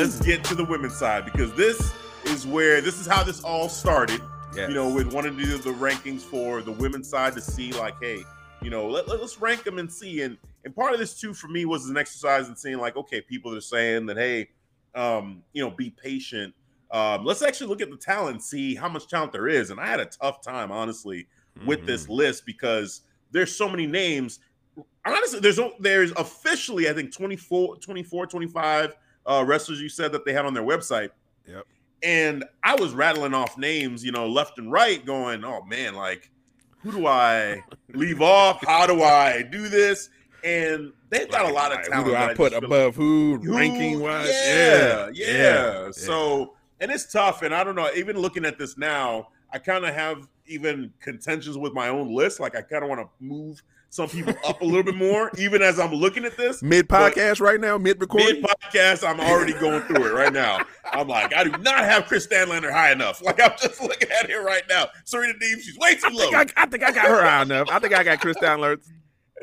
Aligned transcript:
Let's 0.00 0.18
get 0.20 0.42
to 0.42 0.54
the 0.54 0.64
women's 0.64 0.96
side 0.96 1.26
because 1.26 1.52
this 1.52 1.92
is 2.24 2.46
where 2.46 2.80
this 2.80 2.98
is 2.98 3.06
how 3.06 3.22
this 3.22 3.44
all 3.44 3.68
started. 3.68 4.18
Yes. 4.56 4.70
You 4.70 4.74
know, 4.74 4.88
with 4.88 5.12
wanting 5.12 5.36
to 5.36 5.44
do 5.44 5.58
the 5.58 5.72
rankings 5.74 6.22
for 6.22 6.62
the 6.62 6.72
women's 6.72 7.06
side 7.06 7.34
to 7.34 7.40
see 7.42 7.72
like, 7.74 7.94
hey, 8.00 8.24
you 8.62 8.70
know, 8.70 8.88
let, 8.88 9.08
let, 9.08 9.20
us 9.20 9.38
rank 9.38 9.62
them 9.62 9.78
and 9.78 9.92
see. 9.92 10.22
And 10.22 10.38
and 10.64 10.74
part 10.74 10.94
of 10.94 11.00
this 11.00 11.20
too 11.20 11.34
for 11.34 11.48
me 11.48 11.66
was 11.66 11.90
an 11.90 11.98
exercise 11.98 12.48
in 12.48 12.56
seeing 12.56 12.78
like, 12.78 12.96
okay, 12.96 13.20
people 13.20 13.54
are 13.54 13.60
saying 13.60 14.06
that, 14.06 14.16
hey, 14.16 14.48
um, 14.94 15.42
you 15.52 15.62
know, 15.62 15.70
be 15.70 15.90
patient. 15.90 16.54
Um, 16.90 17.26
let's 17.26 17.42
actually 17.42 17.66
look 17.66 17.82
at 17.82 17.90
the 17.90 17.98
talent 17.98 18.36
and 18.36 18.42
see 18.42 18.74
how 18.74 18.88
much 18.88 19.06
talent 19.06 19.32
there 19.32 19.48
is. 19.48 19.68
And 19.68 19.78
I 19.78 19.86
had 19.86 20.00
a 20.00 20.06
tough 20.06 20.40
time, 20.40 20.72
honestly, 20.72 21.26
with 21.66 21.84
this 21.84 22.04
Mm-hmm. 22.04 22.12
list 22.14 22.46
because 22.46 23.02
there's 23.32 23.54
so 23.54 23.68
many 23.68 23.86
names. 23.86 24.38
Honestly, 25.04 25.40
there's 25.40 25.60
there's 25.78 26.12
officially, 26.12 26.88
I 26.88 26.94
think 26.94 27.14
24, 27.14 27.76
24 27.76 28.26
25 28.26 28.94
uh, 29.30 29.44
wrestlers 29.44 29.80
you 29.80 29.88
said 29.88 30.12
that 30.12 30.24
they 30.24 30.32
had 30.32 30.44
on 30.44 30.54
their 30.54 30.64
website. 30.64 31.10
Yep. 31.46 31.64
And 32.02 32.44
I 32.64 32.74
was 32.74 32.94
rattling 32.94 33.34
off 33.34 33.56
names, 33.56 34.04
you 34.04 34.10
know, 34.10 34.26
left 34.26 34.58
and 34.58 34.72
right, 34.72 35.04
going, 35.04 35.44
oh 35.44 35.62
man, 35.64 35.94
like, 35.94 36.30
who 36.82 36.92
do 36.92 37.06
I 37.06 37.62
leave 37.92 38.20
off? 38.20 38.64
How 38.64 38.86
do 38.86 39.02
I 39.02 39.42
do 39.42 39.68
this? 39.68 40.08
And 40.42 40.92
they've 41.10 41.30
got 41.30 41.44
a 41.48 41.52
lot 41.52 41.72
of 41.72 41.86
talent. 41.86 41.94
Who 41.94 42.04
do 42.04 42.10
that 42.12 42.30
I 42.30 42.34
put 42.34 42.54
above 42.54 42.96
who, 42.96 43.38
who- 43.42 43.56
ranking 43.56 44.00
wise? 44.00 44.28
Yeah, 44.28 45.10
yeah, 45.12 45.26
yeah. 45.26 45.90
So, 45.92 46.54
and 46.80 46.90
it's 46.90 47.12
tough. 47.12 47.42
And 47.42 47.54
I 47.54 47.62
don't 47.62 47.76
know, 47.76 47.90
even 47.94 48.16
looking 48.16 48.46
at 48.46 48.58
this 48.58 48.78
now, 48.78 49.28
I 49.52 49.58
kind 49.58 49.84
of 49.84 49.94
have 49.94 50.26
even 50.46 50.92
contentions 51.00 51.58
with 51.58 51.74
my 51.74 51.88
own 51.88 52.14
list. 52.14 52.40
Like, 52.40 52.56
I 52.56 52.62
kind 52.62 52.82
of 52.82 52.88
want 52.88 53.02
to 53.02 53.08
move 53.20 53.62
some 53.90 54.08
people 54.08 54.34
up 54.46 54.60
a 54.60 54.64
little 54.64 54.84
bit 54.84 54.94
more, 54.94 55.30
even 55.36 55.62
as 55.62 55.78
I'm 55.80 55.92
looking 55.92 56.24
at 56.24 56.36
this. 56.36 56.62
mid 56.62 56.88
podcast 56.88 57.40
right 57.40 57.60
now, 57.60 57.76
mid 57.76 58.00
recording. 58.00 58.40
Mid 58.40 58.44
podcast, 58.44 59.06
I'm 59.06 59.20
already 59.20 59.52
going 59.54 59.82
through 59.82 60.06
it 60.06 60.14
right 60.14 60.32
now. 60.32 60.64
I'm 60.92 61.08
like, 61.08 61.34
I 61.34 61.42
do 61.44 61.50
not 61.58 61.80
have 61.80 62.06
Kris 62.06 62.26
Statlander 62.26 62.72
high 62.72 62.92
enough. 62.92 63.20
Like, 63.22 63.40
I'm 63.42 63.52
just 63.60 63.80
looking 63.82 64.08
at 64.10 64.30
it 64.30 64.36
right 64.36 64.62
now. 64.68 64.86
Serena 65.04 65.34
Deeb, 65.34 65.60
she's 65.60 65.76
way 65.78 65.94
too 65.96 66.06
I 66.06 66.10
low. 66.10 66.30
think 66.30 66.52
I, 66.56 66.62
I 66.62 66.66
think 66.66 66.82
I 66.84 66.92
got 66.92 67.06
her 67.06 67.22
high 67.22 67.42
enough. 67.42 67.68
I 67.70 67.78
think 67.80 67.94
I 67.94 68.02
got 68.04 68.20
Chris 68.20 68.36
Downler. 68.40 68.78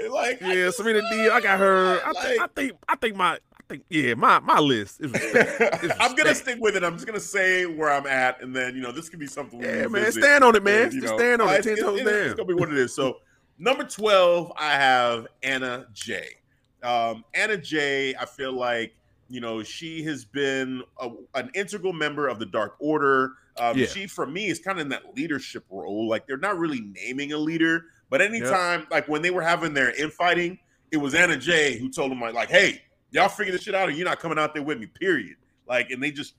like, 0.09 0.40
Yeah, 0.41 0.53
just- 0.53 0.78
Serena 0.78 1.02
I 1.34 1.40
got 1.41 1.59
her. 1.59 2.00
I, 2.06 2.13
think, 2.13 2.41
I 2.41 2.47
think 2.56 2.72
I 2.88 2.96
think 2.96 3.16
my 3.16 3.34
I 3.34 3.63
think 3.74 3.84
yeah 3.90 4.13
my 4.13 4.40
my 4.40 4.59
list 4.59 5.02
is 5.02 5.12
respect. 5.12 5.86
I'm 6.00 6.16
gonna 6.16 6.34
stick 6.36 6.57
with 6.62 6.78
it. 6.78 6.84
I'm 6.86 6.94
just 6.94 7.06
gonna 7.06 7.19
say 7.19 7.66
where 7.66 7.91
I'm 7.91 8.07
at, 8.07 8.41
and 8.41 8.56
then 8.56 8.75
you 8.75 8.81
know 8.81 8.94
this 8.94 9.09
could 9.09 9.19
be 9.19 9.28
something. 9.28 9.59
We 9.59 9.66
Yeah, 9.66 9.88
man, 9.88 10.09
stand 10.13 10.44
on 10.46 10.56
it, 10.56 10.63
man. 10.63 10.84
And, 10.86 10.94
you 10.94 11.02
know, 11.02 11.18
stand 11.18 11.41
on 11.41 11.50
it. 11.50 11.59
it's- 11.59 11.75
Ten 11.75 11.84
toes 11.86 12.00
it's- 12.00 12.16
It's 12.28 12.34
gonna 12.36 12.47
be 12.47 12.53
what 12.53 12.72
it 12.72 12.78
is. 12.78 12.96
So 12.96 13.18
number 13.57 13.84
twelve, 13.84 14.51
I 14.57 14.72
have 14.73 15.28
Anna 15.44 15.88
Jay. 15.94 16.35
Um, 16.84 17.23
Anna 17.34 17.57
Jay. 17.57 18.16
I 18.16 18.25
feel 18.25 18.53
like 18.53 18.94
you 19.29 19.41
know 19.41 19.63
she 19.63 20.03
has 20.03 20.23
been 20.25 20.84
a, 21.00 21.09
an 21.35 21.50
integral 21.53 21.94
member 21.94 22.28
of 22.28 22.40
the 22.40 22.45
Dark 22.45 22.75
Order. 22.79 23.34
Um, 23.59 23.78
Yeah. 23.78 23.88
She, 23.88 24.06
for 24.07 24.25
me, 24.28 24.47
is 24.47 24.59
kind 24.59 24.78
of 24.79 24.84
in 24.84 24.90
that 24.90 25.16
leadership 25.16 25.66
role. 25.69 26.07
Like 26.07 26.28
they're 26.28 26.38
not 26.38 26.57
really 26.59 26.81
naming 26.81 27.34
a 27.34 27.38
leader, 27.38 27.85
but 28.09 28.22
anytime, 28.22 28.85
like 28.91 29.07
when 29.07 29.22
they 29.22 29.31
were 29.31 29.41
having 29.41 29.74
their 29.74 29.91
infighting, 29.95 30.59
it 30.91 30.97
was 30.97 31.16
Anna 31.16 31.38
Jay. 31.38 31.78
who 31.78 31.89
told 31.89 32.12
them 32.12 32.22
like, 32.22 32.35
like, 32.35 32.50
hey, 32.50 32.81
y'all 33.12 33.28
figure 33.29 33.51
this 33.51 33.63
shit 33.63 33.74
out, 33.75 33.89
or 33.89 33.91
you're 33.91 34.06
not 34.07 34.19
coming 34.19 34.38
out 34.38 34.53
there 34.53 34.63
with 34.63 34.78
me. 34.79 34.85
Period. 34.85 35.35
Like, 35.68 35.89
and 35.89 36.01
they 36.01 36.12
just 36.12 36.35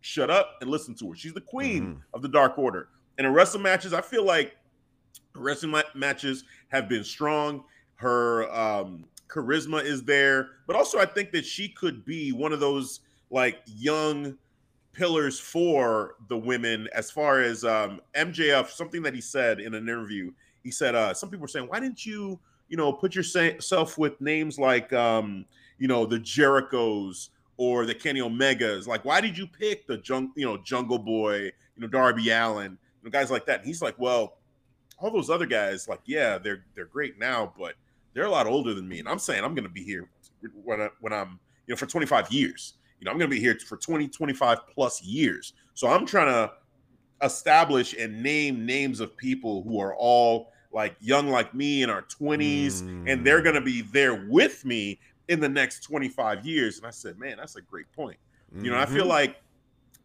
shut 0.00 0.30
up 0.30 0.56
and 0.62 0.70
listen 0.70 0.94
to 0.96 1.10
her. 1.10 1.14
She's 1.14 1.34
the 1.34 1.40
queen 1.42 1.86
Mhm. 1.86 2.00
of 2.14 2.22
the 2.22 2.28
Dark 2.28 2.58
Order. 2.58 2.88
And 3.18 3.26
in 3.26 3.32
wrestling 3.34 3.62
matches, 3.62 3.92
I 3.92 4.00
feel 4.00 4.24
like 4.24 4.56
her 5.34 5.40
wrestling 5.40 5.82
matches 5.94 6.44
have 6.68 6.88
been 6.88 7.04
strong. 7.04 7.64
Her 7.96 8.52
um, 8.52 9.04
charisma 9.28 9.82
is 9.84 10.02
there, 10.02 10.50
but 10.66 10.76
also 10.76 10.98
I 10.98 11.06
think 11.06 11.32
that 11.32 11.46
she 11.46 11.68
could 11.68 12.04
be 12.04 12.32
one 12.32 12.52
of 12.52 12.60
those 12.60 13.00
like 13.30 13.62
young 13.66 14.36
pillars 14.92 15.40
for 15.40 16.16
the 16.28 16.36
women 16.36 16.88
as 16.94 17.10
far 17.10 17.40
as 17.40 17.64
um, 17.64 18.00
MJF. 18.14 18.68
Something 18.68 19.02
that 19.02 19.14
he 19.14 19.20
said 19.20 19.60
in 19.60 19.74
an 19.74 19.88
interview, 19.88 20.32
he 20.62 20.70
said, 20.70 20.94
uh, 20.94 21.14
"Some 21.14 21.30
people 21.30 21.42
were 21.42 21.48
saying, 21.48 21.66
why 21.66 21.80
didn't 21.80 22.04
you, 22.04 22.38
you 22.68 22.76
know, 22.76 22.92
put 22.92 23.14
yourself 23.14 23.98
with 23.98 24.20
names 24.20 24.58
like, 24.58 24.92
um, 24.92 25.44
you 25.78 25.88
know, 25.88 26.06
the 26.06 26.18
Jerichos." 26.18 27.30
Or 27.58 27.84
the 27.84 27.94
Kenny 27.94 28.18
Omegas, 28.20 28.88
like 28.88 29.04
why 29.04 29.20
did 29.20 29.38
you 29.38 29.46
pick 29.46 29.86
the 29.86 30.00
jung, 30.04 30.32
you 30.34 30.44
know, 30.44 30.56
Jungle 30.56 30.98
Boy, 30.98 31.42
you 31.42 31.52
know, 31.76 31.86
Darby 31.86 32.30
Allin, 32.30 32.72
you 32.72 33.04
know, 33.04 33.10
guys 33.10 33.30
like 33.30 33.46
that? 33.46 33.60
And 33.60 33.66
he's 33.66 33.82
like, 33.82 33.96
well, 33.98 34.38
all 35.02 35.10
those 35.10 35.30
other 35.30 35.46
guys, 35.46 35.88
like, 35.88 36.00
yeah, 36.06 36.38
they're 36.38 36.64
they're 36.74 36.86
great 36.86 37.18
now, 37.18 37.52
but 37.58 37.74
they're 38.14 38.24
a 38.24 38.30
lot 38.30 38.46
older 38.46 38.72
than 38.74 38.86
me. 38.88 39.00
And 39.00 39.08
I'm 39.08 39.18
saying 39.18 39.42
I'm 39.44 39.54
going 39.54 39.64
to 39.64 39.70
be 39.70 39.82
here 39.82 40.08
when 40.64 40.80
I, 40.82 40.88
when 41.00 41.12
I'm, 41.12 41.40
you 41.66 41.72
know, 41.72 41.76
for 41.76 41.86
25 41.86 42.30
years. 42.30 42.74
You 43.00 43.06
know, 43.06 43.10
I'm 43.10 43.18
going 43.18 43.30
to 43.30 43.34
be 43.34 43.40
here 43.40 43.58
for 43.66 43.76
20, 43.76 44.08
25 44.08 44.58
plus 44.72 45.02
years. 45.02 45.54
So 45.74 45.88
I'm 45.88 46.06
trying 46.06 46.28
to 46.28 46.52
establish 47.24 47.94
and 47.94 48.22
name 48.22 48.66
names 48.66 49.00
of 49.00 49.16
people 49.16 49.62
who 49.62 49.80
are 49.80 49.94
all 49.96 50.48
like 50.72 50.96
young 51.00 51.28
like 51.28 51.54
me 51.54 51.82
in 51.82 51.90
our 51.90 52.02
20s 52.02 52.82
and 53.06 53.26
they're 53.26 53.40
Mm. 53.40 53.44
going 53.44 53.54
to 53.56 53.60
be 53.60 53.82
there 53.82 54.26
with 54.28 54.64
me 54.64 55.00
in 55.28 55.40
the 55.40 55.48
next 55.48 55.80
25 55.82 56.46
years. 56.46 56.78
And 56.78 56.86
I 56.86 56.90
said, 56.90 57.18
man, 57.18 57.36
that's 57.38 57.56
a 57.56 57.60
great 57.62 57.86
point. 57.94 58.18
You 58.62 58.70
know, 58.70 58.78
I 58.78 58.86
feel 58.86 59.04
Mhm. 59.06 59.08
like 59.08 59.36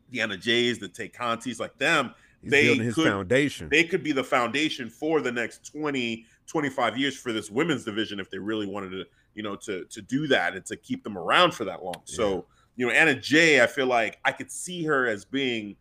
the 0.09 0.21
Anna 0.21 0.37
Jays, 0.37 0.79
the 0.79 0.87
Tay 0.87 1.09
Contis, 1.09 1.59
like 1.59 1.77
them, 1.77 2.13
He's 2.41 2.51
they 2.51 2.65
building 2.67 2.83
his 2.85 2.95
could- 2.95 3.07
foundation. 3.07 3.69
they 3.69 3.83
could 3.83 4.03
be 4.03 4.11
the 4.11 4.23
foundation 4.23 4.89
for 4.89 5.21
the 5.21 5.31
next 5.31 5.65
20 5.71 6.25
25 6.45 6.97
years 6.97 7.17
for 7.17 7.33
this 7.33 7.49
women's 7.49 7.83
division 7.83 8.19
if 8.19 8.29
they 8.29 8.37
really 8.37 8.67
wanted 8.67 8.91
to 8.91 9.05
you 9.33 9.43
know 9.43 9.55
to 9.55 9.85
to 9.85 10.01
do 10.01 10.27
that 10.27 10.55
and 10.55 10.65
to 10.65 10.75
keep 10.77 11.03
them 11.03 11.17
around 11.17 11.53
for 11.53 11.65
that 11.65 11.83
long 11.83 12.01
so 12.05 12.45
you 12.75 12.85
know 12.85 12.91
anna 12.91 13.13
Jay, 13.15 13.61
i 13.61 13.67
feel 13.67 13.87
like 13.87 14.19
i 14.23 14.31
could 14.31 14.51
see 14.51 14.83
her 14.85 15.07
as 15.07 15.25
being 15.25 15.75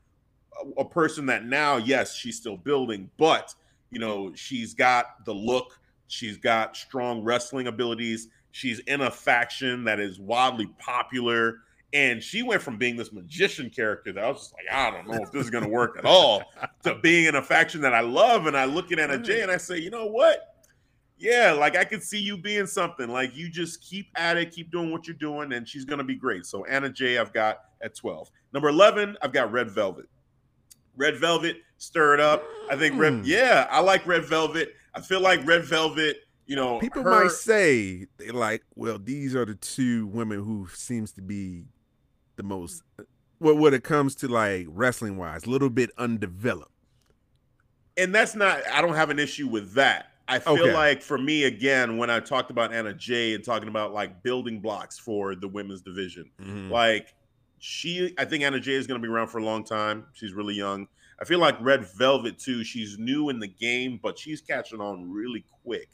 a, 0.79 0.81
a 0.81 0.85
person 0.85 1.27
that 1.27 1.45
now 1.45 1.77
yes 1.77 2.15
she's 2.15 2.37
still 2.37 2.57
building 2.57 3.11
but 3.17 3.55
you 3.91 3.99
know 3.99 4.33
she's 4.35 4.75
got 4.75 5.25
the 5.25 5.33
look 5.33 5.79
she's 6.09 6.37
got 6.37 6.77
strong 6.77 7.23
wrestling 7.23 7.67
abilities 7.67 8.29
she's 8.51 8.79
in 8.81 9.03
a 9.03 9.11
faction 9.11 9.85
that 9.85 10.01
is 10.01 10.19
wildly 10.19 10.67
popular 10.79 11.59
and 11.97 12.23
she 12.23 12.43
went 12.43 12.61
from 12.61 12.77
being 12.77 12.95
this 12.97 13.11
magician 13.13 13.71
character 13.71 14.13
that 14.13 14.23
I 14.23 14.29
was 14.29 14.39
just 14.41 14.53
like, 14.55 14.67
I 14.71 14.91
don't 14.91 15.09
know 15.09 15.23
if 15.23 15.33
this 15.33 15.45
is 15.45 15.51
going 15.51 15.65
to 15.65 15.71
work 15.71 15.97
at 15.99 16.05
all, 16.05 16.43
to 16.83 16.95
being 17.03 17.25
in 17.25 17.35
a 17.37 17.43
faction 17.43 17.81
that 17.81 17.95
I 17.95 18.01
love. 18.01 18.47
And 18.47 18.55
I 18.57 18.67
look 18.67 18.93
at 18.93 18.99
Anna 18.99 19.19
Jay 19.19 19.41
and 19.41 19.51
I 19.51 19.57
say, 19.57 19.79
you 19.79 19.89
know 19.91 20.05
what? 20.07 20.53
Yeah, 21.19 21.53
like 21.53 21.75
I 21.77 21.85
could 21.85 22.03
see 22.03 22.19
you 22.19 22.37
being 22.37 22.67
something. 22.67 23.09
Like 23.09 23.35
you 23.35 23.49
just 23.49 23.83
keep 23.83 24.09
at 24.17 24.37
it, 24.37 24.51
keep 24.51 24.71
doing 24.71 24.93
what 24.93 25.07
you're 25.07 25.17
doing, 25.17 25.55
and 25.55 25.67
she's 25.67 25.87
going 25.87 25.99
to 25.99 26.05
be 26.05 26.15
great. 26.17 26.45
So 26.45 26.65
Anna 26.67 26.91
Jay, 26.91 27.17
I've 27.19 27.33
got 27.33 27.61
at 27.81 27.95
12. 27.95 28.31
Number 28.53 28.69
11, 28.69 29.17
I've 29.23 29.33
got 29.33 29.51
Red 29.51 29.71
Velvet. 29.71 30.07
Red 30.97 31.17
Velvet, 31.17 31.57
stir 31.79 32.15
it 32.15 32.21
up. 32.21 32.45
I 32.71 32.77
think 32.77 32.99
Red, 32.99 33.13
Mm. 33.15 33.23
yeah, 33.27 33.67
I 33.71 33.81
like 33.81 34.07
Red 34.07 34.25
Velvet. 34.27 34.75
I 34.95 35.01
feel 35.01 35.21
like 35.21 35.47
Red 35.47 35.65
Velvet, 35.65 36.19
you 36.47 36.57
know, 36.57 36.79
People 36.79 37.03
her- 37.03 37.11
might 37.25 37.31
say 37.33 38.07
they 38.19 38.31
like, 38.31 38.63
well, 38.75 38.99
these 38.99 39.35
are 39.35 39.45
the 39.47 39.55
two 39.55 40.07
women 40.09 40.43
who 40.43 40.69
seems 40.75 41.13
to 41.13 41.23
be 41.23 41.65
the 42.37 42.43
most 42.43 42.83
what 43.39 43.57
when 43.59 43.75
it 43.75 43.85
comes 43.85 44.15
to 44.17 44.29
like 44.29 44.67
wrestling 44.71 45.17
wise, 45.17 45.45
a 45.45 45.51
little 45.51 45.71
bit 45.71 45.91
undeveloped. 45.99 46.71
and 47.97 48.15
that's 48.15 48.35
not 48.35 48.61
i 48.73 48.81
don't 48.81 48.95
have 48.95 49.11
an 49.11 49.19
issue 49.19 49.47
with 49.49 49.73
that 49.75 50.11
i 50.29 50.39
feel 50.39 50.55
Okay. 50.55 50.73
like 50.73 51.03
for 51.03 51.19
me 51.19 51.45
again 51.45 51.97
when 51.99 52.11
i 52.11 52.21
talked 52.21 52.51
about 52.51 52.73
anna 52.73 52.93
Jay 52.95 53.35
and 53.35 53.45
talking 53.45 53.69
about 53.69 53.93
like 53.93 54.23
building 54.23 54.61
blocks 54.61 54.99
for 54.99 55.35
the 55.35 55.49
women's 55.49 55.83
division 55.83 56.31
Mhm. 56.41 56.71
like 56.71 57.15
she, 57.59 58.15
I 58.19 58.27
think 58.27 58.45
Anna 58.45 58.61
Jay 58.61 58.75
is 58.75 58.87
going 58.87 59.01
to 59.01 59.05
be 59.09 59.11
around 59.11 59.29
for 59.29 59.39
a 59.39 59.43
long 59.45 59.65
time. 59.65 60.05
She's 60.13 60.35
really 60.35 60.53
young. 60.55 60.87
I 61.19 61.25
feel 61.25 61.39
like 61.39 61.57
Red 61.63 61.87
Velvet 61.97 62.39
too. 62.39 62.63
She's 62.63 62.99
new 62.99 63.31
in 63.31 63.41
the 63.41 63.49
game, 63.49 63.99
but 64.03 64.19
she's 64.19 64.43
catching 64.43 64.79
on 64.79 65.11
really 65.11 65.43
quick, 65.65 65.89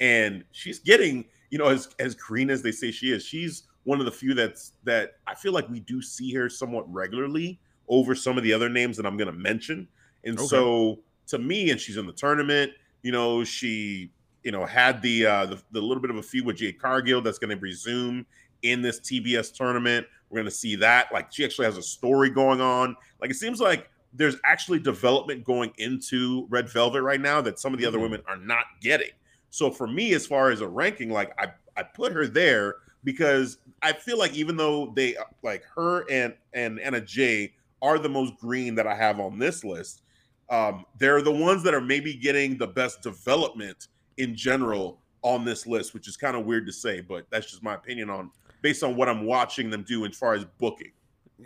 and 0.00 0.42
she's 0.50 0.80
getting, 0.80 1.26
you 1.50 1.58
know, 1.58 1.66
as 1.68 1.88
as 2.00 2.16
green 2.16 2.50
as 2.50 2.60
they 2.60 2.72
say 2.72 2.90
she 2.90 3.12
is. 3.12 3.24
She's 3.24 3.68
one 3.86 4.00
of 4.00 4.04
the 4.04 4.12
few 4.12 4.34
that's 4.34 4.72
that 4.82 5.12
I 5.28 5.34
feel 5.34 5.52
like 5.52 5.68
we 5.70 5.78
do 5.78 6.02
see 6.02 6.34
her 6.34 6.50
somewhat 6.50 6.92
regularly 6.92 7.60
over 7.88 8.16
some 8.16 8.36
of 8.36 8.42
the 8.42 8.52
other 8.52 8.68
names 8.68 8.96
that 8.96 9.06
I'm 9.06 9.16
going 9.16 9.32
to 9.32 9.38
mention. 9.38 9.86
And 10.24 10.36
okay. 10.36 10.46
so 10.48 10.98
to 11.28 11.38
me, 11.38 11.70
and 11.70 11.80
she's 11.80 11.96
in 11.96 12.04
the 12.04 12.12
tournament. 12.12 12.72
You 13.02 13.12
know, 13.12 13.44
she 13.44 14.10
you 14.42 14.50
know 14.50 14.66
had 14.66 15.00
the 15.02 15.26
uh 15.26 15.46
the, 15.46 15.62
the 15.70 15.80
little 15.80 16.00
bit 16.00 16.10
of 16.10 16.16
a 16.16 16.22
feud 16.22 16.44
with 16.44 16.56
Jade 16.56 16.80
Cargill 16.80 17.22
that's 17.22 17.38
going 17.38 17.56
to 17.56 17.56
resume 17.56 18.26
in 18.62 18.82
this 18.82 18.98
TBS 19.00 19.54
tournament. 19.54 20.04
We're 20.30 20.38
going 20.40 20.46
to 20.46 20.50
see 20.50 20.74
that. 20.76 21.12
Like 21.12 21.32
she 21.32 21.44
actually 21.44 21.66
has 21.66 21.78
a 21.78 21.82
story 21.82 22.28
going 22.28 22.60
on. 22.60 22.96
Like 23.20 23.30
it 23.30 23.36
seems 23.36 23.60
like 23.60 23.88
there's 24.12 24.36
actually 24.44 24.80
development 24.80 25.44
going 25.44 25.70
into 25.78 26.48
Red 26.50 26.68
Velvet 26.68 27.02
right 27.02 27.20
now 27.20 27.40
that 27.40 27.60
some 27.60 27.72
of 27.72 27.78
the 27.78 27.86
mm-hmm. 27.86 27.94
other 27.94 28.02
women 28.02 28.22
are 28.26 28.36
not 28.36 28.64
getting. 28.80 29.10
So 29.50 29.70
for 29.70 29.86
me, 29.86 30.12
as 30.14 30.26
far 30.26 30.50
as 30.50 30.60
a 30.60 30.66
ranking, 30.66 31.10
like 31.10 31.32
I 31.40 31.52
I 31.76 31.84
put 31.84 32.12
her 32.12 32.26
there 32.26 32.76
because 33.06 33.58
I 33.82 33.92
feel 33.92 34.18
like 34.18 34.34
even 34.34 34.56
though 34.56 34.92
they 34.94 35.14
like 35.42 35.62
her 35.76 36.04
and 36.10 36.34
and 36.52 36.78
Anna 36.80 37.00
Jay 37.00 37.54
are 37.80 37.98
the 37.98 38.08
most 38.08 38.36
green 38.38 38.74
that 38.74 38.86
I 38.86 38.96
have 38.96 39.20
on 39.20 39.38
this 39.38 39.64
list, 39.64 40.02
um, 40.50 40.84
they're 40.98 41.22
the 41.22 41.32
ones 41.32 41.62
that 41.62 41.72
are 41.72 41.80
maybe 41.80 42.14
getting 42.14 42.58
the 42.58 42.66
best 42.66 43.00
development 43.00 43.88
in 44.18 44.34
general 44.34 44.98
on 45.22 45.44
this 45.44 45.66
list, 45.66 45.94
which 45.94 46.08
is 46.08 46.16
kind 46.16 46.36
of 46.36 46.44
weird 46.44 46.66
to 46.66 46.72
say, 46.72 47.00
but 47.00 47.26
that's 47.30 47.48
just 47.48 47.62
my 47.62 47.74
opinion 47.74 48.10
on 48.10 48.30
based 48.60 48.82
on 48.82 48.96
what 48.96 49.08
I'm 49.08 49.24
watching 49.24 49.70
them 49.70 49.84
do 49.84 50.04
as 50.04 50.16
far 50.16 50.34
as 50.34 50.44
booking. 50.58 50.90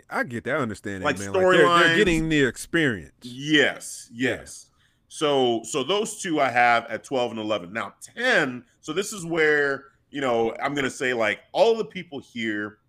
I 0.09 0.23
get 0.23 0.45
that 0.45 0.57
understanding, 0.57 1.03
like 1.03 1.19
man. 1.19 1.31
Like 1.31 1.43
they're, 1.43 1.57
they're, 1.57 1.95
getting 1.95 2.27
the 2.27 2.43
experience. 2.43 3.13
Yes, 3.21 4.09
yes. 4.11 4.65
Yeah. 4.65 4.77
So, 5.09 5.61
so 5.65 5.83
those 5.83 6.21
two 6.21 6.39
I 6.39 6.49
have 6.49 6.85
at 6.85 7.03
12 7.03 7.31
and 7.31 7.39
11. 7.39 7.73
Now 7.73 7.93
10. 8.15 8.63
So 8.79 8.93
this 8.93 9.11
is 9.11 9.25
where 9.25 9.90
you 10.11 10.21
know 10.21 10.55
I'm 10.61 10.73
gonna 10.73 10.89
say 10.89 11.13
like 11.13 11.39
all 11.51 11.75
the 11.75 11.85
people 11.85 12.19
here, 12.19 12.79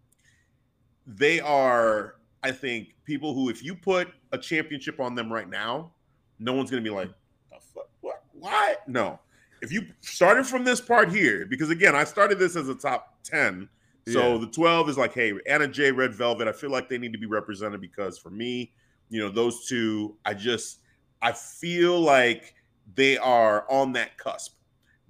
they 1.06 1.40
are. 1.40 2.16
I 2.44 2.50
think 2.50 2.94
people 3.04 3.34
who, 3.34 3.48
if 3.48 3.62
you 3.62 3.74
put 3.74 4.08
a 4.32 4.38
championship 4.38 4.98
on 4.98 5.14
them 5.14 5.32
right 5.32 5.48
now, 5.48 5.92
no 6.40 6.52
one's 6.52 6.70
gonna 6.70 6.82
be 6.82 6.90
like, 6.90 7.08
the 7.50 7.58
fuck, 7.74 7.88
what, 8.00 8.24
why? 8.32 8.76
No. 8.86 9.20
If 9.60 9.70
you 9.70 9.86
started 10.00 10.44
from 10.44 10.64
this 10.64 10.80
part 10.80 11.12
here, 11.12 11.46
because 11.46 11.70
again, 11.70 11.94
I 11.94 12.02
started 12.02 12.40
this 12.40 12.56
as 12.56 12.68
a 12.68 12.74
top 12.74 13.14
10 13.22 13.68
so 14.08 14.34
yeah. 14.34 14.40
the 14.40 14.46
12 14.46 14.88
is 14.88 14.98
like, 14.98 15.14
hey, 15.14 15.32
Anna 15.46 15.68
Jay, 15.68 15.92
Red 15.92 16.14
Velvet. 16.14 16.48
I 16.48 16.52
feel 16.52 16.70
like 16.70 16.88
they 16.88 16.98
need 16.98 17.12
to 17.12 17.18
be 17.18 17.26
represented 17.26 17.80
because 17.80 18.18
for 18.18 18.30
me, 18.30 18.72
you 19.10 19.20
know, 19.20 19.28
those 19.28 19.66
two, 19.66 20.16
I 20.24 20.34
just 20.34 20.80
I 21.20 21.32
feel 21.32 22.00
like 22.00 22.54
they 22.94 23.16
are 23.18 23.64
on 23.70 23.92
that 23.92 24.18
cusp. 24.18 24.54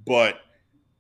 But 0.06 0.40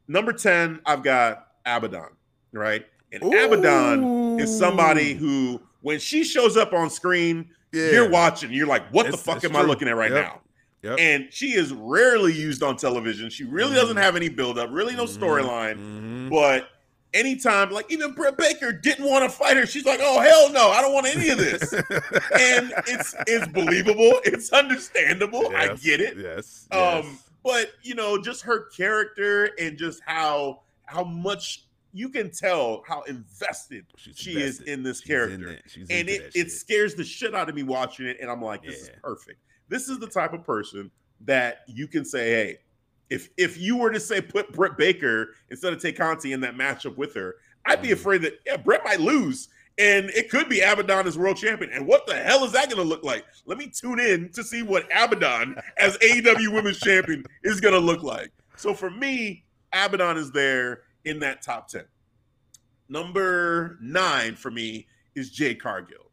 number 0.08 0.32
10, 0.32 0.80
I've 0.86 1.02
got 1.02 1.48
Abaddon, 1.64 2.10
right? 2.52 2.86
And 3.12 3.22
Ooh. 3.22 3.28
Abaddon 3.28 4.40
is 4.40 4.56
somebody 4.56 5.14
who, 5.14 5.60
when 5.82 5.98
she 5.98 6.24
shows 6.24 6.56
up 6.56 6.72
on 6.72 6.90
screen, 6.90 7.50
yeah. 7.72 7.90
you're 7.90 8.10
watching, 8.10 8.52
you're 8.52 8.66
like, 8.66 8.88
what 8.90 9.06
it's, 9.06 9.16
the 9.16 9.22
fuck 9.22 9.44
am 9.44 9.50
true. 9.50 9.60
I 9.60 9.62
looking 9.64 9.88
at 9.88 9.96
right 9.96 10.12
yep. 10.12 10.24
now? 10.24 10.40
Yep. 10.82 10.98
And 10.98 11.28
she 11.32 11.52
is 11.52 11.72
rarely 11.72 12.32
used 12.32 12.62
on 12.62 12.76
television. 12.76 13.30
She 13.30 13.44
really 13.44 13.70
mm-hmm. 13.70 13.76
doesn't 13.76 13.96
have 13.98 14.16
any 14.16 14.28
buildup, 14.28 14.70
really 14.72 14.96
no 14.96 15.04
mm-hmm. 15.04 15.22
storyline. 15.22 15.76
Mm-hmm. 15.76 16.28
But 16.30 16.68
anytime, 17.14 17.70
like 17.70 17.90
even 17.90 18.12
Britt 18.12 18.36
Baker 18.36 18.72
didn't 18.72 19.04
want 19.08 19.24
to 19.24 19.30
fight 19.30 19.56
her. 19.56 19.66
She's 19.66 19.84
like, 19.84 20.00
"Oh 20.02 20.20
hell 20.20 20.50
no, 20.52 20.70
I 20.70 20.80
don't 20.80 20.92
want 20.92 21.06
any 21.06 21.28
of 21.28 21.38
this," 21.38 21.72
and 21.72 22.72
it's 22.86 23.14
it's 23.26 23.46
believable, 23.48 24.20
it's 24.24 24.52
understandable. 24.52 25.50
Yes, 25.52 25.70
I 25.70 25.74
get 25.76 26.00
it. 26.00 26.16
Yes. 26.16 26.66
Um, 26.70 26.80
yes. 26.80 27.30
But 27.42 27.72
you 27.82 27.94
know, 27.94 28.20
just 28.20 28.42
her 28.42 28.66
character 28.70 29.50
and 29.58 29.76
just 29.78 30.00
how 30.06 30.62
how 30.84 31.04
much 31.04 31.66
you 31.94 32.08
can 32.08 32.30
tell 32.30 32.82
how 32.86 33.02
invested 33.02 33.84
She's 33.96 34.16
she 34.16 34.32
invested. 34.32 34.62
is 34.62 34.68
in 34.68 34.82
this 34.82 34.98
She's 34.98 35.06
character, 35.06 35.58
in 35.76 35.82
and 35.90 36.08
it 36.08 36.32
it 36.34 36.50
scares 36.50 36.94
the 36.94 37.04
shit 37.04 37.34
out 37.34 37.48
of 37.48 37.54
me 37.54 37.62
watching 37.62 38.06
it. 38.06 38.18
And 38.20 38.30
I'm 38.30 38.42
like, 38.42 38.62
this 38.62 38.84
yeah. 38.84 38.92
is 38.94 39.00
perfect. 39.02 39.40
This 39.68 39.88
is 39.88 39.98
the 39.98 40.08
type 40.08 40.32
of 40.32 40.44
person 40.44 40.90
that 41.20 41.60
you 41.66 41.86
can 41.86 42.04
say, 42.04 42.30
hey 42.30 42.58
if 43.12 43.28
if 43.36 43.58
you 43.58 43.76
were 43.76 43.90
to 43.90 44.00
say 44.00 44.22
put 44.22 44.52
Britt 44.54 44.78
Baker 44.78 45.34
instead 45.50 45.74
of 45.74 45.82
Tay 45.82 45.92
Conti 45.92 46.32
in 46.32 46.40
that 46.40 46.56
matchup 46.56 46.96
with 46.96 47.14
her, 47.14 47.36
I'd 47.66 47.82
be 47.82 47.88
mm. 47.88 47.92
afraid 47.92 48.22
that 48.22 48.40
yeah, 48.46 48.56
Britt 48.56 48.80
might 48.84 49.00
lose. 49.00 49.48
And 49.78 50.10
it 50.10 50.30
could 50.30 50.48
be 50.48 50.60
Abaddon 50.60 51.06
as 51.06 51.16
world 51.16 51.36
champion. 51.36 51.70
And 51.72 51.86
what 51.86 52.06
the 52.06 52.14
hell 52.14 52.44
is 52.44 52.52
that 52.52 52.68
going 52.68 52.82
to 52.82 52.88
look 52.88 53.04
like? 53.04 53.24
Let 53.46 53.56
me 53.56 53.68
tune 53.68 53.98
in 53.98 54.30
to 54.32 54.44
see 54.44 54.62
what 54.62 54.84
Abaddon 54.94 55.56
as 55.78 55.96
AEW 55.98 56.52
Women's 56.52 56.78
Champion 56.78 57.24
is 57.42 57.60
going 57.60 57.74
to 57.74 57.80
look 57.80 58.02
like. 58.02 58.30
So 58.56 58.74
for 58.74 58.90
me, 58.90 59.44
Abaddon 59.72 60.18
is 60.18 60.30
there 60.30 60.82
in 61.04 61.18
that 61.20 61.42
top 61.42 61.68
10. 61.68 61.84
Number 62.88 63.78
nine 63.80 64.34
for 64.36 64.50
me 64.50 64.86
is 65.14 65.30
Jade 65.30 65.60
Cargill. 65.62 66.10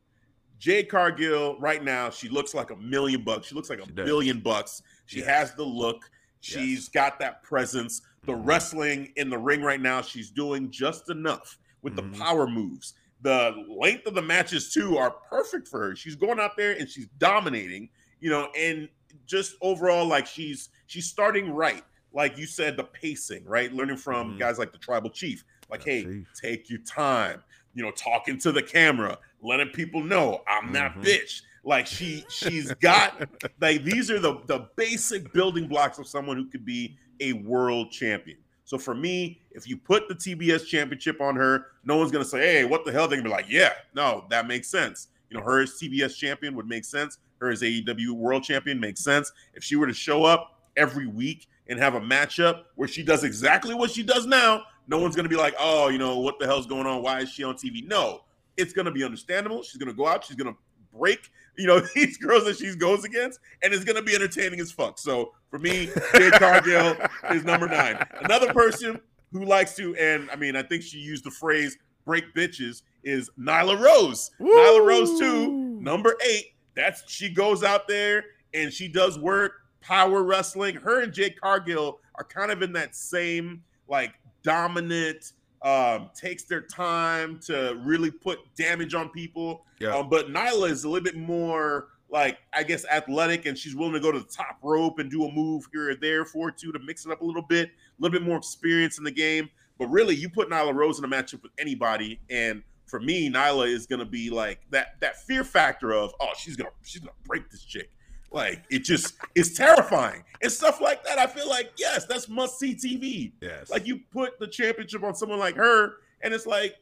Jade 0.60 0.90
Cargill, 0.90 1.58
right 1.60 1.84
now, 1.84 2.10
she 2.10 2.30
looks 2.30 2.54
like 2.54 2.70
a 2.70 2.76
million 2.78 3.24
bucks. 3.24 3.48
She 3.48 3.56
looks 3.56 3.70
like 3.70 3.80
a 3.80 3.86
she 3.86 3.92
billion 3.92 4.40
bucks. 4.40 4.82
She 5.06 5.22
has 5.22 5.54
the 5.54 5.64
look. 5.64 6.10
She's 6.42 6.80
yes. 6.80 6.90
got 6.90 7.20
that 7.20 7.44
presence. 7.44 8.02
The 8.26 8.34
mm-hmm. 8.34 8.44
wrestling 8.44 9.14
in 9.16 9.30
the 9.30 9.38
ring 9.38 9.62
right 9.62 9.80
now, 9.80 10.02
she's 10.02 10.30
doing 10.30 10.70
just 10.70 11.10
enough 11.10 11.58
with 11.82 11.96
mm-hmm. 11.96 12.12
the 12.12 12.18
power 12.18 12.48
moves. 12.48 12.94
The 13.22 13.66
length 13.68 14.08
of 14.08 14.16
the 14.16 14.22
matches 14.22 14.74
too 14.74 14.98
are 14.98 15.12
perfect 15.12 15.68
for 15.68 15.80
her. 15.90 15.96
She's 15.96 16.16
going 16.16 16.40
out 16.40 16.56
there 16.56 16.72
and 16.72 16.90
she's 16.90 17.08
dominating, 17.18 17.90
you 18.20 18.30
know, 18.30 18.50
and 18.58 18.88
just 19.26 19.56
overall 19.62 20.06
like 20.06 20.26
she's 20.26 20.70
she's 20.88 21.06
starting 21.08 21.52
right. 21.52 21.84
Like 22.12 22.38
you 22.38 22.48
said, 22.48 22.76
the 22.76 22.86
pacing, 22.86 23.46
right? 23.46 23.72
Learning 23.72 23.98
from 23.98 24.30
mm-hmm. 24.30 24.40
guys 24.40 24.58
like 24.58 24.72
the 24.72 24.78
tribal 24.78 25.10
chief. 25.10 25.44
Like, 25.70 25.84
hey, 25.84 26.24
take 26.42 26.70
your 26.70 26.80
time. 26.80 27.44
You 27.76 27.84
know, 27.84 27.92
talking 27.92 28.40
to 28.40 28.52
the 28.52 28.64
camera, 28.64 29.18
letting 29.44 29.70
people 29.70 30.02
know 30.04 30.42
I'm 30.48 30.74
that 30.74 30.94
mm-hmm. 30.94 31.02
bitch. 31.02 31.42
Like 31.64 31.86
she 31.86 32.26
she's 32.30 32.74
got 32.76 33.28
like 33.62 33.84
these 33.84 34.10
are 34.10 34.20
the 34.20 34.40
the 34.48 34.70
basic 34.76 35.32
building 35.34 35.68
blocks 35.68 36.00
of 36.00 36.08
someone 36.08 36.38
who 36.38 36.46
could 36.50 36.66
be 36.66 36.98
a 37.20 37.34
world 37.34 37.92
champion. 37.92 38.38
So 38.70 38.78
for 38.78 38.94
me, 38.94 39.42
if 39.50 39.68
you 39.68 39.78
put 39.78 40.08
the 40.08 40.14
TBS 40.14 40.68
championship 40.68 41.22
on 41.22 41.36
her, 41.38 41.72
no 41.86 41.98
one's 41.98 42.12
gonna 42.12 42.24
say, 42.24 42.40
"Hey, 42.40 42.66
what 42.66 42.86
the 42.86 42.92
hell?" 42.92 43.08
They're 43.08 43.18
gonna 43.18 43.28
be 43.28 43.36
like, 43.36 43.50
"Yeah, 43.50 43.74
no, 43.96 44.28
that 44.30 44.46
makes 44.46 44.68
sense." 44.68 45.08
You 45.28 45.38
know, 45.38 45.44
her 45.44 45.62
as 45.62 45.80
TBS 45.80 46.16
champion 46.16 46.54
would 46.54 46.68
make 46.68 46.86
sense. 46.86 47.18
Her 47.40 47.50
as 47.50 47.64
AEW 47.64 48.14
world 48.14 48.44
champion 48.44 48.80
makes 48.80 49.04
sense. 49.04 49.32
If 49.56 49.64
she 49.64 49.76
were 49.76 49.88
to 49.88 49.94
show 49.94 50.24
up 50.24 50.62
every 50.78 51.08
week 51.08 51.48
and 51.66 51.80
have 51.80 51.96
a 51.96 52.00
matchup 52.00 52.66
where 52.76 52.88
she 52.88 53.02
does 53.02 53.24
exactly 53.24 53.74
what 53.74 53.90
she 53.90 54.04
does 54.04 54.28
now, 54.28 54.66
no 54.88 55.00
one's 55.00 55.16
gonna 55.16 55.30
be 55.30 55.36
like, 55.36 55.56
"Oh, 55.58 55.88
you 55.88 55.98
know, 55.98 56.20
what 56.20 56.38
the 56.38 56.46
hell's 56.46 56.68
going 56.68 56.86
on? 56.86 57.02
Why 57.02 57.22
is 57.22 57.32
she 57.32 57.44
on 57.44 57.56
TV?" 57.56 57.82
No, 57.82 58.24
it's 58.56 58.72
gonna 58.72 58.92
be 58.92 59.04
understandable. 59.04 59.64
She's 59.64 59.78
gonna 59.78 59.94
go 59.94 60.06
out. 60.06 60.26
She's 60.26 60.36
gonna 60.36 60.56
break, 60.96 61.32
you 61.60 61.68
know, 61.68 61.80
these 61.96 62.18
girls 62.18 62.46
that 62.46 62.58
she 62.58 62.76
goes 62.76 63.04
against, 63.04 63.40
and 63.62 63.74
it's 63.74 63.84
gonna 63.84 64.02
be 64.02 64.16
entertaining 64.16 64.60
as 64.60 64.72
fuck. 64.72 64.98
So 64.98 65.34
for 65.50 65.60
me, 65.60 65.90
Jade 66.16 66.34
Cargill 66.34 66.96
is 67.32 67.44
number 67.44 67.68
nine. 67.68 68.04
Another 68.22 68.54
person 68.54 69.00
who 69.32 69.46
likes 69.46 69.76
to, 69.76 69.96
and 69.98 70.30
I 70.32 70.36
mean, 70.36 70.56
I 70.56 70.64
think 70.64 70.82
she 70.82 70.98
used 70.98 71.26
the 71.26 71.32
phrase 71.32 71.78
"break 72.06 72.34
bitches" 72.34 72.84
is 73.04 73.30
Nyla 73.40 73.80
Rose. 73.80 74.32
Woo! 74.40 74.50
Nyla 74.50 74.86
Rose 74.86 75.20
too, 75.20 75.52
number 75.82 76.16
eight. 76.28 76.54
That's 76.76 77.04
she 77.12 77.30
goes 77.30 77.64
out 77.64 77.88
there 77.88 78.24
and 78.54 78.72
she 78.72 78.88
does 78.88 79.20
work, 79.20 79.52
power 79.82 80.24
wrestling. 80.24 80.76
Her 80.76 81.02
and 81.02 81.14
Jade 81.14 81.40
Cargill 81.40 82.00
are 82.16 82.24
kind 82.24 82.52
of 82.52 82.62
in 82.62 82.74
that 82.74 82.96
same 82.96 83.64
like 83.88 84.14
dominant 84.44 85.34
um, 85.62 86.10
takes 86.16 86.44
their 86.44 86.62
time 86.62 87.40
to 87.46 87.80
really 87.84 88.12
put 88.12 88.40
damage 88.56 88.94
on 88.94 89.10
people. 89.10 89.66
Yeah. 89.80 89.96
Um, 89.96 90.10
but 90.10 90.30
Nyla 90.30 90.70
is 90.70 90.84
a 90.84 90.90
little 90.90 91.04
bit 91.04 91.18
more 91.18 91.88
like 92.10 92.40
I 92.54 92.64
guess 92.64 92.86
athletic, 92.86 93.46
and 93.46 93.58
she's 93.58 93.76
willing 93.76 93.94
to 93.94 94.00
go 94.00 94.12
to 94.12 94.20
the 94.20 94.26
top 94.26 94.58
rope 94.64 95.00
and 95.00 95.12
do 95.12 95.26
a 95.26 95.32
move 95.32 95.68
here 95.72 95.92
or 95.92 95.96
there 95.96 96.26
for 96.26 96.52
two 96.52 96.72
to 96.72 96.80
mix 96.80 97.06
it 97.06 97.12
up 97.12 97.22
a 97.22 97.26
little 97.26 97.42
bit, 97.42 97.70
a 97.70 98.02
little 98.02 98.18
bit 98.18 98.26
more 98.26 98.38
experience 98.38 98.98
in 98.98 99.04
the 99.04 99.12
game. 99.12 99.50
But 99.78 99.88
really, 99.88 100.16
you 100.16 100.30
put 100.30 100.50
Nyla 100.50 100.74
Rose 100.74 101.00
in 101.00 101.06
a 101.06 101.08
matchup 101.08 101.44
with 101.44 101.52
anybody, 101.58 102.20
and 102.30 102.64
for 102.88 103.00
me, 103.00 103.30
Nyla 103.30 103.68
is 103.68 103.86
gonna 103.86 104.06
be 104.06 104.30
like 104.30 104.60
that 104.72 105.00
that 105.02 105.22
fear 105.24 105.44
factor 105.44 105.94
of 105.94 106.14
oh 106.20 106.30
she's 106.38 106.56
gonna 106.56 106.72
she's 106.84 107.02
gonna 107.02 107.12
break 107.26 107.50
this 107.50 107.64
chick. 107.64 107.92
Like 108.32 108.64
it 108.70 108.80
just 108.84 109.16
is 109.36 109.56
terrifying 109.56 110.24
and 110.42 110.52
stuff 110.52 110.80
like 110.82 111.04
that. 111.06 111.18
I 111.18 111.26
feel 111.28 111.50
like 111.50 111.72
yes, 111.78 112.06
that's 112.06 112.30
must 112.30 112.60
see 112.60 112.76
TV. 112.76 113.32
Yes, 113.42 113.70
like 113.70 113.88
you 113.88 114.00
put 114.12 114.40
the 114.40 114.48
championship 114.48 115.04
on 115.04 115.16
someone 115.16 115.40
like 115.40 115.56
her, 115.56 115.94
and 116.22 116.34
it's 116.34 116.46
like, 116.46 116.76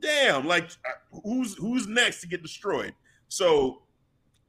damn, 0.00 0.46
like 0.46 0.64
uh, 0.86 1.18
who's 1.24 1.56
who's 1.56 1.86
next 1.86 2.20
to 2.20 2.26
get 2.26 2.42
destroyed? 2.42 2.92
So, 3.28 3.82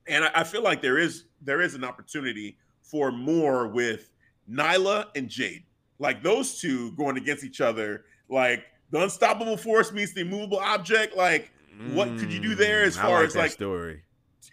and 0.08 0.26
I, 0.26 0.32
I 0.36 0.44
feel 0.44 0.62
like 0.62 0.82
there 0.82 0.98
is 0.98 1.26
there 1.42 1.62
is 1.62 1.74
an 1.74 1.84
opportunity 1.86 2.58
for 2.82 3.12
more 3.12 3.68
with 3.68 4.12
Nyla 4.52 5.06
and 5.16 5.30
Jade, 5.30 5.64
like 6.00 6.22
those 6.22 6.60
two 6.60 6.92
going 6.98 7.16
against 7.16 7.46
each 7.46 7.62
other, 7.62 8.04
like 8.28 8.66
the 8.90 9.02
unstoppable 9.04 9.56
force 9.56 9.94
meets 9.94 10.12
the 10.14 10.22
immovable 10.22 10.60
object. 10.60 11.16
Like 11.16 11.52
what 11.94 12.10
could 12.18 12.32
you 12.34 12.42
do 12.42 12.56
there 12.56 12.84
as 12.84 12.98
Mm, 12.98 13.00
I 13.00 13.04
far 13.04 13.20
like 13.20 13.28
as 13.28 13.36
like 13.38 13.52
story? 13.52 14.02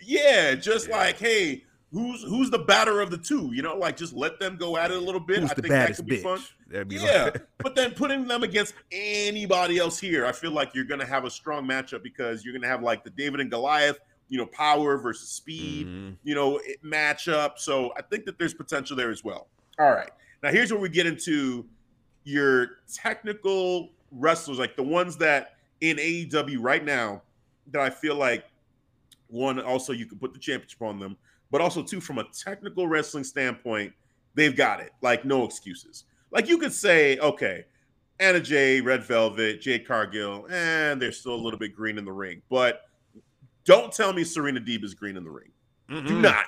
yeah, 0.00 0.54
just 0.54 0.88
Yeah. 0.88 0.96
like 0.96 1.18
hey, 1.18 1.64
who's 1.92 2.22
who's 2.22 2.50
the 2.50 2.58
batter 2.58 3.00
of 3.00 3.10
the 3.10 3.18
two? 3.18 3.50
You 3.52 3.62
know, 3.62 3.76
like 3.76 3.96
just 3.96 4.12
let 4.14 4.38
them 4.40 4.56
go 4.56 4.76
at 4.76 4.90
it 4.90 4.96
a 4.96 5.00
little 5.00 5.20
bit. 5.20 5.40
Who's 5.40 5.50
I 5.50 5.54
think 5.54 5.68
that 5.68 5.96
could 5.96 6.06
be 6.06 6.18
bitch? 6.18 6.22
fun. 6.22 6.40
That'd 6.68 6.88
be 6.88 6.96
Yeah, 6.96 7.24
like, 7.24 7.46
but 7.58 7.74
then 7.74 7.92
putting 7.92 8.26
them 8.26 8.42
against 8.42 8.74
anybody 8.92 9.78
else 9.78 9.98
here, 9.98 10.26
I 10.26 10.32
feel 10.32 10.50
like 10.52 10.74
you're 10.74 10.84
going 10.84 11.00
to 11.00 11.06
have 11.06 11.24
a 11.24 11.30
strong 11.30 11.66
matchup 11.66 12.02
because 12.02 12.44
you're 12.44 12.52
going 12.52 12.62
to 12.62 12.68
have 12.68 12.82
like 12.82 13.04
the 13.04 13.10
David 13.10 13.40
and 13.40 13.50
Goliath, 13.50 13.98
you 14.28 14.36
know, 14.38 14.46
power 14.46 14.98
versus 14.98 15.28
speed, 15.30 15.86
Mhm. 15.86 16.16
you 16.24 16.34
know, 16.34 16.58
it- 16.64 16.82
matchup. 16.84 17.52
So 17.58 17.92
I 17.96 18.02
think 18.02 18.26
that 18.26 18.38
there's 18.38 18.52
potential 18.54 18.96
there 18.96 19.10
as 19.10 19.24
well. 19.24 19.48
All 19.78 19.90
right, 19.90 20.10
now 20.42 20.50
here's 20.50 20.70
where 20.72 20.80
we 20.80 20.88
get 20.90 21.06
into 21.06 21.64
your 22.24 22.78
technical 22.92 23.90
wrestlers, 24.12 24.58
like 24.58 24.76
the 24.76 24.82
ones 24.82 25.16
that 25.18 25.54
in 25.80 25.96
AEW 25.98 26.58
right 26.60 26.84
now 26.84 27.22
that 27.70 27.80
I 27.80 27.88
feel 27.90 28.16
like 28.16 28.44
one 29.28 29.60
also 29.60 29.92
you 29.92 30.04
can 30.06 30.18
put 30.18 30.32
the 30.32 30.38
championship 30.38 30.82
on 30.82 30.98
them, 30.98 31.16
but 31.50 31.60
also 31.60 31.82
too 31.82 32.00
from 32.00 32.18
a 32.18 32.24
technical 32.24 32.86
wrestling 32.86 33.24
standpoint, 33.24 33.92
they've 34.34 34.56
got 34.56 34.80
it. 34.80 34.92
Like 35.02 35.24
no 35.24 35.44
excuses. 35.44 36.04
Like 36.30 36.48
you 36.48 36.58
could 36.58 36.72
say, 36.72 37.18
okay, 37.18 37.64
Anna 38.20 38.40
Jay, 38.40 38.80
Red 38.80 39.04
Velvet, 39.04 39.60
Jade 39.60 39.86
Cargill, 39.86 40.46
and 40.50 41.00
they're 41.00 41.12
still 41.12 41.34
a 41.34 41.36
little 41.36 41.58
bit 41.58 41.74
green 41.74 41.98
in 41.98 42.04
the 42.04 42.12
ring, 42.12 42.42
but 42.50 42.82
don't 43.64 43.92
tell 43.92 44.12
me 44.12 44.24
Serena 44.24 44.60
Deeb 44.60 44.82
is 44.82 44.94
green 44.94 45.16
in 45.16 45.24
the 45.24 45.30
ring. 45.30 45.50
Do 45.88 45.96
Mm-mm. 45.96 46.20
not. 46.20 46.44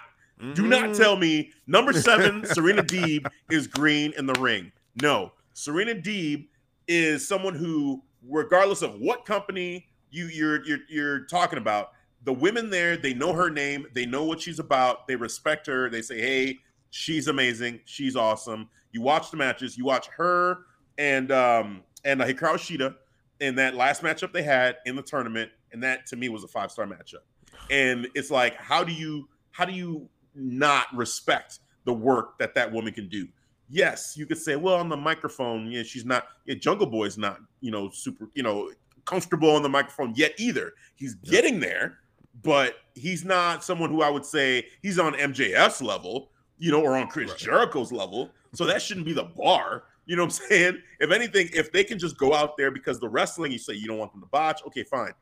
Do 0.54 0.66
not 0.66 0.90
Mm-mm. 0.90 0.96
tell 0.96 1.16
me 1.16 1.50
number 1.66 1.92
seven, 1.92 2.44
Serena 2.46 2.82
Deeb, 2.82 3.26
is 3.50 3.66
green 3.66 4.14
in 4.16 4.24
the 4.26 4.32
ring. 4.40 4.72
No, 5.02 5.32
Serena 5.52 5.94
Deeb 5.94 6.48
is 6.88 7.28
someone 7.28 7.54
who, 7.54 8.02
regardless 8.26 8.80
of 8.80 8.94
what 8.94 9.26
company 9.26 9.86
you 10.10 10.26
you're 10.26 10.64
you're, 10.64 10.78
you're 10.88 11.20
talking 11.26 11.58
about, 11.58 11.92
the 12.24 12.32
women 12.32 12.70
there 12.70 12.96
they 12.96 13.14
know 13.14 13.32
her 13.32 13.50
name, 13.50 13.86
they 13.94 14.06
know 14.06 14.24
what 14.24 14.40
she's 14.40 14.58
about, 14.58 15.06
they 15.08 15.16
respect 15.16 15.66
her. 15.66 15.88
They 15.90 16.02
say, 16.02 16.20
"Hey, 16.20 16.58
she's 16.90 17.28
amazing, 17.28 17.80
she's 17.84 18.16
awesome." 18.16 18.68
You 18.92 19.00
watch 19.02 19.30
the 19.30 19.36
matches, 19.36 19.78
you 19.78 19.84
watch 19.84 20.08
her 20.16 20.58
and 20.98 21.30
um 21.32 21.82
and 22.04 22.20
uh, 22.22 22.26
Hikaru 22.26 22.54
Shida 22.56 22.94
in 23.40 23.54
that 23.56 23.74
last 23.74 24.02
matchup 24.02 24.32
they 24.32 24.42
had 24.42 24.76
in 24.86 24.96
the 24.96 25.02
tournament, 25.02 25.50
and 25.72 25.82
that 25.82 26.06
to 26.06 26.16
me 26.16 26.28
was 26.28 26.44
a 26.44 26.48
five 26.48 26.70
star 26.70 26.86
matchup. 26.86 27.22
And 27.70 28.08
it's 28.14 28.30
like, 28.30 28.56
how 28.56 28.84
do 28.84 28.92
you 28.92 29.28
how 29.52 29.64
do 29.64 29.72
you 29.72 30.08
not 30.34 30.86
respect 30.94 31.60
the 31.84 31.92
work 31.92 32.38
that 32.38 32.54
that 32.54 32.70
woman 32.70 32.92
can 32.92 33.08
do? 33.08 33.26
Yes, 33.68 34.14
you 34.16 34.26
could 34.26 34.38
say, 34.38 34.56
well, 34.56 34.74
on 34.74 34.88
the 34.88 34.96
microphone, 34.96 35.70
yeah, 35.70 35.84
she's 35.84 36.04
not. 36.04 36.26
Yeah, 36.44 36.56
Jungle 36.56 36.86
Boy's 36.88 37.16
not, 37.16 37.38
you 37.60 37.70
know, 37.70 37.88
super, 37.90 38.28
you 38.34 38.42
know, 38.42 38.70
comfortable 39.04 39.50
on 39.54 39.62
the 39.62 39.68
microphone 39.68 40.12
yet 40.16 40.32
either. 40.38 40.72
He's 40.96 41.16
Yeah. 41.22 41.30
getting 41.30 41.60
there, 41.60 41.98
but 42.42 42.76
he's 42.94 43.24
not 43.24 43.64
someone 43.64 43.90
who 43.90 44.02
I 44.02 44.10
would 44.10 44.24
say 44.24 44.66
he's 44.82 44.98
on 44.98 45.14
MJF's 45.14 45.82
level, 45.82 46.30
you 46.58 46.70
know, 46.70 46.82
or 46.82 46.96
on 46.96 47.08
Chris 47.08 47.30
Right. 47.30 47.38
Jericho's 47.38 47.92
level. 47.92 48.30
So 48.54 48.64
that 48.66 48.82
shouldn't 48.82 49.06
be 49.06 49.12
the 49.12 49.24
bar. 49.24 49.84
You 50.06 50.16
know 50.16 50.24
what 50.24 50.32
I'm 50.42 50.48
saying? 50.48 50.82
If 50.98 51.10
anything, 51.10 51.48
if 51.52 51.70
they 51.72 51.84
can 51.84 51.98
just 51.98 52.18
go 52.18 52.34
out 52.34 52.56
there 52.56 52.70
because 52.70 52.98
the 53.00 53.08
wrestling, 53.08 53.52
you 53.52 53.58
say 53.58 53.74
you 53.74 53.86
don't 53.86 53.98
want 53.98 54.12
them 54.12 54.20
to 54.22 54.26
botch. 54.28 54.60
Okay, 54.66 54.82
fine. 54.84 55.12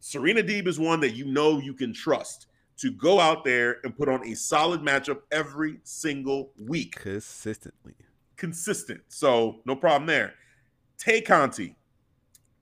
Serena 0.00 0.42
Deeb 0.42 0.66
is 0.66 0.78
one 0.78 1.00
that 1.00 1.10
you 1.14 1.26
know 1.26 1.58
you 1.58 1.74
can 1.74 1.92
trust 1.92 2.46
to 2.78 2.90
go 2.90 3.20
out 3.20 3.44
there 3.44 3.76
and 3.84 3.94
put 3.94 4.08
on 4.08 4.26
a 4.26 4.34
solid 4.34 4.80
matchup 4.80 5.18
every 5.30 5.78
single 5.84 6.52
week, 6.58 6.96
consistently. 6.96 7.94
consistent. 8.38 9.02
So 9.08 9.60
no 9.66 9.76
problem 9.76 10.06
there. 10.06 10.32
Tay 10.96 11.20
Conti. 11.20 11.76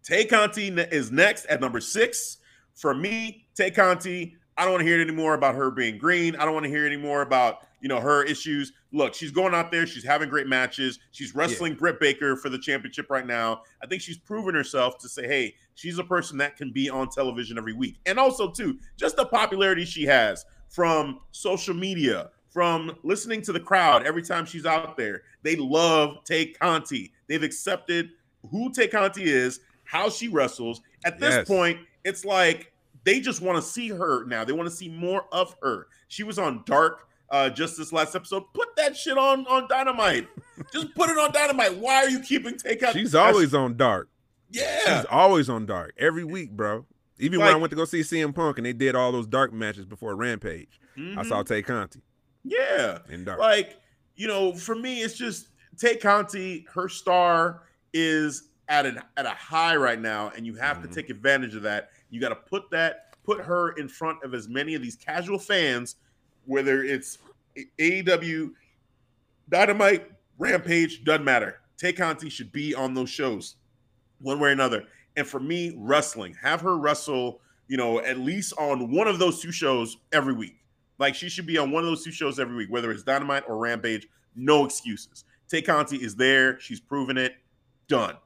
Tay 0.02 0.24
Conti 0.24 0.68
is 0.68 1.12
next 1.12 1.44
at 1.46 1.60
number 1.60 1.78
six. 1.80 2.38
For 2.74 2.94
me, 2.94 3.46
Tay 3.58 3.72
Conti, 3.72 4.36
I 4.56 4.62
don't 4.62 4.70
want 4.74 4.82
to 4.82 4.86
hear 4.86 5.00
anymore 5.00 5.34
about 5.34 5.56
her 5.56 5.72
being 5.72 5.98
green. 5.98 6.36
I 6.36 6.44
don't 6.44 6.54
want 6.54 6.62
to 6.64 6.70
hear 6.70 6.86
anymore 6.86 7.22
about 7.22 7.66
you 7.80 7.88
know 7.88 7.98
her 7.98 8.22
issues. 8.22 8.72
Look, 8.92 9.14
she's 9.14 9.32
going 9.32 9.52
out 9.52 9.72
there. 9.72 9.84
She's 9.84 10.04
having 10.04 10.28
great 10.28 10.46
matches. 10.46 11.00
She's 11.10 11.34
wrestling 11.34 11.74
Britt 11.74 11.98
Baker 11.98 12.36
for 12.36 12.50
the 12.50 12.58
championship 12.58 13.10
right 13.10 13.26
now. 13.26 13.62
I 13.82 13.88
think 13.88 14.00
she's 14.00 14.16
proven 14.16 14.54
herself 14.54 14.96
to 14.98 15.08
say, 15.08 15.26
hey, 15.26 15.54
she's 15.74 15.98
a 15.98 16.04
person 16.04 16.38
that 16.38 16.56
can 16.56 16.72
be 16.72 16.88
on 16.88 17.08
television 17.08 17.58
every 17.58 17.72
week. 17.72 17.98
And 18.06 18.16
also, 18.16 18.48
too, 18.48 18.78
just 18.96 19.16
the 19.16 19.26
popularity 19.26 19.84
she 19.84 20.04
has 20.04 20.44
from 20.68 21.18
social 21.32 21.74
media, 21.74 22.30
from 22.48 22.96
listening 23.02 23.42
to 23.42 23.52
the 23.52 23.60
crowd 23.60 24.06
every 24.06 24.22
time 24.22 24.46
she's 24.46 24.66
out 24.66 24.96
there. 24.96 25.22
They 25.42 25.56
love 25.56 26.22
Tay 26.24 26.46
Conti. 26.52 27.12
They've 27.26 27.42
accepted 27.42 28.10
who 28.50 28.72
Tay 28.72 28.86
Conti 28.86 29.24
is, 29.24 29.60
how 29.82 30.10
she 30.10 30.28
wrestles. 30.28 30.80
At 31.04 31.18
this 31.18 31.34
Yes. 31.34 31.48
point, 31.48 31.80
it's 32.04 32.24
like 32.24 32.72
they 33.08 33.20
just 33.20 33.40
want 33.40 33.56
to 33.56 33.62
see 33.62 33.88
her 33.88 34.24
now. 34.26 34.44
They 34.44 34.52
want 34.52 34.68
to 34.68 34.74
see 34.74 34.88
more 34.88 35.24
of 35.32 35.54
her. 35.62 35.86
She 36.08 36.22
was 36.24 36.38
on 36.38 36.62
Dark 36.66 37.08
uh, 37.30 37.48
just 37.50 37.76
this 37.78 37.92
last 37.92 38.14
episode. 38.14 38.44
Put 38.52 38.74
that 38.76 38.96
shit 38.96 39.16
on 39.18 39.46
on 39.46 39.66
Dynamite. 39.68 40.28
just 40.72 40.94
put 40.94 41.08
it 41.10 41.18
on 41.18 41.32
Dynamite. 41.32 41.76
Why 41.78 41.96
are 42.04 42.08
you 42.10 42.20
keeping 42.20 42.56
Tay 42.58 42.76
Conti? 42.76 42.98
She's 43.00 43.14
always 43.14 43.54
on 43.54 43.76
dark. 43.76 44.08
yeah. 44.50 45.00
She's 45.00 45.06
always 45.10 45.48
on 45.48 45.66
dark 45.66 45.94
every 45.98 46.24
week, 46.24 46.50
bro. 46.52 46.84
Even 47.18 47.40
when 47.40 47.48
I 47.48 47.56
went 47.56 47.70
to 47.70 47.76
go 47.76 47.84
see 47.84 48.00
CM 48.00 48.34
Punk 48.34 48.58
and 48.58 48.66
they 48.66 48.72
did 48.72 48.94
all 48.94 49.10
those 49.10 49.26
dark 49.26 49.52
matches 49.52 49.84
before 49.84 50.14
Rampage, 50.14 50.80
I 50.96 51.00
Mhm. 51.00 51.26
saw 51.28 51.42
Tay 51.42 51.62
Conti 51.62 52.00
Yeah. 52.44 52.98
in 53.10 53.24
dark. 53.24 53.40
Like, 53.40 53.76
you 54.16 54.28
know, 54.28 54.52
for 54.54 54.74
me, 54.74 55.02
it's 55.02 55.14
just 55.18 55.48
Tay 55.78 55.96
Conti, 55.96 56.66
her 56.74 56.88
star 56.88 57.62
is 57.92 58.50
at 58.68 58.86
an 58.86 59.00
at 59.16 59.26
a 59.26 59.30
high 59.30 59.74
right 59.76 60.00
now, 60.00 60.30
and 60.36 60.46
you 60.46 60.54
have 60.54 60.78
Mhm. 60.78 60.82
to 60.82 60.88
take 60.94 61.10
advantage 61.10 61.54
of 61.56 61.62
that. 61.62 61.90
You 62.10 62.20
got 62.20 62.30
to 62.30 62.36
put 62.36 62.70
that, 62.70 63.16
put 63.24 63.40
her 63.40 63.70
in 63.72 63.88
front 63.88 64.22
of 64.22 64.34
as 64.34 64.48
many 64.48 64.74
of 64.74 64.82
these 64.82 64.96
casual 64.96 65.38
fans, 65.38 65.96
whether 66.46 66.82
it's 66.82 67.18
AEW, 67.78 68.52
Dynamite, 69.48 70.10
Rampage, 70.38 71.04
doesn't 71.04 71.24
matter. 71.24 71.60
Tay 71.76 71.92
Conti 71.92 72.28
should 72.28 72.52
be 72.52 72.74
on 72.74 72.94
those 72.94 73.10
shows, 73.10 73.56
one 74.20 74.40
way 74.40 74.50
or 74.50 74.52
another. 74.52 74.84
And 75.16 75.26
for 75.26 75.40
me, 75.40 75.74
wrestling, 75.76 76.34
have 76.40 76.60
her 76.60 76.76
wrestle, 76.76 77.40
you 77.68 77.76
know, 77.76 78.00
at 78.00 78.18
least 78.18 78.52
on 78.58 78.92
one 78.92 79.08
of 79.08 79.18
those 79.18 79.40
two 79.40 79.52
shows 79.52 79.96
every 80.12 80.32
week. 80.32 80.56
Like 80.98 81.14
she 81.14 81.28
should 81.28 81.46
be 81.46 81.58
on 81.58 81.70
one 81.70 81.84
of 81.84 81.88
those 81.88 82.04
two 82.04 82.10
shows 82.10 82.38
every 82.38 82.56
week, 82.56 82.70
whether 82.70 82.90
it's 82.90 83.02
Dynamite 83.02 83.44
or 83.48 83.56
Rampage. 83.56 84.08
No 84.34 84.64
excuses. 84.64 85.24
Tay 85.48 85.62
Conti 85.62 85.96
is 85.96 86.14
there. 86.14 86.58
She's 86.60 86.80
proven 86.80 87.16
it. 87.16 87.34
Done. 87.88 88.16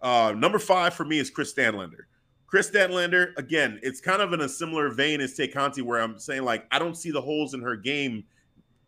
Uh, 0.00 0.32
number 0.36 0.58
five 0.58 0.94
for 0.94 1.04
me 1.04 1.18
is 1.18 1.30
Kris 1.30 1.52
Statlander. 1.52 2.04
Kris 2.48 2.70
Statlander, 2.70 3.36
again, 3.36 3.78
it's 3.82 4.00
kind 4.00 4.22
of 4.22 4.32
in 4.32 4.40
a 4.40 4.48
similar 4.48 4.88
vein 4.88 5.20
as 5.20 5.34
Tay 5.34 5.48
Conti, 5.48 5.82
where 5.82 6.00
I'm 6.00 6.18
saying 6.18 6.44
like 6.44 6.66
I 6.72 6.78
don't 6.78 6.96
see 6.96 7.10
the 7.10 7.20
holes 7.20 7.52
in 7.54 7.60
her 7.60 7.76
game 7.76 8.24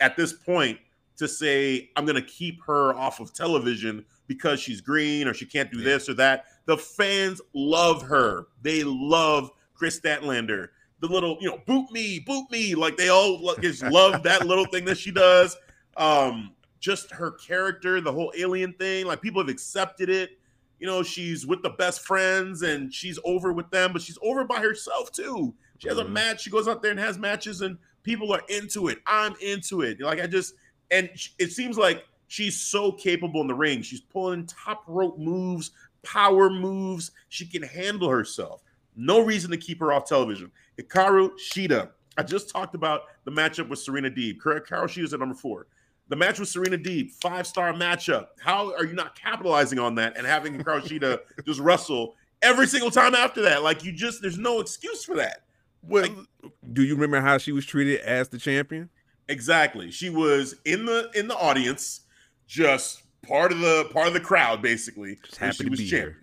at 0.01 0.17
this 0.17 0.33
point 0.33 0.79
to 1.19 1.29
say 1.29 1.91
I'm 1.95 2.07
going 2.07 2.17
to 2.17 2.23
keep 2.23 2.63
her 2.65 2.95
off 2.95 3.21
of 3.21 3.35
television 3.35 4.05
because 4.27 4.61
she's 4.61 4.81
green 4.81 5.29
or 5.29 5.35
she 5.35 5.45
can't 5.45 5.71
do 5.71 5.79
Yeah. 5.79 5.85
this 5.85 6.09
or 6.09 6.15
that. 6.15 6.47
The 6.65 6.79
fans 6.79 7.43
love 7.53 8.01
her. 8.03 8.47
They 8.63 8.83
love 8.83 9.51
Kris 9.75 10.01
Statlander. 10.01 10.69
The 11.01 11.09
little, 11.09 11.37
you 11.41 11.49
know, 11.51 11.59
boot 11.67 11.91
me, 11.93 12.19
boot 12.21 12.51
me. 12.51 12.75
Like 12.75 12.97
they 12.97 13.11
all 13.11 13.55
just 13.61 13.83
love 13.85 14.23
that 14.23 14.47
little 14.47 14.65
thing 14.67 14.87
that 14.87 14.97
she 14.97 15.11
does. 15.11 15.57
Um, 15.99 16.53
just 16.79 17.11
her 17.11 17.33
character, 17.33 18.01
the 18.01 18.13
whole 18.13 18.33
alien 18.39 18.73
thing. 18.73 19.05
Like 19.05 19.21
people 19.21 19.43
have 19.43 19.51
accepted 19.51 20.09
it. 20.09 20.39
You 20.81 20.87
know, 20.87 21.03
she's 21.03 21.47
with 21.47 21.63
the 21.63 21.71
best 21.71 22.01
friends 22.07 22.63
and 22.63 22.93
she's 22.93 23.19
over 23.25 23.53
with 23.53 23.71
them, 23.71 23.93
but 23.93 24.03
she's 24.03 24.19
over 24.23 24.45
by 24.45 24.61
herself 24.61 25.13
too. 25.13 25.55
She 25.79 25.89
has 25.89 25.99
a 25.99 26.05
Mhm. 26.05 26.11
match. 26.13 26.43
She 26.43 26.51
goes 26.51 26.67
out 26.67 26.83
there 26.83 26.91
and 26.91 26.99
has 27.01 27.19
matches, 27.19 27.61
and 27.61 27.79
people 28.03 28.33
are 28.33 28.43
into 28.49 28.89
it. 28.89 28.99
I'm 29.07 29.35
into 29.41 29.83
it. 29.83 30.01
Like 30.01 30.21
I 30.21 30.27
just, 30.27 30.55
and 30.91 31.09
it 31.39 31.53
seems 31.53 31.77
like 31.79 32.05
she's 32.29 32.59
so 32.61 32.93
capable 32.93 33.41
in 33.43 33.47
the 33.47 33.55
ring. 33.55 33.83
She's 33.83 34.01
pulling 34.01 34.47
top 34.47 34.83
rope 34.87 35.19
moves, 35.19 35.71
power 36.03 36.49
moves. 36.51 37.11
She 37.29 37.47
can 37.47 37.63
handle 37.63 38.09
herself. 38.09 38.63
No 38.97 39.21
reason 39.21 39.51
to 39.51 39.57
keep 39.57 39.79
her 39.81 39.93
off 39.93 40.07
television. 40.07 40.51
Hikaru 40.79 41.31
Shida. 41.39 41.91
I 42.17 42.23
just 42.23 42.51
talked 42.51 42.75
about 42.75 43.03
the 43.25 43.31
matchup 43.31 43.69
with 43.69 43.79
Serena 43.79 44.11
Deeb. 44.11 44.39
Hikaru 44.41 44.85
Shida's 44.89 45.13
at 45.15 45.21
number 45.21 45.35
four. 45.35 45.67
The 46.11 46.17
match 46.17 46.41
with 46.41 46.49
Serena 46.49 46.77
Deeb, 46.77 47.13
five 47.13 47.47
star 47.47 47.73
matchup. 47.73 48.27
How 48.41 48.75
are 48.75 48.85
you 48.85 48.95
not 48.95 49.19
capitalizing 49.19 49.79
on 49.79 49.95
that 49.95 50.17
and 50.17 50.27
having 50.27 50.59
Hikaru 50.63 50.83
Shida 50.83 51.21
just 51.47 51.61
wrestle 51.61 52.17
every 52.43 52.67
single 52.67 52.91
time 52.91 53.15
after 53.15 53.41
that? 53.43 53.63
Like 53.63 53.85
you 53.85 53.93
just, 53.93 54.21
there's 54.21 54.37
no 54.37 54.59
excuse 54.59 55.05
for 55.05 55.15
that. 55.17 55.45
Well, 55.83 56.27
do 56.73 56.83
you 56.83 56.95
remember 56.95 57.21
how 57.21 57.39
she 57.39 57.53
was 57.53 57.65
treated 57.65 58.01
as 58.01 58.29
the 58.29 58.39
champion? 58.39 58.91
Exactly. 59.29 59.93
She 59.93 60.11
was 60.11 60.57
in 60.65 60.85
the 60.85 61.11
in 61.15 61.29
the 61.29 61.37
audience, 61.37 62.01
just 62.49 63.05
part 63.23 63.53
of 63.53 63.61
the 63.61 63.89
part 63.93 64.09
of 64.09 64.13
the 64.13 64.21
crowd, 64.21 64.61
basically. 64.61 65.17
Just 65.25 65.37
happy 65.37 65.53
she 65.59 65.65
to 65.65 65.71
was 65.71 65.79
be 65.79 65.87
champion. 65.87 66.17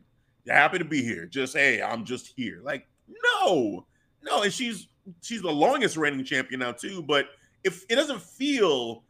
here. 0.46 0.54
Happy 0.54 0.78
to 0.80 0.86
be 0.86 1.02
here. 1.02 1.26
Just 1.26 1.56
hey, 1.56 1.82
I'm 1.82 2.04
just 2.04 2.34
here. 2.36 2.60
Like 2.62 2.86
no, 3.08 3.86
no, 4.22 4.44
and 4.44 4.52
she's 4.52 4.90
she's 5.22 5.42
the 5.42 5.52
longest 5.52 5.96
reigning 5.96 6.26
champion 6.26 6.60
now 6.60 6.74
too. 6.74 7.02
But 7.02 7.30
if 7.64 7.86
it 7.90 7.96
doesn't 7.96 8.22
feel 8.22 9.04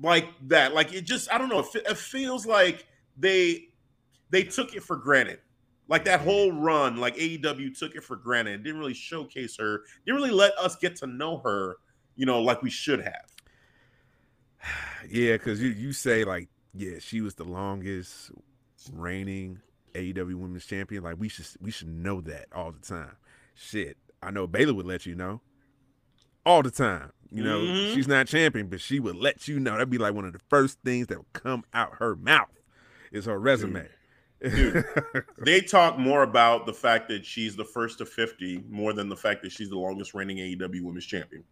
like 0.00 0.28
that, 0.48 0.74
like 0.74 0.92
it 0.92 1.02
just 1.02 1.32
I 1.32 1.38
don't 1.38 1.48
know. 1.48 1.60
It, 1.60 1.68
it 1.74 1.96
feels 1.96 2.46
like 2.46 2.86
they 3.16 3.68
they 4.30 4.44
took 4.44 4.74
it 4.74 4.82
for 4.82 4.96
granted. 4.96 5.40
Like 5.88 6.04
that 6.04 6.20
mm-hmm. 6.20 6.28
whole 6.28 6.52
run, 6.52 6.98
like 6.98 7.16
AEW 7.16 7.76
took 7.78 7.94
it 7.94 8.04
for 8.04 8.16
granted. 8.16 8.60
It 8.60 8.62
didn't 8.62 8.78
really 8.78 8.94
showcase 8.94 9.56
her. 9.58 9.82
Didn't 10.04 10.20
really 10.20 10.34
let 10.34 10.52
us 10.58 10.76
get 10.76 10.96
to 10.96 11.06
know 11.06 11.38
her, 11.38 11.76
you 12.14 12.26
know, 12.26 12.42
like 12.42 12.62
we 12.62 12.70
should 12.70 13.00
have. 13.00 13.26
Yeah, 15.08 15.34
because 15.34 15.62
you 15.62 15.68
you 15.68 15.92
say 15.92 16.24
like, 16.24 16.48
yeah, 16.74 16.98
she 16.98 17.20
was 17.20 17.36
the 17.36 17.44
longest 17.44 18.32
reigning 18.92 19.60
AEW 19.94 20.34
Women's 20.34 20.66
Champion. 20.66 21.04
Like 21.04 21.16
we 21.18 21.28
should 21.28 21.46
we 21.60 21.70
should 21.70 21.88
know 21.88 22.20
that 22.22 22.46
all 22.52 22.72
the 22.72 22.80
time. 22.84 23.16
Shit, 23.54 23.96
I 24.20 24.32
know 24.32 24.48
Bayley 24.48 24.72
would 24.72 24.86
let 24.86 25.06
you 25.06 25.14
know 25.14 25.40
all 26.48 26.62
the 26.62 26.70
time. 26.70 27.10
You 27.30 27.44
know, 27.44 27.60
Mhm. 27.60 27.94
she's 27.94 28.08
not 28.08 28.26
champion, 28.26 28.68
but 28.68 28.80
she 28.80 28.98
would 29.00 29.14
let 29.16 29.46
you 29.48 29.60
know. 29.60 29.72
That'd 29.72 29.90
be 29.90 29.98
like 29.98 30.14
one 30.14 30.24
of 30.24 30.32
the 30.32 30.40
first 30.48 30.78
things 30.82 31.08
that 31.08 31.18
would 31.18 31.32
come 31.34 31.62
out 31.74 31.96
her 31.98 32.16
mouth 32.16 32.48
is 33.12 33.26
her 33.26 33.38
resume. 33.38 33.86
Dude. 34.42 34.84
They 35.44 35.60
talk 35.60 35.98
more 35.98 36.22
about 36.22 36.64
the 36.64 36.72
fact 36.72 37.08
that 37.08 37.26
she's 37.26 37.54
the 37.54 37.64
first 37.64 37.98
to 37.98 38.06
50 38.06 38.64
more 38.70 38.92
than 38.94 39.08
the 39.08 39.16
fact 39.16 39.42
that 39.42 39.52
she's 39.52 39.68
the 39.68 39.76
longest 39.78 40.14
reigning 40.14 40.38
AEW 40.38 40.82
Women's 40.82 41.04
Champion. 41.06 41.44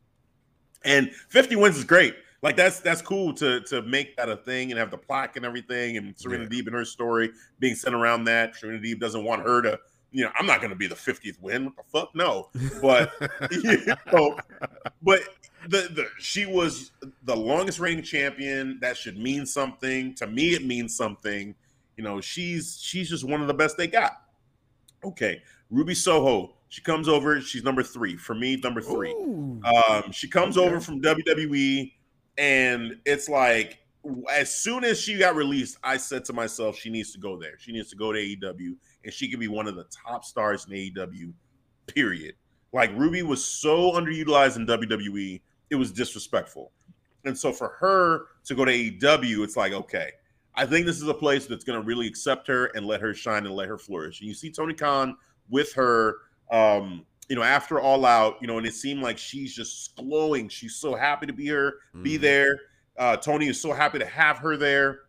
And 0.84 1.10
50 1.28 1.56
wins 1.56 1.76
is 1.76 1.84
great. 1.84 2.14
Like 2.42 2.56
that's 2.56 2.80
that's 2.80 3.02
cool 3.02 3.32
to 3.34 3.60
to 3.62 3.82
make 3.82 4.16
that 4.16 4.28
a 4.28 4.36
thing 4.36 4.70
and 4.70 4.78
have 4.78 4.90
the 4.90 4.98
plaque 4.98 5.36
and 5.36 5.44
everything. 5.44 5.96
And 5.96 6.16
Serena 6.16 6.44
Yeah. 6.44 6.48
Deeb 6.62 6.66
and 6.68 6.74
her 6.76 6.84
story 6.84 7.32
being 7.58 7.74
sent 7.74 7.94
around 7.94 8.24
that. 8.24 8.54
Serena 8.56 8.78
Deeb 8.78 9.00
doesn't 9.00 9.24
want 9.24 9.42
her 9.42 9.60
to, 9.62 9.78
you 10.16 10.24
know, 10.24 10.30
I'm 10.38 10.46
not 10.46 10.60
going 10.60 10.70
to 10.70 10.76
be 10.76 10.86
the 10.86 10.94
50th 10.94 11.38
win. 11.42 11.66
What 11.66 11.76
the 11.76 11.82
fuck? 11.92 12.14
No. 12.14 12.48
But 12.80 13.12
you 13.52 13.94
know, 14.10 14.38
but 15.02 15.20
the, 15.68 15.90
the 15.94 16.08
she 16.18 16.46
was 16.46 16.92
the 17.24 17.36
longest 17.36 17.78
reigning 17.78 18.02
champion. 18.02 18.78
That 18.80 18.96
should 18.96 19.18
mean 19.18 19.44
something 19.44 20.14
to 20.14 20.26
me. 20.26 20.54
It 20.54 20.64
means 20.64 20.96
something. 20.96 21.54
You 21.98 22.04
know, 22.04 22.22
she's 22.22 22.78
she's 22.80 23.10
just 23.10 23.24
one 23.24 23.42
of 23.42 23.46
the 23.46 23.52
best 23.52 23.76
they 23.76 23.88
got. 23.88 24.22
Okay, 25.04 25.42
Ruby 25.70 25.94
Soho. 25.94 26.54
She 26.68 26.80
comes 26.80 27.08
over. 27.08 27.38
She's 27.42 27.62
number 27.62 27.82
three 27.82 28.16
for 28.16 28.34
me. 28.34 28.56
Number 28.56 28.80
three. 28.80 29.10
Ooh. 29.10 29.60
Um, 29.64 30.12
she 30.12 30.28
comes 30.28 30.56
Okay. 30.56 30.66
over 30.66 30.80
from 30.80 31.02
WWE, 31.02 31.92
and 32.38 32.98
it's 33.04 33.28
like 33.28 33.80
as 34.32 34.54
soon 34.54 34.82
as 34.82 34.98
she 34.98 35.18
got 35.18 35.36
released, 35.36 35.76
I 35.82 35.98
said 35.98 36.24
to 36.24 36.32
myself, 36.32 36.78
she 36.78 36.88
needs 36.88 37.12
to 37.12 37.18
go 37.18 37.36
there. 37.38 37.58
She 37.58 37.72
needs 37.72 37.90
to 37.90 37.96
go 37.96 38.12
to 38.12 38.18
AEW, 38.18 38.76
and 39.06 39.14
she 39.14 39.30
could 39.30 39.40
be 39.40 39.48
one 39.48 39.66
of 39.66 39.76
the 39.76 39.84
top 40.06 40.22
stars 40.24 40.66
in 40.66 40.72
AEW. 40.74 41.32
Period. 41.86 42.34
Like 42.72 42.90
Ruby 42.94 43.22
was 43.22 43.42
so 43.42 43.92
underutilized 43.92 44.56
in 44.56 44.66
WWE, 44.66 45.40
it 45.70 45.76
was 45.76 45.92
disrespectful. 45.92 46.72
And 47.24 47.36
so 47.38 47.52
for 47.52 47.68
her 47.80 48.26
to 48.44 48.54
go 48.54 48.64
to 48.64 48.72
AEW, 48.72 49.42
it's 49.42 49.56
like, 49.56 49.72
okay, 49.72 50.10
I 50.54 50.66
think 50.66 50.84
this 50.86 50.96
is 51.00 51.08
a 51.08 51.14
place 51.14 51.46
that's 51.46 51.64
going 51.64 51.80
to 51.80 51.86
really 51.86 52.06
accept 52.06 52.46
her 52.48 52.66
and 52.66 52.84
let 52.86 53.00
her 53.00 53.14
shine 53.14 53.46
and 53.46 53.54
let 53.54 53.68
her 53.68 53.78
flourish. 53.78 54.20
And 54.20 54.28
you 54.28 54.34
see 54.34 54.50
Tony 54.50 54.74
Khan 54.74 55.16
with 55.48 55.72
her, 55.74 56.16
um, 56.50 57.06
you 57.28 57.36
know, 57.36 57.42
after 57.42 57.80
All 57.80 58.04
Out, 58.04 58.36
you 58.40 58.46
know, 58.46 58.58
and 58.58 58.66
it 58.66 58.74
seemed 58.74 59.02
like 59.02 59.18
she's 59.18 59.54
just 59.54 59.96
glowing. 59.96 60.48
She's 60.48 60.76
so 60.76 60.94
happy 60.94 61.26
to 61.26 61.32
be 61.32 61.46
her, 61.48 61.74
be 62.02 62.16
Mhm. 62.18 62.20
there. 62.20 62.58
Uh, 62.98 63.16
Tony 63.16 63.48
is 63.48 63.60
so 63.60 63.72
happy 63.72 63.98
to 63.98 64.06
have 64.06 64.38
her 64.38 64.56
there. 64.56 65.00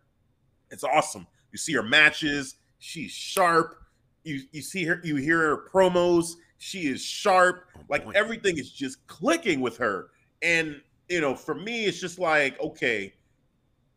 It's 0.71 0.83
awesome. 0.83 1.25
You 1.51 1.57
see 1.57 1.73
her 1.73 1.83
matches. 1.83 2.55
She's 2.79 3.11
sharp. 3.11 3.81
You 4.27 4.41
you 4.51 4.61
see 4.61 4.83
her. 4.85 4.99
You 5.03 5.15
hear 5.15 5.39
her 5.39 5.69
promos. 5.73 6.33
She 6.57 6.87
is 6.87 7.01
sharp. 7.03 7.67
On 7.75 7.85
Like 7.89 8.03
point. 8.05 8.15
everything 8.17 8.57
is 8.57 8.71
just 8.71 9.05
clicking 9.07 9.61
with 9.61 9.77
her. 9.77 10.09
And 10.41 10.81
you 11.09 11.21
know, 11.21 11.35
for 11.35 11.55
me, 11.55 11.85
it's 11.85 11.99
just 11.99 12.19
like 12.19 12.59
okay. 12.59 13.13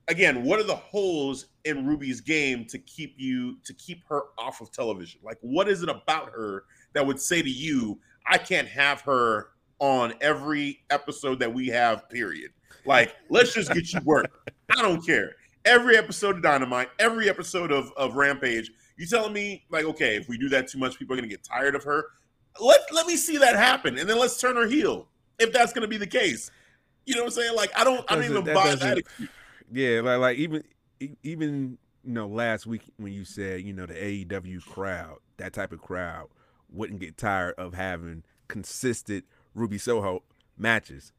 Again, 0.09 0.42
what 0.44 0.59
are 0.59 0.64
the 0.64 0.74
holes 0.74 1.46
in 1.64 1.87
Ruby's 1.87 2.20
game 2.20 2.64
to 2.66 2.78
keep 2.78 3.14
you 3.16 3.59
to 3.64 3.72
keep 3.74 4.02
her 4.09 4.22
off 4.38 4.61
of 4.61 4.72
television? 4.72 5.20
Like, 5.22 5.38
what 5.40 5.68
is 5.68 5.83
it 5.83 5.88
about 5.88 6.31
her 6.31 6.64
that 6.94 7.07
would 7.07 7.20
say 7.20 7.42
to 7.42 7.50
you, 7.50 8.00
I 8.26 8.38
can't 8.38 8.66
have 8.66 9.02
her 9.02 9.50
on 9.78 10.14
every 10.20 10.81
episode 10.90 11.38
that 11.40 11.52
we 11.52 11.68
have, 11.68 12.09
period. 12.11 12.50
Like, 12.85 13.14
let's 13.28 13.54
just 13.54 13.72
get 13.72 13.92
you 13.92 14.00
work. 14.04 14.50
I 14.76 14.83
don't 14.83 15.04
care. 15.04 15.37
Every 15.64 15.96
episode 15.96 16.37
of 16.37 16.42
Dynamite, 16.42 16.88
every 16.98 17.28
episode 17.28 17.70
of, 17.70 17.92
of 17.96 18.14
Rampage, 18.16 18.72
you 19.00 19.06
telling 19.06 19.32
me, 19.32 19.64
like, 19.70 19.86
okay, 19.86 20.16
if 20.16 20.28
we 20.28 20.36
do 20.36 20.50
that 20.50 20.68
too 20.68 20.78
much, 20.78 20.98
people 20.98 21.14
are 21.14 21.16
gonna 21.16 21.26
get 21.28 21.42
tired 21.42 21.74
of 21.74 21.82
her. 21.84 22.04
Let 22.60 22.80
let 22.92 23.06
me 23.06 23.16
see 23.16 23.38
that 23.38 23.56
happen, 23.56 23.96
and 23.96 24.08
then 24.08 24.18
let's 24.18 24.38
turn 24.38 24.56
her 24.56 24.66
heel 24.66 25.08
if 25.38 25.52
that's 25.52 25.72
gonna 25.72 25.88
be 25.88 25.96
the 25.96 26.06
case. 26.06 26.50
You 27.06 27.14
know 27.14 27.22
what 27.22 27.28
I'm 27.28 27.32
saying? 27.32 27.56
Like, 27.56 27.70
I 27.76 27.82
don't 27.82 28.04
I 28.10 28.14
don't 28.14 28.24
even 28.24 28.44
that 28.44 28.54
buy 28.54 28.74
that. 28.74 29.02
Yeah, 29.72 30.00
like 30.02 30.20
like 30.20 30.36
even 30.38 30.64
even 31.22 31.78
you 32.04 32.12
know 32.12 32.26
last 32.26 32.66
week 32.66 32.82
when 32.98 33.12
you 33.12 33.24
said 33.24 33.62
you 33.62 33.72
know 33.72 33.86
the 33.86 33.94
AEW 33.94 34.60
crowd, 34.66 35.18
that 35.38 35.54
type 35.54 35.72
of 35.72 35.80
crowd 35.80 36.28
wouldn't 36.70 37.00
get 37.00 37.16
tired 37.16 37.54
of 37.56 37.74
having 37.74 38.22
consistent 38.48 39.24
Ruby 39.54 39.78
Soho 39.78 40.22
matches 40.58 41.12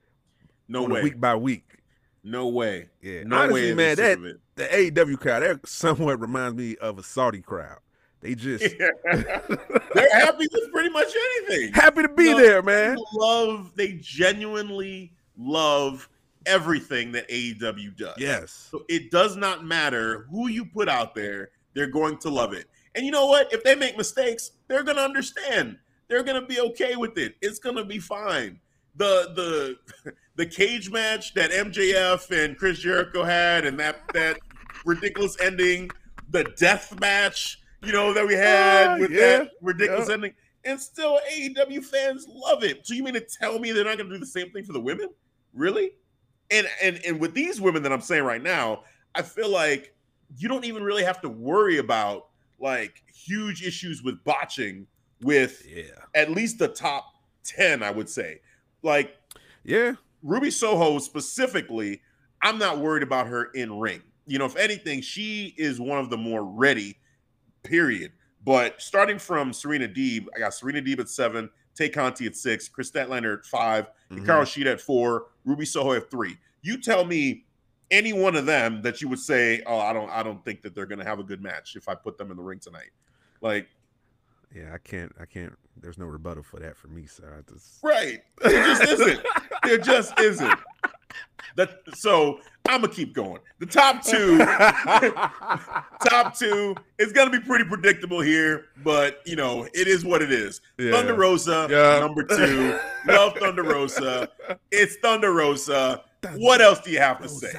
No 0.67 0.83
way. 0.83 1.01
week 1.01 1.19
by 1.19 1.35
week. 1.35 1.80
No 2.23 2.47
way. 2.47 2.89
Yeah, 3.01 3.23
No 3.25 3.37
honestly, 3.37 3.69
way. 3.69 3.73
man, 3.73 3.95
that 3.97 4.19
the 4.55 4.63
AEW 4.65 5.19
crowd 5.19 5.41
that 5.43 5.67
somewhat 5.67 6.19
reminds 6.19 6.55
me 6.55 6.75
of 6.77 6.99
a 6.99 7.03
Saudi 7.03 7.41
crowd. 7.41 7.79
They 8.21 8.35
just 8.35 8.63
They're 8.77 10.09
happy 10.13 10.47
with 10.51 10.71
pretty 10.71 10.89
much 10.89 11.11
anything. 11.47 11.73
happy 11.73 12.03
to 12.03 12.09
be 12.09 12.33
there, 12.33 12.61
man. 12.61 12.95
They 12.95 13.01
love, 13.13 13.71
they 13.75 13.97
genuinely 13.99 15.13
love 15.37 16.07
everything 16.45 17.11
that 17.13 17.27
AEW 17.29 17.97
does. 17.97 18.15
Yes. 18.17 18.67
So 18.71 18.83
it 18.87 19.09
does 19.09 19.35
not 19.35 19.65
matter 19.65 20.27
who 20.29 20.47
you 20.47 20.65
put 20.65 20.87
out 20.89 21.15
there, 21.15 21.49
they're 21.73 21.87
going 21.87 22.17
to 22.19 22.29
love 22.29 22.53
it. 22.53 22.65
And 22.93 23.05
you 23.05 23.11
know 23.11 23.25
what? 23.25 23.51
If 23.53 23.63
they 23.63 23.75
make 23.75 23.97
mistakes, 23.97 24.51
they're 24.67 24.83
going 24.83 24.97
to 24.97 25.03
understand. 25.03 25.77
They're 26.07 26.23
going 26.23 26.39
to 26.39 26.47
be 26.47 26.59
okay 26.59 26.95
with 26.95 27.17
it. 27.17 27.35
It's 27.41 27.57
going 27.57 27.77
to 27.77 27.85
be 27.85 27.99
fine. 27.99 28.59
The 28.95 29.77
the 30.05 30.13
the 30.35 30.45
cage 30.45 30.89
match 30.91 31.33
that 31.35 31.51
MJF 31.51 32.29
and 32.31 32.57
Chris 32.57 32.79
Jericho 32.79 33.23
had 33.23 33.65
and 33.65 33.79
that 33.79 34.01
that 34.13 34.39
ridiculous 34.85 35.37
ending, 35.41 35.89
the 36.29 36.43
death 36.57 36.99
match, 36.99 37.59
you 37.83 37.91
know, 37.93 38.13
that 38.13 38.27
we 38.27 38.33
had 38.33 38.87
Ah, 38.87 38.97
with 38.99 39.11
yeah, 39.11 39.19
that 39.19 39.51
ridiculous 39.61 40.07
yeah. 40.07 40.13
ending. 40.15 40.33
And 40.63 40.79
still 40.79 41.19
AEW 41.33 41.83
fans 41.83 42.27
love 42.29 42.63
it. 42.63 42.85
So 42.85 42.93
you 42.93 43.03
mean 43.03 43.15
to 43.15 43.25
tell 43.39 43.57
me 43.57 43.71
they're 43.71 43.83
not 43.83 43.97
going 43.97 44.09
to 44.09 44.15
do 44.15 44.19
the 44.19 44.25
same 44.27 44.51
thing 44.51 44.63
for 44.63 44.73
the 44.73 44.81
women? 44.81 45.09
Really? 45.53 45.91
and 46.51 46.67
and 46.83 46.99
and 47.05 47.19
with 47.19 47.33
these 47.33 47.61
women 47.61 47.81
that 47.83 47.93
I'm 47.93 48.01
saying 48.01 48.23
right 48.23 48.43
now, 48.43 48.83
I 49.15 49.21
feel 49.21 49.49
like 49.49 49.95
you 50.37 50.49
don't 50.49 50.65
even 50.65 50.83
really 50.83 51.03
have 51.03 51.21
to 51.21 51.29
worry 51.29 51.77
about 51.77 52.27
like 52.59 53.01
huge 53.13 53.63
issues 53.63 54.03
with 54.03 54.21
botching 54.25 54.85
with 55.21 55.65
Yeah. 55.67 55.83
at 56.13 56.29
least 56.31 56.59
the 56.59 56.67
top 56.67 57.05
10, 57.45 57.81
I 57.83 57.89
would 57.91 58.09
say. 58.09 58.41
Like 58.83 59.17
Yeah. 59.63 59.93
Ruby 60.23 60.51
Soho 60.51 60.99
specifically, 60.99 62.01
I'm 62.41 62.57
not 62.57 62.79
worried 62.79 63.03
about 63.03 63.27
her 63.27 63.45
in 63.53 63.77
ring. 63.79 64.01
You 64.27 64.37
know, 64.39 64.45
if 64.45 64.55
anything, 64.55 65.01
she 65.01 65.53
is 65.57 65.79
one 65.79 65.99
of 65.99 66.09
the 66.09 66.17
more 66.17 66.43
ready, 66.43 66.97
period. 67.63 68.11
But 68.43 68.81
starting 68.81 69.19
from 69.19 69.53
Serena 69.53 69.87
Deeb, 69.87 70.25
I 70.35 70.39
got 70.39 70.53
Serena 70.53 70.81
Deeb 70.81 70.99
at 70.99 71.09
seven, 71.09 71.49
Tay 71.75 71.89
Conti 71.89 72.25
at 72.25 72.35
six, 72.35 72.67
Kris 72.67 72.91
Statlander 72.91 73.39
at 73.39 73.45
5 73.45 73.87
Mhm. 74.11 74.25
Hikaru 74.25 74.43
Shida 74.43 74.73
at 74.73 74.81
four, 74.81 75.27
Ruby 75.45 75.65
Soho 75.65 75.93
at 75.93 76.09
three. 76.11 76.37
You 76.61 76.79
tell 76.81 77.05
me 77.05 77.45
any 77.89 78.13
one 78.13 78.35
of 78.35 78.45
them 78.45 78.81
that 78.83 79.01
you 79.01 79.09
would 79.09 79.19
say, 79.19 79.61
"Oh, 79.65 79.79
I 79.79 79.91
don't, 79.93 80.09
I 80.09 80.23
don't 80.23 80.43
think 80.45 80.61
that 80.61 80.73
they're 80.75 80.85
going 80.85 80.99
to 80.99 81.05
have 81.05 81.19
a 81.19 81.23
good 81.23 81.41
match 81.41 81.75
if 81.75 81.87
I 81.89 81.95
put 81.95 82.17
them 82.17 82.31
in 82.31 82.37
the 82.37 82.43
ring 82.43 82.59
tonight." 82.59 82.91
Like, 83.41 83.69
Yeah, 84.55 84.71
I 84.73 84.77
can't 84.77 85.11
I 85.19 85.25
can't 85.25 85.53
there's 85.81 85.97
no 85.97 86.05
rebuttal 86.05 86.43
for 86.43 86.59
that 86.59 86.75
for 86.77 86.87
me, 86.87 87.05
so 87.05 87.23
I 87.25 87.41
just 87.51 87.79
right? 87.81 88.21
There 88.43 88.63
just 88.65 88.83
isn't. 88.83 89.19
There 89.63 89.77
just 89.77 90.19
isn't. 90.19 90.59
That 91.55 91.79
so 91.93 92.39
I'm 92.67 92.81
gonna 92.81 92.93
keep 92.93 93.13
going. 93.13 93.39
The 93.59 93.65
top 93.65 94.03
two, 94.03 94.37
top 96.09 96.37
two 96.37 96.75
is 96.97 97.11
gonna 97.11 97.29
be 97.29 97.39
pretty 97.39 97.65
predictable 97.65 98.21
here, 98.21 98.65
but 98.83 99.19
you 99.25 99.35
know 99.35 99.67
it 99.73 99.87
is 99.87 100.05
what 100.05 100.21
it 100.21 100.31
is. 100.31 100.61
Yeah. 100.77 100.91
Thunder 100.91 101.13
Rosa, 101.15 101.67
Yeah. 101.69 101.99
number 101.99 102.23
two. 102.23 102.77
Love 103.07 103.35
Thunder 103.37 103.63
Rosa. 103.63 104.29
It's 104.71 104.97
Thunder 104.97 105.33
Rosa. 105.33 106.03
What 106.35 106.61
else 106.61 106.79
do 106.81 106.91
you 106.91 106.99
have 106.99 107.21
to 107.21 107.29
say? 107.29 107.51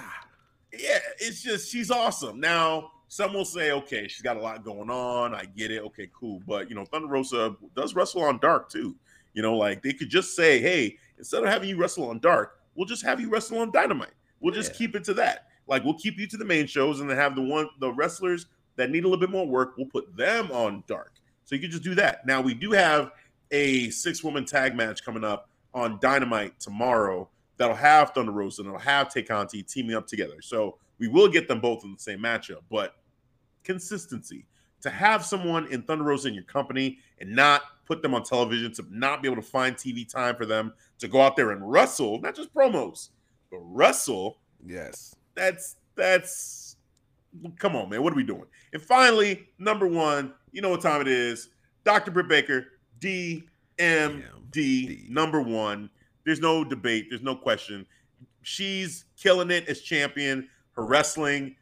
Yeah, 0.72 0.98
it's 1.18 1.42
just 1.42 1.70
she's 1.70 1.90
awesome. 1.90 2.40
Now, 2.40 2.90
some 3.12 3.35
will 3.35 3.44
say, 3.44 3.72
okay, 3.72 4.09
she's 4.09 4.22
got 4.22 4.38
a 4.38 4.40
lot 4.40 4.64
going 4.64 4.88
on. 4.88 5.35
I 5.35 5.44
get 5.44 5.70
it. 5.70 5.83
Okay, 5.83 6.09
cool. 6.18 6.40
But 6.46 6.70
you 6.70 6.75
know, 6.75 6.87
Thunder 6.87 7.09
Rosa 7.09 7.55
does 7.77 7.94
wrestle 7.94 8.22
on 8.22 8.38
dark 8.38 8.70
too. 8.70 8.96
You 9.35 9.42
know, 9.42 9.55
like 9.55 9.83
they 9.83 9.92
could 9.92 10.09
just 10.09 10.35
say, 10.35 10.61
hey, 10.62 10.96
instead 11.18 11.42
of 11.42 11.51
having 11.51 11.68
you 11.68 11.77
wrestle 11.77 12.09
on 12.09 12.20
dark, 12.20 12.59
we'll 12.75 12.87
just 12.87 13.05
have 13.05 13.20
you 13.20 13.29
wrestle 13.29 13.59
on 13.59 13.70
dynamite. 13.70 14.14
We'll 14.40 14.55
just 14.55 14.72
Yeah. 14.72 14.79
keep 14.79 14.96
it 14.96 15.05
to 15.05 15.14
that. 15.14 15.48
Like 15.66 15.85
we'll 15.85 15.98
keep 15.98 16.18
you 16.18 16.27
to 16.27 16.38
the 16.38 16.44
main 16.46 16.66
shows 16.66 17.01
and 17.01 17.11
then 17.11 17.18
have 17.18 17.37
the 17.37 17.42
one 17.42 17.68
the 17.81 17.92
wrestlers 17.92 18.46
that 18.77 18.88
need 18.88 19.05
a 19.05 19.09
little 19.09 19.20
bit 19.20 19.29
more 19.29 19.46
work, 19.46 19.75
we'll 19.77 19.88
put 19.88 20.16
them 20.16 20.51
on 20.51 20.83
dark. 20.87 21.12
So 21.44 21.55
you 21.55 21.61
can 21.61 21.70
just 21.70 21.83
do 21.83 21.94
that. 21.96 22.27
Now 22.27 22.40
we 22.40 22.55
do 22.55 22.70
have 22.70 23.11
a 23.51 23.90
six 23.90 24.25
woman 24.25 24.46
tag 24.46 24.75
match 24.75 25.05
coming 25.05 25.22
up 25.22 25.51
on 25.75 25.98
Dynamite 26.01 26.59
tomorrow 26.59 27.29
that'll 27.59 27.77
have 27.77 28.12
Thunder 28.12 28.33
Rosa 28.33 28.62
and 28.62 28.68
it'll 28.68 28.81
have 28.81 29.12
Tay 29.12 29.22
Conti 29.22 29.62
teaming 29.62 29.96
up 29.96 30.07
together. 30.07 30.40
So 30.40 30.79
we 30.98 31.09
will 31.09 31.29
get 31.29 31.46
them 31.46 31.61
both 31.61 31.85
in 31.85 31.92
the 31.92 31.98
same 31.98 32.20
matchup, 32.20 32.62
but 32.70 32.96
consistency. 33.64 34.46
to 34.83 34.90
have 34.90 35.25
someone 35.25 35.66
in 35.68 35.83
Thunder 35.83 36.05
Rosa 36.05 36.27
in 36.27 36.35
your 36.35 36.42
company 36.42 36.98
and 37.20 37.31
not 37.35 37.62
put 37.87 38.03
them 38.03 38.14
on 38.14 38.25
television, 38.25 38.72
to 38.72 38.85
not 38.90 39.22
be 39.22 39.29
able 39.29 39.40
to 39.40 39.48
find 39.48 39.77
TV 39.77 40.09
time 40.09 40.35
for 40.35 40.44
them 40.44 40.72
to 40.98 41.07
go 41.07 41.20
out 41.20 41.37
there 41.37 41.53
and 41.53 41.70
wrestle, 41.70 42.20
not 42.20 42.35
just 42.35 42.53
promos, 42.53 43.11
but 43.51 43.59
wrestle. 43.62 44.38
Yes. 44.66 45.14
That's 45.35 45.77
that's 45.94 46.77
come 47.59 47.77
on, 47.77 47.88
man. 47.90 48.03
What 48.03 48.12
are 48.12 48.16
we 48.16 48.25
doing? 48.25 48.46
And 48.72 48.83
finally, 48.83 49.46
number 49.59 49.87
one, 49.87 50.35
you 50.53 50.61
know 50.62 50.70
what 50.70 50.81
time 50.81 51.01
it 51.01 51.09
is. 51.09 51.48
Dr. 51.85 52.11
Britt 52.11 52.29
Baker, 52.29 52.66
DMD, 53.01 53.44
DMD. 54.53 55.09
number 55.09 55.40
one. 55.40 55.90
There's 56.25 56.40
no 56.40 56.62
debate, 56.62 57.07
there's 57.11 57.22
no 57.22 57.35
question. 57.35 57.85
She's 58.42 59.07
killing 59.16 59.51
it 59.51 59.68
as 59.68 59.81
champion. 59.81 60.48
Her 60.72 60.87
wrestling, 60.87 61.57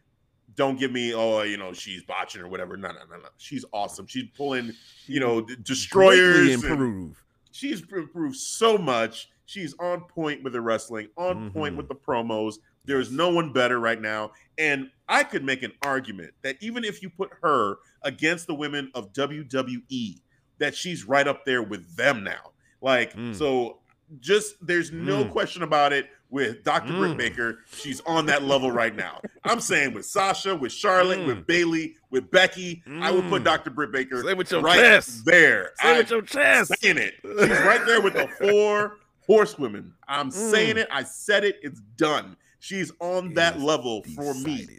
don't 0.60 0.78
give 0.78 0.92
me, 0.92 1.14
oh, 1.14 1.40
you 1.40 1.56
know, 1.56 1.72
she's 1.72 2.02
botching 2.02 2.42
or 2.42 2.48
whatever. 2.48 2.76
No, 2.76 2.88
no, 2.88 2.98
no, 3.10 3.16
no. 3.16 3.28
She's 3.38 3.64
awesome. 3.72 4.06
She's 4.06 4.28
pulling, 4.36 4.72
you 5.06 5.18
know, 5.18 5.40
destroyers. 5.40 6.62
Improve. 6.62 7.22
she's 7.50 7.80
improved 7.80 8.36
so 8.36 8.76
much. 8.76 9.30
She's 9.46 9.74
on 9.80 10.02
point 10.02 10.42
with 10.44 10.52
the 10.52 10.60
wrestling, 10.60 11.08
on 11.16 11.50
point 11.50 11.74
Mhm. 11.74 11.78
with 11.78 11.88
the 11.88 11.94
promos. 11.94 12.56
There's 12.84 13.10
no 13.10 13.30
one 13.30 13.52
better 13.54 13.80
right 13.80 14.00
now. 14.00 14.32
And 14.58 14.90
I 15.08 15.24
could 15.24 15.42
make 15.44 15.62
an 15.62 15.72
argument 15.82 16.34
that 16.42 16.56
even 16.60 16.84
if 16.84 17.00
you 17.02 17.08
put 17.08 17.30
her 17.42 17.76
against 18.02 18.46
the 18.46 18.54
women 18.54 18.90
of 18.94 19.12
WWE, 19.14 20.20
that 20.58 20.76
she's 20.76 21.04
right 21.04 21.26
up 21.26 21.44
there 21.46 21.62
with 21.62 21.96
them 21.96 22.22
now. 22.22 22.52
Like, 22.82 23.14
Mm. 23.14 23.34
so 23.34 23.80
just 24.20 24.54
there's 24.64 24.92
no 24.92 25.24
Mm. 25.24 25.30
question 25.30 25.62
about 25.62 25.92
it 25.94 26.10
with 26.30 26.62
Dr. 26.64 26.92
Britt 26.96 27.12
Mm. 27.12 27.16
Baker. 27.16 27.58
She's 27.72 28.00
on 28.02 28.26
that 28.26 28.42
level 28.44 28.70
right 28.70 28.94
now. 28.94 29.20
I'm 29.44 29.60
saying 29.60 29.94
with 29.94 30.06
Sasha, 30.06 30.54
with 30.54 30.72
Charlotte, 30.72 31.18
Mm. 31.20 31.26
with 31.26 31.46
Bayley, 31.46 31.96
with 32.10 32.30
Becky, 32.30 32.82
I 33.00 33.10
would 33.10 33.28
put 33.28 33.42
Mm. 33.42 33.46
Dr. 33.46 33.70
Britt 33.70 33.90
Baker 33.92 34.22
Say 34.22 34.34
with 34.34 34.50
your 34.52 34.60
right 34.62 34.78
chest. 34.78 35.24
there. 35.24 35.72
Say 35.80 35.88
I- 35.94 35.98
with 35.98 36.10
your 36.10 36.22
chest. 36.22 36.72
saying 36.80 36.98
it. 36.98 37.14
She's 37.22 37.60
right 37.60 37.84
there 37.84 38.00
with 38.00 38.14
the 38.14 38.28
four 38.40 38.98
horsewomen. 39.26 39.92
I'm 40.08 40.30
saying 40.30 40.76
Mm. 40.76 40.80
it. 40.82 40.88
I 40.90 41.02
said 41.02 41.44
it. 41.44 41.58
It's 41.62 41.80
done. 41.96 42.36
She's 42.60 42.92
on 43.00 43.34
that 43.34 43.58
level 43.60 44.04
for 44.14 44.34
me. 44.34 44.78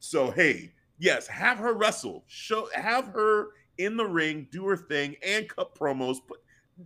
So 0.00 0.30
hey, 0.30 0.72
yes, 0.98 1.26
have 1.28 1.58
her 1.58 1.74
wrestle. 1.74 2.24
Show 2.26 2.68
have 2.74 3.06
her 3.08 3.48
in 3.78 3.96
the 3.96 4.06
ring, 4.06 4.48
do 4.50 4.66
her 4.66 4.76
thing, 4.76 5.16
and 5.24 5.48
cut 5.48 5.74
promos. 5.74 6.16
Put, 6.26 6.40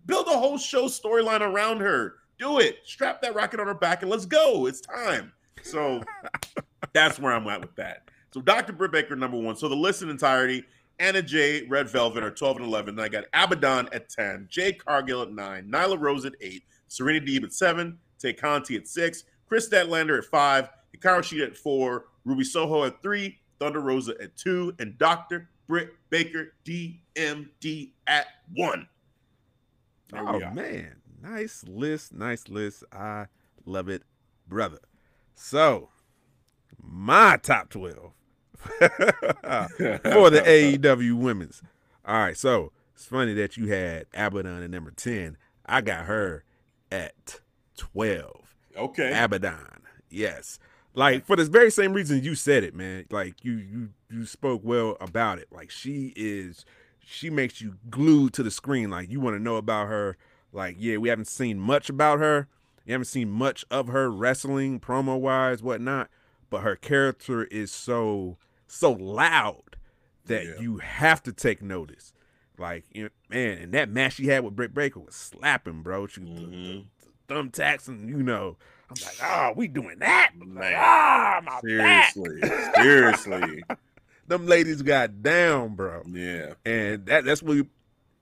build 0.04 0.26
a 0.26 0.36
whole 0.36 0.58
show 0.58 0.84
storyline 0.86 1.40
around 1.40 1.78
her. 1.80 2.16
Do 2.38 2.58
it. 2.58 2.78
Strap 2.84 3.22
that 3.22 3.34
rocket 3.34 3.60
on 3.60 3.66
her 3.66 3.74
back 3.74 4.02
and 4.02 4.10
let's 4.10 4.26
go. 4.26 4.66
It's 4.66 4.80
time. 4.80 5.32
So 5.62 6.02
that's 6.92 7.18
where 7.18 7.32
I'm 7.32 7.46
at 7.48 7.60
with 7.60 7.74
that. 7.76 8.10
So 8.32 8.40
Dr. 8.40 8.72
Britt 8.72 8.92
Baker, 8.92 9.16
number 9.16 9.38
one. 9.38 9.56
So 9.56 9.68
the 9.68 9.74
list 9.74 10.02
in 10.02 10.10
entirety, 10.10 10.64
Anna 10.98 11.22
Jay, 11.22 11.66
Red 11.66 11.88
Velvet 11.88 12.22
are 12.22 12.30
12 12.30 12.58
and 12.58 12.66
11. 12.66 12.96
Then 12.96 13.04
I 13.04 13.08
got 13.08 13.24
Abaddon 13.32 13.88
at 13.92 14.08
10, 14.08 14.48
Jade 14.50 14.84
Cargill 14.84 15.22
at 15.22 15.32
9, 15.32 15.68
Nyla 15.70 16.00
Rose 16.00 16.24
at 16.24 16.34
8, 16.40 16.62
Serena 16.88 17.24
Deeb 17.24 17.44
at 17.44 17.52
7, 17.52 17.98
Tay 18.18 18.32
Conti 18.32 18.76
at 18.76 18.86
6, 18.88 19.24
Kris 19.48 19.68
Statlander 19.68 20.18
at 20.18 20.24
5, 20.24 20.68
Hikaru 20.96 21.18
Shida 21.18 21.46
at 21.46 21.56
4, 21.56 22.04
Ruby 22.24 22.44
Soho 22.44 22.84
at 22.84 23.02
3, 23.02 23.38
Thunder 23.58 23.80
Rosa 23.80 24.14
at 24.20 24.36
2, 24.36 24.74
and 24.78 24.96
Dr. 24.98 25.48
Britt 25.66 25.90
Baker 26.10 26.54
DMD 26.64 27.90
at 28.06 28.26
1. 28.54 28.88
There 30.10 30.28
Oh 30.28 30.38
man, 30.50 30.94
nice 31.28 31.64
list, 31.66 32.14
nice 32.14 32.48
list. 32.48 32.84
I 32.92 33.26
love 33.64 33.88
it, 33.88 34.02
brother. 34.48 34.78
So, 35.34 35.90
my 36.80 37.38
top 37.42 37.70
twelve 37.70 38.12
for 38.78 40.30
the 40.30 40.42
AEW 40.46 41.14
women's. 41.14 41.62
All 42.04 42.18
right, 42.18 42.36
so 42.36 42.72
it's 42.94 43.04
funny 43.04 43.34
that 43.34 43.56
you 43.56 43.68
had 43.68 44.06
Abaddon 44.14 44.62
at 44.62 44.70
number 44.70 44.90
ten. 44.90 45.36
I 45.66 45.80
got 45.80 46.04
her 46.06 46.44
at 46.90 47.40
twelve. 47.76 48.54
Okay. 48.76 49.12
Abaddon. 49.12 49.82
Yes. 50.10 50.58
Like 50.94 51.26
for 51.26 51.36
the 51.36 51.44
very 51.44 51.70
same 51.70 51.92
reason 51.92 52.22
you 52.22 52.34
said 52.34 52.64
it, 52.64 52.74
man. 52.74 53.04
Like 53.10 53.44
you 53.44 53.52
you 53.52 53.88
you 54.10 54.24
spoke 54.24 54.62
well 54.64 54.96
about 55.00 55.38
it. 55.38 55.48
Like 55.50 55.70
she 55.70 56.12
is 56.16 56.64
she 57.04 57.28
makes 57.28 57.60
you 57.60 57.76
glued 57.90 58.32
to 58.34 58.42
the 58.42 58.50
screen. 58.50 58.90
Like 58.90 59.10
you 59.10 59.20
want 59.20 59.36
to 59.36 59.42
know 59.42 59.56
about 59.56 59.88
her. 59.88 60.16
Like, 60.52 60.76
yeah, 60.78 60.96
we 60.96 61.08
haven't 61.08 61.28
seen 61.28 61.58
much 61.58 61.88
about 61.90 62.18
her. 62.20 62.48
You 62.84 62.92
haven't 62.92 63.06
seen 63.06 63.30
much 63.30 63.64
of 63.70 63.88
her 63.88 64.10
wrestling, 64.10 64.78
promo 64.80 65.18
wise, 65.18 65.62
whatnot. 65.62 66.08
But 66.50 66.60
her 66.62 66.76
character 66.76 67.44
is 67.44 67.72
so 67.72 68.36
so 68.68 68.92
loud 68.92 69.76
that 70.26 70.44
Yeah. 70.44 70.60
you 70.60 70.78
have 70.78 71.22
to 71.24 71.32
take 71.32 71.62
notice. 71.62 72.12
Like, 72.58 72.84
you 72.92 73.04
know, 73.04 73.08
man, 73.28 73.58
and 73.58 73.72
that 73.74 73.90
match 73.90 74.14
she 74.14 74.26
had 74.26 74.44
with 74.44 74.56
Britt 74.56 74.72
Baker 74.74 75.00
was 75.00 75.14
slapping, 75.14 75.82
bro. 75.82 76.06
She 76.06 76.20
Mhm. 76.22 76.86
thumbtacks 77.28 77.86
and 77.88 78.08
you 78.08 78.22
know, 78.22 78.56
I'm 78.88 78.96
like, 79.04 79.16
oh, 79.22 79.52
we 79.56 79.66
doing 79.68 79.98
that. 79.98 80.30
Like, 80.38 80.48
Man. 80.48 80.74
ah, 80.76 81.40
my 81.44 81.60
back. 81.76 82.12
Seriously. 82.14 82.40
Seriously. 82.76 83.64
Them 84.28 84.46
ladies 84.46 84.82
got 84.82 85.22
down, 85.22 85.74
bro. 85.76 86.02
Yeah. 86.06 86.54
And 86.64 87.06
that 87.06 87.24
that's 87.24 87.42
what 87.42 87.56
we, 87.56 87.68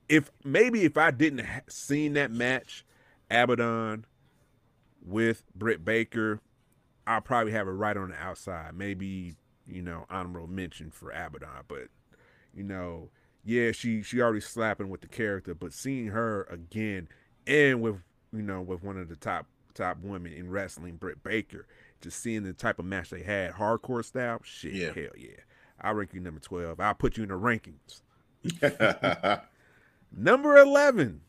if 0.08 0.30
maybe 0.44 0.84
if 0.84 0.96
I 0.96 1.10
didn't 1.10 1.44
ha- 1.46 1.60
seen 1.68 2.12
that 2.14 2.30
match, 2.30 2.84
Abaddon 3.30 4.04
with 5.04 5.44
Britt 5.54 5.84
Baker, 5.84 6.40
I'll 7.06 7.20
probably 7.20 7.52
have 7.52 7.68
it 7.68 7.72
right 7.72 7.96
on 7.96 8.10
the 8.10 8.16
outside. 8.16 8.74
Maybe 8.74 9.34
you 9.66 9.82
know 9.82 10.06
honorable 10.10 10.46
mention 10.48 10.90
for 10.90 11.10
Abaddon, 11.10 11.64
but 11.68 11.88
you 12.54 12.62
know, 12.64 13.10
yeah, 13.44 13.72
she 13.72 14.02
she 14.02 14.20
already 14.20 14.40
slapping 14.40 14.88
with 14.90 15.00
the 15.00 15.08
character, 15.08 15.54
but 15.54 15.72
seeing 15.72 16.08
her 16.08 16.44
again 16.44 17.08
and 17.46 17.80
with 17.80 17.96
you 18.32 18.42
know 18.42 18.60
with 18.62 18.82
one 18.82 18.96
of 18.98 19.08
the 19.08 19.16
top 19.16 19.46
top 19.74 19.98
women 20.02 20.32
in 20.32 20.48
wrestling, 20.50 20.96
Britt 20.96 21.22
Baker, 21.22 21.66
just 22.00 22.20
seeing 22.22 22.44
the 22.44 22.52
type 22.52 22.78
of 22.78 22.84
match 22.84 23.10
they 23.10 23.22
had, 23.22 23.52
hardcore 23.54 24.04
style, 24.04 24.40
shit, 24.44 24.72
Yeah. 24.72 24.92
hell 24.92 25.10
yeah. 25.16 25.40
I 25.80 25.90
rank 25.90 26.14
you 26.14 26.20
number 26.20 26.40
twelve. 26.40 26.78
I'll 26.80 26.94
put 26.94 27.16
you 27.16 27.24
in 27.24 27.28
the 27.30 27.34
rankings. 27.34 28.02
Number 30.16 30.59
11. 30.59 31.20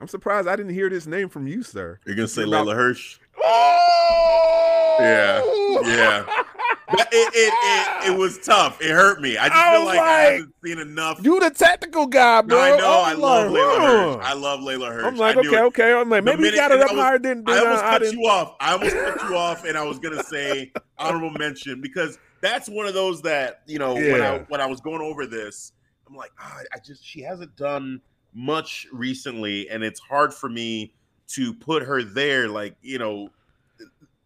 I'm 0.00 0.08
surprised 0.08 0.48
I 0.48 0.56
didn't 0.56 0.74
hear 0.74 0.90
this 0.90 1.06
name 1.06 1.28
from 1.28 1.46
you, 1.46 1.62
sir. 1.62 2.00
You're 2.04 2.16
gonna 2.16 2.28
say 2.28 2.42
About- 2.42 2.66
Leyla 2.66 2.74
Hirsch? 2.74 3.18
Oh! 3.42 4.96
Yeah, 5.00 5.42
yeah. 5.88 6.24
But 6.90 7.08
it, 7.12 7.32
it, 7.34 7.54
it, 7.54 8.12
it 8.12 8.18
was 8.18 8.38
tough. 8.38 8.82
It 8.82 8.90
hurt 8.90 9.22
me. 9.22 9.38
I 9.38 9.48
just 9.48 9.56
I 9.56 9.72
feel 9.72 9.84
was 9.84 9.96
like, 9.96 10.00
I 10.00 10.20
haven't 10.22 10.54
seen 10.62 10.78
enough. 10.78 11.20
You 11.22 11.40
the 11.40 11.50
tactical 11.50 12.06
guy, 12.06 12.42
bro. 12.42 12.60
I 12.60 12.76
know. 12.76 13.02
I 13.02 13.12
love 13.14 13.50
like, 13.50 13.60
Leyla 13.62 13.78
Hirsch. 13.78 14.24
I 14.26 14.32
love 14.34 14.60
Leyla 14.60 14.92
Hirsch. 14.92 15.04
I'm 15.06 15.16
like, 15.16 15.36
okay, 15.36 15.48
it. 15.48 15.62
okay. 15.62 15.92
I'm 15.94 16.10
like, 16.10 16.24
maybe 16.24 16.44
you 16.44 16.54
got 16.54 16.70
it 16.70 16.80
up 16.80 16.90
higher 16.90 17.18
than, 17.18 17.44
I 17.46 17.58
almost 17.60 17.82
I 17.84 17.98
cut 17.98 18.12
you 18.12 18.20
off. 18.26 18.56
I 18.60 18.72
almost 18.72 18.94
cut 18.94 19.22
you 19.22 19.36
off, 19.36 19.64
and 19.64 19.78
I 19.78 19.84
was 19.84 19.98
gonna 19.98 20.22
say 20.24 20.72
honorable 20.98 21.30
mention 21.30 21.80
because 21.80 22.18
that's 22.42 22.68
one 22.68 22.86
of 22.86 22.92
those 22.92 23.22
that 23.22 23.62
you 23.66 23.78
know 23.78 23.94
when 23.94 24.20
I 24.20 24.38
when 24.48 24.60
I 24.60 24.66
was 24.66 24.80
going 24.80 25.00
over 25.00 25.26
this, 25.26 25.72
I'm 26.12 26.18
like, 26.18 26.32
ah, 26.38 26.58
I 26.74 26.78
just 26.78 27.02
she 27.02 27.22
hasn't 27.22 27.56
done 27.56 28.02
much 28.34 28.86
recently, 28.92 29.68
and 29.70 29.82
it's 29.82 29.98
hard 29.98 30.34
for 30.34 30.50
me 30.50 30.92
to 31.28 31.54
put 31.54 31.82
her 31.82 32.02
there, 32.02 32.48
like 32.48 32.76
you 32.82 32.98
know, 32.98 33.30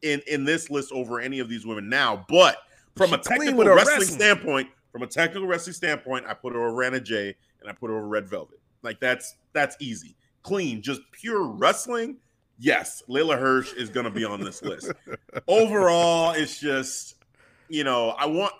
in 0.02 0.20
in 0.26 0.44
this 0.44 0.68
list 0.68 0.90
over 0.90 1.20
any 1.20 1.38
of 1.38 1.48
these 1.48 1.64
women 1.64 1.88
now. 1.88 2.26
But 2.28 2.58
from 2.96 3.12
a 3.12 3.18
technical 3.18 3.64
wrestling, 3.64 3.98
wrestling. 3.98 4.18
standpoint, 4.18 4.68
from 4.90 5.02
a 5.02 5.06
technical 5.06 5.46
wrestling 5.46 5.74
standpoint, 5.74 6.26
I 6.26 6.34
put 6.34 6.54
her 6.54 6.66
over 6.66 6.82
Anna 6.82 6.98
Jay 6.98 7.36
and 7.60 7.70
I 7.70 7.72
put 7.72 7.88
her 7.90 7.96
over 7.96 8.08
Red 8.08 8.28
Velvet. 8.28 8.58
Like 8.82 8.98
that's 8.98 9.36
that's 9.52 9.76
easy, 9.78 10.16
clean, 10.42 10.82
just 10.82 11.02
pure 11.12 11.44
wrestling. 11.44 12.16
Yes, 12.58 13.04
Leyla 13.08 13.38
Hirsch 13.38 13.74
is 13.74 13.90
going 13.90 14.04
to 14.04 14.10
be 14.10 14.24
on 14.24 14.40
this 14.40 14.60
list. 14.62 14.90
Overall, 15.46 16.32
it's 16.32 16.58
just 16.58 17.14
you 17.68 17.84
know 17.84 18.10
I 18.18 18.26
want. 18.26 18.54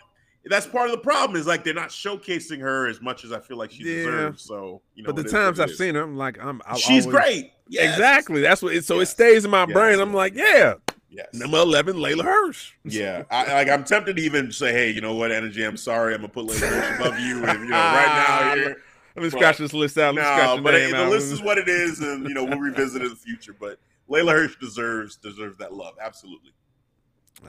That's 0.49 0.67
part 0.67 0.87
of 0.87 0.93
the 0.93 0.99
problem 1.03 1.41
is 1.41 1.47
like 1.47 1.65
they're 1.65 1.75
not 1.75 1.89
showcasing 1.89 2.61
her 2.61 2.87
as 2.87 3.01
much 3.01 3.25
as 3.25 3.33
I 3.33 3.41
feel 3.41 3.57
like 3.57 3.71
she 3.73 3.83
Yeah. 3.85 3.95
deserves. 3.97 4.43
So 4.43 4.81
you 4.95 5.03
know, 5.03 5.09
But 5.09 5.17
the 5.17 5.23
it 5.23 5.27
is 5.27 5.33
what 5.33 5.39
times 5.41 5.61
I've 5.61 5.71
seen 5.73 5.95
her, 5.97 6.03
I'm 6.03 6.17
like, 6.17 6.39
I'm. 6.41 6.61
I'll 6.67 6.77
she's 6.77 7.07
always- 7.07 7.21
great. 7.21 7.53
Yes. 7.69 7.95
Exactly. 7.95 8.41
That's 8.43 8.63
what. 8.63 8.75
It, 8.75 8.85
so 8.85 9.01
it 9.01 9.07
stays 9.07 9.45
in 9.45 9.51
my 9.51 9.65
Yes. 9.65 9.73
brain. 9.73 9.99
I'm 9.99 10.15
like, 10.15 10.35
yeah, 10.35 10.75
Yes. 11.11 11.27
number 11.33 11.59
eleven, 11.59 11.97
Leyla 11.97 12.23
Hirsch. 12.25 12.73
Yeah, 12.85 13.25
I, 13.31 13.53
like 13.55 13.69
I'm 13.69 13.83
tempted 13.85 14.17
to 14.17 14.23
even 14.23 14.53
say, 14.53 14.73
"Hey, 14.73 14.91
you 14.91 15.01
know 15.01 15.15
what, 15.15 15.33
Anna 15.33 15.49
Jay? 15.51 15.65
I'm 15.65 15.77
sorry, 15.77 16.15
I'm 16.15 16.21
gonna 16.21 16.33
put 16.33 16.47
Leyla 16.47 16.69
Hirsch 16.69 17.01
above 17.01 17.19
you." 17.19 17.45
And 17.45 17.61
you 17.61 17.67
know, 17.67 17.77
right 17.77 18.07
now, 18.29 18.55
here, 18.55 18.83
Let 19.17 19.23
me 19.25 19.31
scratch 19.31 19.59
this 19.59 19.73
list 19.73 19.97
out. 19.99 20.15
Let 20.15 20.23
me 20.23 20.23
no, 20.23 20.37
scratch 20.37 20.63
but 20.93 20.99
the 21.05 21.11
list 21.11 21.33
is 21.33 21.43
what 21.43 21.59
it 21.59 21.69
is, 21.69 22.01
and 22.01 22.29
you 22.29 22.35
know 22.35 22.45
we'll 22.45 22.59
revisit 22.61 23.03
it 23.03 23.07
in 23.07 23.11
the 23.11 23.17
future. 23.17 23.57
But 23.59 23.81
Leyla 24.09 24.31
Hirsch 24.33 24.57
deserves 24.61 25.17
deserves 25.17 25.59
that 25.59 25.73
love, 25.73 25.95
absolutely. 26.01 26.53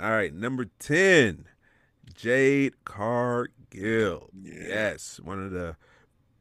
All 0.01 0.09
right, 0.11 0.33
number 0.33 0.65
10, 0.79 1.45
Jade 2.17 2.83
Cargill. 2.83 4.29
Yeah. 4.33 4.53
Yes, 4.67 5.19
one 5.23 5.41
of 5.41 5.51
the 5.51 5.77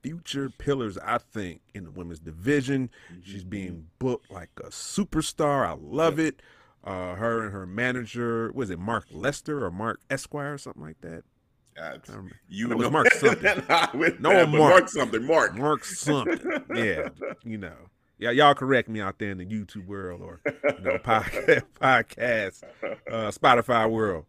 future 0.03 0.51
pillars, 0.51 0.99
I 0.99 1.19
think, 1.19 1.61
in 1.75 1.85
the 1.85 1.91
women's 1.91 2.19
division. 2.21 2.91
She's 3.23 3.43
Mm-hmm. 3.43 3.49
being 3.51 3.87
booked 3.99 4.31
like 4.31 4.51
a 4.59 4.69
superstar. 4.71 5.67
I 5.67 5.77
love 5.81 6.19
it. 6.19 6.41
Uh, 6.83 7.15
her 7.17 7.43
and 7.45 7.53
her 7.53 7.67
manager, 7.67 8.51
was 8.55 8.71
it 8.71 8.79
Mark 8.79 9.07
Lester 9.11 9.65
or 9.65 9.71
Mark 9.73 10.01
Esquire 10.09 10.55
or 10.55 10.59
something 10.59 10.83
like 10.83 11.01
that? 11.01 11.23
Uh, 11.81 11.99
you 12.49 12.69
know 12.69 12.77
know 12.77 12.89
Mark 12.91 13.13
something. 13.13 13.43
No, 14.19 14.31
that, 14.31 14.49
Mark. 14.49 14.53
Mark 14.53 14.89
something. 14.89 15.27
Mark. 15.27 15.55
Mark 15.57 15.85
something. 15.85 16.41
Yeah, 16.75 17.09
you 17.45 17.59
know. 17.59 17.75
Yeah, 18.19 18.31
y'all 18.31 18.55
correct 18.55 18.89
me 18.89 19.01
out 19.03 19.19
there 19.19 19.31
in 19.31 19.37
the 19.37 19.45
YouTube 19.45 19.87
world 19.87 20.23
or 20.23 20.41
you 20.47 20.81
know 20.85 20.97
podcast, 21.05 21.65
podcast 21.79 22.63
uh, 23.11 23.31
Spotify 23.31 23.91
world. 23.91 24.25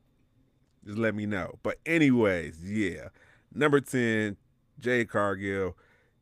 Just 0.88 0.98
let 0.98 1.14
me 1.16 1.26
know. 1.26 1.60
But 1.64 1.80
anyways, 1.86 2.64
yeah. 2.64 3.10
Number 3.54 3.82
ten, 3.82 4.38
Jade 4.80 5.10
Cargill. 5.10 5.76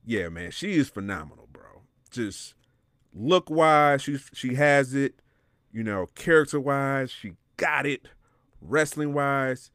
Yeah, 0.03 0.29
man, 0.29 0.49
she 0.49 0.73
is 0.73 0.89
phenomenal, 0.89 1.47
bro. 1.53 1.83
Just 2.09 2.55
look 3.13 3.49
wise, 3.49 4.01
she 4.01 4.17
she 4.33 4.55
has 4.55 4.95
it. 4.95 5.21
You 5.71 5.83
know, 5.83 6.07
character 6.15 6.59
wise, 6.59 7.11
she 7.11 7.33
got 7.57 7.85
it. 7.85 8.07
Wrestling 8.59 9.13
wise, 9.13 9.69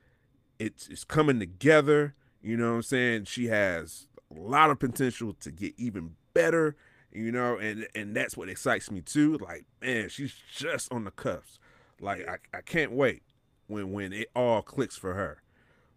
it's 0.59 0.89
it's 0.89 1.05
coming 1.05 1.39
together. 1.39 2.17
You 2.43 2.57
know 2.57 2.71
what 2.71 2.77
I'm 2.77 2.83
saying? 2.83 3.25
She 3.27 3.47
has 3.47 4.09
a 4.35 4.41
lot 4.41 4.71
of 4.71 4.81
potential 4.81 5.35
to 5.35 5.53
get 5.53 5.75
even 5.77 6.17
better. 6.35 6.75
You 7.13 7.31
know, 7.31 7.57
and 7.59 7.87
and 7.95 8.17
that's 8.17 8.37
what 8.37 8.49
excites 8.49 8.91
me 8.91 9.03
too. 9.03 9.39
Like, 9.39 9.67
man, 9.81 10.09
she's 10.09 10.35
just 10.53 10.93
on 10.93 11.05
the 11.05 11.13
cuffs. 11.13 11.61
Like, 12.01 12.27
I, 12.29 12.39
I 12.57 12.63
can't 12.63 12.93
wait 12.93 13.23
when 13.71 13.93
when 13.93 14.13
it 14.13 14.29
all 14.35 14.63
clicks 14.63 14.97
for 14.97 15.15
her. 15.15 15.43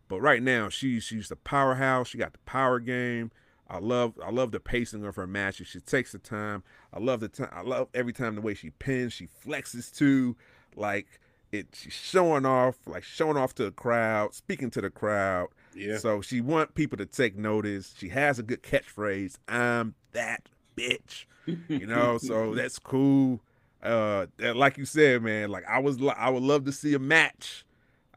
But 0.08 0.22
right 0.22 0.44
now, 0.44 0.70
she's 0.70 1.04
she's 1.04 1.30
the 1.30 1.36
powerhouse. 1.36 2.10
She 2.10 2.18
got 2.18 2.34
the 2.34 2.40
power 2.40 2.80
game. 2.80 3.32
I 3.70 3.80
love 3.80 4.14
I 4.24 4.30
love 4.30 4.52
the 4.52 4.60
pacing 4.60 5.06
of 5.06 5.16
her 5.16 5.26
matches. 5.26 5.68
She 5.68 5.80
takes 5.80 6.12
the 6.12 6.20
time. 6.20 6.64
I 6.94 7.00
love 7.00 7.20
the 7.22 7.30
time. 7.30 7.50
I 7.52 7.62
love 7.62 7.88
every 7.94 8.14
time 8.14 8.36
the 8.36 8.42
way 8.42 8.54
she 8.54 8.70
pins. 8.70 9.14
She 9.14 9.28
flexes 9.28 9.92
too. 9.96 10.36
Like 10.76 11.20
it. 11.52 11.68
She's 11.74 11.94
showing 11.94 12.46
off. 12.46 12.76
Like 12.86 13.04
showing 13.04 13.38
off 13.38 13.56
to 13.56 13.66
the 13.66 13.72
crowd. 13.72 14.36
Speaking 14.36 14.70
to 14.72 14.82
the 14.82 14.90
crowd. 14.90 15.48
Yeah. 15.76 15.98
So 15.98 16.22
she 16.22 16.42
want 16.42 16.76
people 16.76 16.98
to 16.98 17.06
take 17.06 17.36
notice. 17.36 17.96
She 17.98 18.10
has 18.10 18.38
a 18.38 18.44
good 18.44 18.62
catchphrase. 18.62 19.38
I'm 19.48 19.96
that 20.12 20.50
bitch. 20.76 21.26
You 21.68 21.86
know, 21.86 22.20
so 22.20 22.56
that's 22.56 22.80
cool. 22.80 23.42
Uh, 23.84 24.28
like 24.56 24.78
you 24.78 24.86
said, 24.86 25.22
man. 25.22 25.50
Like 25.50 25.66
I 25.70 25.80
was, 25.80 26.00
I 26.18 26.30
would 26.30 26.44
love 26.44 26.66
to 26.66 26.72
see 26.72 26.94
a 26.94 27.00
match. 27.00 27.66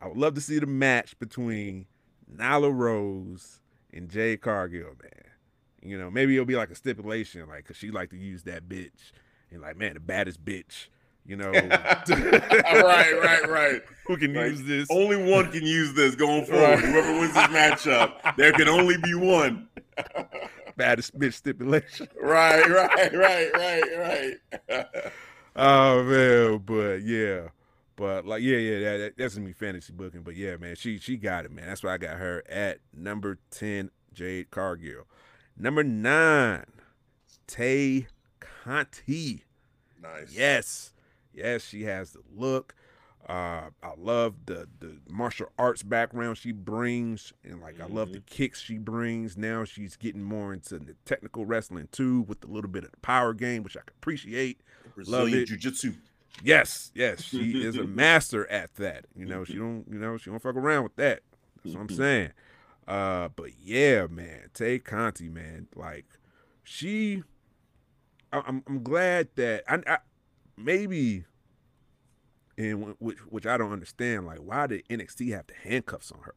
I 0.00 0.06
would 0.08 0.16
love 0.16 0.34
to 0.34 0.40
see 0.40 0.58
the 0.58 0.66
match 0.66 1.18
between 1.18 1.86
Nyla 2.34 2.72
Rose 2.74 3.60
and 3.92 4.08
Jade 4.08 4.40
Cargill, 4.42 4.90
man. 5.02 5.24
You 5.82 5.98
know, 5.98 6.10
maybe 6.10 6.34
it'll 6.34 6.46
be 6.46 6.56
like 6.56 6.70
a 6.70 6.74
stipulation, 6.74 7.46
like, 7.48 7.64
cause 7.64 7.76
she 7.76 7.90
like 7.90 8.10
to 8.10 8.16
use 8.16 8.42
that 8.44 8.68
bitch, 8.68 9.12
and 9.50 9.60
like, 9.60 9.76
man, 9.76 9.94
the 9.94 10.00
baddest 10.00 10.44
bitch. 10.44 10.88
You 11.24 11.36
know, 11.36 11.50
right, 11.50 13.12
right, 13.20 13.48
right. 13.48 13.82
Who 14.06 14.16
can 14.16 14.32
Like, 14.34 14.50
use 14.50 14.62
this? 14.62 14.88
Only 14.90 15.16
one 15.16 15.50
can 15.50 15.64
use 15.64 15.92
this 15.94 16.14
going 16.14 16.44
forward. 16.46 16.78
Whoever 16.78 17.18
wins 17.18 17.34
this 17.34 17.46
matchup, 17.48 18.36
there 18.36 18.52
can 18.52 18.68
only 18.68 18.96
be 18.98 19.14
one. 19.14 19.68
baddest 20.76 21.18
bitch 21.18 21.34
stipulation. 21.34 22.06
Right, 22.20 22.68
right, 22.68 23.12
right, 23.12 23.50
right, 23.54 24.38
right. 24.68 25.12
Oh 25.56 26.02
man, 26.04 26.58
but 26.58 27.02
yeah, 27.02 27.48
but 27.96 28.26
like 28.26 28.42
yeah, 28.42 28.58
yeah, 28.58 28.78
that, 28.80 28.98
that- 28.98 29.16
that's 29.16 29.36
gonna 29.36 29.52
fantasy 29.54 29.92
booking. 29.92 30.22
But 30.22 30.36
yeah, 30.36 30.56
man, 30.56 30.76
she 30.76 30.98
she 30.98 31.16
got 31.16 31.44
it, 31.44 31.50
man. 31.52 31.66
That's 31.66 31.82
why 31.82 31.94
I 31.94 31.98
got 31.98 32.18
her 32.18 32.42
at 32.48 32.78
number 32.94 33.38
ten, 33.50 33.90
Jade 34.12 34.50
Cargill. 34.50 35.06
Number 35.56 35.82
nine, 35.82 36.66
Tay 37.46 38.06
Conti. 38.40 39.44
nice. 40.02 40.30
Yes, 40.32 40.92
yes, 41.32 41.62
she 41.64 41.84
has 41.84 42.12
the 42.12 42.20
look. 42.34 42.74
Uh, 43.28 43.70
I 43.82 43.92
love 43.96 44.34
the 44.46 44.68
the 44.78 44.98
martial 45.08 45.48
arts 45.58 45.82
background 45.82 46.36
she 46.38 46.52
brings, 46.52 47.32
and 47.42 47.60
like 47.60 47.80
I 47.80 47.86
love 47.86 48.12
the 48.12 48.20
kicks 48.20 48.60
she 48.60 48.78
brings. 48.78 49.36
Now 49.36 49.64
she's 49.64 49.96
getting 49.96 50.22
more 50.22 50.52
into 50.52 50.78
the 50.78 50.94
technical 51.06 51.44
wrestling 51.46 51.88
too, 51.90 52.20
with 52.28 52.44
a 52.44 52.46
little 52.46 52.70
bit 52.70 52.84
of 52.84 52.92
the 52.92 52.98
power 52.98 53.32
game, 53.32 53.62
which 53.64 53.76
I 53.76 53.80
can 53.80 53.94
appreciate. 53.98 54.60
Brazilian 54.94 55.40
it. 55.40 55.46
jiu-jitsu. 55.46 55.94
Yes, 56.42 56.90
yes, 56.94 57.22
she 57.22 57.62
is 57.62 57.76
a 57.76 57.84
master 57.84 58.46
at 58.50 58.74
that. 58.76 59.06
You 59.16 59.24
know, 59.24 59.44
she 59.44 59.54
don't, 59.54 59.86
you 59.90 59.98
know, 59.98 60.18
she 60.18 60.30
don't 60.30 60.42
fuck 60.42 60.56
around 60.56 60.82
with 60.82 60.96
that. 60.96 61.20
That's 61.64 61.74
what 61.74 61.82
I'm 61.82 61.88
saying. 61.88 62.32
Uh, 62.86 63.28
but 63.34 63.50
yeah, 63.58 64.06
man, 64.06 64.50
Tay 64.54 64.78
Conti, 64.78 65.28
man, 65.28 65.66
like 65.74 66.04
she, 66.62 67.22
I, 68.32 68.42
I'm, 68.46 68.62
I'm 68.68 68.82
glad 68.82 69.28
that 69.36 69.64
I, 69.68 69.80
I 69.94 69.98
maybe, 70.56 71.24
and 72.56 72.84
wh- 72.84 73.02
which, 73.02 73.18
which 73.28 73.46
I 73.46 73.56
don't 73.56 73.72
understand, 73.72 74.26
like 74.26 74.38
why 74.38 74.66
did 74.66 74.86
NXT 74.88 75.32
have 75.32 75.46
the 75.46 75.54
handcuffs 75.54 76.12
on 76.12 76.20
her? 76.20 76.34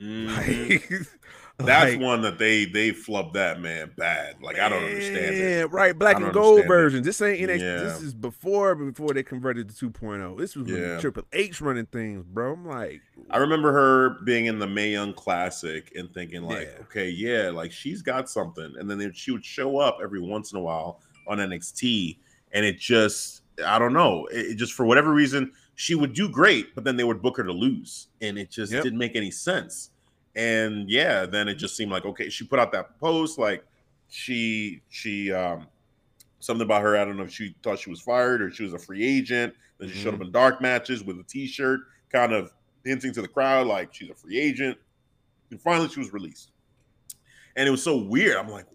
Mhm. 0.00 0.36
Like, 0.36 1.08
That's 1.58 1.92
like, 1.92 2.00
one 2.00 2.20
that 2.22 2.36
they 2.36 2.64
they 2.64 2.90
flubbed 2.90 3.34
that 3.34 3.60
man 3.60 3.92
bad. 3.96 4.42
Like 4.42 4.58
I 4.58 4.68
don't 4.68 4.82
understand 4.82 5.36
it. 5.36 5.38
Yeah, 5.38 5.66
right. 5.70 5.96
Black 5.96 6.16
and 6.16 6.32
gold 6.32 6.58
understand 6.58 6.64
it. 6.64 6.68
version. 6.68 7.02
This 7.04 7.22
ain't 7.22 7.48
NXT. 7.48 7.60
Yeah. 7.60 7.76
This 7.84 8.02
is 8.02 8.12
before 8.12 8.74
before 8.74 9.14
they 9.14 9.22
converted 9.22 9.68
to 9.68 9.90
2.0. 9.90 10.36
This 10.36 10.56
was 10.56 10.66
when 10.66 10.80
Yeah. 10.82 10.98
Triple 11.00 11.22
H 11.32 11.60
running 11.60 11.86
things, 11.86 12.24
bro. 12.26 12.54
I'm 12.54 12.66
like, 12.66 13.02
I 13.30 13.36
remember 13.36 13.70
her 13.72 14.18
being 14.24 14.46
in 14.46 14.58
the 14.58 14.66
Mae 14.66 14.90
Young 14.90 15.12
Classic 15.14 15.92
and 15.94 16.12
thinking 16.12 16.42
like, 16.42 16.66
Yeah. 16.74 16.82
okay, 16.86 17.08
yeah, 17.08 17.50
like 17.50 17.70
she's 17.70 18.02
got 18.02 18.28
something. 18.28 18.74
And 18.76 18.90
then 18.90 19.12
she 19.12 19.30
would 19.30 19.44
show 19.44 19.78
up 19.78 19.98
every 20.02 20.20
once 20.20 20.50
in 20.52 20.58
a 20.58 20.62
while 20.62 21.02
on 21.28 21.38
NXT, 21.38 22.18
and 22.50 22.66
it 22.66 22.80
just, 22.80 23.42
I 23.64 23.78
don't 23.78 23.92
know, 23.92 24.26
it, 24.32 24.38
it 24.46 24.54
just 24.56 24.72
for 24.72 24.84
whatever 24.86 25.12
reason 25.14 25.52
she 25.76 25.94
would 25.94 26.12
do 26.12 26.28
great, 26.28 26.74
but 26.74 26.84
then 26.84 26.96
they 26.96 27.04
would 27.04 27.20
book 27.22 27.36
her 27.36 27.44
to 27.44 27.52
lose, 27.52 28.08
and 28.20 28.38
it 28.38 28.50
just 28.50 28.72
Yep. 28.72 28.82
didn't 28.84 28.98
make 28.98 29.16
any 29.16 29.30
sense. 29.30 29.90
And 30.36 30.88
yeah, 30.90 31.26
then 31.26 31.48
it 31.48 31.54
just 31.54 31.76
seemed 31.76 31.90
like 31.92 32.04
okay, 32.04 32.28
she 32.28 32.44
put 32.44 32.58
out 32.58 32.72
that 32.72 32.98
post 33.00 33.38
like 33.38 33.64
she 34.08 34.82
she 34.88 35.32
um 35.32 35.66
something 36.40 36.64
about 36.64 36.82
her. 36.82 36.96
I 36.96 37.04
don't 37.04 37.16
know 37.16 37.22
if 37.24 37.32
she 37.32 37.54
thought 37.62 37.78
she 37.78 37.90
was 37.90 38.00
fired 38.00 38.42
or 38.42 38.50
she 38.50 38.62
was 38.64 38.72
a 38.74 38.78
free 38.78 39.02
agent. 39.04 39.54
Then 39.78 39.88
she 39.88 39.94
showed 39.96 40.12
Mhm. 40.14 40.16
up 40.20 40.26
in 40.26 40.32
dark 40.32 40.60
matches 40.60 41.02
with 41.02 41.18
a 41.18 41.22
T-shirt, 41.24 41.80
kind 42.12 42.32
of 42.32 42.52
hinting 42.84 43.12
to 43.14 43.22
the 43.22 43.28
crowd 43.28 43.66
like 43.66 43.92
she's 43.94 44.10
a 44.10 44.14
free 44.14 44.38
agent. 44.38 44.78
And 45.50 45.60
finally, 45.60 45.88
she 45.88 45.98
was 46.00 46.12
released, 46.12 46.50
and 47.56 47.66
it 47.66 47.70
was 47.70 47.82
so 47.82 47.96
weird. 47.96 48.36
I'm 48.36 48.48
like, 48.48 48.66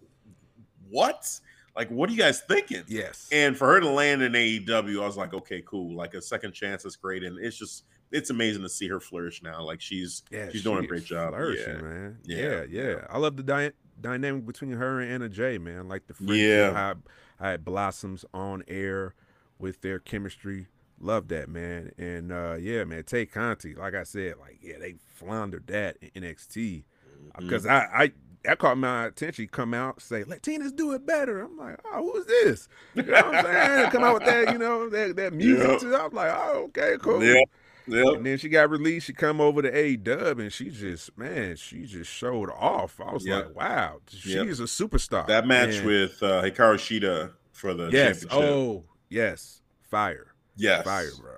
what? 0.88 1.40
Like, 1.76 1.88
what 1.90 2.08
are 2.08 2.12
you 2.12 2.18
guys 2.18 2.40
thinking? 2.40 2.82
yes. 2.88 3.28
And 3.32 3.56
for 3.56 3.68
her 3.68 3.80
to 3.80 3.88
land 3.88 4.22
in 4.22 4.32
AEW, 4.32 5.02
I 5.02 5.06
was 5.06 5.16
like, 5.16 5.32
okay, 5.34 5.62
cool. 5.64 5.94
Like 5.94 6.14
a 6.14 6.22
second 6.22 6.52
chance 6.52 6.84
is 6.84 6.96
great, 6.96 7.22
and 7.24 7.38
it's 7.38 7.56
just 7.56 7.84
it's 8.12 8.30
amazing 8.30 8.62
to 8.62 8.68
see 8.68 8.88
her 8.88 8.98
flourish 9.00 9.42
now. 9.42 9.62
Like 9.62 9.80
she's 9.80 10.22
yeah, 10.30 10.48
she's 10.50 10.64
doing 10.64 10.84
a 10.84 10.86
great 10.86 11.04
job. 11.04 11.30
flourishing, 11.32 11.76
Yeah. 11.76 11.80
man. 11.82 12.18
Yeah, 12.24 12.38
Yeah, 12.38 12.64
yeah. 12.68 13.06
I 13.08 13.18
love 13.18 13.36
the 13.36 13.44
dy- 13.44 13.70
dynamic 14.00 14.46
between 14.46 14.72
her 14.72 15.00
and 15.00 15.12
Anna 15.12 15.28
Jay, 15.28 15.58
man. 15.58 15.88
Like 15.88 16.06
the 16.08 16.14
friendship, 16.14 16.36
Yeah. 16.38 16.72
how, 16.72 16.94
how 17.38 17.50
it 17.52 17.64
blossoms 17.64 18.24
on 18.34 18.64
air 18.66 19.14
with 19.60 19.80
their 19.82 20.00
chemistry. 20.00 20.66
Love 20.98 21.28
that, 21.28 21.48
man. 21.48 21.92
And 21.98 22.32
uh 22.32 22.56
yeah, 22.60 22.82
man, 22.84 23.04
Tay 23.04 23.26
Conti, 23.26 23.74
like 23.74 23.94
I 23.94 24.02
said, 24.02 24.34
like 24.40 24.58
yeah, 24.60 24.78
they 24.80 24.96
floundered 25.14 25.68
that 25.68 25.96
in 26.02 26.22
NXT 26.24 26.82
Mm-hmm. 27.20 27.44
because 27.46 27.64
I, 27.66 27.78
I 27.92 28.12
that 28.44 28.58
caught 28.58 28.78
my 28.78 29.06
attention. 29.06 29.48
Come 29.48 29.74
out 29.74 30.00
say, 30.00 30.24
"Latinas 30.24 30.74
do 30.74 30.92
it 30.92 31.06
better." 31.06 31.40
I'm 31.42 31.56
like, 31.56 31.78
"Oh, 31.92 32.12
who's 32.12 32.26
this?" 32.26 32.68
You 32.94 33.02
know 33.02 33.12
what 33.12 33.34
I'm 33.36 33.44
saying? 33.44 33.90
Come 33.90 34.04
out 34.04 34.14
with 34.14 34.24
that, 34.24 34.52
you 34.52 34.58
know, 34.58 34.88
that 34.88 35.16
that 35.16 35.32
music. 35.32 35.80
Too. 35.80 35.94
I'm 35.94 36.12
like, 36.12 36.32
"Oh, 36.34 36.64
okay, 36.68 36.96
cool." 37.00 37.22
Yeah. 37.24 37.40
Yep. 37.86 38.06
And 38.18 38.26
then 38.26 38.38
she 38.38 38.48
got 38.48 38.70
released. 38.70 39.06
She 39.06 39.12
come 39.12 39.40
over 39.40 39.62
to 39.62 39.76
A 39.76 39.96
Dub, 39.96 40.38
and 40.38 40.52
she 40.52 40.70
just 40.70 41.16
man, 41.18 41.56
she 41.56 41.86
just 41.86 42.10
showed 42.10 42.48
off. 42.50 43.00
I 43.00 43.12
was 43.12 43.26
Yep. 43.26 43.46
like, 43.46 43.56
"Wow, 43.56 44.00
she 44.08 44.34
Yep. 44.34 44.46
is 44.46 44.60
a 44.60 44.64
superstar." 44.64 45.26
That 45.26 45.46
match 45.46 45.78
And 45.78 45.86
with 45.86 46.22
uh, 46.22 46.42
Hikaru 46.42 46.76
Shida 46.76 47.32
for 47.52 47.74
the 47.74 47.88
yes, 47.90 48.20
championship. 48.20 48.30
oh 48.32 48.84
yes, 49.08 49.62
fire, 49.82 50.28
yes, 50.56 50.84
fire, 50.84 51.10
bro. 51.20 51.36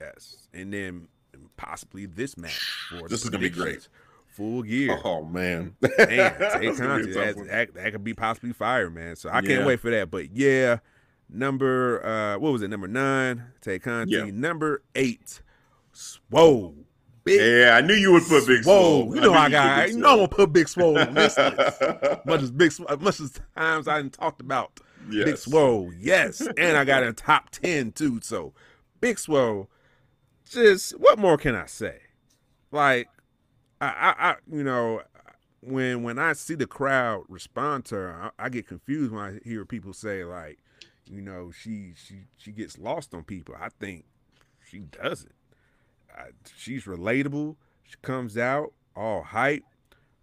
Yes, 0.00 0.48
and 0.54 0.72
then 0.72 1.08
possibly 1.56 2.06
this 2.06 2.36
match 2.38 2.86
for 2.88 3.08
This 3.08 3.20
the 3.22 3.24
is 3.26 3.30
gonna 3.30 3.38
be 3.42 3.50
great. 3.50 3.88
Full 4.34 4.62
gear. 4.64 4.98
Oh 5.04 5.24
man, 5.24 5.76
Man, 5.80 5.90
Tay 5.98 6.36
That's 6.38 6.80
gonna 6.80 7.04
be 7.04 7.12
Conti, 7.12 7.12
that, 7.12 7.36
that, 7.48 7.74
that 7.74 7.92
could 7.92 8.04
be 8.04 8.14
possibly 8.14 8.52
fire, 8.52 8.90
man. 8.90 9.16
So 9.16 9.28
I 9.30 9.36
Yeah. 9.40 9.48
can't 9.48 9.66
wait 9.66 9.80
for 9.80 9.90
that. 9.90 10.10
But 10.10 10.34
yeah, 10.34 10.78
number 11.28 12.04
uh 12.04 12.38
what 12.38 12.52
was 12.52 12.62
it? 12.62 12.68
Number 12.68 12.88
nine, 12.88 13.44
Tay 13.60 13.78
Conti. 13.78 14.12
Yeah. 14.12 14.24
Number 14.32 14.82
eight, 14.94 15.40
Swole. 15.92 16.74
Big 17.24 17.40
Yeah, 17.40 17.76
I 17.76 17.80
knew 17.80 17.94
you 17.94 18.12
would 18.12 18.24
put 18.24 18.46
Big 18.46 18.64
Swole. 18.64 19.02
Swole. 19.04 19.14
You 19.14 19.20
know 19.22 19.32
I 19.32 19.44
you'd 19.44 19.52
got. 19.52 19.86
Big 19.86 19.96
know 19.96 20.10
I'm 20.10 20.16
gonna 20.16 20.28
put 20.28 20.52
Big 20.52 20.68
Swole 20.68 20.98
on 20.98 21.14
this 21.14 21.36
list. 21.38 21.80
Much 22.26 22.42
as 22.42 22.50
Big, 22.50 22.72
much 23.00 23.20
as 23.20 23.40
times 23.56 23.88
I 23.88 23.98
done 23.98 24.10
talked 24.10 24.40
about 24.40 24.80
Big 25.08 25.36
Swole, 25.38 25.92
yes, 25.96 26.40
and 26.58 26.76
I 26.76 26.84
got 26.84 27.02
a 27.02 27.12
top 27.12 27.50
ten 27.50 27.92
too. 27.92 28.18
So 28.22 28.52
Big 29.00 29.18
Swole, 29.18 29.70
just 30.50 30.98
what 30.98 31.18
more 31.18 31.38
can 31.38 31.54
I 31.54 31.66
say? 31.66 32.00
Like, 32.72 33.08
I, 33.86 34.30
I, 34.30 34.36
you 34.50 34.64
know, 34.64 35.02
when 35.60 36.02
when 36.02 36.18
I 36.18 36.34
see 36.34 36.54
the 36.54 36.66
crowd 36.66 37.24
respond 37.28 37.84
to 37.86 37.94
her, 37.96 38.32
I, 38.38 38.46
I 38.46 38.48
get 38.48 38.66
confused 38.66 39.12
when 39.12 39.22
I 39.24 39.48
hear 39.48 39.64
people 39.64 39.92
say 39.92 40.24
like, 40.24 40.58
you 41.06 41.20
know, 41.20 41.50
she 41.50 41.92
she 41.96 42.26
she 42.36 42.52
gets 42.52 42.78
lost 42.78 43.14
on 43.14 43.24
people. 43.24 43.54
I 43.58 43.68
think 43.68 44.04
she 44.64 44.80
doesn't. 44.80 45.34
I, 46.14 46.30
she's 46.56 46.84
relatable. 46.84 47.56
She 47.84 47.96
comes 48.02 48.36
out 48.36 48.72
all 48.96 49.22
hype. 49.22 49.64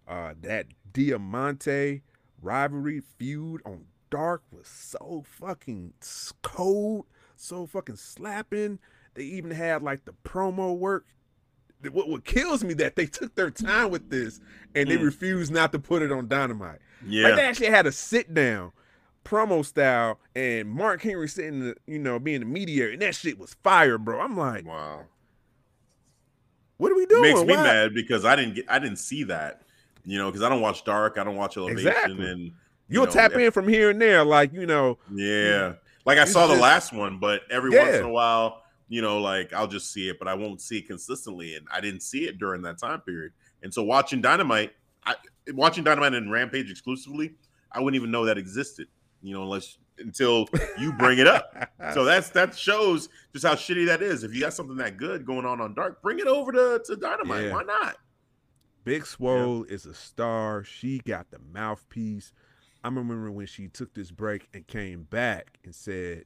Uh, 0.08 0.34
that 0.42 0.66
Diamante 0.92 2.02
rivalry 2.42 3.00
feud 3.18 3.62
on 3.64 3.84
Dark 4.10 4.42
was 4.50 4.66
so 4.66 5.24
fucking 5.26 5.94
cold, 6.42 7.06
so 7.36 7.66
fucking 7.66 7.96
slapping. 7.96 8.78
They 9.14 9.22
even 9.24 9.52
had 9.52 9.82
like 9.82 10.04
the 10.04 10.14
promo 10.24 10.76
work. 10.76 11.06
What, 11.90 12.08
what 12.08 12.24
kills 12.24 12.62
me 12.62 12.74
that 12.74 12.96
they 12.96 13.06
took 13.06 13.34
their 13.34 13.50
time 13.50 13.90
with 13.90 14.10
this 14.10 14.40
and 14.74 14.88
they 14.90 14.96
Mm. 14.98 15.04
refused 15.04 15.52
not 15.52 15.72
to 15.72 15.78
put 15.78 16.02
it 16.02 16.12
on 16.12 16.28
Dynamite. 16.28 16.78
Yeah. 17.06 17.24
Like 17.28 17.36
they 17.36 17.44
actually 17.44 17.66
had 17.70 17.86
a 17.86 17.92
sit 17.92 18.32
down 18.34 18.72
promo 19.24 19.64
style 19.64 20.18
and 20.34 20.68
Mark 20.68 21.02
Henry 21.02 21.28
sitting, 21.28 21.60
the, 21.60 21.76
you 21.86 21.98
know, 21.98 22.18
being 22.18 22.40
the 22.40 22.46
mediator, 22.46 22.90
and 22.90 23.02
that 23.02 23.14
shit 23.14 23.38
was 23.38 23.54
fire, 23.62 23.98
bro. 23.98 24.20
I'm 24.20 24.36
like, 24.36 24.66
wow. 24.66 25.02
what 26.76 26.90
are 26.92 26.96
we 26.96 27.06
doing? 27.06 27.22
Makes 27.22 27.40
me 27.44 27.54
Why- 27.56 27.62
mad 27.62 27.94
because 27.94 28.24
I 28.24 28.36
didn't 28.36 28.54
get 28.54 28.64
I 28.68 28.78
didn't 28.78 28.98
see 28.98 29.24
that. 29.24 29.62
You 30.04 30.18
know, 30.18 30.30
because 30.30 30.42
I 30.42 30.48
don't 30.48 30.60
watch 30.60 30.84
Dark, 30.84 31.16
I 31.16 31.22
don't 31.24 31.36
watch 31.36 31.56
Elevation, 31.56 31.86
Exactly. 31.88 32.26
and 32.30 32.40
you 32.46 32.52
You'll 32.88 33.06
know, 33.06 33.12
tap 33.12 33.32
in 33.34 33.52
from 33.52 33.68
here 33.68 33.90
and 33.90 34.00
there, 34.02 34.24
like 34.24 34.52
you 34.52 34.66
know, 34.66 34.98
Yeah. 35.14 35.74
Like 36.04 36.18
I 36.18 36.24
saw 36.24 36.48
the 36.48 36.56
last 36.56 36.92
one, 36.92 37.18
but 37.20 37.42
every 37.48 37.70
once 37.70 37.94
in 37.94 38.02
a 38.04 38.08
while, 38.10 38.61
you 38.92 39.00
know, 39.00 39.22
like 39.22 39.54
I'll 39.54 39.66
just 39.66 39.90
see 39.90 40.10
it, 40.10 40.18
but 40.18 40.28
I 40.28 40.34
won't 40.34 40.60
see 40.60 40.76
it 40.76 40.86
consistently. 40.86 41.54
And 41.54 41.66
I 41.72 41.80
didn't 41.80 42.02
see 42.02 42.28
it 42.28 42.36
during 42.36 42.60
that 42.62 42.76
time 42.76 43.00
period. 43.00 43.32
And 43.62 43.72
so 43.72 43.82
watching 43.82 44.20
Dynamite, 44.20 44.72
I 45.06 45.14
watching 45.54 45.82
Dynamite 45.82 46.12
and 46.12 46.30
Rampage 46.30 46.70
exclusively, 46.70 47.32
I 47.72 47.80
wouldn't 47.80 47.98
even 47.98 48.10
know 48.10 48.26
that 48.26 48.36
existed, 48.36 48.88
you 49.22 49.32
know, 49.32 49.44
unless 49.44 49.78
until 49.96 50.46
you 50.78 50.92
bring 50.92 51.18
it 51.18 51.26
up. 51.26 51.72
So 51.94 52.04
that's 52.10 52.28
that 52.30 52.54
shows 52.54 53.08
just 53.32 53.46
how 53.46 53.54
shitty 53.54 53.86
that 53.86 54.02
is. 54.02 54.24
If 54.24 54.34
you 54.34 54.42
got 54.42 54.52
something 54.52 54.76
that 54.76 54.98
good 54.98 55.24
going 55.24 55.46
on 55.46 55.62
on 55.62 55.72
Dark, 55.72 56.02
bring 56.02 56.18
it 56.18 56.26
over 56.26 56.52
to, 56.52 56.82
to 56.84 56.94
Dynamite. 56.94 57.44
Yeah. 57.44 57.52
Why 57.52 57.62
not? 57.62 57.96
Big 58.84 59.06
Swole 59.06 59.64
is 59.64 59.86
a 59.86 59.94
star. 59.94 60.64
She 60.64 60.98
got 60.98 61.30
the 61.30 61.38
mouthpiece. 61.38 62.34
I 62.84 62.88
remember 62.88 63.30
when 63.30 63.46
she 63.46 63.68
took 63.68 63.94
this 63.94 64.10
break 64.10 64.48
and 64.52 64.66
came 64.66 65.04
back 65.04 65.56
and 65.64 65.74
said, 65.74 66.24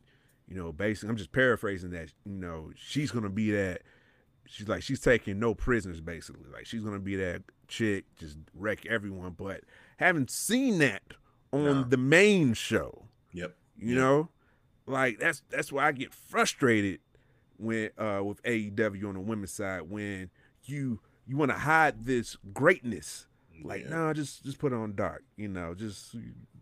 you 0.49 0.57
know, 0.57 0.73
basically, 0.73 1.11
I'm 1.11 1.17
just 1.17 1.33
paraphrasing 1.33 1.91
that, 1.91 2.13
you 2.25 2.33
know, 2.39 2.71
she's 2.77 3.11
gonna 3.11 3.29
be 3.31 3.51
that. 3.53 3.83
She's 4.49 4.69
like, 4.69 4.83
she's 4.83 5.01
taking 5.01 5.39
no 5.41 5.55
prisoners, 5.55 6.01
basically. 6.01 6.49
Like 6.53 6.67
she's 6.67 6.83
gonna 6.83 7.01
be 7.01 7.17
that 7.17 7.43
chick, 7.69 8.05
just 8.17 8.39
wreck 8.55 8.87
everyone. 8.87 9.33
But 9.33 9.63
haven't 9.97 10.31
seen 10.31 10.79
that 10.79 11.03
on 11.53 11.65
No. 11.65 11.83
the 11.83 11.97
main 11.97 12.55
show. 12.55 13.09
Yep. 13.33 13.57
You 13.77 13.95
Yeah. 13.95 14.01
know, 14.01 14.29
like 14.87 15.19
that's 15.19 15.43
that's 15.51 15.73
why 15.73 15.87
I 15.89 15.93
get 15.93 16.15
frustrated 16.15 17.01
when 17.57 17.91
uh 17.99 18.23
with 18.25 18.41
AEW 18.45 19.09
on 19.09 19.15
the 19.15 19.21
women's 19.21 19.51
side 19.51 19.83
when 19.83 20.31
you 20.65 21.01
you 21.27 21.37
want 21.37 21.51
to 21.51 21.59
hide 21.59 22.05
this 22.05 22.37
greatness. 22.55 23.27
Like, 23.65 23.83
Yeah. 23.83 23.89
no, 23.89 24.13
just 24.13 24.45
just 24.45 24.59
put 24.59 24.73
it 24.73 24.77
on 24.77 24.95
dark. 24.95 25.25
You 25.37 25.49
know, 25.49 25.75
just 25.75 26.15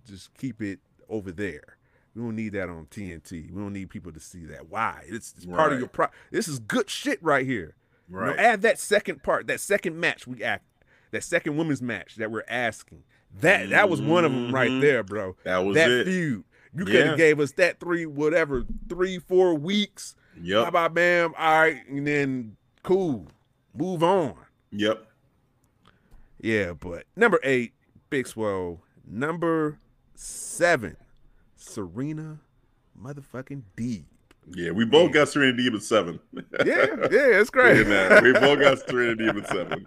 just 0.07 0.33
keep 0.39 0.63
it 0.63 0.81
over 1.09 1.31
there. 1.33 1.77
We 2.15 2.23
don't 2.23 2.37
need 2.37 2.53
that 2.53 2.69
on 2.69 2.87
TNT. 2.87 3.51
We 3.51 3.61
don't 3.61 3.73
need 3.73 3.91
people 3.91 4.13
to 4.13 4.21
see 4.21 4.45
that. 4.47 4.69
Why? 4.71 5.03
It's, 5.07 5.35
it's 5.37 5.47
part 5.47 5.73
of 5.73 5.79
your 5.81 5.89
pro. 5.89 6.07
This 6.31 6.47
is 6.49 6.59
good 6.61 6.89
shit 6.89 7.23
right 7.23 7.45
here. 7.45 7.75
You 8.09 8.17
know, 8.17 8.23
Right. 8.23 8.39
add 8.39 8.63
that 8.63 8.79
second 8.79 9.23
part, 9.23 9.47
that 9.49 9.61
second 9.61 9.99
match 9.99 10.27
we 10.27 10.43
act, 10.45 10.65
that 11.11 11.25
second 11.25 11.57
women's 11.57 11.83
match 11.83 12.17
that 12.17 12.31
we're 12.31 12.45
asking. 12.49 13.03
That 13.41 13.71
that 13.71 13.89
was 13.89 14.01
one 14.01 14.25
of 14.25 14.31
them 14.33 14.55
right 14.55 14.71
Mhm. 14.71 14.81
there, 14.81 15.03
bro 15.03 15.35
that 15.43 15.59
was 15.59 15.75
that 15.75 15.91
it. 15.91 16.05
feud. 16.07 16.45
You 16.77 16.85
could 16.85 16.95
have 16.95 17.07
Yeah. 17.07 17.17
gave 17.17 17.41
us 17.41 17.53
that 17.53 17.81
three, 17.81 18.05
whatever, 18.07 18.65
three, 18.89 19.19
four 19.19 19.55
weeks. 19.55 20.15
Yep. 20.41 20.69
about 20.69 20.95
bam? 20.95 21.33
All 21.39 21.61
right, 21.61 21.85
and 21.89 22.07
then 22.07 22.57
cool, 22.83 23.27
move 23.77 24.03
on. 24.05 24.35
Yep. 24.73 25.05
Yeah, 26.41 26.73
but 26.75 27.07
number 27.17 27.41
eight, 27.43 27.73
Big 28.11 28.27
Swole. 28.27 28.83
Number 29.07 29.79
seven, 30.15 30.97
Serena, 31.65 32.39
motherfucking 33.01 33.63
Deeb. 33.77 34.05
Yeah, 34.55 34.73
we 34.73 34.85
both 34.85 35.13
got 35.13 35.29
Serena 35.29 35.57
Deeb 35.57 35.75
at 35.75 35.83
seven. 35.83 36.21
Yeah, 36.35 36.43
yeah, 37.11 37.41
it's 37.41 37.51
crazy. 37.51 37.85
that. 37.85 38.23
We 38.23 38.33
both 38.35 38.61
got 38.61 38.79
Serena 38.87 39.17
Deeb 39.17 39.43
at 39.43 39.49
seven. 39.49 39.87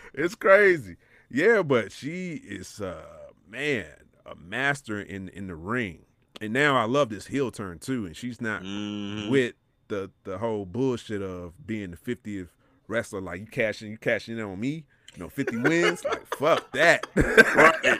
it's 0.14 0.34
crazy. 0.36 0.96
Yeah, 1.30 1.62
but 1.62 1.90
she 1.92 2.34
is 2.34 2.80
uh 2.80 3.02
man, 3.48 3.86
a 4.24 4.34
master 4.36 5.00
in 5.00 5.28
in 5.30 5.48
the 5.48 5.56
ring. 5.56 6.04
And 6.40 6.52
now 6.52 6.76
I 6.76 6.84
love 6.84 7.08
this 7.10 7.26
heel 7.26 7.50
turn 7.50 7.78
too. 7.80 8.06
And 8.06 8.16
she's 8.16 8.40
not 8.40 8.62
Mhm. 8.62 9.30
with 9.30 9.54
the 9.88 10.10
the 10.24 10.38
whole 10.38 10.64
bullshit 10.64 11.20
of 11.22 11.66
being 11.66 11.90
the 11.90 11.96
50th 11.96 12.48
wrestler. 12.86 13.20
Like 13.20 13.40
you 13.40 13.46
cashing, 13.46 13.90
you 13.90 13.98
cashing 13.98 14.38
in 14.38 14.44
on 14.44 14.58
me. 14.60 14.84
You 15.16 15.24
know, 15.24 15.28
50 15.28 15.56
wins. 15.56 16.04
like 16.04 16.24
fuck 16.36 16.70
that. 16.72 17.04
Right. 17.16 17.98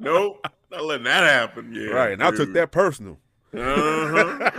Nope, 0.00 0.44
not 0.70 0.84
letting 0.84 1.04
that 1.04 1.22
happen. 1.24 1.72
Yeah, 1.72 1.88
right. 1.90 2.12
And 2.12 2.22
I 2.22 2.30
took 2.30 2.52
that 2.54 2.70
personal. 2.72 3.18
Uh-huh. 3.56 4.50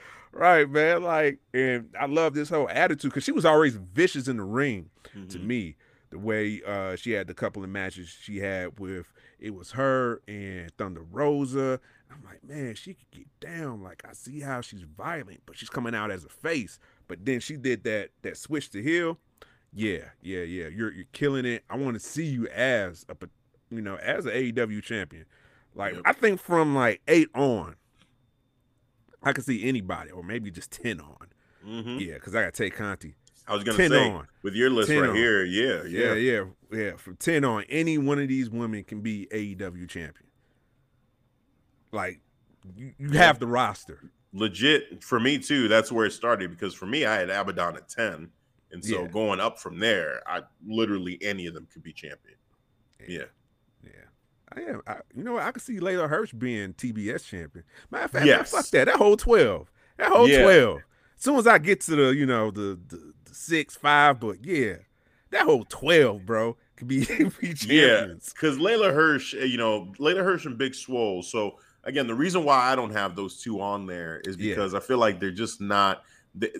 right, 0.32 0.68
man. 0.70 1.02
Like, 1.02 1.38
and 1.52 1.94
I 1.98 2.06
love 2.06 2.34
this 2.34 2.48
whole 2.48 2.68
attitude 2.68 3.10
because 3.10 3.24
she 3.24 3.32
was 3.32 3.44
always 3.44 3.76
vicious 3.76 4.28
in 4.28 4.36
the 4.36 4.44
ring 4.44 4.90
to 5.28 5.38
Mhm. 5.38 5.44
me. 5.44 5.76
The 6.10 6.18
way 6.18 6.60
uh, 6.66 6.96
she 6.96 7.12
had 7.12 7.28
the 7.28 7.34
couple 7.34 7.62
of 7.62 7.70
matches 7.70 8.08
she 8.08 8.38
had 8.38 8.80
with 8.80 9.12
it 9.38 9.54
was 9.54 9.70
her 9.72 10.20
and 10.26 10.72
Thunder 10.76 11.02
Rosa. 11.08 11.78
I'm 12.10 12.24
like, 12.24 12.42
man, 12.42 12.74
she 12.74 12.94
could 12.94 13.10
get 13.12 13.26
down. 13.38 13.80
Like, 13.82 14.02
I 14.08 14.12
see 14.12 14.40
how 14.40 14.60
she's 14.60 14.82
violent, 14.82 15.42
but 15.46 15.56
she's 15.56 15.70
coming 15.70 15.94
out 15.94 16.10
as 16.10 16.24
a 16.24 16.28
face. 16.28 16.80
But 17.06 17.24
then 17.24 17.38
she 17.38 17.56
did 17.56 17.84
that 17.84 18.10
that 18.22 18.36
switch 18.36 18.70
to 18.70 18.82
heel. 18.82 19.18
Yeah, 19.72 20.08
yeah, 20.20 20.42
yeah. 20.42 20.66
You're 20.66 20.90
you're 20.92 21.04
killing 21.12 21.44
it. 21.44 21.62
I 21.70 21.76
want 21.76 21.94
to 21.94 22.00
see 22.00 22.24
you 22.26 22.48
as 22.48 23.06
a, 23.08 23.14
you 23.70 23.80
know, 23.80 23.96
as 23.96 24.26
an 24.26 24.32
AEW 24.32 24.82
champion. 24.82 25.24
Like, 25.74 25.94
Yep. 25.94 26.02
I 26.04 26.12
think 26.12 26.40
from 26.40 26.74
like 26.74 27.00
eight 27.08 27.28
on, 27.34 27.76
I 29.22 29.32
could 29.32 29.44
see 29.44 29.64
anybody, 29.68 30.10
or 30.10 30.22
maybe 30.22 30.50
just 30.50 30.70
ten 30.72 31.00
on. 31.00 31.26
Mhm. 31.64 32.00
Yeah, 32.04 32.14
because 32.14 32.34
I 32.34 32.42
got 32.44 32.54
Tay 32.54 32.70
Conti. 32.70 33.14
I 33.46 33.54
was 33.54 33.64
gonna 33.64 33.76
10 33.76 33.90
say 33.90 34.10
on. 34.10 34.26
with 34.42 34.54
your 34.54 34.70
list 34.70 34.88
10 34.88 35.00
right 35.00 35.10
on. 35.10 35.16
here. 35.16 35.44
Yeah, 35.44 35.82
Yeah, 35.84 36.14
yeah, 36.14 36.44
yeah, 36.72 36.78
yeah. 36.78 36.96
From 36.96 37.16
ten 37.16 37.44
on, 37.44 37.64
any 37.68 37.98
one 37.98 38.18
of 38.18 38.28
these 38.28 38.48
women 38.48 38.84
can 38.84 39.00
be 39.00 39.26
AEW 39.32 39.86
champion. 39.88 40.28
Like, 41.92 42.20
you, 42.76 42.92
you 42.98 43.10
have 43.10 43.38
the 43.40 43.46
roster. 43.46 44.10
Legit 44.32 45.02
for 45.02 45.18
me 45.18 45.38
too. 45.38 45.66
That's 45.68 45.90
where 45.90 46.06
it 46.06 46.12
started 46.12 46.50
because 46.50 46.72
for 46.74 46.86
me, 46.86 47.04
I 47.04 47.16
had 47.16 47.30
Abaddon 47.30 47.76
at 47.76 47.88
ten, 47.88 48.30
and 48.70 48.84
so 48.84 49.02
Yeah. 49.02 49.08
going 49.08 49.40
up 49.40 49.58
from 49.58 49.78
there, 49.80 50.22
I 50.26 50.42
literally 50.64 51.18
any 51.20 51.46
of 51.46 51.54
them 51.54 51.66
could 51.72 51.82
be 51.82 51.92
champion. 51.92 52.36
Yeah, 53.00 53.06
Yeah. 53.20 53.24
I 54.56 54.60
am. 54.62 54.82
I, 54.86 54.96
you 55.14 55.22
know 55.24 55.34
what? 55.34 55.42
I 55.44 55.52
could 55.52 55.62
see 55.62 55.78
Leyla 55.78 56.08
Hirsch 56.08 56.32
being 56.32 56.74
TBS 56.74 57.24
champion. 57.24 57.64
Matter 57.90 58.04
of 58.06 58.10
fact, 58.10 58.26
man, 58.26 58.44
fuck 58.44 58.66
that. 58.68 58.86
That 58.86 58.96
whole 58.96 59.16
twelve. 59.16 59.70
That 59.96 60.10
whole 60.10 60.28
Yeah. 60.28 60.42
twelve. 60.42 60.78
As 61.16 61.24
soon 61.24 61.36
as 61.36 61.46
I 61.46 61.58
get 61.58 61.82
to 61.82 61.96
the, 61.96 62.14
you 62.14 62.24
know, 62.26 62.50
the, 62.50 62.78
the, 62.88 63.12
the 63.24 63.34
six, 63.34 63.76
five, 63.76 64.18
but 64.18 64.44
yeah, 64.44 64.76
that 65.30 65.42
whole 65.44 65.64
twelve, 65.68 66.24
bro, 66.26 66.56
could 66.76 66.88
be, 66.88 67.04
be 67.06 67.24
yeah. 67.42 67.52
champions. 67.54 68.32
Because 68.32 68.56
Leyla 68.58 68.92
Hirsch, 68.92 69.34
uh, 69.34 69.38
you 69.44 69.58
know, 69.58 69.92
Leyla 69.98 70.22
Hirsch 70.24 70.46
and 70.46 70.56
Big 70.58 70.74
Swole. 70.74 71.22
So 71.22 71.58
again, 71.84 72.06
the 72.06 72.14
reason 72.14 72.42
why 72.44 72.72
I 72.72 72.74
don't 72.74 72.90
have 72.92 73.14
those 73.14 73.40
two 73.40 73.60
on 73.60 73.86
there 73.86 74.20
is 74.24 74.36
Yeah. 74.36 74.50
because 74.54 74.74
I 74.74 74.80
feel 74.80 74.98
like 74.98 75.20
they're 75.20 75.30
just 75.30 75.60
not. 75.60 76.02
They, 76.34 76.50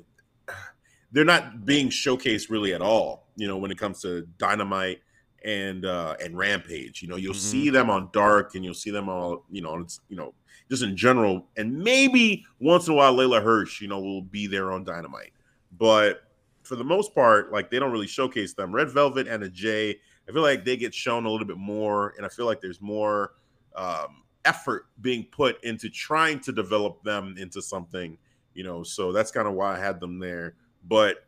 they're 1.12 1.24
not 1.24 1.64
being 1.64 1.88
showcased 1.88 2.50
really 2.50 2.72
at 2.72 2.82
all. 2.82 3.26
You 3.36 3.48
know, 3.48 3.56
when 3.56 3.70
it 3.72 3.78
comes 3.78 4.00
to 4.02 4.28
Dynamite 4.38 5.00
and 5.44 5.84
uh 5.84 6.16
and 6.22 6.36
Rampage. 6.36 7.02
You 7.02 7.08
know, 7.08 7.16
you'll 7.16 7.34
Mhm. 7.34 7.50
see 7.50 7.70
them 7.70 7.90
on 7.90 8.10
Dark 8.12 8.54
and 8.54 8.64
you'll 8.64 8.74
see 8.74 8.90
them 8.90 9.08
all, 9.08 9.44
you 9.50 9.62
know, 9.62 9.78
it's 9.78 10.00
you 10.08 10.16
know, 10.16 10.34
just 10.68 10.82
in 10.82 10.96
general. 10.96 11.48
And 11.56 11.78
maybe 11.78 12.44
once 12.60 12.86
in 12.86 12.92
a 12.92 12.96
while 12.96 13.14
Leyla 13.14 13.42
Hirsch, 13.42 13.80
you 13.80 13.88
know, 13.88 14.00
will 14.00 14.22
be 14.22 14.46
there 14.46 14.72
on 14.72 14.84
Dynamite. 14.84 15.32
But 15.72 16.24
for 16.62 16.76
the 16.76 16.84
most 16.84 17.14
part, 17.14 17.52
like 17.52 17.70
they 17.70 17.78
don't 17.78 17.92
really 17.92 18.06
showcase 18.06 18.54
them. 18.54 18.72
Red 18.72 18.90
Velvet 18.90 19.26
and 19.26 19.42
a 19.42 19.48
J, 19.48 19.98
I 20.28 20.32
feel 20.32 20.42
like 20.42 20.64
they 20.64 20.76
get 20.76 20.94
shown 20.94 21.24
a 21.24 21.30
little 21.30 21.46
bit 21.46 21.56
more, 21.56 22.14
and 22.16 22.26
I 22.26 22.28
feel 22.28 22.46
like 22.46 22.60
there's 22.60 22.80
more 22.80 23.34
um 23.76 24.22
effort 24.44 24.86
being 25.00 25.24
put 25.26 25.62
into 25.64 25.88
trying 25.90 26.40
to 26.40 26.52
develop 26.52 27.02
them 27.02 27.34
into 27.38 27.60
something, 27.62 28.16
you 28.54 28.64
know. 28.64 28.82
So 28.82 29.12
that's 29.12 29.30
kind 29.30 29.48
of 29.48 29.54
why 29.54 29.76
I 29.76 29.78
had 29.78 30.00
them 30.00 30.18
there. 30.18 30.54
But 30.88 31.26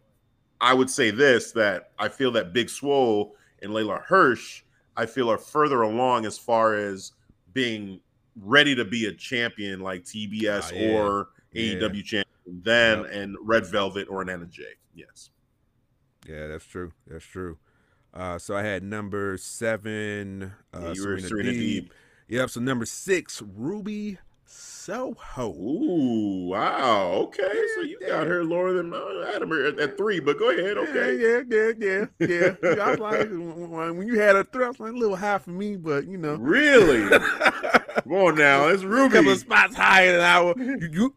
I 0.60 0.74
would 0.74 0.88
say 0.88 1.10
this 1.10 1.52
that 1.52 1.92
I 1.98 2.08
feel 2.08 2.30
that 2.32 2.52
Big 2.52 2.70
Swole 2.70 3.34
and 3.62 3.72
Leyla 3.72 4.02
Hirsch, 4.02 4.62
I 4.96 5.06
feel 5.06 5.30
are 5.30 5.38
further 5.38 5.82
along 5.82 6.26
as 6.26 6.38
far 6.38 6.74
as 6.74 7.12
being 7.52 8.00
ready 8.40 8.74
to 8.74 8.84
be 8.84 9.06
a 9.06 9.12
champion 9.12 9.80
like 9.80 10.04
TBS 10.04 10.70
Ah, 10.72 10.74
yeah. 10.74 10.92
or 10.92 11.28
Yeah. 11.52 11.74
AEW 11.74 12.02
champion 12.02 12.26
than 12.64 13.00
Yep. 13.02 13.10
and 13.12 13.36
Red 13.42 13.66
Velvet 13.66 14.08
or 14.08 14.22
an 14.22 14.28
Anna 14.28 14.46
Jay. 14.46 14.74
Yes. 14.94 15.30
Yeah, 16.26 16.46
that's 16.48 16.64
true. 16.66 16.92
That's 17.06 17.24
true. 17.24 17.58
Uh, 18.14 18.38
so 18.38 18.56
I 18.56 18.62
had 18.62 18.82
number 18.82 19.36
seven, 19.38 20.52
uh, 20.74 20.78
Yeah, 20.80 20.92
you 20.92 21.06
were 21.06 21.18
Serena, 21.18 21.28
Serena 21.28 21.50
Deeb. 21.52 21.84
Deeb. 21.84 21.90
Yep. 22.28 22.50
So 22.50 22.60
number 22.60 22.84
six, 22.86 23.42
Ruby 23.42 24.18
Soho. 24.52 25.54
Ooh, 25.54 26.48
wow. 26.48 27.12
Okay, 27.24 27.66
so 27.76 27.82
you 27.82 27.98
got 28.06 28.26
her 28.26 28.44
lower 28.44 28.72
than 28.72 28.92
Adam 29.34 29.52
at, 29.52 29.78
at 29.78 29.96
three, 29.96 30.20
but 30.20 30.38
go 30.38 30.50
ahead. 30.50 30.76
Okay. 30.76 31.18
Yeah, 31.18 31.42
yeah, 31.48 31.72
yeah, 31.78 32.04
yeah. 32.18 32.54
yeah. 32.62 32.84
I 32.84 32.90
was 32.90 32.98
like, 32.98 33.30
when 33.30 34.06
you 34.06 34.18
had 34.20 34.36
a 34.36 34.44
three, 34.44 34.64
I 34.64 34.68
was 34.68 34.80
like 34.80 34.92
a 34.92 34.96
little 34.96 35.16
high 35.16 35.38
for 35.38 35.50
me, 35.50 35.76
but 35.76 36.06
you 36.06 36.18
know. 36.18 36.34
Really? 36.34 37.08
Come 38.02 38.12
on 38.12 38.34
now, 38.34 38.68
it's 38.68 38.82
Ruby. 38.82 39.18
a 39.18 39.20
couple 39.20 39.36
spots 39.36 39.74
higher 39.74 40.12
than 40.12 40.20
our. 40.20 40.54
You, 40.58 40.88
you, 40.92 41.14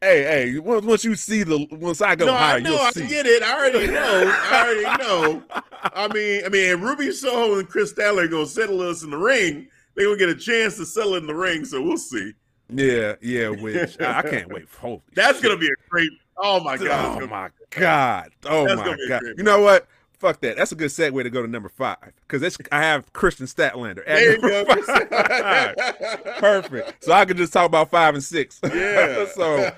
hey, 0.00 0.22
hey. 0.22 0.58
Once, 0.58 0.84
once 0.86 1.04
you 1.04 1.14
see 1.14 1.42
the, 1.42 1.66
once 1.70 2.00
I 2.00 2.16
go 2.16 2.26
high. 2.26 2.32
No, 2.32 2.36
higher, 2.38 2.56
I 2.56 2.60
know. 2.60 2.70
you'll 2.70 2.80
I 2.80 2.90
see. 2.92 3.06
get 3.08 3.26
it. 3.26 3.42
I 3.42 3.58
already 3.58 3.86
know. 3.92 4.32
I 4.34 4.64
already 4.64 5.04
know. 5.04 5.42
I 5.82 6.08
mean, 6.08 6.44
I 6.44 6.48
mean, 6.48 6.80
Ruby 6.80 7.12
Soho 7.12 7.58
and 7.58 7.68
Kris 7.68 7.92
Statlander 7.92 8.24
are 8.24 8.28
gonna 8.28 8.46
settle 8.46 8.80
us 8.80 9.02
in 9.02 9.10
the 9.10 9.18
ring. 9.18 9.68
They 9.98 10.04
gonna 10.04 10.16
get 10.16 10.28
a 10.28 10.34
chance 10.36 10.76
to 10.76 10.86
settle 10.86 11.16
in 11.16 11.26
the 11.26 11.34
ring, 11.34 11.64
so 11.64 11.82
we'll 11.82 11.96
see. 11.96 12.32
Yeah, 12.72 13.16
yeah. 13.20 13.48
Which 13.48 14.00
I, 14.00 14.20
I 14.20 14.22
can't 14.22 14.48
wait. 14.48 14.68
Holy, 14.80 15.02
That's 15.12 15.38
shit. 15.38 15.42
gonna 15.42 15.56
be 15.56 15.66
a 15.66 15.74
great. 15.88 16.10
Oh 16.36 16.60
my 16.60 16.76
god! 16.76 17.20
Oh 17.20 17.26
my 17.26 17.50
god! 17.70 18.30
Oh 18.44 18.64
my 18.64 18.76
gonna 18.76 18.96
be 18.96 19.04
a 19.06 19.08
god! 19.08 19.22
You 19.36 19.42
know 19.42 19.60
what? 19.60 19.88
Fuck 20.20 20.40
that. 20.42 20.56
That's 20.56 20.70
a 20.70 20.76
good 20.76 20.90
segue 20.90 21.20
to 21.24 21.30
go 21.30 21.42
to 21.42 21.48
number 21.48 21.68
five 21.68 22.12
because 22.20 22.40
that's 22.40 22.56
I 22.70 22.80
have 22.80 23.12
Kris 23.12 23.40
Statlander. 23.40 24.04
at 24.06 24.06
There 24.06 24.34
you 24.34 24.40
go. 24.40 24.64
Perfect. 26.38 27.02
So 27.02 27.12
I 27.12 27.24
can 27.24 27.36
just 27.36 27.52
talk 27.52 27.66
about 27.66 27.90
five 27.90 28.14
and 28.14 28.22
six. 28.22 28.60
Yeah. 28.62 29.26
so 29.34 29.72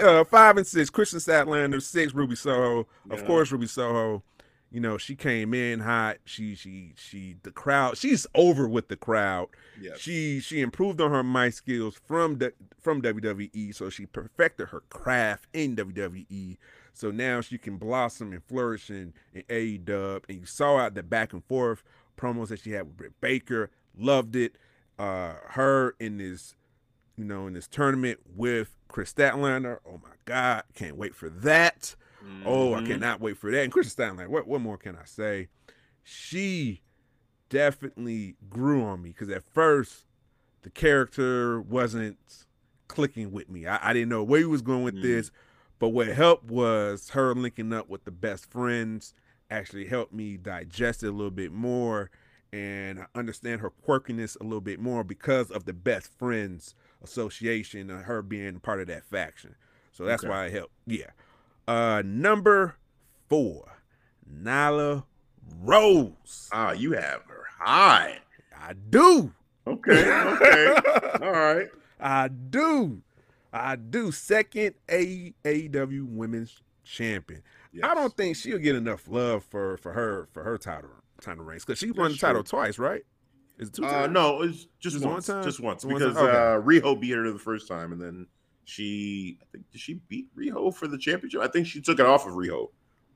uh, 0.00 0.24
five 0.24 0.58
and 0.58 0.66
six, 0.66 0.90
Kris 0.90 1.14
Statlander. 1.14 1.80
Six, 1.80 2.12
Ruby 2.12 2.36
Soho. 2.36 2.86
Of 3.08 3.24
course, 3.24 3.50
Ruby 3.50 3.68
Soho. 3.68 4.22
You 4.70 4.80
know, 4.80 4.98
she 4.98 5.14
came 5.14 5.54
in 5.54 5.80
hot. 5.80 6.18
She, 6.24 6.54
she, 6.54 6.92
she. 6.96 7.36
The 7.42 7.52
crowd. 7.52 7.96
She's 7.96 8.26
over 8.34 8.68
with 8.68 8.88
the 8.88 8.96
crowd. 8.96 9.48
Yes. 9.80 9.98
She, 9.98 10.40
she 10.40 10.60
improved 10.60 11.00
on 11.00 11.12
her 11.12 11.22
mic 11.22 11.52
skills 11.54 11.98
from 12.06 12.38
the 12.38 12.52
from 12.80 13.00
WWE. 13.00 13.74
So 13.74 13.90
she 13.90 14.06
perfected 14.06 14.68
her 14.68 14.82
craft 14.90 15.46
in 15.52 15.76
WWE. 15.76 16.56
So 16.92 17.10
now 17.10 17.42
she 17.42 17.58
can 17.58 17.76
blossom 17.76 18.32
and 18.32 18.42
flourish 18.42 18.90
in, 18.90 19.12
in 19.32 19.42
AEW. 19.42 20.24
And 20.28 20.40
you 20.40 20.46
saw 20.46 20.78
out 20.78 20.94
the 20.94 21.02
back 21.02 21.32
and 21.32 21.44
forth 21.44 21.82
promos 22.16 22.48
that 22.48 22.60
she 22.60 22.72
had 22.72 22.86
with 22.86 22.96
Britt 22.96 23.20
Baker. 23.20 23.70
Loved 23.96 24.34
it. 24.34 24.56
Uh, 24.98 25.34
her 25.48 25.94
in 26.00 26.16
this, 26.16 26.56
you 27.16 27.24
know, 27.24 27.46
in 27.46 27.52
this 27.52 27.68
tournament 27.68 28.20
with 28.34 28.76
Kris 28.88 29.12
Statlander. 29.12 29.78
Oh 29.86 30.00
my 30.02 30.14
God, 30.24 30.64
can't 30.74 30.96
wait 30.96 31.14
for 31.14 31.28
that. 31.28 31.94
Oh, 32.44 32.74
I 32.74 32.80
Mhm. 32.80 32.86
cannot 32.86 33.20
wait 33.20 33.36
for 33.38 33.50
that. 33.50 33.62
And 33.62 33.72
Kris 33.72 33.94
Statlander, 33.94 34.28
what 34.28 34.46
what 34.46 34.60
more 34.60 34.76
can 34.78 34.96
I 34.96 35.04
say? 35.04 35.48
She 36.02 36.82
definitely 37.48 38.36
grew 38.50 38.82
on 38.82 39.02
me 39.02 39.10
because 39.10 39.30
at 39.30 39.42
first 39.42 40.04
the 40.62 40.70
character 40.70 41.60
wasn't 41.60 42.18
clicking 42.88 43.32
with 43.32 43.48
me. 43.48 43.66
I, 43.66 43.90
I 43.90 43.92
didn't 43.92 44.08
know 44.08 44.22
where 44.22 44.40
he 44.40 44.46
was 44.46 44.62
going 44.62 44.82
with 44.82 44.96
Mm. 44.96 45.02
this, 45.02 45.30
but 45.78 45.88
what 45.90 46.08
helped 46.08 46.44
was 46.50 47.10
her 47.10 47.34
linking 47.34 47.72
up 47.72 47.88
with 47.88 48.04
the 48.04 48.10
best 48.10 48.50
friends 48.50 49.14
actually 49.50 49.86
helped 49.86 50.12
me 50.12 50.36
digest 50.36 51.02
it 51.02 51.08
a 51.08 51.12
little 51.12 51.30
bit 51.30 51.52
more 51.52 52.10
and 52.52 53.06
understand 53.14 53.60
her 53.60 53.70
quirkiness 53.70 54.38
a 54.40 54.44
little 54.44 54.60
bit 54.60 54.80
more 54.80 55.04
because 55.04 55.50
of 55.50 55.64
the 55.64 55.72
best 55.72 56.10
friends 56.18 56.74
association 57.02 57.90
and 57.90 58.04
her 58.04 58.22
being 58.22 58.58
part 58.60 58.80
of 58.80 58.86
that 58.86 59.04
faction. 59.04 59.54
So 59.92 60.04
that's 60.04 60.22
Okay. 60.24 60.30
why 60.30 60.46
it 60.46 60.52
helped. 60.52 60.72
Yeah. 60.86 61.10
Uh 61.68 62.02
number 62.04 62.76
four, 63.28 63.78
Nyla 64.32 65.04
Rose. 65.60 66.48
Ah, 66.52 66.72
you 66.72 66.92
have 66.92 67.22
her 67.26 67.44
high. 67.58 68.18
I 68.56 68.72
do. 68.74 69.32
Okay. 69.66 70.10
Okay. 70.10 70.74
All 71.22 71.32
right. 71.32 71.66
I 72.00 72.28
do. 72.28 73.02
I 73.52 73.76
do. 73.76 74.12
Second 74.12 74.74
A- 74.90 75.34
AEW 75.44 76.06
Women's 76.08 76.60
Champion. 76.84 77.42
I 77.82 77.94
don't 77.94 78.16
think 78.16 78.36
she'll 78.36 78.58
get 78.58 78.76
enough 78.76 79.08
love 79.08 79.44
for 79.44 79.76
for 79.78 79.92
her 79.92 80.28
for 80.32 80.44
her 80.44 80.56
title 80.58 80.90
title 81.20 81.44
reigns 81.44 81.64
because 81.64 81.78
she 81.78 81.90
won 81.90 82.12
the 82.12 82.16
title 82.18 82.42
true. 82.42 82.58
twice, 82.58 82.78
right? 82.78 83.02
Is 83.58 83.68
it 83.68 83.74
two 83.74 83.84
Uh, 83.84 83.90
times? 83.90 84.12
no, 84.12 84.42
it's 84.42 84.66
just, 84.78 84.96
Just 84.96 85.04
one 85.04 85.14
once. 85.14 85.26
time? 85.26 85.42
Just 85.44 85.60
once 85.60 85.84
One 85.84 85.94
because 85.94 86.14
time? 86.14 86.24
Okay. 86.26 86.36
uh, 86.36 86.60
Riho 86.60 87.00
beat 87.00 87.10
her 87.14 87.30
the 87.32 87.38
first 87.38 87.66
time, 87.68 87.90
and 87.92 88.00
then 88.00 88.26
she, 88.66 89.38
I 89.40 89.44
think, 89.52 89.70
did 89.70 89.80
she 89.80 89.94
beat 90.08 90.28
Riho 90.36 90.74
for 90.74 90.86
the 90.88 90.98
championship? 90.98 91.40
I 91.40 91.48
think 91.48 91.66
she 91.66 91.80
took 91.80 91.98
it 92.00 92.06
off 92.06 92.26
of 92.26 92.34
Riho. 92.34 92.68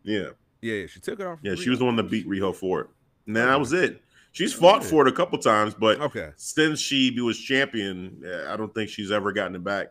Yeah, 0.02 0.30
Yeah, 0.62 0.86
she 0.86 1.00
took 1.00 1.20
it 1.20 1.26
off. 1.26 1.40
yeah, 1.42 1.52
for 1.54 1.60
she 1.60 1.68
was 1.70 1.78
the 1.80 1.84
one 1.84 1.96
that 1.96 2.04
beat 2.10 2.26
Riho 2.26 2.54
for 2.54 2.80
it. 2.80 2.86
And 3.26 3.36
that 3.36 3.58
was 3.60 3.72
it. 3.72 4.00
She's 4.32 4.52
fought 4.54 4.82
for 4.84 5.06
it 5.06 5.08
a 5.12 5.12
couple 5.12 5.38
times, 5.38 5.74
but 5.74 6.00
Okay. 6.00 6.30
since 6.36 6.78
she 6.80 7.20
was 7.20 7.38
champion, 7.38 8.22
I 8.48 8.56
don't 8.56 8.72
think 8.74 8.88
she's 8.88 9.10
ever 9.10 9.32
gotten 9.32 9.56
it 9.56 9.64
back. 9.64 9.88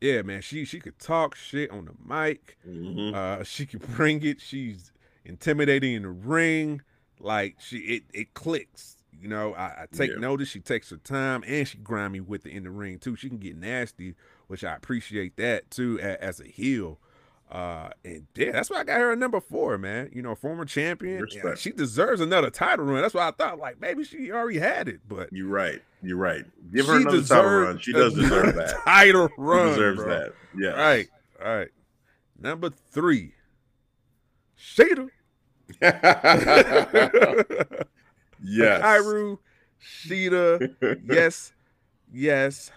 Yeah, 0.00 0.22
man. 0.22 0.40
She 0.40 0.64
she 0.64 0.78
could 0.80 0.98
talk 0.98 1.34
shit 1.34 1.70
on 1.70 1.84
the 1.84 1.92
mic. 2.02 2.56
Mhm. 2.66 3.12
Uh, 3.14 3.44
she 3.44 3.66
could 3.66 3.82
bring 3.96 4.22
it. 4.22 4.40
She's 4.40 4.92
intimidating 5.26 5.92
in 5.94 6.02
the 6.02 6.08
ring. 6.10 6.80
Like 7.18 7.56
she, 7.60 7.78
it 7.78 8.04
it 8.14 8.32
clicks. 8.34 8.96
You 9.20 9.28
know, 9.28 9.52
I, 9.52 9.82
I 9.82 9.86
take 9.92 10.12
Yeah. 10.12 10.16
notice. 10.18 10.48
She 10.48 10.60
takes 10.60 10.88
her 10.88 10.96
time, 10.96 11.44
and 11.46 11.68
she 11.68 11.76
grimy 11.76 12.20
with 12.20 12.46
it 12.46 12.52
in 12.52 12.62
the 12.64 12.70
ring 12.70 12.98
too. 12.98 13.14
She 13.16 13.28
can 13.28 13.36
get 13.38 13.56
nasty, 13.56 14.14
which 14.50 14.64
I 14.64 14.74
appreciate 14.74 15.36
that 15.36 15.70
too 15.70 16.00
as 16.00 16.40
a 16.40 16.44
heel. 16.44 16.98
Uh, 17.52 17.90
and 18.04 18.26
yeah, 18.34 18.50
that's 18.50 18.68
why 18.68 18.78
I 18.78 18.84
got 18.84 18.98
her 18.98 19.12
at 19.12 19.18
number 19.18 19.40
four, 19.40 19.78
man. 19.78 20.10
You 20.12 20.22
know, 20.22 20.34
former 20.34 20.64
champion. 20.64 21.24
Yeah, 21.30 21.54
she 21.54 21.70
deserves 21.70 22.20
another 22.20 22.50
title 22.50 22.84
run. 22.84 23.00
That's 23.00 23.14
why 23.14 23.28
I 23.28 23.30
thought, 23.30 23.60
like, 23.60 23.80
maybe 23.80 24.02
she 24.02 24.32
already 24.32 24.58
had 24.58 24.88
it, 24.88 25.02
but 25.08 25.32
You're 25.32 25.46
right. 25.46 25.80
You're 26.02 26.16
right. 26.16 26.44
Give 26.72 26.84
her 26.86 26.96
another 26.96 27.22
title 27.22 27.60
run. 27.60 27.78
She 27.78 27.92
does 27.92 28.14
deserve 28.14 28.56
that. 28.56 28.80
Title 28.84 29.28
run. 29.38 29.68
She 29.68 29.74
deserves 29.74 30.02
bro. 30.02 30.08
that. 30.08 30.32
Yeah. 30.58 30.70
Right. 30.70 31.08
All 31.44 31.56
right. 31.56 31.68
Number 32.40 32.70
three, 32.90 33.34
Shida. 34.58 35.10
yes. 35.80 35.94
Hikaru, 38.82 39.38
Shida. 39.80 40.98
yes, 41.08 41.52
yes. 42.12 42.72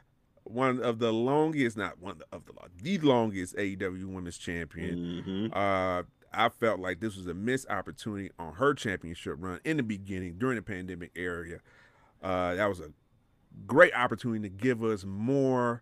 One 0.45 0.81
of 0.81 0.99
the 0.99 1.11
longest, 1.13 1.77
not 1.77 1.99
one 1.99 2.21
of 2.31 2.45
the 2.45 2.53
the 2.81 2.97
longest 2.99 3.55
AEW 3.55 4.05
Women's 4.07 4.37
Champion. 4.37 5.23
Mhm. 5.25 5.55
Uh, 5.55 6.03
I 6.33 6.49
felt 6.49 6.79
like 6.79 6.99
this 6.99 7.15
was 7.15 7.27
a 7.27 7.33
missed 7.33 7.69
opportunity 7.69 8.31
on 8.39 8.53
her 8.55 8.73
championship 8.73 9.35
run 9.37 9.59
in 9.63 9.77
the 9.77 9.83
beginning 9.83 10.37
during 10.39 10.55
the 10.55 10.61
pandemic 10.63 11.11
area. 11.15 11.59
Uh, 12.21 12.55
that 12.55 12.65
was 12.67 12.79
a 12.79 12.91
great 13.67 13.93
opportunity 13.93 14.49
to 14.49 14.55
give 14.55 14.83
us 14.83 15.05
more 15.05 15.81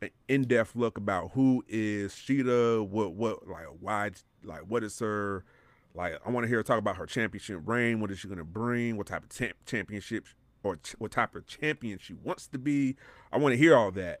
an 0.00 0.10
in-depth 0.28 0.76
look 0.76 0.96
about 0.96 1.32
who 1.32 1.64
is 1.66 2.12
Shida, 2.12 2.86
what 2.88 3.14
what 3.14 3.48
like 3.48 3.66
why 3.80 4.10
like 4.44 4.60
what 4.62 4.84
is 4.84 4.98
her 5.00 5.44
like 5.94 6.14
I 6.24 6.30
want 6.30 6.44
to 6.44 6.48
hear 6.48 6.58
her 6.58 6.62
talk 6.62 6.78
about 6.78 6.96
her 6.96 7.06
championship 7.06 7.60
reign, 7.66 8.00
what 8.00 8.10
is 8.12 8.20
she 8.20 8.28
going 8.28 8.38
to 8.38 8.44
bring, 8.44 8.96
what 8.96 9.08
type 9.08 9.24
of 9.24 9.30
champ- 9.30 9.56
championship 9.66 10.26
or 10.62 10.76
ch- 10.76 10.94
what 10.98 11.12
type 11.12 11.34
of 11.34 11.46
champion 11.46 11.98
she 12.00 12.14
wants 12.14 12.46
to 12.48 12.58
be. 12.58 12.96
I 13.32 13.38
want 13.38 13.52
to 13.52 13.56
hear 13.58 13.76
all 13.76 13.90
that. 13.92 14.20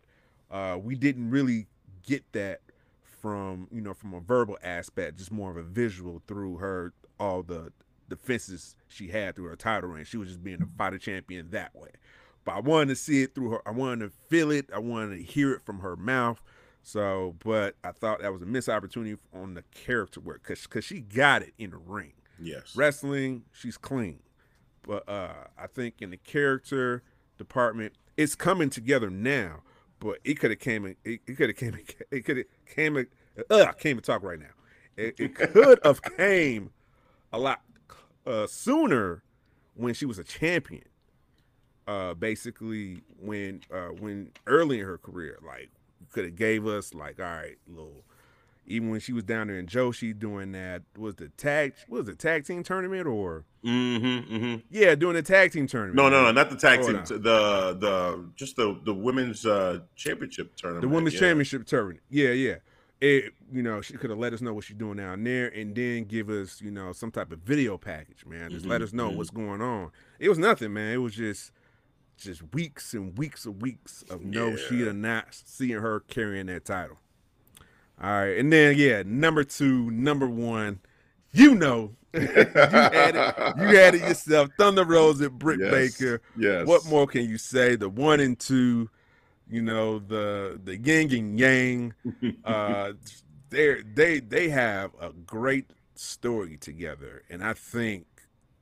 Uh, 0.50 0.78
we 0.80 0.94
didn't 0.94 1.30
really 1.30 1.66
get 2.06 2.24
that 2.32 2.60
from 3.20 3.68
you 3.72 3.80
know 3.80 3.94
from 3.94 4.14
a 4.14 4.20
verbal 4.20 4.58
aspect, 4.62 5.18
just 5.18 5.32
more 5.32 5.50
of 5.50 5.56
a 5.56 5.62
visual 5.62 6.22
through 6.26 6.56
her 6.58 6.92
all 7.18 7.42
the 7.42 7.72
defenses 8.08 8.76
she 8.86 9.08
had 9.08 9.36
through 9.36 9.46
her 9.46 9.56
title 9.56 9.90
reign. 9.90 10.04
She 10.04 10.16
was 10.16 10.28
just 10.28 10.42
being 10.42 10.62
a 10.62 10.78
fighter 10.78 10.98
champion 10.98 11.50
that 11.50 11.74
way. 11.74 11.90
But 12.44 12.54
I 12.54 12.60
wanted 12.60 12.88
to 12.88 12.96
see 12.96 13.22
it 13.22 13.34
through 13.34 13.50
her. 13.50 13.68
I 13.68 13.72
wanted 13.72 14.06
to 14.06 14.12
feel 14.28 14.50
it. 14.50 14.70
I 14.74 14.78
wanted 14.78 15.16
to 15.16 15.22
hear 15.22 15.52
it 15.52 15.62
from 15.62 15.80
her 15.80 15.96
mouth. 15.96 16.40
So, 16.82 17.34
but 17.44 17.74
I 17.84 17.92
thought 17.92 18.22
that 18.22 18.32
was 18.32 18.40
a 18.40 18.46
missed 18.46 18.68
opportunity 18.68 19.20
on 19.34 19.54
the 19.54 19.64
character 19.74 20.20
work 20.20 20.42
because 20.42 20.62
because 20.62 20.84
she 20.84 21.00
got 21.00 21.42
it 21.42 21.52
in 21.58 21.70
the 21.70 21.76
ring. 21.76 22.12
Yes. 22.40 22.74
Wrestling, 22.74 23.42
she's 23.52 23.76
clean. 23.76 24.20
But 24.88 25.08
uh 25.08 25.34
I 25.56 25.68
think 25.68 25.96
in 26.00 26.10
the 26.10 26.16
character 26.16 27.04
department, 27.36 27.92
it's 28.16 28.34
coming 28.34 28.70
together 28.70 29.10
now. 29.10 29.62
But 30.00 30.18
it 30.24 30.40
could 30.40 30.50
have 30.50 30.60
came. 30.60 30.96
It, 31.04 31.26
could 31.26 31.50
have 31.50 31.56
came. 31.56 31.78
It 32.10 32.24
could 32.24 32.38
have 32.38 32.46
came. 32.74 32.96
Ugh, 32.96 33.06
I 33.50 33.64
can't 33.72 33.86
even 33.86 34.02
talk 34.02 34.22
right 34.22 34.40
now. 34.40 34.46
It, 34.96 35.14
it 35.18 35.34
could 35.34 35.78
have 35.84 36.00
came 36.02 36.70
a 37.32 37.38
lot 37.38 37.60
uh, 38.26 38.46
sooner 38.46 39.22
when 39.74 39.94
she 39.94 40.06
was 40.06 40.18
a 40.18 40.24
champion. 40.24 40.84
Uh, 41.86 42.14
basically, 42.14 43.02
when 43.20 43.60
uh, 43.72 43.88
when 43.88 44.30
early 44.46 44.80
in 44.80 44.86
her 44.86 44.98
career, 44.98 45.38
like 45.44 45.70
could 46.12 46.24
have 46.24 46.36
gave 46.36 46.66
us 46.66 46.94
like 46.94 47.20
all 47.20 47.26
right, 47.26 47.58
little. 47.66 48.04
Even 48.70 48.90
when 48.90 49.00
she 49.00 49.12
was 49.12 49.24
down 49.24 49.46
there 49.48 49.58
in 49.58 49.66
Joshi 49.66 50.16
doing 50.18 50.52
that, 50.52 50.82
was 50.96 51.16
the 51.16 51.28
tag 51.30 51.72
was 51.88 52.06
the 52.06 52.14
tag 52.14 52.44
team 52.44 52.62
tournament 52.62 53.06
or 53.06 53.44
Mm-hmm, 53.64 54.34
mm-hmm. 54.34 54.56
yeah, 54.70 54.94
doing 54.94 55.14
the 55.16 55.22
tag 55.22 55.50
team 55.52 55.66
tournament. 55.66 55.96
No, 55.96 56.08
no, 56.08 56.22
no, 56.24 56.30
not 56.32 56.48
the 56.50 56.56
tag 56.56 56.78
Hold 56.80 56.90
team. 56.90 56.98
on. 56.98 57.22
The 57.22 57.76
the 57.80 58.24
just 58.36 58.56
the 58.56 58.78
the 58.84 58.94
women's 58.94 59.44
uh 59.44 59.80
championship 59.96 60.54
tournament. 60.56 60.82
the 60.82 60.88
women's 60.94 61.14
yeah. 61.14 61.20
championship 61.20 61.66
tournament. 61.66 62.00
Yeah, 62.08 62.30
yeah. 62.30 62.56
It 63.00 63.32
you 63.52 63.62
know 63.62 63.80
she 63.80 63.94
could 63.94 64.10
have 64.10 64.18
let 64.18 64.32
us 64.32 64.40
know 64.40 64.52
what 64.52 64.64
she's 64.64 64.76
doing 64.76 64.96
down 64.98 65.24
there, 65.24 65.48
and 65.48 65.74
then 65.74 66.04
give 66.04 66.28
us 66.30 66.60
you 66.60 66.70
know 66.70 66.92
some 66.92 67.10
type 67.10 67.32
of 67.32 67.38
video 67.40 67.78
package, 67.78 68.24
man. 68.26 68.50
Just 68.50 68.66
let 68.66 68.80
Mhm, 68.80 68.84
us 68.84 68.92
know 68.92 69.10
mhm. 69.10 69.16
what's 69.16 69.30
going 69.30 69.60
on. 69.60 69.90
It 70.18 70.28
was 70.28 70.38
nothing, 70.38 70.72
man. 70.72 70.92
It 70.94 70.98
was 70.98 71.14
just 71.14 71.52
just 72.16 72.42
weeks 72.52 72.94
and 72.94 73.16
weeks 73.16 73.46
of 73.46 73.62
weeks 73.62 74.02
of 74.10 74.24
no 74.24 74.48
Yeah. 74.48 74.56
Shida 74.56 74.96
not 74.96 75.26
seeing 75.30 75.78
her 75.80 76.00
carrying 76.00 76.46
that 76.46 76.64
title. 76.64 76.98
All 78.02 78.10
right, 78.10 78.38
and 78.38 78.52
then 78.52 78.76
yeah, 78.78 79.02
number 79.04 79.42
two, 79.44 79.90
number 79.90 80.28
one, 80.28 80.80
you 81.32 81.54
know, 81.54 81.92
you 82.14 82.20
had 82.20 83.16
it, 83.16 83.34
you 83.58 83.66
had 83.76 83.94
it 83.94 84.00
yourself. 84.02 84.50
Thunder 84.56 84.84
Rosa 84.84 85.26
and 85.26 85.38
Britt 85.38 85.60
Yes. 85.60 85.70
Baker. 85.98 86.22
Yes. 86.36 86.66
What 86.66 86.86
more 86.86 87.06
can 87.06 87.28
you 87.28 87.38
say? 87.38 87.74
The 87.76 87.88
one 87.88 88.20
and 88.20 88.38
two, 88.38 88.88
you 89.50 89.62
know, 89.62 89.98
the 89.98 90.60
the 90.62 90.76
yin 90.76 91.12
and 91.12 91.38
yang. 91.38 91.94
Uh, 92.44 92.92
they 93.50 93.82
they 93.82 94.20
they 94.20 94.48
have 94.48 94.92
a 95.00 95.10
great 95.10 95.70
story 95.96 96.56
together, 96.56 97.22
and 97.28 97.42
I 97.42 97.52
think 97.54 98.06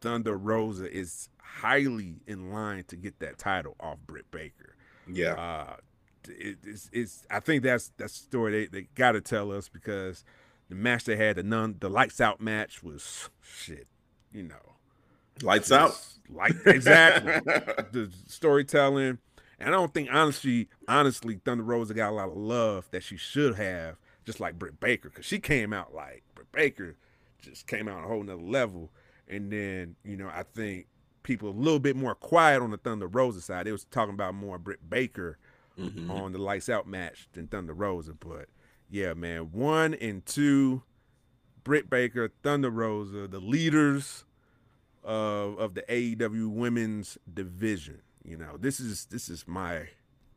Thunder 0.01 0.37
Rosa 0.37 0.91
is 0.91 1.29
highly 1.41 2.17
in 2.27 2.51
line 2.53 2.85
to 2.89 2.97
get 2.97 3.19
that 3.21 3.39
title 3.39 3.77
off 3.81 3.99
Britt 4.07 4.31
Baker. 4.31 4.77
Yeah. 5.11 5.33
Uh, 5.35 5.77
it, 6.29 6.59
it's, 6.65 6.91
it's 6.93 7.27
I 7.31 7.41
think 7.41 7.63
that's 7.63 7.93
that's 7.97 8.19
the 8.19 8.25
story 8.25 8.53
they, 8.53 8.67
they 8.67 8.89
got 8.95 9.13
to 9.13 9.21
tell 9.21 9.53
us 9.53 9.69
because 9.69 10.25
the 10.69 10.75
match 10.75 11.05
they 11.05 11.17
had 11.17 11.37
the 11.37 11.43
none 11.43 11.77
the 11.81 11.89
lights 11.89 12.21
out 12.21 12.41
match 12.41 12.83
was 12.83 13.31
shit, 13.41 13.87
you 14.33 14.43
know, 14.43 14.77
Lights 15.43 15.71
out. 15.71 15.93
like 16.31 16.55
exactly 16.67 17.33
the 17.93 18.11
storytelling. 18.27 19.19
And 19.59 19.69
I 19.71 19.73
don't 19.73 19.93
think 19.93 20.09
honestly, 20.13 20.69
honestly, 20.89 21.41
Thunder 21.45 21.65
Rosa 21.65 21.95
got 21.95 22.11
a 22.11 22.15
lot 22.15 22.29
of 22.29 22.37
love 22.37 22.89
that 22.91 23.03
she 23.03 23.17
should 23.17 23.55
have, 23.57 23.97
just 24.25 24.41
like 24.41 24.59
Britt 24.59 24.81
Baker, 24.81 25.09
because 25.09 25.25
she 25.25 25.39
came 25.39 25.73
out 25.73 25.95
like 25.95 26.23
Britt 26.35 26.53
Baker 26.53 26.97
just 27.41 27.67
came 27.67 27.89
out 27.89 28.05
a 28.05 28.07
whole 28.07 28.23
nother 28.23 28.43
level. 28.43 28.91
And 29.29 29.51
then, 29.51 29.97
you 30.05 30.17
know, 30.17 30.29
I 30.29 30.43
think 30.43 30.87
people 31.23 31.49
a 31.49 31.51
little 31.51 31.81
bit 31.81 31.97
more 31.97 32.15
quiet 32.15 32.63
on 32.63 32.71
the 32.71 32.77
Thunder 32.77 33.07
Rosa 33.07 33.41
side. 33.41 33.67
They 33.67 33.73
was 33.73 33.85
talking 33.85 34.15
about 34.15 34.35
more 34.35 34.59
Britt 34.59 34.89
Baker 34.89 35.39
Mhm. 35.79 36.11
on 36.11 36.33
the 36.33 36.39
lights 36.39 36.69
out 36.69 36.87
match 36.87 37.29
than 37.33 37.47
Thunder 37.49 37.73
Rosa. 37.75 38.15
But 38.15 38.49
yeah, 38.89 39.15
man, 39.15 39.53
one 39.53 39.95
and 39.95 40.25
two, 40.25 40.83
Britt 41.65 41.91
Baker, 41.91 42.31
Thunder 42.43 42.71
Rosa, 42.71 43.27
the 43.29 43.41
leaders 43.41 44.25
of 45.05 45.59
of 45.59 45.75
the 45.75 45.83
AEW 45.93 46.49
women's 46.49 47.19
division. 47.33 48.01
You 48.25 48.37
know, 48.37 48.57
this 48.59 48.81
is 48.81 49.07
this 49.07 49.29
is 49.29 49.47
my 49.47 49.89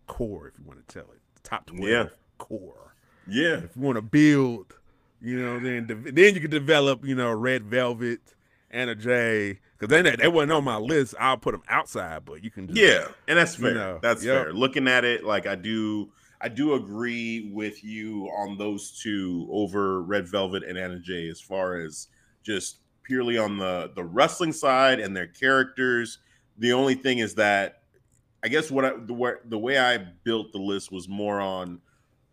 core, 0.08 0.48
if 0.48 0.60
you 0.60 0.66
want 0.66 0.86
to 0.88 0.94
tell 0.94 1.10
it, 1.12 1.20
top 1.44 1.66
twelve 1.68 1.84
Yeah. 1.84 2.06
core. 2.38 2.94
Yeah. 3.28 3.58
If 3.64 3.76
you 3.76 3.82
want 3.82 3.96
to 3.98 4.02
build, 4.02 4.78
you 5.22 5.40
know, 5.40 5.60
then 5.60 5.88
then 5.88 6.36
you 6.36 6.42
can 6.42 6.52
develop, 6.52 7.06
you 7.06 7.16
know, 7.16 7.32
Red 7.34 7.64
Velvet, 7.66 8.36
Anna 8.72 8.96
Jay, 8.96 9.60
because 9.78 9.90
then 9.90 10.06
they, 10.06 10.16
they 10.16 10.28
wasn't 10.28 10.52
on 10.52 10.64
my 10.64 10.78
list. 10.78 11.16
I'll 11.20 11.38
put 11.38 11.52
them 11.54 11.64
outside, 11.70 12.26
but 12.26 12.44
you 12.44 12.52
can 12.52 12.68
just, 12.68 12.80
Yeah, 12.80 13.08
and 13.28 13.38
that's 13.38 13.58
You 13.58 13.66
fair. 13.66 13.74
know, 13.74 14.00
that's 14.02 14.24
yep. 14.24 14.44
fair. 14.44 14.54
Looking 14.54 14.88
at 14.88 15.06
it, 15.06 15.24
like 15.24 15.48
I 15.48 15.56
do, 15.56 16.12
I 16.42 16.50
do 16.50 16.74
agree 16.76 17.52
with 17.54 17.84
you 17.84 18.26
on 18.38 18.58
those 18.58 19.00
two 19.02 19.48
over 19.52 20.02
Red 20.04 20.28
Velvet 20.28 20.64
and 20.64 20.78
Anna 20.78 21.00
Jay 21.00 21.28
as 21.30 21.42
far 21.42 21.80
as 21.82 22.08
just 22.44 22.78
purely 23.04 23.38
on 23.38 23.58
the 23.58 23.92
the 23.96 24.04
wrestling 24.04 24.54
side 24.54 25.00
and 25.00 25.16
their 25.16 25.28
characters. 25.28 26.20
The 26.58 26.74
only 26.74 26.96
thing 26.96 27.20
is 27.20 27.36
that 27.36 27.82
I 28.44 28.48
guess 28.48 28.70
what 28.72 28.86
I, 28.86 28.92
the 28.92 29.40
the 29.46 29.58
way 29.58 29.78
I 29.80 29.98
built 29.98 30.52
the 30.54 30.60
list 30.60 30.92
was 30.92 31.10
more 31.10 31.42
on 31.42 31.82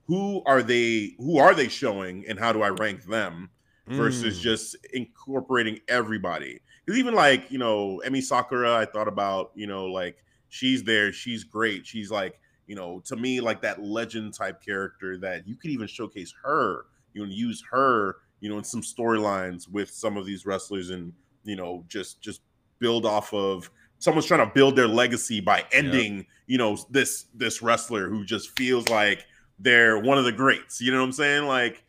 who 0.06 0.42
are 0.46 0.62
they 0.62 1.14
who 1.18 1.38
are 1.38 1.54
they 1.54 1.68
showing 1.68 2.24
and 2.28 2.38
how 2.38 2.52
do 2.52 2.62
I 2.62 2.68
rank 2.68 3.04
them 3.06 3.50
versus 3.88 4.38
Mm. 4.38 4.42
just 4.42 4.76
incorporating 4.92 5.80
everybody. 5.88 6.60
Because 6.84 6.98
even 6.98 7.14
like 7.14 7.50
you 7.50 7.58
know, 7.58 8.00
Emi 8.06 8.22
Sakura, 8.22 8.74
I 8.74 8.84
thought 8.84 9.08
about 9.08 9.52
you 9.54 9.66
know 9.66 9.86
like 9.86 10.24
she's 10.48 10.82
there, 10.82 11.12
she's 11.12 11.44
great, 11.44 11.86
she's 11.86 12.10
like 12.10 12.40
you 12.66 12.74
know 12.74 13.00
to 13.06 13.16
me 13.16 13.40
like 13.40 13.62
that 13.62 13.82
legend 13.82 14.34
type 14.34 14.60
character 14.64 15.16
that 15.18 15.46
you 15.46 15.56
could 15.56 15.70
even 15.70 15.86
showcase 15.86 16.32
her, 16.42 16.86
you 17.14 17.24
know, 17.24 17.30
use 17.30 17.62
her, 17.70 18.16
you 18.40 18.48
know, 18.48 18.58
in 18.58 18.64
some 18.64 18.82
storylines 18.82 19.68
with 19.68 19.90
some 19.90 20.16
of 20.16 20.26
these 20.26 20.46
wrestlers 20.46 20.90
and 20.90 21.12
you 21.44 21.56
know 21.56 21.84
just 21.88 22.20
just 22.20 22.42
build 22.80 23.06
off 23.06 23.32
of 23.32 23.70
someone's 23.98 24.26
trying 24.26 24.46
to 24.46 24.52
build 24.54 24.76
their 24.76 24.88
legacy 24.88 25.40
by 25.40 25.64
ending 25.72 26.26
you 26.46 26.58
know 26.58 26.76
this 26.90 27.26
this 27.34 27.62
wrestler 27.62 28.08
who 28.10 28.24
just 28.24 28.50
feels 28.58 28.88
like 28.88 29.24
they're 29.60 29.98
one 29.98 30.18
of 30.18 30.24
the 30.24 30.32
greats 30.32 30.80
you 30.82 30.92
know 30.92 30.98
what 30.98 31.04
i'm 31.06 31.12
saying 31.12 31.46
like 31.46 31.82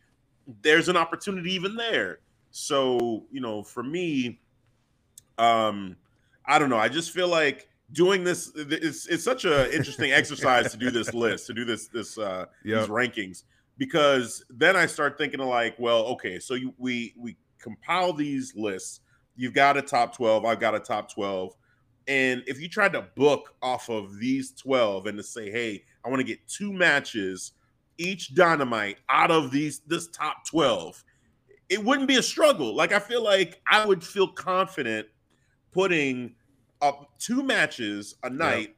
there's 0.62 0.88
an 0.88 0.96
opportunity 0.96 1.52
even 1.52 1.76
there. 1.76 2.20
So 2.50 3.26
you 3.30 3.40
know 3.40 3.62
for 3.62 3.82
me 3.82 4.40
um 5.36 5.96
i 6.46 6.58
don't 6.58 6.70
know. 6.70 6.78
I 6.78 6.88
just 6.88 7.12
feel 7.12 7.28
like 7.28 7.68
doing 7.92 8.24
this 8.24 8.52
it's, 8.56 9.06
it's 9.06 9.24
such 9.24 9.44
an 9.44 9.70
interesting 9.70 10.12
exercise 10.12 10.72
to 10.72 10.78
do 10.78 10.90
this 10.90 11.14
list 11.24 11.46
to 11.46 11.54
do 11.54 11.64
this 11.64 11.88
this 11.88 12.18
uh 12.18 12.44
Yep. 12.64 12.80
these 12.80 12.88
rankings 12.90 13.44
because 13.78 14.44
then 14.50 14.76
i 14.76 14.84
start 14.84 15.16
thinking 15.16 15.40
of 15.40 15.46
like 15.46 15.74
well 15.78 16.04
okay 16.06 16.38
so 16.38 16.54
you 16.54 16.74
we 16.76 17.14
we 17.16 17.36
compile 17.58 18.12
these 18.12 18.54
lists. 18.54 19.00
You've 19.36 19.54
got 19.54 19.76
a 19.76 19.82
top 19.82 20.14
12 20.16 20.44
i've 20.44 20.60
got 20.60 20.74
a 20.74 20.80
top 20.80 21.12
12 21.12 21.54
and 22.08 22.42
if 22.46 22.60
you 22.60 22.68
tried 22.68 22.92
to 22.94 23.02
book 23.14 23.54
off 23.62 23.88
of 23.88 24.18
these 24.18 24.52
12 24.52 25.06
and 25.06 25.16
to 25.16 25.22
say 25.22 25.50
hey 25.50 25.84
i 26.04 26.08
want 26.08 26.18
to 26.20 26.24
get 26.24 26.46
two 26.48 26.72
matches 26.72 27.52
each 27.98 28.34
dynamite 28.34 28.98
out 29.08 29.30
of 29.30 29.50
these 29.50 29.80
this 29.86 30.08
top 30.08 30.46
12 30.46 31.04
it 31.68 31.82
wouldn't 31.84 32.08
be 32.08 32.16
a 32.16 32.22
struggle 32.22 32.74
like 32.74 32.92
i 32.92 32.98
feel 32.98 33.22
like 33.22 33.60
i 33.70 33.84
would 33.84 34.02
feel 34.02 34.28
confident 34.28 35.06
putting 35.72 36.34
up 36.80 37.10
two 37.18 37.42
matches 37.42 38.14
a 38.22 38.30
night 38.30 38.74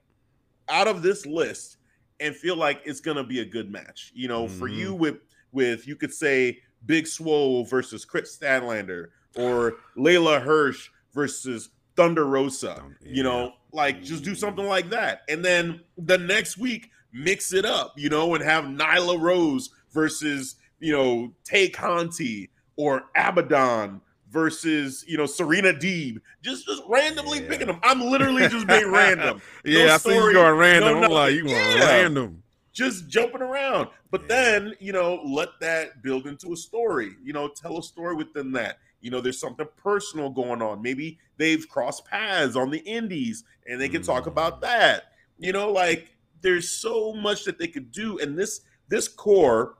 out 0.69 0.89
of 0.89 1.03
this 1.03 1.27
list 1.27 1.77
and 2.19 2.35
feel 2.35 2.57
like 2.57 2.81
it's 2.85 3.01
gonna 3.01 3.25
be 3.25 3.41
a 3.41 3.45
good 3.45 3.71
match. 3.71 4.11
You 4.15 4.29
know, 4.29 4.47
for 4.49 4.69
Mhm. 4.69 4.77
you 4.77 4.95
with 4.95 5.17
with 5.53 5.87
you 5.87 5.97
could 5.97 6.13
say 6.13 6.61
Big 6.87 7.07
Swole 7.07 7.65
versus 7.65 8.05
Kris 8.05 8.37
Statlander 8.39 9.09
or 9.37 9.79
Leyla 9.97 10.41
Hirsch 10.43 10.91
versus 11.13 11.71
Thunder 11.97 12.25
Rosa. 12.27 12.75
Thun- 12.77 12.97
You 13.05 13.23
know, 13.23 13.55
like 13.73 14.03
just 14.03 14.23
do 14.25 14.35
something 14.35 14.67
like 14.67 14.91
that, 14.91 15.23
and 15.29 15.45
then 15.45 15.81
the 15.99 16.19
next 16.19 16.57
week 16.59 16.91
mix 17.13 17.53
it 17.53 17.65
up. 17.65 17.95
You 17.97 18.09
know, 18.09 18.35
and 18.35 18.45
have 18.45 18.65
Nyla 18.65 19.21
Rose 19.21 19.71
versus 19.93 20.57
you 20.79 20.93
know 20.93 21.33
Tay 21.45 21.69
Conti 21.69 22.51
or 22.77 23.05
Abaddon 23.17 24.01
versus 24.31 25.05
you 25.09 25.17
know 25.17 25.27
Serena 25.27 25.73
Deeb. 25.73 26.21
Just 26.43 26.67
just 26.67 26.83
randomly 26.89 27.41
Yeah. 27.43 27.49
picking 27.49 27.67
them. 27.67 27.81
I'm 27.83 28.01
literally 28.01 28.49
just 28.49 28.67
being 28.67 28.91
random. 28.93 29.41
yeah, 29.65 29.87
no 29.87 29.95
I 29.95 29.97
see 29.99 30.11
you 30.11 30.17
story, 30.21 30.35
going 30.35 30.59
random. 30.59 31.01
no 31.01 31.07
I'm 31.07 31.11
like, 31.11 31.35
you 31.35 31.43
going. 31.45 31.55
Yeah. 31.79 31.87
random. 32.03 32.43
just 32.73 33.09
jumping 33.09 33.43
around. 33.43 33.89
But 34.13 34.23
Yeah. 34.23 34.27
then, 34.29 34.75
you 34.79 34.93
know, 34.93 35.21
let 35.27 35.49
that 35.61 36.03
build 36.03 36.27
into 36.29 36.53
a 36.53 36.57
story. 36.57 37.11
You 37.23 37.33
know, 37.33 37.49
tell 37.49 37.79
a 37.79 37.83
story 37.83 38.15
within 38.15 38.53
that. 38.53 38.79
You 39.01 39.11
know, 39.11 39.21
there's 39.21 39.41
something 39.41 39.67
personal 39.77 40.31
going 40.31 40.63
on. 40.63 40.81
Maybe 40.81 41.19
they've 41.37 41.67
crossed 41.69 42.05
paths 42.05 42.55
on 42.55 42.71
the 42.71 42.79
indies 42.79 43.43
and 43.67 43.81
they 43.81 43.89
can 43.89 44.03
talk 44.03 44.25
Mm. 44.25 44.29
about 44.29 44.61
that. 44.61 45.13
You 45.39 45.53
know, 45.53 45.73
like 45.73 46.13
there's 46.43 46.69
so 46.71 47.13
much 47.13 47.45
that 47.45 47.59
they 47.59 47.69
could 47.69 47.93
do. 47.93 48.19
And 48.19 48.39
this 48.39 48.63
this 48.89 49.09
core 49.09 49.77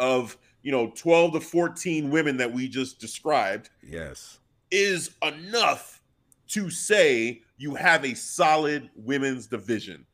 of, 0.00 0.36
you 0.62 0.70
know, 0.70 0.92
12 0.94 1.32
to 1.34 1.40
14 1.40 2.10
women 2.10 2.36
that 2.36 2.52
we 2.52 2.68
just 2.68 3.00
described 3.00 3.70
Yes. 3.82 4.38
is 4.70 5.10
enough 5.22 6.02
to 6.48 6.70
say 6.70 7.42
you 7.56 7.74
have 7.74 8.04
a 8.04 8.14
solid 8.14 8.90
women's 8.94 9.46
division. 9.46 10.06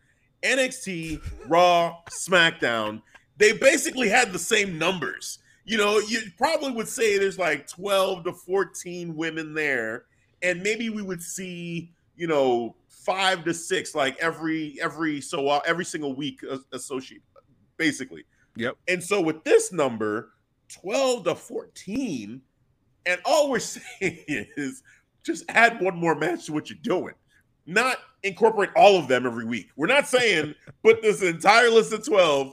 NXT, 0.43 1.21
Raw, 1.49 1.99
SmackDown, 2.11 3.03
they 3.37 3.53
basically 3.53 4.09
had 4.09 4.33
the 4.33 4.39
same 4.39 4.79
numbers. 4.79 5.39
You 5.65 5.79
know, 5.79 5.99
you 5.99 6.21
probably 6.37 6.73
would 6.73 6.89
say 6.89 7.19
there's 7.19 7.39
like 7.39 7.67
12 7.67 8.25
to 8.25 8.33
14 8.33 9.17
women 9.17 9.55
there, 9.55 10.05
and 10.43 10.63
maybe 10.63 10.91
we 10.91 11.03
would 11.03 11.23
see, 11.23 11.93
you 12.17 12.27
know, 12.27 12.77
five 13.05 13.45
to 13.45 13.55
six 13.55 13.95
like 13.95 14.17
every 14.19 14.77
every 14.81 15.21
so 15.21 15.59
every 15.61 15.85
single 15.85 16.15
week 16.15 16.41
uh, 16.51 16.59
associate 16.73 17.23
basically. 17.77 18.25
Yep. 18.57 18.77
And 18.89 19.03
so 19.03 19.21
with 19.21 19.43
this 19.45 19.73
number, 19.73 20.31
12 20.69 21.25
to 21.25 21.35
14, 21.35 22.41
and 23.07 23.21
all 23.25 23.51
we're 23.51 23.59
saying 23.59 24.19
is 24.29 24.83
just 25.25 25.45
add 25.49 25.81
one 25.81 25.97
more 25.97 26.15
match 26.15 26.47
to 26.47 26.53
what 26.53 26.71
you're 26.71 26.79
doing. 26.83 27.15
Not 27.67 27.97
incorporate 28.23 28.71
all 28.77 28.97
of 28.99 29.09
them 29.09 29.27
every 29.27 29.45
week. 29.45 29.71
We're 29.77 29.87
not 29.87 30.07
saying 30.07 30.55
put 30.85 31.03
this 31.03 31.23
entire 31.23 31.71
list 31.71 31.93
of 31.93 32.05
12 32.05 32.53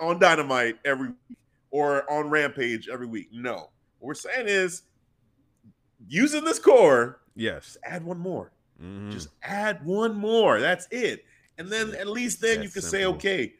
on 0.00 0.18
Dynamite 0.18 0.78
every 0.84 1.08
week 1.08 1.38
or 1.70 2.10
on 2.10 2.30
Rampage 2.30 2.88
every 2.88 3.06
week. 3.06 3.28
No. 3.32 3.70
What 3.98 4.08
we're 4.08 4.14
saying 4.14 4.46
is 4.48 4.82
using 6.08 6.44
this 6.44 6.58
core, 6.58 7.20
Yes. 7.34 7.76
add 7.84 8.04
one 8.04 8.18
more. 8.18 8.52
Mhm. 8.82 9.12
Just 9.12 9.28
add 9.42 9.84
one 9.84 10.14
more. 10.16 10.60
That's 10.60 10.86
it. 10.90 11.24
And 11.58 11.68
then 11.68 11.94
at 11.94 12.06
least 12.06 12.40
then 12.40 12.58
That 12.58 12.64
you 12.64 12.70
can 12.70 12.82
say, 12.82 13.04
okay, 13.04 13.54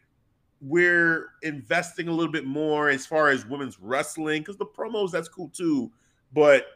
we're 0.61 1.31
investing 1.43 2.09
a 2.09 2.13
little 2.13 2.33
bit 2.33 2.45
more 2.45 2.89
as 2.89 3.07
far 3.07 3.29
as 3.29 3.45
women's 3.47 3.79
wrestling 3.81 4.43
because 4.43 4.57
the 4.57 4.67
promos 4.67 5.11
that's 5.11 5.29
cool 5.29 5.49
too. 5.49 5.91
But 6.33 6.67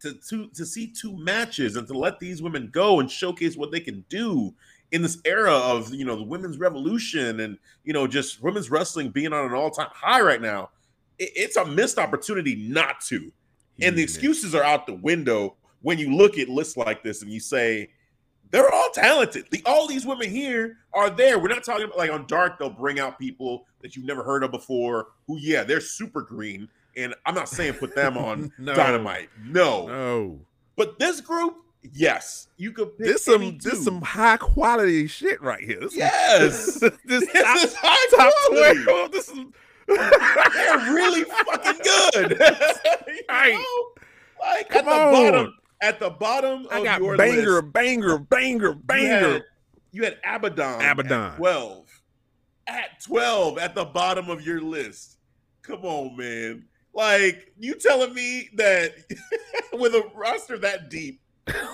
to 0.00 0.14
to 0.28 0.48
to 0.48 0.64
see 0.64 0.86
two 0.88 1.16
matches 1.18 1.76
and 1.76 1.86
to 1.88 1.94
let 1.96 2.18
these 2.18 2.40
women 2.40 2.70
go 2.72 3.00
and 3.00 3.10
showcase 3.10 3.56
what 3.56 3.70
they 3.70 3.80
can 3.80 4.04
do 4.08 4.54
in 4.92 5.02
this 5.02 5.18
era 5.24 5.52
of 5.54 5.92
you 5.94 6.04
know 6.04 6.16
the 6.16 6.22
women's 6.24 6.58
revolution 6.58 7.40
and 7.40 7.58
you 7.84 7.92
know 7.92 8.06
just 8.06 8.42
women's 8.42 8.70
wrestling 8.70 9.10
being 9.10 9.32
on 9.32 9.44
an 9.46 9.52
all-time 9.52 9.88
high 9.92 10.20
right 10.20 10.40
now, 10.40 10.70
it, 11.18 11.30
it's 11.36 11.56
a 11.56 11.64
missed 11.66 11.98
opportunity 11.98 12.56
not 12.56 13.00
to. 13.02 13.30
And 13.82 13.96
the 13.96 14.02
excuses 14.02 14.54
are 14.54 14.62
out 14.62 14.86
the 14.86 14.92
window 14.94 15.56
when 15.82 15.98
you 15.98 16.14
look 16.14 16.38
at 16.38 16.48
lists 16.48 16.76
like 16.76 17.02
this 17.02 17.22
and 17.22 17.30
you 17.30 17.40
say, 17.40 17.90
they're 18.50 18.72
all 18.72 18.90
talented. 18.92 19.46
The, 19.50 19.62
all 19.64 19.86
these 19.86 20.04
women 20.04 20.28
here 20.28 20.78
are 20.92 21.08
there. 21.10 21.38
We're 21.38 21.48
not 21.48 21.62
talking 21.64 21.84
about 21.84 21.98
like 21.98 22.10
on 22.10 22.26
Dark, 22.26 22.58
they'll 22.58 22.68
bring 22.70 22.98
out 22.98 23.18
people 23.18 23.66
that 23.80 23.94
you've 23.96 24.06
never 24.06 24.22
heard 24.24 24.42
of 24.42 24.50
before 24.50 25.08
who, 25.26 25.38
yeah, 25.38 25.62
they're 25.64 25.80
super 25.80 26.20
green. 26.22 26.68
And 26.96 27.14
I'm 27.24 27.34
not 27.34 27.48
saying 27.48 27.74
put 27.74 27.94
them 27.94 28.18
on 28.18 28.50
No. 28.58 28.74
Dynamite. 28.74 29.28
No. 29.44 29.86
No, 29.86 30.40
But 30.76 30.98
this 30.98 31.20
group, 31.20 31.58
yes, 31.92 32.48
you 32.56 32.72
could 32.72 32.98
pick 32.98 33.06
this 33.06 33.24
some 33.24 33.58
this 33.58 33.74
two. 33.74 33.82
some 33.84 34.02
high 34.02 34.36
quality 34.36 35.06
shit 35.06 35.40
right 35.40 35.62
here. 35.62 35.78
This 35.80 35.94
Yes. 35.96 36.74
this 36.80 36.92
This 37.04 37.32
top, 37.32 37.56
is 37.64 37.74
high 37.78 38.16
top 38.16 38.32
quality. 38.48 38.82
twelve. 38.82 39.12
This 39.12 39.28
is 39.28 39.38
They're 39.86 40.92
really 40.94 41.24
fucking 41.24 41.80
good. 41.82 42.40
Right. 43.28 43.54
know? 43.54 44.02
Like 44.40 44.68
Come 44.68 44.88
at 44.88 44.94
the 44.94 45.00
on. 45.06 45.12
bottom, 45.12 45.54
at 45.80 45.98
the 46.00 46.10
bottom 46.10 46.66
I 46.70 46.78
of 46.78 46.84
got 46.84 47.00
your 47.00 47.16
banger, 47.16 47.62
list, 47.62 47.72
banger, 47.72 48.14
uh, 48.14 48.18
banger, 48.18 48.68
you 48.68 48.74
banger. 48.84 49.32
had, 49.32 49.44
you 49.92 50.04
had 50.04 50.18
Abaddon, 50.24 50.80
Abaddon. 50.82 51.12
at 51.32 51.36
12. 51.36 52.02
At 52.66 53.02
12 53.04 53.58
at 53.58 53.74
the 53.74 53.84
bottom 53.84 54.28
of 54.30 54.44
your 54.46 54.60
list. 54.60 55.16
Come 55.62 55.84
on, 55.84 56.16
man. 56.16 56.64
Like, 56.92 57.52
you 57.58 57.74
telling 57.76 58.14
me 58.14 58.48
that 58.54 58.92
with 59.72 59.94
a 59.94 60.08
roster 60.14 60.58
that 60.58 60.90
deep, 60.90 61.20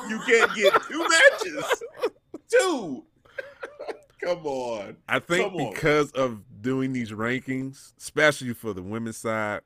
you 0.09 0.21
can't 0.27 0.55
get 0.55 0.73
two 0.89 1.07
matches? 1.43 1.65
Two. 2.49 3.05
Come 4.23 4.47
on. 4.47 4.97
I 5.09 5.19
think 5.19 5.53
on. 5.53 5.73
because 5.73 6.11
of 6.13 6.41
doing 6.63 6.93
these 6.93 7.11
rankings, 7.13 7.93
especially 7.99 8.55
for 8.55 8.73
the 8.73 8.83
women's 8.83 9.19
side, 9.19 9.61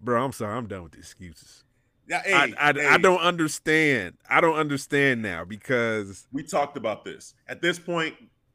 bro. 0.00 0.24
I'm 0.24 0.32
sorry, 0.32 0.56
I'm 0.56 0.66
done 0.66 0.82
with 0.84 0.92
the 0.92 0.98
excuses. 0.98 1.64
Yeah, 2.08 2.22
hey, 2.22 2.32
I, 2.32 2.54
I, 2.70 2.94
I 2.94 2.98
don't 2.98 3.20
understand. 3.20 4.14
I 4.30 4.40
don't 4.40 4.56
understand 4.56 5.22
now 5.22 5.44
because 5.44 6.26
We 6.32 6.42
talked 6.44 6.76
about 6.76 7.04
this. 7.04 7.34
At 7.48 7.60
this 7.60 7.78
point, 7.78 8.14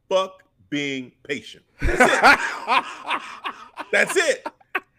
fuck 0.10 0.44
being 0.70 1.12
patient. 1.24 1.66
That's 3.92 4.16
it. 4.16 4.48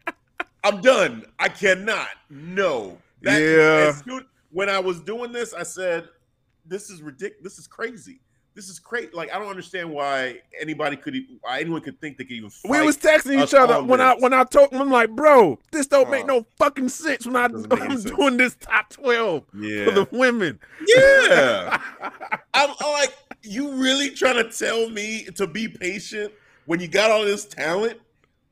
I'm 0.65 0.81
done. 0.81 1.25
I 1.39 1.49
cannot. 1.49 2.09
No. 2.31 2.99
Yeah. 3.23 3.87
as 3.89 4.01
soon- 4.05 4.27
when 4.51 4.69
I 4.69 4.79
was 4.79 5.01
doing 5.01 5.33
this, 5.33 5.55
I 5.55 5.63
said, 5.63 6.09
"This 6.67 6.91
is 6.91 7.01
ridiculous. 7.01 7.43
This 7.43 7.59
is 7.59 7.67
crazy. 7.67 8.21
This 8.55 8.69
is 8.69 8.79
crazy. 8.79 9.09
Like 9.15 9.33
I 9.35 9.39
don't 9.39 9.49
understand 9.49 9.91
why 9.91 10.41
anybody 10.61 10.97
could, 10.97 11.17
why 11.41 11.61
anyone 11.61 11.81
could 11.81 11.99
think 12.01 12.19
they 12.19 12.25
could 12.25 12.33
even." 12.37 12.51
we 12.69 12.83
was 12.83 12.99
texting 12.99 13.43
each 13.43 13.55
other 13.55 13.83
when 13.83 14.01
I 14.01 14.15
when 14.19 14.33
I 14.35 14.45
told 14.45 14.73
him 14.73 14.81
I'm 14.83 14.91
like, 14.91 15.11
bro, 15.11 15.59
this 15.71 15.87
don't 15.87 16.11
make 16.11 16.25
Uh, 16.25 16.27
no 16.29 16.47
fucking 16.59 16.89
sense 16.91 17.25
when 17.27 17.37
I, 17.37 17.49
doesn't 17.49 17.71
make 17.71 17.81
any 17.81 17.95
I'm 17.95 18.01
sense. 18.01 18.15
doing 18.15 18.37
this 18.37 18.55
top 18.61 18.91
twelve 18.91 19.45
Yeah. 19.55 19.87
for 19.87 19.91
the 19.93 20.09
women. 20.13 20.61
yeah. 20.87 21.81
I'm, 22.55 22.69
like, 22.81 23.17
you 23.43 23.73
really 23.73 24.11
trying 24.11 24.37
to 24.37 24.51
tell 24.51 24.91
me 24.91 25.25
to 25.37 25.47
be 25.47 25.69
patient 25.69 26.33
when 26.67 26.79
you 26.81 26.89
got 26.89 27.11
all 27.11 27.25
this 27.25 27.47
talent? 27.47 27.99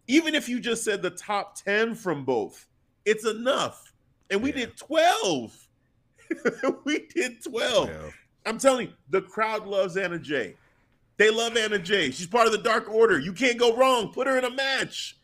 Even 0.08 0.34
if 0.34 0.48
you 0.48 0.58
just 0.58 0.82
said 0.82 1.02
the 1.02 1.10
top 1.10 1.54
10 1.56 1.94
from 1.94 2.24
both, 2.24 2.66
it's 3.04 3.24
enough. 3.26 3.92
And 4.30 4.42
we 4.42 4.48
Yeah. 4.50 4.56
did 4.66 4.76
12. 4.78 5.68
we 6.84 7.06
did 7.14 7.42
12. 7.44 7.88
Well, 7.88 8.12
I'm 8.46 8.58
telling 8.58 8.88
you, 8.88 8.92
the 9.10 9.22
crowd 9.22 9.66
loves 9.66 9.96
Anna 9.96 10.18
Jay. 10.18 10.54
They 11.16 11.30
love 11.30 11.56
Anna 11.56 11.78
Jay. 11.78 12.10
She's 12.10 12.26
part 12.26 12.46
of 12.46 12.52
the 12.52 12.58
Dark 12.58 12.88
Order. 12.88 13.18
You 13.18 13.32
can't 13.32 13.58
go 13.58 13.76
wrong. 13.76 14.12
Put 14.12 14.26
her 14.26 14.38
in 14.38 14.44
a 14.44 14.50
match. 14.50 15.18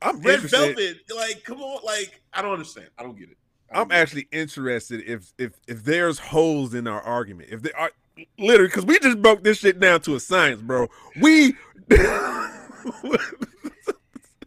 I'm 0.00 0.20
Red 0.20 0.36
interested. 0.44 0.76
Velvet, 0.76 0.96
like, 1.14 1.44
come 1.44 1.60
on, 1.60 1.84
like, 1.84 2.22
I 2.32 2.40
don't 2.42 2.52
understand. 2.52 2.88
I 2.96 3.02
don't 3.02 3.18
get 3.18 3.30
it. 3.30 3.36
Don't 3.72 3.82
I'm 3.82 3.88
get 3.88 3.98
it. 3.98 4.00
actually 4.02 4.28
interested 4.32 5.02
if 5.06 5.32
if 5.38 5.52
if 5.66 5.84
there's 5.84 6.18
holes 6.18 6.74
in 6.74 6.86
our 6.86 7.02
argument. 7.02 7.50
If 7.50 7.62
there 7.62 7.76
are 7.76 7.90
literally 8.38 8.68
because 8.68 8.86
we 8.86 8.98
just 9.00 9.20
broke 9.20 9.42
this 9.44 9.58
shit 9.58 9.80
down 9.80 10.00
to 10.02 10.14
a 10.14 10.20
science, 10.20 10.60
bro. 10.62 10.88
We 11.20 11.54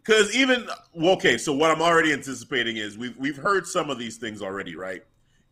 Because 0.04 0.34
even 0.34 0.66
well, 0.92 1.14
okay, 1.14 1.38
so 1.38 1.52
what 1.54 1.70
I'm 1.70 1.80
already 1.80 2.12
anticipating 2.12 2.76
is 2.76 2.98
we've 2.98 3.16
we've 3.16 3.36
heard 3.36 3.66
some 3.66 3.88
of 3.88 3.98
these 3.98 4.18
things 4.18 4.42
already, 4.42 4.76
right? 4.76 5.02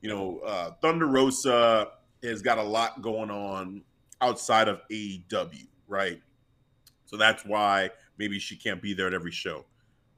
You 0.03 0.09
know, 0.11 0.39
uh, 0.41 0.73
Thunder 0.83 1.07
Rosa 1.07 1.89
has 2.23 2.43
got 2.43 2.59
a 2.59 2.63
lot 2.63 3.01
going 3.03 3.31
on 3.31 3.83
outside 4.21 4.69
of 4.69 4.81
AEW, 4.91 5.67
right? 5.89 6.21
So 7.07 7.17
that's 7.17 7.45
why 7.45 7.91
maybe 8.19 8.39
she 8.39 8.57
can't 8.57 8.83
be 8.83 8.95
there 8.95 9.07
at 9.07 9.15
every 9.15 9.31
show. 9.33 9.65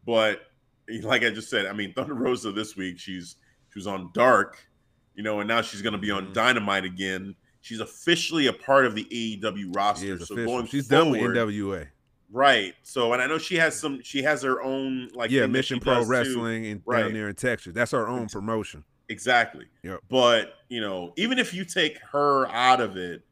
But 0.06 0.40
like 1.02 1.22
I 1.22 1.30
just 1.30 1.48
said, 1.50 1.66
I 1.66 1.72
mean, 1.72 1.92
Thunder 1.92 2.14
Rosa 2.14 2.50
this 2.52 2.76
week 2.76 2.98
she's 2.98 3.36
she 3.72 3.78
was 3.78 3.86
on 3.86 4.10
Dark, 4.14 4.66
you 5.14 5.22
know, 5.22 5.40
and 5.40 5.48
now 5.48 5.60
she's 5.62 5.82
going 5.82 5.92
to 5.94 5.98
be 5.98 6.10
on 6.10 6.28
Mhm. 6.28 6.32
Dynamite 6.34 6.84
again. 6.84 7.34
She's 7.60 7.80
officially 7.80 8.46
a 8.46 8.52
part 8.52 8.84
of 8.86 8.94
the 8.94 9.04
AEW 9.10 9.74
roster. 9.74 10.18
So 10.18 10.34
official. 10.34 10.44
going 10.44 10.66
She's 10.66 10.86
done 10.88 11.10
with 11.10 11.20
NWA. 11.22 11.88
Right. 12.30 12.74
So, 12.82 13.12
and 13.12 13.22
I 13.22 13.26
know 13.26 13.38
she 13.38 13.56
has 13.56 13.78
some. 13.78 14.00
She 14.02 14.22
has 14.22 14.42
her 14.42 14.62
own 14.62 15.08
like 15.14 15.30
yeah, 15.30 15.46
Mission 15.46 15.80
Pro. 15.80 16.04
Wrestling 16.04 16.66
and 16.66 16.84
down 16.84 17.02
Right. 17.04 17.12
there 17.12 17.28
in 17.28 17.34
Texas. 17.34 17.72
That's 17.74 17.92
her 17.92 18.06
own 18.08 18.28
promotion. 18.28 18.84
Exactly. 19.08 19.66
Yep. 19.82 20.00
But 20.08 20.54
you 20.68 20.80
know, 20.80 21.12
even 21.16 21.38
if 21.38 21.52
you 21.52 21.64
take 21.64 21.98
her 22.12 22.46
out 22.48 22.80
of 22.80 22.96
it, 22.96 23.22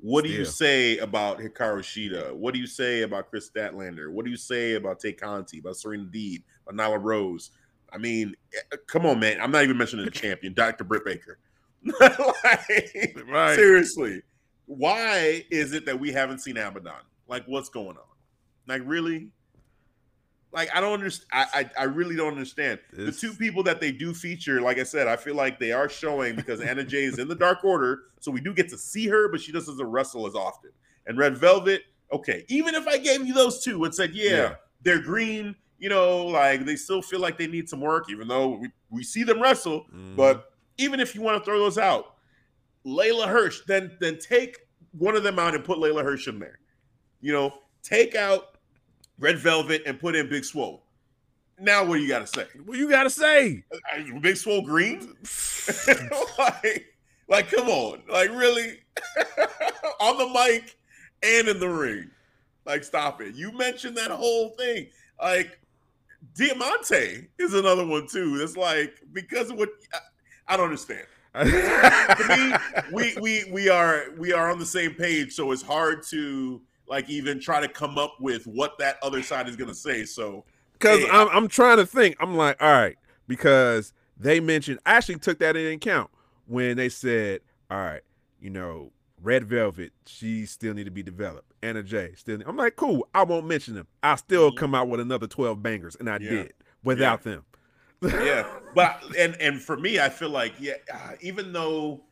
what 0.00 0.22
do 0.24 0.30
you 0.30 0.44
say 0.44 0.98
about 0.98 1.38
Hikaru 1.38 1.80
Shida? 1.80 2.32
What 2.32 2.54
do 2.54 2.60
you 2.60 2.66
say 2.68 3.02
about 3.02 3.30
Kris 3.30 3.50
Statlander? 3.50 4.10
What 4.10 4.24
do 4.24 4.30
you 4.30 4.36
say 4.36 4.74
about 4.74 5.00
Tay 5.00 5.12
Conti? 5.12 5.58
About 5.58 5.76
Serena 5.76 6.04
Deeb? 6.04 6.42
About 6.66 6.90
Nyla 6.90 7.02
Rose? 7.02 7.50
I 7.92 7.98
mean, 7.98 8.34
eh, 8.54 8.76
come 8.86 9.06
on, 9.06 9.18
man. 9.18 9.40
I'm 9.40 9.50
not 9.50 9.64
even 9.64 9.76
mentioning 9.76 10.04
the 10.04 10.10
champion, 10.10 10.52
Dr. 10.54 10.84
Britt 10.84 11.04
Baker. 11.04 11.38
Like, 12.00 13.16
Right. 13.28 13.54
Seriously, 13.54 14.22
why 14.66 15.44
is 15.50 15.72
it 15.72 15.86
that 15.86 15.98
we 15.98 16.12
haven't 16.12 16.40
seen 16.40 16.56
Abaddon? 16.56 16.92
Like, 17.26 17.44
what's 17.46 17.68
going 17.68 17.96
on? 17.96 18.04
Like, 18.66 18.82
really? 18.84 19.30
Like, 20.50 20.74
I 20.74 20.80
don't 20.80 20.94
understand. 20.94 21.28
I, 21.32 21.46
I, 21.76 21.82
I 21.82 21.84
really 21.84 22.16
don't 22.16 22.32
understand. 22.32 22.78
This- 22.92 23.20
The 23.20 23.28
two 23.28 23.34
people 23.34 23.62
that 23.64 23.80
they 23.80 23.92
do 23.92 24.14
feature, 24.14 24.60
like 24.60 24.78
I 24.78 24.82
said, 24.84 25.06
I 25.06 25.16
feel 25.16 25.34
like 25.34 25.58
they 25.58 25.72
are 25.72 25.88
showing 25.88 26.36
because 26.36 26.60
Anna 26.60 26.84
Jay 26.84 27.04
is 27.04 27.18
in 27.18 27.28
the 27.28 27.34
Dark 27.34 27.64
Order, 27.64 28.04
so 28.20 28.30
we 28.30 28.40
do 28.40 28.54
get 28.54 28.68
to 28.70 28.78
see 28.78 29.06
her, 29.08 29.28
but 29.28 29.40
she 29.40 29.52
just 29.52 29.66
doesn't 29.66 29.86
wrestle 29.86 30.26
as 30.26 30.34
often. 30.34 30.70
And 31.06 31.18
Red 31.18 31.36
Velvet, 31.36 31.82
okay, 32.12 32.44
even 32.48 32.74
if 32.74 32.86
I 32.86 32.96
gave 32.98 33.26
you 33.26 33.34
those 33.34 33.62
two 33.62 33.84
and 33.84 33.94
said, 33.94 34.12
yeah, 34.14 34.30
Yeah. 34.30 34.54
they're 34.82 35.02
green, 35.02 35.54
you 35.78 35.88
know, 35.90 36.24
like 36.26 36.64
they 36.64 36.76
still 36.76 37.02
feel 37.02 37.20
like 37.20 37.36
they 37.38 37.46
need 37.46 37.68
some 37.68 37.80
work, 37.80 38.10
even 38.10 38.26
though 38.26 38.56
we, 38.56 38.68
we 38.90 39.02
see 39.02 39.22
them 39.24 39.40
wrestle. 39.42 39.84
Mhm. 39.94 40.16
But 40.16 40.50
even 40.78 40.98
if 40.98 41.14
you 41.14 41.20
want 41.20 41.38
to 41.38 41.44
throw 41.44 41.58
those 41.58 41.76
out, 41.78 42.14
Leyla 42.86 43.26
Hirsch, 43.28 43.60
then 43.66 43.96
then 44.00 44.18
take 44.18 44.58
one 44.92 45.14
of 45.16 45.22
them 45.22 45.38
out 45.38 45.54
and 45.54 45.62
put 45.64 45.78
Leyla 45.78 46.02
Hirsch 46.02 46.26
in 46.28 46.38
there. 46.38 46.58
You 47.20 47.32
know, 47.32 47.54
take 47.82 48.14
out 48.14 48.57
Red 49.18 49.38
Velvet 49.38 49.82
and 49.86 49.98
put 49.98 50.14
in 50.14 50.28
Big 50.28 50.44
Swole. 50.44 50.82
Now 51.60 51.84
what 51.84 51.96
do 51.96 52.02
you 52.02 52.08
got 52.08 52.20
to 52.20 52.26
say? 52.26 52.46
what 52.64 52.78
you 52.78 52.88
gotta 52.88 53.10
say? 53.10 53.64
Uh, 53.72 54.18
Big 54.20 54.36
Swole 54.36 54.62
Green? 54.62 55.00
like, 56.38 56.94
like, 57.28 57.50
come 57.50 57.68
on, 57.68 58.02
like 58.10 58.30
really, 58.30 58.78
on 60.00 60.18
the 60.18 60.28
mic 60.28 60.76
and 61.22 61.48
in 61.48 61.58
the 61.58 61.68
ring. 61.68 62.10
Like, 62.64 62.84
stop 62.84 63.20
it. 63.20 63.34
You 63.34 63.50
mentioned 63.52 63.96
that 63.96 64.10
whole 64.10 64.50
thing. 64.50 64.88
Like, 65.20 65.58
Diamante 66.34 67.28
is 67.38 67.54
another 67.54 67.86
one 67.86 68.06
too. 68.06 68.38
It's 68.40 68.56
like 68.56 68.94
because 69.12 69.50
of 69.50 69.58
what 69.58 69.70
I, 69.92 69.98
I 70.54 70.56
don't 70.56 70.66
understand. 70.66 71.06
To 71.34 72.36
me, 72.36 72.84
we 72.92 73.16
we 73.20 73.50
we 73.52 73.68
are 73.68 74.06
we 74.16 74.32
are 74.32 74.50
on 74.50 74.58
the 74.58 74.66
same 74.66 74.94
page, 74.94 75.32
so 75.32 75.52
it's 75.52 75.62
hard 75.62 76.02
to 76.10 76.60
like 76.88 77.08
even 77.10 77.40
try 77.40 77.60
to 77.60 77.68
come 77.68 77.98
up 77.98 78.14
with 78.20 78.46
what 78.46 78.78
that 78.78 78.96
other 79.02 79.22
side 79.22 79.48
is 79.48 79.56
going 79.56 79.68
to 79.68 79.74
say. 79.74 80.04
So 80.04 80.44
Because 80.72 81.00
Yeah. 81.02 81.08
I'm, 81.10 81.28
I'm 81.28 81.48
trying 81.48 81.78
to 81.78 81.86
think. 81.86 82.16
I'm 82.20 82.36
like, 82.36 82.60
all 82.62 82.70
right, 82.72 82.96
because 83.26 83.92
they 84.16 84.40
mentioned, 84.40 84.80
I 84.86 84.94
actually 84.94 85.18
took 85.18 85.38
that 85.40 85.56
into 85.56 85.72
account 85.72 86.10
when 86.46 86.76
they 86.76 86.88
said, 86.88 87.40
all 87.70 87.78
right, 87.78 88.02
you 88.40 88.50
know, 88.50 88.92
Red 89.20 89.44
Velvet, 89.44 89.92
she 90.06 90.46
still 90.46 90.74
need 90.74 90.84
to 90.84 90.90
be 90.92 91.02
developed. 91.02 91.52
Anna 91.62 91.82
Jay 91.82 92.12
still. 92.16 92.38
Need, 92.38 92.46
I'm 92.46 92.56
like, 92.56 92.76
cool. 92.76 93.08
I 93.14 93.24
won't 93.24 93.46
mention 93.46 93.74
them. 93.74 93.88
I'll 94.02 94.16
still 94.16 94.52
Mhm. 94.52 94.56
come 94.56 94.74
out 94.76 94.88
with 94.88 95.00
another 95.00 95.26
12 95.26 95.60
bangers, 95.62 95.96
and 95.96 96.08
I 96.08 96.18
Yeah. 96.20 96.30
did 96.30 96.52
without 96.84 97.22
them. 97.24 97.44
yeah, 98.00 98.48
but 98.76 99.02
and 99.18 99.34
and 99.40 99.60
for 99.60 99.76
me, 99.76 99.98
I 99.98 100.08
feel 100.08 100.30
like 100.30 100.54
yeah, 100.60 100.74
uh, 100.94 101.14
even 101.20 101.52
though 101.52 102.04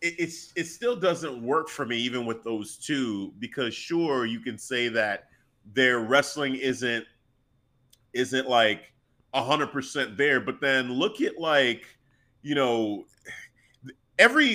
it, 0.00 0.14
it's 0.18 0.52
it 0.56 0.64
still 0.64 0.96
doesn't 0.96 1.42
work 1.42 1.68
for 1.68 1.86
me, 1.86 1.98
even 1.98 2.26
with 2.26 2.42
those 2.44 2.76
two, 2.76 3.32
because 3.38 3.74
sure 3.74 4.26
you 4.26 4.40
can 4.40 4.58
say 4.58 4.88
that 4.88 5.28
their 5.74 6.00
wrestling 6.00 6.54
isn't 6.56 7.06
isn't 8.12 8.48
like 8.48 8.92
a 9.34 9.42
hundred 9.42 9.68
percent 9.68 10.16
there, 10.16 10.40
but 10.40 10.60
then 10.60 10.92
look 10.92 11.20
at 11.20 11.38
like 11.38 11.86
you 12.42 12.54
know 12.54 13.06
every 14.18 14.52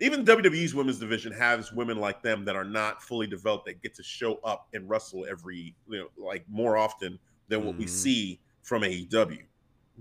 even 0.00 0.24
WWE's 0.24 0.74
women's 0.74 0.98
division 0.98 1.32
has 1.32 1.72
women 1.72 1.98
like 1.98 2.22
them 2.22 2.44
that 2.44 2.56
are 2.56 2.64
not 2.64 3.02
fully 3.02 3.26
developed 3.26 3.66
that 3.66 3.82
get 3.82 3.94
to 3.94 4.02
show 4.02 4.36
up 4.44 4.68
and 4.72 4.88
wrestle 4.88 5.26
every 5.28 5.74
you 5.88 5.98
know 5.98 6.08
like 6.16 6.44
more 6.48 6.76
often 6.76 7.18
than 7.48 7.64
what 7.64 7.76
we 7.76 7.84
Mhm. 7.84 7.88
see 7.88 8.40
from 8.62 8.82
AEW. 8.84 9.44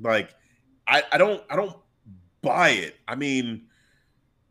Like 0.01 0.35
I, 0.87 1.03
I 1.11 1.17
don't 1.17 1.43
I 1.49 1.55
don't 1.55 1.77
buy 2.41 2.69
it. 2.69 2.95
I 3.07 3.15
mean, 3.15 3.67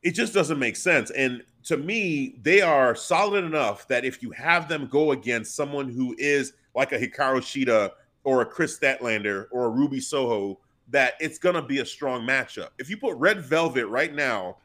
it 0.03 0.13
just 0.13 0.35
doesn't 0.35 0.59
make 0.59 0.77
sense. 0.77 1.11
And 1.11 1.43
to 1.65 1.77
me, 1.77 2.37
they 2.43 2.61
are 2.61 2.95
solid 2.95 3.45
enough 3.45 3.87
that 3.89 4.05
if 4.05 4.23
you 4.23 4.31
have 4.33 4.69
them 4.69 4.87
go 4.87 5.13
against 5.13 5.55
someone 5.55 5.89
who 5.89 6.15
is 6.19 6.55
like 6.75 6.93
a 6.93 6.99
Hikaru 6.99 7.41
Shida 7.41 7.91
or 8.25 8.43
a 8.43 8.47
Kris 8.47 8.79
Statlander 8.79 9.47
or 9.51 9.67
a 9.67 9.71
Ruby 9.71 10.01
Soho, 10.01 10.59
that 10.89 11.15
it's 11.21 11.39
gonna 11.39 11.63
be 11.63 11.79
a 11.79 11.87
strong 11.87 12.23
matchup. 12.27 12.69
If 12.79 12.91
you 12.91 12.97
put 12.97 13.17
Red 13.17 13.41
Velvet 13.43 13.87
right 13.87 14.13
now 14.13 14.59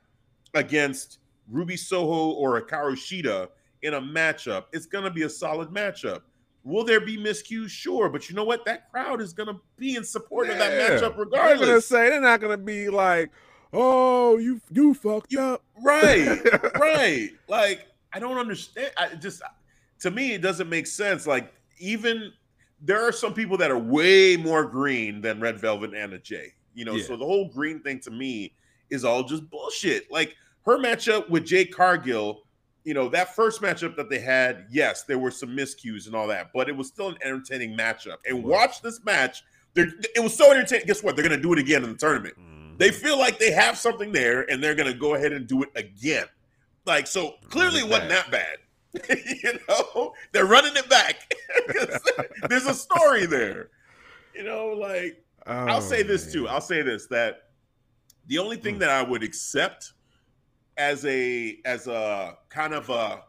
against 0.53 1.19
Ruby 1.49 1.77
Soho 1.77 2.31
or 2.31 2.57
a 2.57 2.61
Hikaru 2.61 2.93
Shida 2.93 3.49
in 3.83 3.93
a 3.93 4.01
matchup, 4.01 4.65
it's 4.73 4.85
gonna 4.85 5.11
be 5.11 5.23
a 5.23 5.29
solid 5.29 5.69
matchup. 5.69 6.21
Will 6.63 6.83
there 6.83 6.99
be 6.99 7.17
miscues? 7.17 7.69
Sure, 7.69 8.09
but 8.09 8.29
you 8.29 8.35
know 8.35 8.43
what? 8.43 8.65
That 8.65 8.91
crowd 8.91 9.21
is 9.21 9.31
gonna 9.33 9.59
be 9.77 9.95
in 9.95 10.03
support 10.03 10.49
of 10.49 10.57
that 10.57 10.73
Yeah. 10.73 10.99
matchup 10.99 11.15
They're 11.31 11.57
gonna 11.57 11.79
say 11.79 12.09
they're 12.09 12.19
not 12.19 12.41
gonna 12.41 12.57
be 12.57 12.89
like, 12.89 13.31
"Oh, 13.73 14.37
you 14.37 14.61
you 14.71 14.93
fucked 14.93 15.35
up." 15.35 15.63
right 15.83 16.39
right. 16.79 17.29
Like 17.47 17.87
i 18.13 18.19
don't 18.19 18.37
understand. 18.37 18.91
I 18.97 19.15
just 19.15 19.41
to 19.99 20.11
me 20.11 20.33
it 20.33 20.41
doesn't 20.41 20.69
make 20.69 20.87
sense. 20.87 21.27
Like 21.27 21.53
even 21.79 22.31
there 22.81 23.01
are 23.07 23.11
some 23.11 23.33
people 23.33 23.57
that 23.57 23.71
are 23.71 23.77
way 23.77 24.37
more 24.37 24.65
green 24.65 25.21
than 25.21 25.39
red 25.39 25.59
velvet 25.59 25.89
and 25.91 25.97
Anna 25.97 26.17
Jay. 26.19 26.53
you 26.75 26.85
know? 26.85 26.93
Yeah. 26.95 27.03
so 27.03 27.17
the 27.17 27.25
whole 27.25 27.49
green 27.49 27.81
thing 27.81 27.99
to 28.01 28.11
me 28.11 28.53
is 28.89 29.03
all 29.03 29.23
just 29.23 29.49
bullshit. 29.49 30.11
Like 30.11 30.35
her 30.65 30.77
matchup 30.77 31.29
with 31.29 31.45
Jade 31.45 31.73
Cargill 31.73 32.43
you 32.83 32.93
know 32.93 33.09
that 33.09 33.35
first 33.35 33.61
matchup 33.61 33.97
that 33.97 34.09
they 34.09 34.19
had 34.19 34.65
yes 34.71 35.03
there 35.03 35.19
were 35.19 35.31
some 35.31 35.49
miscues 35.49 36.05
and 36.07 36.15
all 36.15 36.25
that 36.27 36.51
but 36.53 36.69
it 36.69 36.75
was 36.75 36.87
still 36.87 37.09
an 37.09 37.17
entertaining 37.23 37.77
matchup. 37.77 38.17
And 38.25 38.43
watch 38.43 38.81
this 38.81 39.03
match. 39.03 39.43
They're, 39.73 39.89
it 40.15 40.23
was 40.23 40.35
so 40.35 40.51
entertaining. 40.51 40.87
Guess 40.87 41.03
what? 41.03 41.15
They're 41.15 41.27
gonna 41.27 41.41
do 41.41 41.53
it 41.53 41.59
again 41.59 41.83
in 41.83 41.91
the 41.91 41.97
tournament. 41.97 42.35
Mhm. 42.39 42.56
They 42.77 42.91
feel 42.91 43.17
like 43.17 43.39
they 43.39 43.51
have 43.51 43.77
something 43.77 44.11
there 44.11 44.49
and 44.49 44.63
they're 44.63 44.75
going 44.75 44.91
to 44.91 44.97
go 44.97 45.15
ahead 45.15 45.33
and 45.33 45.47
do 45.47 45.63
it 45.63 45.69
again. 45.75 46.27
Like, 46.85 47.07
so 47.07 47.35
clearly 47.49 47.81
it 47.81 47.89
wasn't 47.89 48.09
that 48.09 48.31
bad. 48.31 48.57
you 49.09 49.59
know, 49.67 50.13
they're 50.31 50.45
running 50.45 50.75
it 50.75 50.89
back. 50.89 51.31
There's 52.49 52.65
a 52.65 52.73
story 52.73 53.25
there. 53.25 53.69
You 54.33 54.43
know, 54.43 54.67
like, 54.69 55.23
I'll 55.67 55.77
Oh, 55.77 55.81
say 55.81 56.03
this 56.03 56.31
too. 56.31 56.47
I'll 56.47 56.61
say 56.61 56.81
this 56.81 57.07
that 57.07 57.43
the 58.27 58.37
only 58.39 58.57
thing 58.57 58.75
Hmm. 58.75 58.79
that 58.79 58.89
I 58.89 59.03
would 59.03 59.23
accept 59.23 59.93
as 60.77 61.05
a 61.05 61.57
as 61.65 61.87
a 61.87 62.37
kind 62.49 62.73
of 62.73 62.89
a 62.89 63.23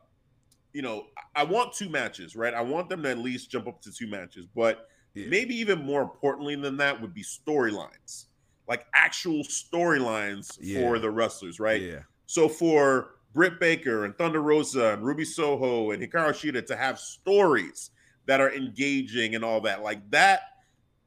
you 0.72 0.82
know, 0.82 1.06
I 1.18 1.42
I 1.42 1.44
want 1.44 1.72
two 1.72 1.88
matches, 1.88 2.36
right? 2.36 2.54
I 2.54 2.62
want 2.62 2.88
them 2.88 3.02
to 3.04 3.10
at 3.10 3.18
least 3.18 3.50
jump 3.50 3.68
up 3.68 3.80
to 3.82 3.92
two 3.92 4.08
matches, 4.08 4.46
but 4.54 4.88
Yeah. 5.14 5.26
maybe 5.28 5.54
even 5.56 5.80
more 5.80 6.02
importantly 6.02 6.56
than 6.56 6.76
that 6.78 7.00
would 7.00 7.14
be 7.14 7.22
storylines. 7.24 8.26
Like 8.68 8.86
actual 8.94 9.42
storylines 9.44 10.58
Yeah. 10.60 10.80
for 10.80 10.98
the 10.98 11.10
wrestlers, 11.10 11.58
right? 11.58 11.80
Yeah. 11.80 12.00
So 12.26 12.48
for 12.48 13.14
Britt 13.32 13.58
Baker 13.60 14.04
and 14.04 14.16
Thunder 14.16 14.42
Rosa 14.42 14.92
and 14.94 15.02
Ruby 15.02 15.24
Soho 15.24 15.90
and 15.92 16.02
Hikaru 16.02 16.30
Shida 16.30 16.66
to 16.66 16.76
have 16.76 16.98
stories 16.98 17.90
that 18.26 18.40
are 18.40 18.52
engaging 18.52 19.34
and 19.34 19.44
all 19.44 19.60
that, 19.62 19.82
like 19.82 20.08
that 20.10 20.40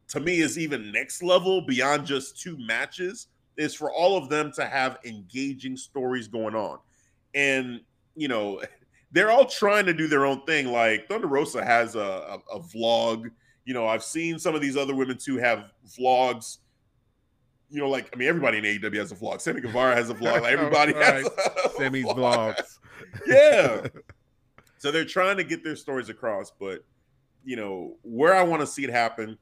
to 0.10 0.20
me 0.20 0.40
is 0.42 0.58
even 0.58 0.92
next 0.92 1.24
level 1.24 1.62
beyond 1.62 2.06
just 2.06 2.40
two 2.42 2.58
matches, 2.58 3.28
is 3.58 3.74
for 3.76 3.92
all 3.92 4.18
of 4.18 4.28
them 4.30 4.52
to 4.54 4.66
have 4.66 4.98
engaging 5.06 5.78
stories 5.78 6.28
going 6.28 6.56
on. 6.56 6.80
And 7.36 7.82
you 8.16 8.28
know, 8.28 8.62
they're 9.12 9.32
all 9.32 9.46
trying 9.46 9.86
to 9.86 9.94
do 9.94 10.08
their 10.08 10.26
own 10.26 10.42
thing. 10.46 10.68
Like 10.68 11.08
Thunder 11.08 11.28
Rosa 11.28 11.64
has 11.64 11.96
a, 11.96 12.00
a, 12.00 12.58
a 12.58 12.60
vlog. 12.60 13.30
You 13.66 13.74
know, 13.76 13.86
I've 13.88 14.04
seen 14.04 14.40
some 14.40 14.56
of 14.56 14.62
these 14.62 14.76
other 14.78 14.96
women 14.96 15.18
too 15.18 15.38
have 15.38 15.66
vlogs. 15.88 16.58
You 17.72 17.80
know, 17.82 17.90
like 17.90 18.10
I 18.14 18.18
mean, 18.18 18.28
everybody 18.28 18.58
in 18.58 18.64
AEW 18.66 18.98
has 18.98 19.12
a 19.12 19.16
vlog. 19.16 19.40
Sammy 19.42 19.62
Guevara 19.62 19.96
has 19.96 20.10
a 20.10 20.14
vlog. 20.14 20.42
Like, 20.42 20.52
everybody 20.60 20.94
has 20.94 21.26
a 21.66 21.70
Sammy's 21.78 22.06
vlog. 22.06 22.56
vlogs. 22.56 22.78
Yeah. 23.28 23.88
So 24.78 24.90
they're 24.92 25.06
trying 25.06 25.38
to 25.38 25.44
get 25.44 25.64
their 25.64 25.76
stories 25.76 26.10
across, 26.10 26.50
but 26.60 26.84
you 27.46 27.56
know 27.56 27.98
where 28.02 28.34
I 28.34 28.42
want 28.42 28.62
to 28.62 28.66
see 28.68 28.84
it 28.84 28.90
happen 28.90 29.38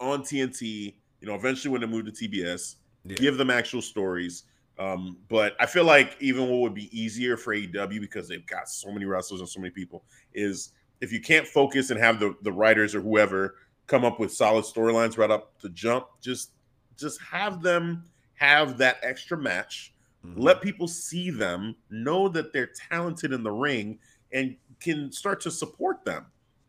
on 0.00 0.22
TNT. 0.22 0.94
You 1.20 1.28
know, 1.28 1.34
eventually 1.34 1.70
when 1.70 1.82
they 1.82 1.86
move 1.86 2.06
to 2.06 2.12
TBS, 2.12 2.76
Yeah. 3.04 3.16
give 3.16 3.36
them 3.36 3.50
actual 3.50 3.82
stories. 3.82 4.44
Um, 4.78 5.18
but 5.28 5.54
I 5.60 5.66
feel 5.66 5.84
like 5.84 6.16
even 6.20 6.48
what 6.48 6.60
would 6.62 6.74
be 6.74 6.88
easier 6.98 7.36
for 7.36 7.54
AEW 7.54 8.00
because 8.00 8.26
they've 8.26 8.46
got 8.46 8.70
so 8.70 8.90
many 8.90 9.04
wrestlers 9.04 9.40
and 9.40 9.48
so 9.48 9.60
many 9.60 9.70
people 9.70 10.02
is 10.32 10.72
if 11.02 11.12
you 11.12 11.20
can't 11.20 11.46
focus 11.46 11.90
and 11.90 12.00
have 12.00 12.18
the 12.18 12.34
the 12.40 12.52
writers 12.52 12.94
or 12.94 13.02
whoever 13.02 13.56
come 13.86 14.02
up 14.04 14.18
with 14.18 14.32
solid 14.32 14.64
storylines 14.64 15.18
right 15.18 15.30
up 15.30 15.58
to 15.60 15.68
jump, 15.68 16.06
just 16.22 16.52
just 16.98 17.20
have 17.20 17.62
them 17.62 18.04
have 18.34 18.78
that 18.78 18.98
extra 19.02 19.36
match 19.36 19.92
Mhm. 20.24 20.34
let 20.36 20.60
people 20.62 20.86
see 20.86 21.30
them, 21.30 21.74
know 21.90 22.28
that 22.28 22.52
they're 22.52 22.68
talented 22.88 23.32
in 23.32 23.42
the 23.42 23.50
ring, 23.50 23.98
and 24.32 24.56
can 24.78 25.10
start 25.10 25.40
to 25.40 25.50
support 25.50 26.04
them. 26.04 26.26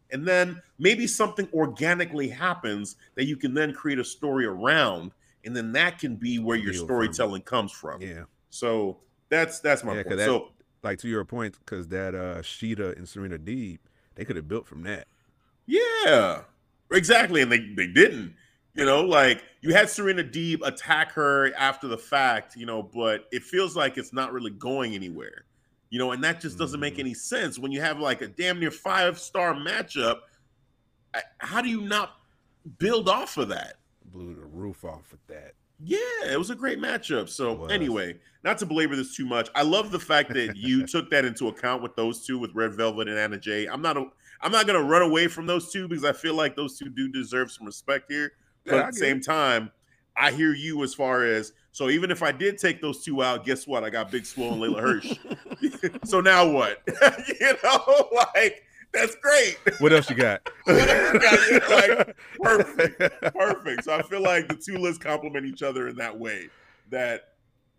And 0.10 0.28
then 0.28 0.60
maybe 0.80 1.06
something 1.06 1.48
organically 1.54 2.30
happens 2.30 2.96
that 3.14 3.26
you 3.26 3.38
can 3.38 3.54
then 3.54 3.72
create 3.72 4.00
a 4.00 4.04
story 4.04 4.46
around, 4.48 5.12
and 5.46 5.56
then 5.56 5.72
that 5.74 6.00
can 6.00 6.16
be 6.16 6.40
where 6.40 6.58
your 6.58 6.74
storytelling 6.74 7.44
comes 7.44 7.72
from. 7.72 8.02
Yeah. 8.02 8.24
So 8.50 9.00
that's 9.30 9.60
that's 9.60 9.84
my 9.84 9.98
Yeah, 9.98 10.04
point. 10.04 10.18
that- 10.18 10.26
so 10.26 10.52
Like 10.82 10.98
to 11.00 11.08
your 11.08 11.24
point, 11.24 11.56
because 11.60 11.88
that 11.90 12.16
uh 12.16 12.42
Shida 12.42 12.98
and 12.98 13.08
Serena 13.08 13.38
Deeb, 13.38 13.78
they 14.16 14.26
could 14.26 14.36
have 14.36 14.48
built 14.48 14.66
from 14.68 14.82
that. 14.84 15.08
Yeah, 15.68 16.44
exactly. 16.92 17.42
And 17.42 17.52
they, 17.52 17.60
they 17.60 17.88
didn't. 17.88 18.36
You 18.76 18.86
know, 18.86 19.02
like 19.04 19.44
you 19.62 19.74
had 19.74 19.90
Serena 19.90 20.24
Deeb 20.24 20.66
attack 20.66 21.12
her 21.12 21.54
after 21.56 21.88
the 21.88 21.98
fact, 21.98 22.56
you 22.56 22.66
know, 22.66 22.82
but 22.82 23.26
it 23.32 23.44
feels 23.44 23.76
like 23.76 23.98
it's 23.98 24.14
not 24.14 24.34
really 24.34 24.50
going 24.52 24.96
anywhere. 24.96 25.46
You 25.92 26.00
know, 26.00 26.12
and 26.12 26.24
that 26.24 26.42
just 26.42 26.58
doesn't 26.58 26.80
make 26.80 26.96
Mhm. 26.96 27.00
any 27.02 27.14
sense 27.14 27.60
when 27.60 27.72
you 27.72 27.80
have 27.82 28.00
like 28.00 28.22
a 28.22 28.28
damn 28.28 28.60
near 28.60 28.72
five 28.72 29.20
star 29.20 29.54
matchup. 29.54 30.22
How 31.38 31.62
do 31.62 31.70
you 31.70 31.82
not 31.82 32.18
build 32.80 33.08
off 33.08 33.38
of 33.38 33.50
that? 33.50 33.76
Blew 34.06 34.34
the 34.34 34.42
roof 34.46 34.84
off 34.84 35.12
with 35.12 35.26
that. 35.28 35.54
Yeah, 35.80 36.32
it 36.32 36.38
was 36.40 36.50
a 36.50 36.56
great 36.56 36.80
matchup. 36.80 37.30
So 37.30 37.66
anyway, 37.66 38.20
not 38.44 38.58
to 38.60 38.66
belabor 38.66 38.96
this 38.96 39.16
too 39.16 39.26
much, 39.26 39.50
I 39.54 39.62
love 39.62 39.92
the 39.92 40.00
fact 40.00 40.34
that 40.34 40.56
you 40.58 40.88
took 40.88 41.12
that 41.12 41.26
into 41.26 41.48
account 41.50 41.84
with 41.84 41.96
those 41.96 42.26
two, 42.26 42.40
with 42.40 42.56
Red 42.56 42.74
Velvet 42.74 43.08
and 43.08 43.18
Anna 43.20 43.38
Jay. 43.38 43.68
I'm 43.68 43.82
not 43.84 43.98
a, 43.98 44.06
I'm 44.42 44.52
not 44.52 44.66
gonna 44.66 44.82
run 44.82 45.04
away 45.04 45.28
from 45.28 45.46
those 45.46 45.72
two 45.72 45.88
because 45.88 46.06
I 46.06 46.14
feel 46.14 46.34
like 46.34 46.56
those 46.56 46.80
two 46.80 46.90
do 46.90 47.08
deserve 47.10 47.52
some 47.52 47.68
respect 47.68 48.12
here. 48.12 48.34
But 48.66 48.76
Yeah, 48.76 48.82
at 48.82 48.94
the 48.94 49.00
same 49.00 49.22
time, 49.22 49.72
I 50.16 50.32
hear 50.32 50.54
you 50.54 50.84
as 50.84 50.94
far 50.94 51.26
as 51.26 51.54
so 51.72 51.90
even 51.90 52.12
if 52.12 52.22
I 52.22 52.32
did 52.32 52.60
take 52.60 52.82
those 52.82 53.04
two 53.04 53.24
out, 53.24 53.46
guess 53.46 53.66
what? 53.66 53.84
I 53.84 53.90
got 53.90 54.12
Big 54.12 54.28
Swole 54.28 54.54
and 54.54 54.62
Leyla 54.62 54.80
Hirsch. 54.80 55.18
so 56.06 56.22
now 56.22 56.48
what? 56.48 56.82
you 57.40 57.54
know, 57.64 58.10
like 58.36 58.64
that's 58.94 59.16
great. 59.16 59.58
What 59.80 59.92
else 59.92 60.08
you 60.10 60.16
got? 60.16 60.48
Else 60.68 61.50
you 61.50 61.60
got? 61.60 61.70
Like, 61.70 62.16
perfect. 62.40 63.34
Perfect. 63.34 63.84
So 63.86 63.96
I 63.96 64.04
feel 64.04 64.22
like 64.22 64.48
the 64.48 64.56
two 64.56 64.78
lists 64.78 65.04
complement 65.04 65.48
each 65.48 65.64
other 65.64 65.88
in 65.88 65.96
that 65.96 66.18
way. 66.18 66.50
That 66.92 67.30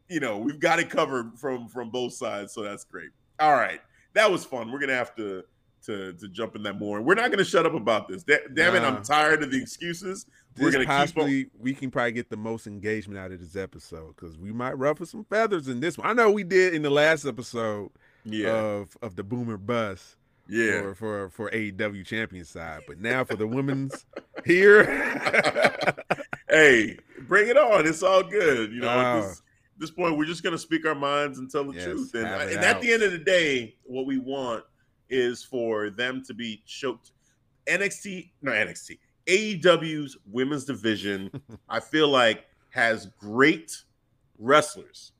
you 0.08 0.18
know 0.18 0.38
we've 0.38 0.58
got 0.58 0.80
it 0.80 0.90
covered 0.90 1.38
from 1.38 1.68
from 1.68 1.90
both 1.90 2.14
sides. 2.14 2.52
So 2.52 2.62
that's 2.62 2.84
great. 2.84 3.10
All 3.38 3.52
right, 3.52 3.80
that 4.14 4.30
was 4.30 4.44
fun. 4.44 4.72
We're 4.72 4.80
gonna 4.80 4.94
have 4.94 5.14
to 5.16 5.44
to 5.86 6.12
to 6.14 6.28
jump 6.28 6.56
in 6.56 6.62
that 6.64 6.78
more. 6.78 7.00
We're 7.02 7.14
not 7.14 7.30
gonna 7.30 7.44
shut 7.44 7.66
up 7.66 7.74
about 7.74 8.08
this. 8.08 8.22
Da- 8.24 8.38
damn 8.54 8.74
it, 8.76 8.82
I'm 8.82 9.02
tired 9.02 9.42
of 9.42 9.50
the 9.50 9.60
excuses. 9.60 10.26
We're 10.58 10.70
gonna 10.70 10.84
keep 10.84 10.90
on. 10.90 10.98
possibly 10.98 11.46
we 11.58 11.74
can 11.74 11.90
probably 11.90 12.12
get 12.12 12.30
the 12.30 12.36
most 12.36 12.66
engagement 12.66 13.18
out 13.18 13.32
of 13.32 13.40
this 13.40 13.56
episode 13.56 14.14
because 14.16 14.38
we 14.38 14.52
might 14.52 14.78
ruffle 14.78 15.06
some 15.06 15.24
feathers 15.24 15.68
in 15.68 15.80
this 15.80 15.98
one. 15.98 16.06
I 16.08 16.12
know 16.12 16.30
we 16.30 16.44
did 16.44 16.74
in 16.74 16.82
the 16.82 16.90
last 16.90 17.24
episode 17.26 17.90
Yeah, 18.24 18.50
of 18.54 18.96
of 19.02 19.16
the 19.16 19.24
Boomer 19.24 19.56
Bus 19.56 20.16
yeah. 20.48 20.80
for 20.82 20.94
for 20.94 21.30
for 21.30 21.50
AEW 21.50 22.04
champion 22.06 22.44
side, 22.44 22.82
but 22.86 23.00
now 23.00 23.24
for 23.24 23.36
the 23.36 23.46
women's 23.46 24.06
here. 24.44 24.84
hey, 26.48 26.96
bring 27.26 27.48
it 27.48 27.56
on. 27.56 27.86
It's 27.86 28.02
all 28.02 28.22
good. 28.22 28.72
You 28.72 28.80
know, 28.80 28.88
at 28.88 29.16
Oh. 29.16 29.20
this, 29.22 29.42
this 29.78 29.90
point, 29.90 30.16
we're 30.16 30.24
just 30.24 30.42
gonna 30.42 30.58
speak 30.58 30.86
our 30.86 30.94
minds 30.94 31.38
and 31.38 31.50
tell 31.50 31.64
the 31.64 31.72
Yes, 31.74 31.84
truth. 31.84 32.14
And, 32.14 32.26
and 32.26 32.64
at 32.64 32.80
the 32.80 32.92
end 32.92 33.02
of 33.02 33.12
the 33.12 33.18
day, 33.18 33.76
what 33.84 34.06
we 34.06 34.18
want 34.18 34.64
is 35.08 35.42
for 35.42 35.90
them 35.90 36.22
to 36.26 36.34
be 36.34 36.62
choked. 36.66 37.12
NXT, 37.66 38.30
no 38.42 38.52
NXT, 38.52 38.98
AEW's 39.26 40.16
women's 40.30 40.64
division, 40.64 41.30
I 41.68 41.80
feel 41.80 42.08
like 42.08 42.44
has 42.70 43.06
great 43.18 43.72
wrestlers, 44.38 45.12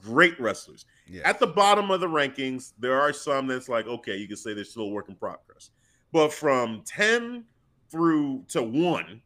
great 0.00 0.38
wrestlers. 0.40 0.86
At 1.24 1.40
the 1.40 1.46
bottom 1.46 1.90
of 1.90 2.00
the 2.00 2.06
rankings, 2.06 2.72
there 2.78 3.00
are 3.00 3.12
some 3.12 3.46
that's 3.48 3.68
like, 3.68 3.86
okay, 3.86 4.16
you 4.16 4.28
can 4.28 4.36
say 4.36 4.54
they're 4.54 4.64
still 4.64 4.84
a 4.84 4.88
work 4.88 5.08
in 5.08 5.16
progress. 5.16 5.70
But 6.12 6.32
from 6.32 6.82
10 6.86 7.44
through 7.90 8.44
to 8.48 8.62
one, 8.62 9.20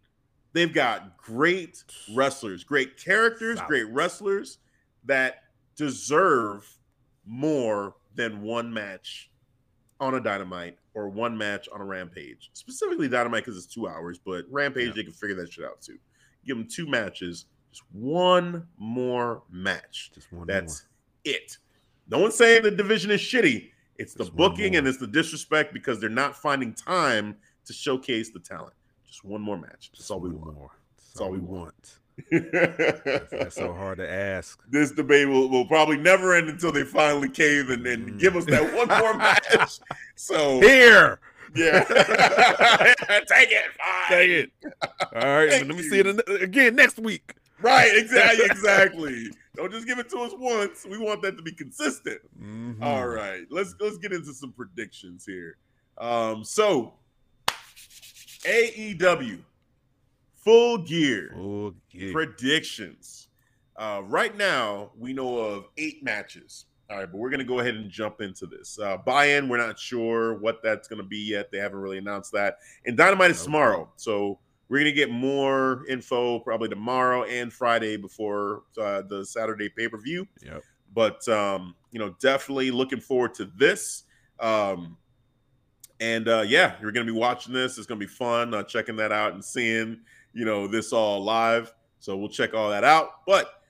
they've 0.52 0.72
got 0.72 1.16
great 1.18 1.84
wrestlers, 2.14 2.64
great 2.64 2.96
characters, 2.96 3.58
Solid. 3.58 3.68
great 3.68 3.88
wrestlers 3.90 4.58
that 5.04 5.42
deserve 5.76 6.66
more 7.26 7.94
than 8.14 8.42
one 8.42 8.72
match 8.72 9.30
on 10.00 10.14
a 10.14 10.20
Dynamite 10.20 10.78
or 10.94 11.08
one 11.08 11.36
match 11.36 11.68
on 11.72 11.80
a 11.80 11.84
Rampage. 11.84 12.50
Specifically 12.52 13.08
Dynamite 13.08 13.44
because 13.44 13.56
it's 13.62 13.72
two 13.72 13.88
hours, 13.88 14.18
but 14.18 14.44
Rampage 14.50 14.88
Yeah. 14.88 14.92
they 14.94 15.02
can 15.04 15.12
figure 15.12 15.36
that 15.36 15.52
shit 15.52 15.64
out 15.64 15.80
too. 15.80 15.98
Give 16.44 16.56
them 16.56 16.66
two 16.68 16.86
matches, 16.86 17.46
just 17.70 17.84
one 17.92 18.66
more 18.76 19.42
match. 19.50 20.10
Just 20.14 20.32
one 20.32 20.46
That's 20.46 20.86
it. 21.24 21.58
No 22.08 22.18
one's 22.18 22.34
saying 22.34 22.62
the 22.62 22.70
division 22.70 23.10
is 23.10 23.20
shitty. 23.20 23.70
It's 23.96 24.12
the 24.14 24.24
Just 24.24 24.34
one 24.34 24.50
booking 24.50 24.76
and 24.76 24.86
it's 24.86 24.98
the 24.98 25.06
disrespect 25.06 25.72
because 25.72 26.00
they're 26.00 26.10
not 26.10 26.36
finding 26.36 26.74
time 26.74 27.36
to 27.64 27.72
showcase 27.72 28.30
the 28.30 28.40
talent. 28.40 28.74
Just 29.06 29.24
one 29.24 29.40
more 29.40 29.56
match. 29.56 29.90
That's 29.92 30.10
all 30.10 30.20
we 30.20 30.30
want. 30.30 30.54
more. 30.54 30.70
That's 30.98 31.20
all 31.20 31.30
we 31.30 31.38
want. 31.38 31.98
That's, 32.30 33.30
that's 33.30 33.54
so 33.56 33.72
hard 33.72 33.98
to 33.98 34.10
ask. 34.10 34.60
this 34.70 34.92
debate 34.92 35.28
will, 35.28 35.48
will 35.48 35.66
probably 35.66 35.96
never 35.96 36.34
end 36.34 36.48
until 36.48 36.70
they 36.72 36.84
finally 36.84 37.28
cave 37.28 37.70
and, 37.70 37.86
and 37.86 38.10
Mm. 38.12 38.18
give 38.20 38.36
us 38.36 38.44
that 38.46 38.62
one 38.74 38.88
more 38.88 39.14
match. 39.18 39.80
So 40.14 40.60
Here, 40.60 41.18
yeah, 41.56 41.82
take 41.84 43.50
it, 43.50 43.64
fine. 43.78 44.08
take 44.08 44.30
it. 44.30 44.50
All 45.14 45.22
right, 45.36 45.50
Thank 45.50 45.66
let 45.66 45.76
me 45.76 45.82
you. 45.82 45.90
see 45.90 45.98
it 46.00 46.42
again 46.42 46.74
next 46.76 46.98
week. 46.98 47.34
Right, 47.60 47.96
exactly, 47.96 48.44
exactly. 48.46 49.30
Don't 49.56 49.70
just 49.72 49.86
give 49.86 49.98
it 49.98 50.08
to 50.10 50.18
us 50.18 50.32
once. 50.36 50.84
We 50.88 50.98
want 50.98 51.22
that 51.22 51.36
to 51.36 51.42
be 51.42 51.52
consistent. 51.52 52.20
Mhm. 52.40 52.82
All 52.82 53.06
right, 53.06 53.42
let's 53.50 53.74
let's 53.80 53.98
get 53.98 54.12
into 54.12 54.32
some 54.34 54.52
predictions 54.52 55.24
here. 55.24 55.56
Um, 55.98 56.44
so 56.44 56.94
AEW 58.44 59.38
full 60.44 60.78
gear 60.78 61.30
Full 61.34 61.74
gear. 61.90 62.12
predictions. 62.12 63.28
Uh, 63.76 64.02
right 64.04 64.36
now, 64.36 64.92
we 64.96 65.12
know 65.12 65.38
of 65.38 65.64
eight 65.78 66.04
matches. 66.04 66.66
All 66.90 66.98
right, 66.98 67.10
but 67.10 67.16
we're 67.18 67.30
gonna 67.30 67.44
go 67.44 67.60
ahead 67.60 67.74
and 67.74 67.90
jump 67.90 68.20
into 68.20 68.46
this. 68.46 68.78
Uh, 68.78 68.98
buy-in, 68.98 69.48
we're 69.48 69.56
not 69.56 69.78
sure 69.78 70.34
what 70.34 70.62
that's 70.62 70.86
gonna 70.86 71.02
be 71.02 71.18
yet. 71.18 71.50
They 71.50 71.58
haven't 71.58 71.78
really 71.78 71.98
announced 71.98 72.30
that. 72.32 72.58
And 72.84 72.96
Dynamite 72.96 73.30
is 73.30 73.42
tomorrow, 73.42 73.90
so 73.96 74.38
we're 74.68 74.78
gonna 74.78 74.92
get 74.92 75.10
more 75.10 75.84
info 75.88 76.38
probably 76.40 76.68
tomorrow 76.68 77.24
and 77.24 77.52
Friday 77.52 77.96
before 77.96 78.64
uh, 78.78 79.02
the 79.08 79.24
Saturday 79.24 79.68
pay-per-view 79.70 80.26
Yep. 80.44 80.62
but 80.94 81.26
um, 81.28 81.74
you 81.90 81.98
know, 81.98 82.14
definitely 82.20 82.70
looking 82.70 83.00
forward 83.00 83.32
to 83.34 83.46
this. 83.56 84.04
Um, 84.40 84.96
and 86.00 86.28
uh, 86.28 86.44
yeah, 86.46 86.74
you're 86.82 86.92
gonna 86.92 87.06
be 87.06 87.12
watching 87.12 87.54
this. 87.54 87.78
It's 87.78 87.86
gonna 87.86 87.98
be 87.98 88.06
fun 88.06 88.52
uh, 88.52 88.62
checking 88.62 88.96
that 88.96 89.10
out 89.10 89.32
and 89.32 89.42
seeing 89.44 90.00
you 90.34 90.44
know 90.44 90.66
this 90.66 90.92
all 90.92 91.22
live. 91.22 91.72
So 92.00 92.16
we'll 92.16 92.28
check 92.28 92.52
all 92.52 92.68
that 92.70 92.84
out. 92.84 93.24
But 93.26 93.62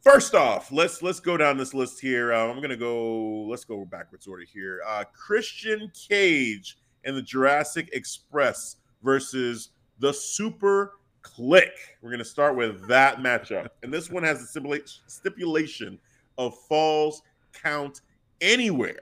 first 0.00 0.34
off, 0.34 0.72
let's 0.72 1.02
let's 1.02 1.20
go 1.20 1.36
down 1.36 1.58
this 1.58 1.74
list 1.74 2.00
here. 2.00 2.32
Uh, 2.32 2.48
I'm 2.48 2.62
gonna 2.62 2.76
go. 2.76 3.42
Let's 3.42 3.64
go 3.64 3.84
backwards 3.84 4.26
order 4.26 4.44
here. 4.50 4.80
Uh, 4.86 5.04
Christian 5.12 5.90
Cage 6.08 6.78
and 7.04 7.16
the 7.16 7.22
Jurassic 7.22 7.90
Express 7.92 8.76
versus 9.02 9.70
the 9.98 10.12
Super 10.12 10.94
Click. 11.22 11.72
We're 12.00 12.10
gonna 12.10 12.24
start 12.24 12.56
with 12.56 12.86
that 12.88 13.18
matchup, 13.18 13.68
and 13.82 13.92
this 13.92 14.10
one 14.10 14.22
has 14.22 14.40
a 14.40 14.80
stipulation 15.06 15.98
of 16.38 16.56
falls 16.68 17.22
count 17.52 18.00
anywhere. 18.40 19.00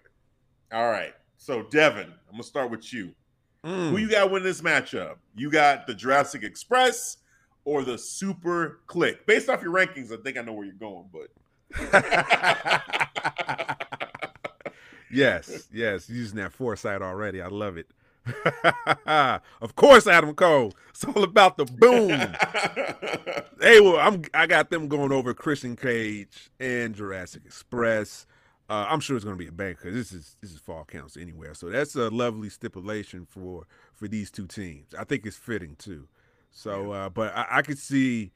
All 0.73 0.91
right. 0.91 1.15
So 1.37 1.63
Devin, 1.71 2.07
I'm 2.07 2.33
gonna 2.33 2.43
start 2.43 2.71
with 2.71 2.93
you. 2.93 3.15
Mm. 3.67 3.91
Who 3.91 3.97
you 3.97 4.09
got 4.09 4.31
winning 4.31 4.47
this 4.47 4.61
matchup? 4.61 5.17
You 5.35 5.51
got 5.51 5.89
the 5.89 5.95
Jurassic 5.95 6.45
Express 6.45 7.17
or 7.65 7.83
the 7.83 7.95
SuperKliq? 7.95 9.27
Based 9.27 9.49
off 9.49 9.61
your 9.61 9.73
rankings, 9.73 10.13
I 10.13 10.23
think 10.23 10.39
I 10.39 10.43
know 10.43 10.53
where 10.53 10.65
you're 10.65 10.75
going, 10.75 11.07
but 11.13 11.31
yes, 15.11 15.67
yes, 15.73 16.09
using 16.09 16.39
that 16.39 16.53
foresight 16.53 17.03
already. 17.03 17.43
I 17.43 17.49
love 17.49 17.77
it. 17.77 17.89
of 19.61 19.75
course, 19.75 20.07
Adam 20.07 20.33
Cole. 20.35 20.73
It's 20.91 21.05
all 21.05 21.25
about 21.25 21.57
the 21.57 21.65
boom. 21.65 22.11
hey, 23.61 23.81
well, 23.81 23.99
I'm 23.99 24.23
I 24.33 24.47
got 24.47 24.71
them 24.71 24.87
going 24.87 25.11
over 25.11 25.35
Christian 25.35 25.75
Cage 25.75 26.51
and 26.61 26.95
Jurassic 26.95 27.43
Express. 27.45 28.29
Uh, 28.69 28.87
I'm 28.89 28.99
sure 29.01 29.15
it's 29.17 29.25
going 29.25 29.37
to 29.37 29.43
be 29.43 29.49
a 29.49 29.53
bang 29.53 29.73
because 29.75 29.95
this 29.95 30.13
is 30.13 30.37
this 30.41 30.51
is 30.53 30.59
fall 30.59 30.85
counts 30.85 31.17
anywhere. 31.17 31.55
So 31.55 31.69
that's 31.69 31.95
a 31.95 32.09
lovely 32.11 32.49
stipulation 32.51 33.27
for 33.29 33.67
for 33.95 34.09
these 34.09 34.31
two 34.31 34.47
teams. 34.47 34.95
I 34.99 35.05
think 35.05 35.25
it's 35.25 35.37
fitting 35.37 35.77
too. 35.77 36.09
So, 36.51 36.91
uh, 36.91 37.09
but 37.11 37.33
I, 37.37 37.47
I 37.59 37.63
could 37.63 37.79
see 37.79 38.33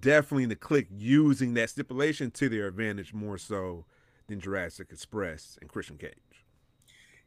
definitely 0.00 0.46
the 0.46 0.56
Kliq 0.56 0.86
using 0.96 1.54
that 1.54 1.70
stipulation 1.70 2.30
to 2.32 2.48
their 2.48 2.66
advantage 2.66 3.12
more 3.14 3.38
so 3.38 3.84
than 4.28 4.40
Jurassic 4.40 4.88
Express 4.90 5.58
and 5.60 5.70
Christian 5.70 5.96
Cage. 5.98 6.12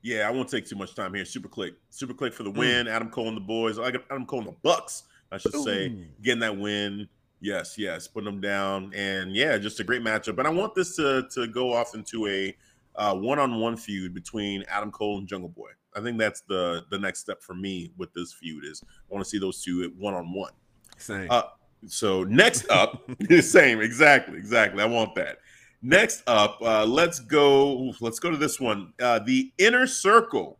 yeah, 0.01 0.27
I 0.27 0.31
won't 0.31 0.49
take 0.49 0.65
too 0.67 0.75
much 0.75 0.95
time 0.95 1.13
here. 1.13 1.23
SuperKliq, 1.23 1.71
Super 1.89 2.13
Click 2.13 2.33
Mm. 2.33 2.35
for 2.35 2.43
the 2.43 2.51
win. 2.51 2.87
Adam 2.87 3.09
Cole 3.09 3.27
and 3.27 3.37
the 3.37 3.41
boys. 3.41 3.79
I 3.79 3.91
got 3.91 4.01
Adam 4.09 4.25
Cole 4.25 4.39
and 4.39 4.47
the 4.49 4.55
Bucks, 4.63 5.03
I 5.31 5.37
should 5.37 5.53
say, 5.55 5.93
getting 6.21 6.39
that 6.41 6.57
win. 6.57 7.07
Yes, 7.41 7.77
yes, 7.77 8.07
putting 8.07 8.25
them 8.25 8.41
down, 8.41 8.91
and 8.93 9.33
yeah, 9.33 9.57
just 9.57 9.79
a 9.79 9.83
great 9.83 10.01
matchup. 10.01 10.37
And 10.39 10.47
I 10.47 10.51
want 10.51 10.75
this 10.75 10.95
to 10.97 11.27
to 11.33 11.47
go 11.47 11.73
off 11.73 11.95
into 11.95 12.27
a 12.27 12.55
uh, 12.95 13.15
one-on-one 13.15 13.77
feud 13.77 14.13
between 14.13 14.63
Adam 14.67 14.91
Cole 14.91 15.19
and 15.19 15.27
Jungle 15.27 15.49
Boy. 15.49 15.69
I 15.95 16.01
think 16.01 16.17
that's 16.17 16.41
the 16.41 16.83
the 16.89 16.99
next 16.99 17.19
step 17.19 17.41
for 17.41 17.53
me 17.53 17.91
with 17.97 18.13
this 18.13 18.33
feud 18.33 18.65
is 18.65 18.83
I 18.83 19.13
want 19.13 19.23
to 19.23 19.29
see 19.29 19.39
those 19.39 19.63
two 19.63 19.83
at 19.83 19.95
one-on-one. 19.95 20.51
Same. 20.97 21.27
Uh, 21.29 21.43
So 21.87 22.25
next 22.25 22.69
up, 22.69 23.09
same, 23.39 23.79
exactly, 23.79 24.37
exactly. 24.37 24.83
I 24.83 24.85
want 24.85 25.15
that. 25.15 25.37
Next 25.81 26.23
up, 26.27 26.57
uh, 26.61 26.85
let's 26.85 27.21
go. 27.21 27.93
Let's 28.01 28.19
go 28.19 28.29
to 28.29 28.35
this 28.35 28.59
one. 28.59 28.91
Uh, 29.01 29.19
the 29.19 29.53
Inner 29.57 29.87
Circle 29.87 30.59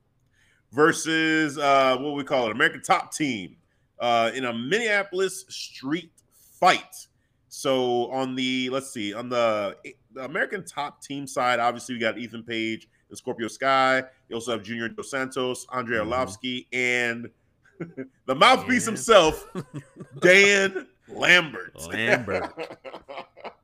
versus 0.71 1.57
uh, 1.57 1.97
what 1.99 2.15
we 2.15 2.23
call 2.23 2.45
it, 2.45 2.51
American 2.51 2.81
Top 2.81 3.13
Team, 3.13 3.57
uh, 3.99 4.31
in 4.33 4.45
a 4.45 4.53
Minneapolis 4.53 5.43
street 5.49 6.13
fight. 6.59 7.07
So 7.47 8.11
on 8.11 8.35
the 8.35 8.69
let's 8.69 8.91
see, 8.91 9.13
on 9.13 9.29
the, 9.29 9.75
the 10.13 10.23
American 10.25 10.63
Top 10.63 11.01
Team 11.01 11.25
side, 11.25 11.59
obviously 11.59 11.95
we 11.95 11.99
got 11.99 12.17
Ethan 12.17 12.43
Page 12.43 12.87
and 13.09 13.17
Scorpio 13.17 13.47
Sky. 13.47 14.03
You 14.27 14.35
also 14.35 14.51
have 14.51 14.63
Junior 14.63 14.87
Dos 14.89 15.09
Santos, 15.09 15.65
Andrei 15.73 15.97
Mhm. 15.97 16.07
Arlovsky, 16.07 16.67
and 16.71 17.29
the 18.27 18.35
mouthpiece 18.35 18.85
himself, 18.85 19.47
Dan 20.21 20.87
Lambert. 21.07 21.75
Lambert. 21.87 22.53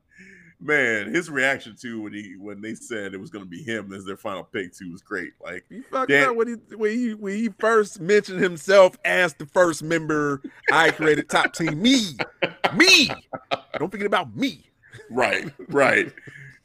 Man, 0.66 1.14
his 1.14 1.30
reaction 1.30 1.76
to 1.82 2.02
when 2.02 2.14
he 2.14 2.36
when 2.40 2.60
they 2.60 2.74
said 2.74 3.14
it 3.14 3.20
was 3.20 3.30
going 3.30 3.46
to 3.46 3.50
be 3.50 3.62
him 3.62 3.94
as 3.94 4.04
their 4.04 4.18
final 4.18 4.44
pick 4.44 4.74
too 4.74 4.92
was 4.92 5.02
great. 5.02 5.34
Like, 5.44 5.64
You 5.70 5.84
fucked 5.84 6.10
Dan- 6.10 6.30
up 6.30 6.36
when 6.36 6.48
he 6.48 6.76
when 6.76 6.92
he 6.92 7.14
when 7.14 7.36
he 7.36 7.50
first 7.60 8.00
mentioned 8.00 8.42
himself 8.42 8.98
as 9.06 9.36
the 9.36 9.46
first 9.46 9.84
member 9.84 10.42
I 10.72 10.90
created 10.92 11.30
top 11.30 11.54
team. 11.54 11.82
Me, 11.82 12.18
me. 12.76 13.10
Don't 13.78 13.92
forget 13.92 14.08
about 14.08 14.36
me. 14.36 14.70
right, 15.12 15.52
right. 15.70 16.12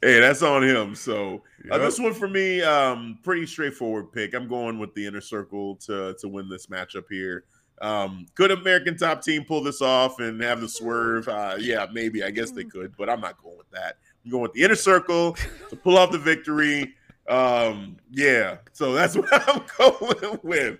hey, 0.01 0.19
that's 0.19 0.41
on 0.41 0.63
him. 0.63 0.95
So 0.95 1.43
uh, 1.69 1.77
this 1.77 1.99
one 1.99 2.13
for 2.13 2.27
me, 2.27 2.63
um, 2.63 3.19
pretty 3.23 3.45
straightforward 3.45 4.11
pick. 4.11 4.33
I'm 4.33 4.47
going 4.47 4.79
with 4.79 4.95
the 4.95 5.05
inner 5.05 5.21
circle 5.21 5.75
to 5.85 6.15
to 6.19 6.27
win 6.27 6.49
this 6.49 6.65
matchup 6.67 7.03
here. 7.09 7.43
Um, 7.81 8.27
could 8.35 8.51
American 8.51 8.95
Top 8.95 9.23
Team 9.23 9.43
pull 9.43 9.63
this 9.63 9.81
off 9.81 10.19
and 10.19 10.39
have 10.41 10.61
the 10.61 10.69
swerve? 10.69 11.27
Uh, 11.27 11.55
yeah, 11.59 11.87
maybe. 11.91 12.23
I 12.23 12.29
guess 12.31 12.51
they 12.51 12.63
could, 12.63 12.95
but 12.95 13.09
I'm 13.09 13.19
not 13.21 13.41
going 13.41 13.57
with 13.57 13.69
that. 13.71 13.97
I'm 14.23 14.31
going 14.31 14.43
with 14.43 14.53
the 14.53 14.63
inner 14.63 14.75
circle 14.75 15.35
to 15.69 15.75
pull 15.75 15.97
off 15.97 16.11
the 16.11 16.19
victory. 16.19 16.93
Um, 17.27 17.97
yeah, 18.11 18.57
so 18.71 18.93
that's 18.93 19.15
what 19.17 19.27
I'm 19.49 19.63
going 19.77 20.39
with. 20.43 20.79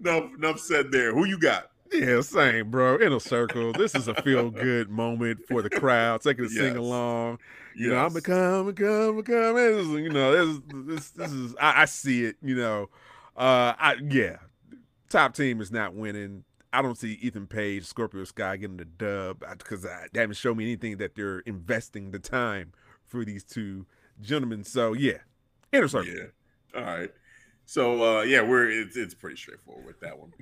Enough, 0.00 0.30
enough 0.36 0.60
said 0.60 0.92
there. 0.92 1.14
Who 1.14 1.24
you 1.24 1.38
got? 1.38 1.70
Yeah, 1.92 2.20
same, 2.22 2.70
bro. 2.70 2.98
Inner 3.00 3.20
circle. 3.20 3.72
This 3.72 3.94
is 3.94 4.08
a 4.08 4.14
feel 4.22 4.50
good 4.50 4.90
moment 4.90 5.40
for 5.48 5.62
the 5.62 5.70
crowd. 5.70 6.20
Taking 6.22 6.44
a 6.46 6.48
Yes. 6.48 6.56
sing 6.58 6.76
along. 6.76 7.38
You 7.76 7.90
know, 7.90 7.96
I'm 7.98 8.12
Yes. 8.12 8.16
a 8.16 8.22
come, 8.22 8.68
I'm 8.68 8.74
come, 8.74 9.18
I'm 9.18 9.22
come. 9.22 9.54
This 9.56 9.86
is, 9.86 9.88
you 9.92 10.10
know, 10.10 10.32
this, 10.46 10.60
this, 10.86 11.10
this 11.10 11.32
is. 11.32 11.54
I, 11.60 11.82
I 11.82 11.84
see 11.86 12.24
it. 12.24 12.36
You 12.42 12.56
know, 12.56 12.90
uh, 13.36 13.74
I 13.78 13.96
yeah. 14.10 14.36
Top 15.14 15.32
team 15.32 15.60
is 15.60 15.70
not 15.70 15.94
winning. 15.94 16.42
I 16.72 16.82
don't 16.82 16.98
see 16.98 17.12
Ethan 17.22 17.46
Page, 17.46 17.84
Scorpio 17.84 18.24
Sky 18.24 18.56
getting 18.56 18.78
the 18.78 18.84
dub 18.84 19.44
because 19.58 19.82
they 19.82 20.20
haven't 20.20 20.34
shown 20.34 20.56
me 20.56 20.64
anything 20.64 20.96
that 20.96 21.14
they're 21.14 21.38
investing 21.38 22.10
the 22.10 22.18
time 22.18 22.72
for 23.06 23.24
these 23.24 23.44
two 23.44 23.86
gentlemen. 24.20 24.64
So 24.64 24.92
yeah, 24.92 25.18
inner 25.70 25.86
circle. 25.86 26.12
Yeah. 26.12 26.24
All 26.74 26.82
right. 26.82 27.12
So 27.64 28.18
uh 28.18 28.22
yeah, 28.22 28.42
we're 28.42 28.68
it's 28.68 28.96
it's 28.96 29.14
pretty 29.14 29.36
straightforward 29.36 29.86
with 29.86 30.00
that 30.00 30.18
one. 30.18 30.32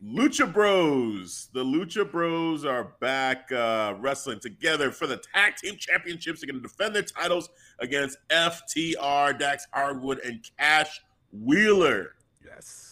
Lucha 0.00 0.52
Bros. 0.52 1.48
The 1.52 1.64
Lucha 1.64 2.08
Bros 2.08 2.64
are 2.64 2.92
back 3.00 3.50
uh 3.50 3.94
wrestling 3.98 4.38
together 4.38 4.92
for 4.92 5.08
the 5.08 5.20
tag 5.34 5.56
team 5.56 5.74
championships. 5.76 6.40
They're 6.40 6.52
gonna 6.52 6.62
defend 6.62 6.94
their 6.94 7.02
titles 7.02 7.50
against 7.80 8.16
FTR, 8.28 9.36
Dax 9.36 9.66
Hardwood, 9.72 10.20
and 10.20 10.48
Cash 10.56 11.00
Wheeler. 11.32 12.14
Yes. 12.46 12.89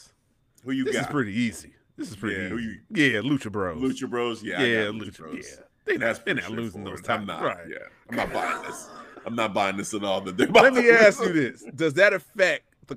Who 0.65 0.73
you 0.73 0.85
this 0.85 0.95
got? 0.95 1.01
is 1.03 1.07
pretty 1.09 1.33
easy. 1.33 1.73
This 1.97 2.11
is 2.11 2.17
pretty 2.17 2.37
Yeah, 2.41 2.59
easy. 2.59 2.81
yeah, 3.15 3.21
Lucha 3.21 3.51
Bros. 3.51 3.79
Lucha 3.81 4.09
Bros. 4.09 4.43
Yeah, 4.43 4.63
Yeah, 4.63 4.81
I 4.83 4.85
got 4.87 4.95
Lucha. 4.95 5.19
Bros. 5.19 5.35
Yeah, 5.49 5.65
They 5.85 5.97
That's 5.97 6.19
they're 6.21 6.35
not 6.35 6.51
losing 6.51 6.85
those 6.85 7.01
times. 7.01 7.21
I'm 7.23 7.27
not. 7.27 7.43
Right. 7.43 7.67
Yeah, 7.69 7.77
I'm 8.11 8.17
not 8.17 8.33
buying 8.33 8.63
this. 8.63 8.89
I'm 9.27 9.35
not 9.35 9.53
buying 9.55 9.77
this 9.77 9.93
at 9.95 10.05
all. 10.05 10.21
That 10.21 10.37
they're 10.37 10.47
Let 10.47 10.75
me 10.75 10.89
ask 10.91 11.21
you 11.23 11.33
this: 11.33 11.65
Does 11.75 11.95
that 11.95 12.13
affect 12.13 12.65
the 12.87 12.97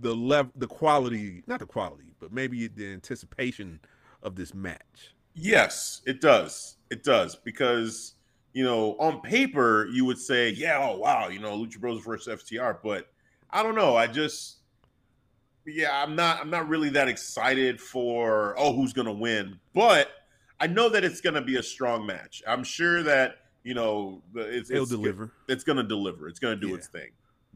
the 0.00 0.14
level, 0.14 0.52
the 0.56 0.66
quality, 0.66 1.42
not 1.46 1.60
the 1.60 1.66
quality, 1.66 2.14
but 2.20 2.32
maybe 2.32 2.66
the 2.68 2.92
anticipation 2.92 3.80
of 4.22 4.34
this 4.34 4.52
match? 4.54 5.14
Yes, 5.34 6.02
it 6.06 6.20
does. 6.20 6.76
It 6.90 7.04
does 7.04 7.36
because 7.36 8.14
you 8.54 8.64
know 8.64 8.96
on 8.98 9.20
paper 9.20 9.86
you 9.92 10.04
would 10.04 10.18
say, 10.18 10.50
yeah, 10.50 10.78
oh 10.80 10.98
wow, 10.98 11.28
you 11.28 11.38
know 11.38 11.56
Lucha 11.56 11.78
Bros 11.78 12.02
versus 12.04 12.42
FTR, 12.42 12.78
but 12.82 13.08
I 13.50 13.62
don't 13.62 13.74
know. 13.76 13.96
I 13.96 14.06
just 14.08 14.56
yeah, 15.74 16.02
I'm 16.02 16.14
not. 16.16 16.40
I'm 16.40 16.50
not 16.50 16.68
really 16.68 16.88
that 16.90 17.08
excited 17.08 17.80
for 17.80 18.54
oh 18.58 18.72
who's 18.74 18.92
gonna 18.92 19.12
win, 19.12 19.58
but 19.74 20.10
I 20.60 20.66
know 20.66 20.88
that 20.88 21.04
it's 21.04 21.20
gonna 21.20 21.42
be 21.42 21.56
a 21.56 21.62
strong 21.62 22.06
match. 22.06 22.42
I'm 22.46 22.64
sure 22.64 23.02
that 23.02 23.38
you 23.64 23.74
know 23.74 24.22
it's, 24.34 24.68
They'll 24.68 24.82
it's 24.82 24.90
deliver. 24.90 25.32
it's 25.48 25.64
gonna 25.64 25.82
deliver. 25.82 26.28
It's 26.28 26.38
gonna 26.38 26.56
do 26.56 26.68
Yeah. 26.68 26.74
its 26.76 26.86
thing. 26.88 27.10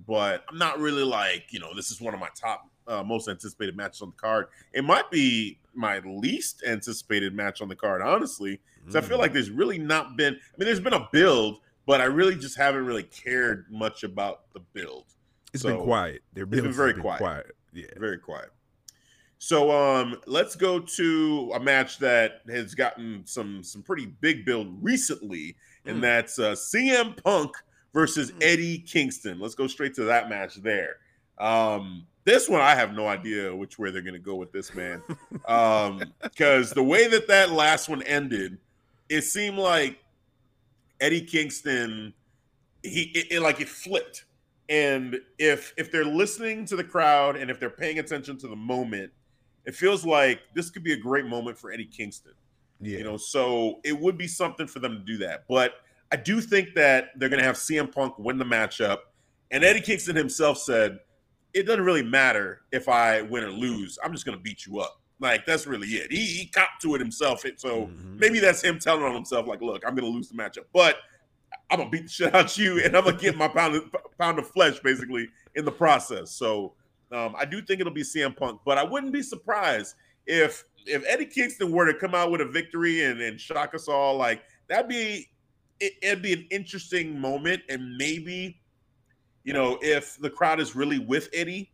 But 0.07 0.45
I'm 0.49 0.57
not 0.57 0.79
really 0.79 1.03
like, 1.05 1.53
you 1.53 1.61
know, 1.61 1.75
this 1.75 1.91
is 1.91 2.01
one 2.01 2.15
of 2.15 2.21
my 2.21 2.31
top 2.35 2.67
uh, 2.89 3.03
most 3.03 3.29
anticipated 3.29 3.77
matches 3.77 4.01
on 4.01 4.09
the 4.11 4.17
card. 4.17 4.47
It 4.73 4.83
might 4.83 5.11
be 5.11 5.59
my 5.75 5.99
least 6.01 6.63
anticipated 6.67 7.35
match 7.35 7.61
on 7.61 7.69
the 7.69 7.77
card, 7.77 8.01
honestly. 8.03 8.61
Because 8.81 8.97
I 8.97 9.03
feel 9.03 9.19
Mm. 9.19 9.21
like 9.21 9.33
there's 9.35 9.51
really 9.51 9.79
not 9.79 10.17
been 10.17 10.35
I 10.35 10.57
mean, 10.59 10.67
there's 10.67 10.81
been 10.81 10.95
a 10.95 11.07
build, 11.13 11.61
but 11.87 12.01
I 12.01 12.05
really 12.05 12.35
just 12.35 12.57
haven't 12.57 12.87
really 12.87 13.03
cared 13.03 13.67
much 13.71 14.03
about 14.03 14.51
the 14.55 14.61
build. 14.61 15.05
it's 15.53 15.63
so- 15.63 15.69
been 15.77 15.85
quiet. 15.85 16.23
Their 16.33 16.47
been 16.47 16.73
very 16.73 16.93
have 16.95 17.01
quiet. 17.03 17.47
Yeah. 17.73 17.87
Very 17.99 18.19
quiet. 18.19 18.51
So 19.39 19.71
um 19.71 20.21
let's 20.27 20.55
go 20.57 20.79
to 20.81 21.53
a 21.55 21.61
match 21.61 21.99
that 21.99 22.43
has 22.49 22.75
gotten 22.75 23.23
some 23.27 23.63
some 23.65 23.83
pretty 23.83 24.07
big 24.07 24.45
build 24.45 24.77
recently, 24.83 25.57
and 25.87 25.99
Mm. 25.99 26.01
that's 26.03 26.39
uh 26.39 26.53
CM 26.55 27.15
Punk 27.23 27.53
versus 27.95 28.33
Mm. 28.33 28.43
Eddie 28.43 28.79
Kingston. 28.79 29.39
Let's 29.41 29.55
go 29.55 29.67
straight 29.67 29.95
to 29.95 30.05
that 30.05 30.29
match 30.29 30.57
there. 30.57 30.97
Um 31.39 32.07
this 32.25 32.49
one 32.51 32.61
I 32.61 32.75
have 32.75 32.93
no 32.93 33.09
idea 33.09 33.55
which 33.57 33.79
way 33.79 33.91
they're 33.91 34.03
gonna 34.03 34.19
go 34.19 34.35
with 34.37 34.53
this 34.53 34.75
man. 34.75 35.03
um 35.49 36.03
because 36.23 36.71
the 36.73 36.83
way 36.83 37.09
that 37.09 37.27
that 37.29 37.51
last 37.51 37.89
one 37.89 38.03
ended, 38.03 38.59
it 39.09 39.23
seemed 39.23 39.57
like 39.57 39.99
Eddie 41.01 41.23
Kingston 41.25 42.13
he 42.83 43.05
it, 43.15 43.33
it- 43.37 43.41
like 43.43 43.61
it 43.63 43.69
flipped 43.71 44.25
and 44.71 45.19
if 45.39 45.75
if 45.77 45.91
they're 45.93 46.05
listening 46.05 46.65
to 46.65 46.77
the 46.77 46.85
crowd 46.85 47.37
and 47.37 47.51
if 47.51 47.59
they're 47.61 47.69
paying 47.69 47.99
attention 47.99 48.39
to 48.39 48.49
the 48.49 48.57
moment 48.57 49.11
it 49.67 49.75
feels 49.75 50.07
like 50.07 50.41
this 50.55 50.71
could 50.71 50.83
be 50.83 50.95
a 50.95 50.97
great 50.97 51.27
moment 51.27 51.59
for 51.59 51.71
Eddie 51.71 51.85
Kingston. 51.85 52.33
Yeah. 52.81 52.99
you 52.99 53.05
know 53.05 53.19
so 53.19 53.81
it 53.85 53.93
would 53.99 54.17
be 54.17 54.27
something 54.27 54.67
for 54.67 54.79
them 54.79 54.95
to 54.95 55.01
do 55.05 55.19
that. 55.19 55.45
But 55.49 55.75
I 56.11 56.17
do 56.17 56.41
think 56.41 56.75
that 56.77 57.11
they're 57.17 57.29
going 57.29 57.39
to 57.41 57.45
have 57.47 57.57
CM 57.57 57.93
Punk 57.93 58.19
win 58.19 58.39
the 58.39 58.45
matchup. 58.45 58.99
And 59.51 59.63
Eddie 59.63 59.83
Kingston 59.83 60.17
himself 60.17 60.57
said 60.59 60.99
it 61.53 61.65
doesn't 61.65 61.85
really 61.85 62.03
matter 62.03 62.63
if 62.73 62.89
I 62.89 63.21
win 63.23 63.45
or 63.45 63.51
lose. 63.51 63.99
I'm 64.03 64.13
just 64.13 64.25
going 64.25 64.37
to 64.39 64.43
beat 64.43 64.65
you 64.67 64.81
up. 64.81 64.99
Like 65.21 65.45
that's 65.45 65.67
really 65.67 65.89
it. 65.89 66.11
He, 66.11 66.25
he 66.25 66.47
copped 66.47 66.81
to 66.83 66.95
it 66.95 67.01
himself. 67.01 67.45
So 67.57 67.87
Mhm. 67.87 68.19
maybe 68.19 68.39
that's 68.41 68.63
him 68.63 68.79
telling 68.79 69.05
on 69.05 69.15
himself, 69.15 69.47
like, 69.47 69.61
look, 69.61 69.83
I'm 69.87 69.95
gonna 69.95 70.09
lose 70.09 70.29
the 70.31 70.35
matchup, 70.35 70.65
but 70.73 70.97
I'm 71.71 71.79
gonna 71.79 71.91
beat 71.91 72.05
the 72.05 72.09
shit 72.09 72.35
out 72.35 72.57
you, 72.59 72.83
and 72.85 72.97
I'm 72.97 73.05
gonna 73.05 73.17
get 73.17 73.37
my 73.37 73.49
pound 73.49 73.77
of, 73.77 73.95
pound 74.19 74.39
of 74.39 74.49
flesh 74.49 74.81
basically 74.81 75.29
in 75.55 75.65
the 75.65 75.73
process. 75.73 76.33
So 76.33 76.75
um, 77.13 77.35
I 77.37 77.45
do 77.45 77.63
think 77.63 77.81
it'll 77.81 77.93
be 77.93 78.03
CM 78.03 78.37
Punk, 78.37 78.61
but 78.65 78.79
I 78.79 78.85
wouldn't 78.85 79.13
be 79.13 79.23
surprised 79.23 79.95
if 80.27 80.65
if 80.87 81.05
Eddie 81.07 81.27
Kingston 81.27 81.73
were 81.73 81.91
to 81.91 81.99
come 81.99 82.15
out 82.15 82.31
with 82.31 82.41
a 82.41 82.47
victory 82.47 83.05
and, 83.05 83.21
and 83.21 83.41
shock 83.41 83.75
us 83.75 83.89
all. 83.89 84.17
Like 84.17 84.43
that'd 84.69 84.89
be 84.89 85.29
it, 85.79 85.95
it'd 86.03 86.23
be 86.23 86.33
an 86.33 86.47
interesting 86.51 87.19
moment, 87.19 87.63
and 87.69 87.97
maybe 87.97 88.61
you 89.45 89.53
know 89.53 89.79
if 89.83 90.19
the 90.21 90.31
crowd 90.31 90.61
is 90.61 90.75
really 90.75 90.99
with 90.99 91.29
Eddie, 91.33 91.71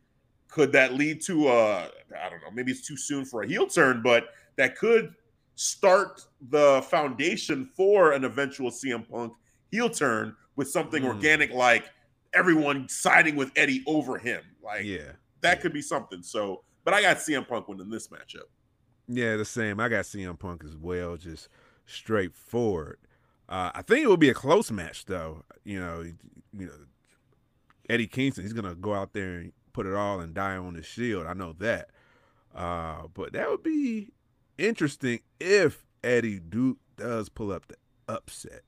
could 0.49 0.72
that 0.72 0.95
lead 0.95 1.22
to 1.22 1.49
a 1.49 1.85
I 1.85 2.31
don't 2.31 2.43
know, 2.43 2.51
maybe 2.53 2.72
it's 2.72 2.87
too 2.87 2.97
soon 2.97 3.24
for 3.24 3.43
a 3.43 3.47
heel 3.47 3.66
turn, 3.66 4.03
but 4.03 4.29
that 4.57 4.77
could 4.77 5.14
start 5.55 6.22
the 6.51 6.83
foundation 6.91 7.70
for 7.74 8.12
an 8.12 8.24
eventual 8.24 8.70
CM 8.70 9.09
Punk 9.09 9.33
heel 9.71 9.91
turn 9.91 10.37
with 10.57 10.69
something 10.71 11.03
Mm. 11.03 11.07
organic 11.09 11.53
like 11.53 11.85
everyone 12.33 12.89
siding 12.89 13.37
with 13.37 13.51
Eddie 13.57 13.83
over 13.87 14.19
him. 14.19 14.43
Like 14.62 14.85
yeah. 14.85 15.12
that 15.41 15.61
could 15.61 15.73
be 15.73 15.83
something. 15.83 16.23
So, 16.23 16.64
but 16.85 16.95
I 16.95 17.01
got 17.03 17.19
CM 17.19 17.47
Punk 17.47 17.69
winning 17.69 17.91
this 17.91 18.09
matchup. 18.09 18.45
Yeah, 19.09 19.37
the 19.37 19.45
same. 19.45 19.79
I 19.81 19.89
got 19.89 20.05
CM 20.05 20.39
Punk 20.39 20.64
as 20.64 20.77
well, 20.77 21.17
just 21.17 21.49
straightforward. 21.87 22.99
Uh, 23.49 23.71
I 23.75 23.83
think 23.83 24.03
it 24.05 24.09
will 24.09 24.17
be 24.17 24.31
a 24.31 24.35
close 24.35 24.71
match, 24.73 25.05
though. 25.05 25.45
You 25.64 25.79
know, 25.79 26.01
you 26.03 26.67
know, 26.67 26.73
Eddie 27.89 28.09
Kingston, 28.09 28.43
he's 28.45 28.53
gonna 28.53 28.75
go 28.75 28.95
out 28.95 29.12
there 29.12 29.37
and 29.37 29.53
put 29.73 29.87
it 29.87 29.95
all 29.95 30.21
and 30.21 30.35
die 30.35 30.57
on 30.57 30.75
the 30.75 30.83
shield. 30.83 31.27
I 31.27 31.35
know 31.35 31.53
that. 31.59 31.91
Uh, 32.55 33.07
but 33.14 33.33
that 33.35 33.49
would 33.51 33.62
be 33.62 34.11
interesting 34.59 35.21
if 35.39 35.85
Eddie 36.03 36.41
do 36.41 36.79
does 36.97 37.29
pull 37.29 37.53
up 37.53 37.67
the 37.69 37.77
upset. 38.09 38.62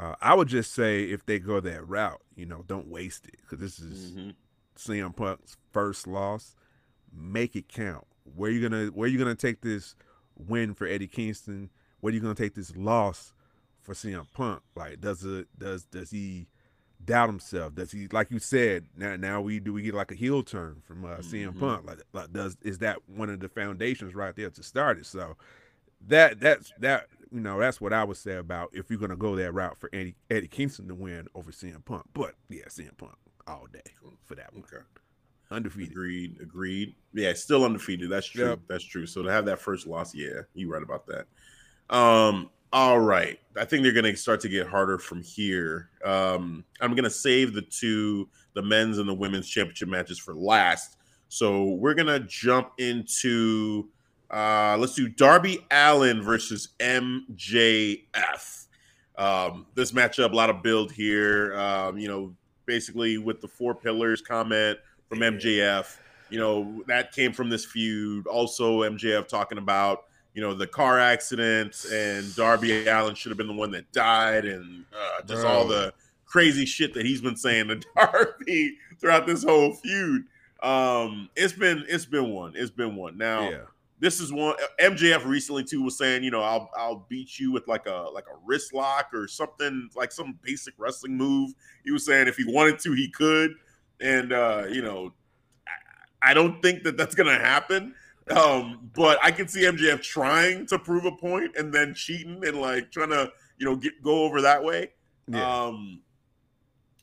Uh, 0.00 0.14
I 0.22 0.32
would 0.34 0.48
just 0.48 0.72
say 0.72 1.04
if 1.04 1.26
they 1.26 1.38
go 1.38 1.60
that 1.60 1.86
route, 1.86 2.22
you 2.34 2.46
know, 2.46 2.64
don't 2.66 2.88
waste 2.88 3.26
it 3.26 3.36
because 3.42 3.58
this 3.58 3.78
is 3.78 4.12
Mhm. 4.12 4.34
CM 4.74 5.12
Punk's 5.14 5.58
first 5.72 6.06
loss. 6.06 6.56
Make 7.12 7.54
it 7.54 7.68
count. 7.68 8.06
Where 8.24 8.50
you 8.50 8.62
gonna 8.66 8.86
where 8.86 9.08
you 9.08 9.18
gonna 9.18 9.34
take 9.34 9.60
this 9.60 9.94
win 10.36 10.72
for 10.74 10.86
Eddie 10.86 11.06
Kingston? 11.08 11.70
Where 12.00 12.12
you 12.14 12.20
gonna 12.20 12.34
take 12.34 12.54
this 12.54 12.74
loss 12.74 13.34
for 13.82 13.94
CM 13.94 14.26
Punk? 14.32 14.62
Like, 14.74 15.00
does 15.00 15.22
it 15.24 15.48
does 15.58 15.84
does 15.84 16.10
he 16.10 16.46
doubt 17.04 17.28
himself? 17.28 17.74
Does 17.74 17.92
he 17.92 18.08
like 18.08 18.30
you 18.30 18.38
said? 18.38 18.86
Now 18.96 19.16
now 19.16 19.42
we 19.42 19.60
do 19.60 19.72
we 19.74 19.82
get 19.82 19.92
like 19.94 20.12
a 20.12 20.14
heel 20.14 20.42
turn 20.42 20.80
from 20.80 21.04
uh, 21.04 21.18
CM 21.20 21.52
Mhm. 21.54 21.58
Punk? 21.60 21.86
Like, 21.86 22.00
like 22.14 22.32
does 22.32 22.56
is 22.62 22.78
that 22.78 23.06
one 23.06 23.28
of 23.28 23.40
the 23.40 23.48
foundations 23.50 24.14
right 24.14 24.34
there 24.34 24.48
to 24.50 24.62
start 24.62 24.96
it? 24.98 25.04
So 25.04 25.36
that 26.06 26.40
that's 26.40 26.72
that 26.78 27.08
you 27.32 27.40
know 27.40 27.58
that's 27.58 27.80
what 27.80 27.92
I 27.92 28.04
would 28.04 28.16
say 28.16 28.36
about 28.36 28.70
if 28.72 28.90
you're 28.90 28.98
gonna 28.98 29.16
go 29.16 29.36
that 29.36 29.52
route 29.52 29.78
for 29.78 29.90
Eddie 29.92 30.16
Eddie 30.30 30.48
Kingston 30.48 30.88
to 30.88 30.94
win 30.94 31.26
over 31.34 31.52
CM 31.52 31.84
Punk. 31.84 32.04
But 32.12 32.34
yeah, 32.48 32.64
CM 32.68 32.96
Punk 32.96 33.14
all 33.46 33.66
day 33.72 33.80
for 34.24 34.34
that 34.34 34.52
one. 34.52 34.64
Okay. 34.64 34.82
Undefeated. 35.50 35.90
Agreed. 35.90 36.36
Agreed. 36.40 36.94
Yeah, 37.12 37.32
still 37.32 37.64
undefeated. 37.64 38.10
That's 38.10 38.26
true. 38.26 38.50
Yep. 38.50 38.60
That's 38.68 38.84
true. 38.84 39.06
So 39.06 39.22
to 39.22 39.32
have 39.32 39.44
that 39.46 39.58
first 39.58 39.86
loss, 39.86 40.14
yeah, 40.14 40.42
you're 40.54 40.70
right 40.70 40.82
about 40.82 41.06
that. 41.06 41.26
Um, 41.94 42.50
all 42.72 43.00
right. 43.00 43.38
I 43.56 43.64
think 43.64 43.82
they're 43.82 43.92
gonna 43.92 44.14
start 44.16 44.40
to 44.42 44.48
get 44.48 44.68
harder 44.68 44.98
from 44.98 45.22
here. 45.22 45.90
Um, 46.04 46.64
I'm 46.80 46.94
gonna 46.94 47.10
save 47.10 47.52
the 47.52 47.62
two, 47.62 48.28
the 48.54 48.62
men's 48.62 48.98
and 48.98 49.08
the 49.08 49.14
women's 49.14 49.48
championship 49.48 49.88
matches 49.88 50.18
for 50.18 50.34
last. 50.34 50.96
So 51.28 51.64
we're 51.64 51.94
gonna 51.94 52.20
jump 52.20 52.72
into 52.78 53.88
uh 54.30 54.76
let's 54.78 54.94
do 54.94 55.08
Darby 55.08 55.66
Allin 55.70 56.22
versus 56.22 56.68
MJF. 56.78 58.66
Um, 59.16 59.66
this 59.74 59.92
matchup, 59.92 60.32
a 60.32 60.36
lot 60.36 60.50
of 60.50 60.62
build 60.62 60.92
here. 60.92 61.54
Um, 61.58 61.98
you 61.98 62.08
know, 62.08 62.34
basically 62.66 63.18
with 63.18 63.40
the 63.40 63.48
four 63.48 63.74
pillars 63.74 64.22
comment 64.22 64.78
from 65.08 65.18
MJF. 65.18 65.96
You 66.30 66.38
know, 66.38 66.84
that 66.86 67.12
came 67.12 67.32
from 67.32 67.50
this 67.50 67.64
feud. 67.64 68.26
Also, 68.28 68.80
MJF 68.82 69.26
talking 69.26 69.58
about, 69.58 70.04
you 70.32 70.40
know, 70.40 70.54
the 70.54 70.66
car 70.66 70.98
accident 71.00 71.84
and 71.92 72.34
Darby 72.36 72.86
Allin 72.86 73.16
should 73.16 73.30
have 73.30 73.36
been 73.36 73.48
the 73.48 73.52
one 73.52 73.72
that 73.72 73.90
died 73.92 74.44
and 74.44 74.84
uh, 74.94 75.22
just 75.26 75.44
all 75.44 75.66
the 75.66 75.92
crazy 76.24 76.64
shit 76.64 76.94
that 76.94 77.04
he's 77.04 77.20
been 77.20 77.34
saying 77.36 77.66
to 77.68 77.80
Darby 77.96 78.76
throughout 79.00 79.26
this 79.26 79.42
whole 79.42 79.74
feud. 79.74 80.24
Um, 80.62 81.28
it's 81.34 81.52
been 81.52 81.84
it's 81.88 82.06
been 82.06 82.30
one. 82.30 82.52
It's 82.54 82.70
been 82.70 82.94
one. 82.94 83.18
Now, 83.18 83.50
Yeah. 83.50 83.62
This 84.00 84.18
is 84.18 84.32
one 84.32 84.56
MJF 84.80 85.26
recently 85.26 85.62
too 85.62 85.82
was 85.82 85.98
saying, 85.98 86.24
you 86.24 86.30
know, 86.30 86.40
I'll 86.40 86.70
I'll 86.76 87.06
beat 87.08 87.38
you 87.38 87.52
with 87.52 87.68
like 87.68 87.86
a 87.86 88.08
like 88.12 88.24
a 88.24 88.38
wrist 88.44 88.72
lock 88.72 89.10
or 89.12 89.28
something 89.28 89.90
like 89.94 90.10
some 90.10 90.38
basic 90.42 90.74
wrestling 90.78 91.16
move. 91.16 91.52
He 91.84 91.90
was 91.90 92.06
saying 92.06 92.26
if 92.26 92.36
he 92.36 92.44
wanted 92.46 92.78
to, 92.80 92.92
he 92.92 93.10
could, 93.10 93.52
and 94.00 94.32
uh, 94.32 94.64
you 94.70 94.80
know, 94.80 95.12
I, 96.22 96.30
I 96.30 96.34
don't 96.34 96.62
think 96.62 96.82
that 96.84 96.96
that's 96.96 97.14
gonna 97.14 97.38
happen. 97.38 97.94
Um, 98.30 98.90
but 98.94 99.18
I 99.22 99.30
can 99.32 99.48
see 99.48 99.62
MJF 99.62 100.02
trying 100.02 100.66
to 100.66 100.78
prove 100.78 101.04
a 101.04 101.12
point 101.12 101.56
and 101.56 101.72
then 101.72 101.94
cheating 101.94 102.42
and 102.46 102.60
like 102.60 102.90
trying 102.90 103.10
to 103.10 103.30
you 103.58 103.66
know 103.66 103.76
get 103.76 104.02
go 104.02 104.24
over 104.24 104.40
that 104.40 104.64
way. 104.64 104.92
Yeah. 105.28 105.64
Um, 105.64 106.00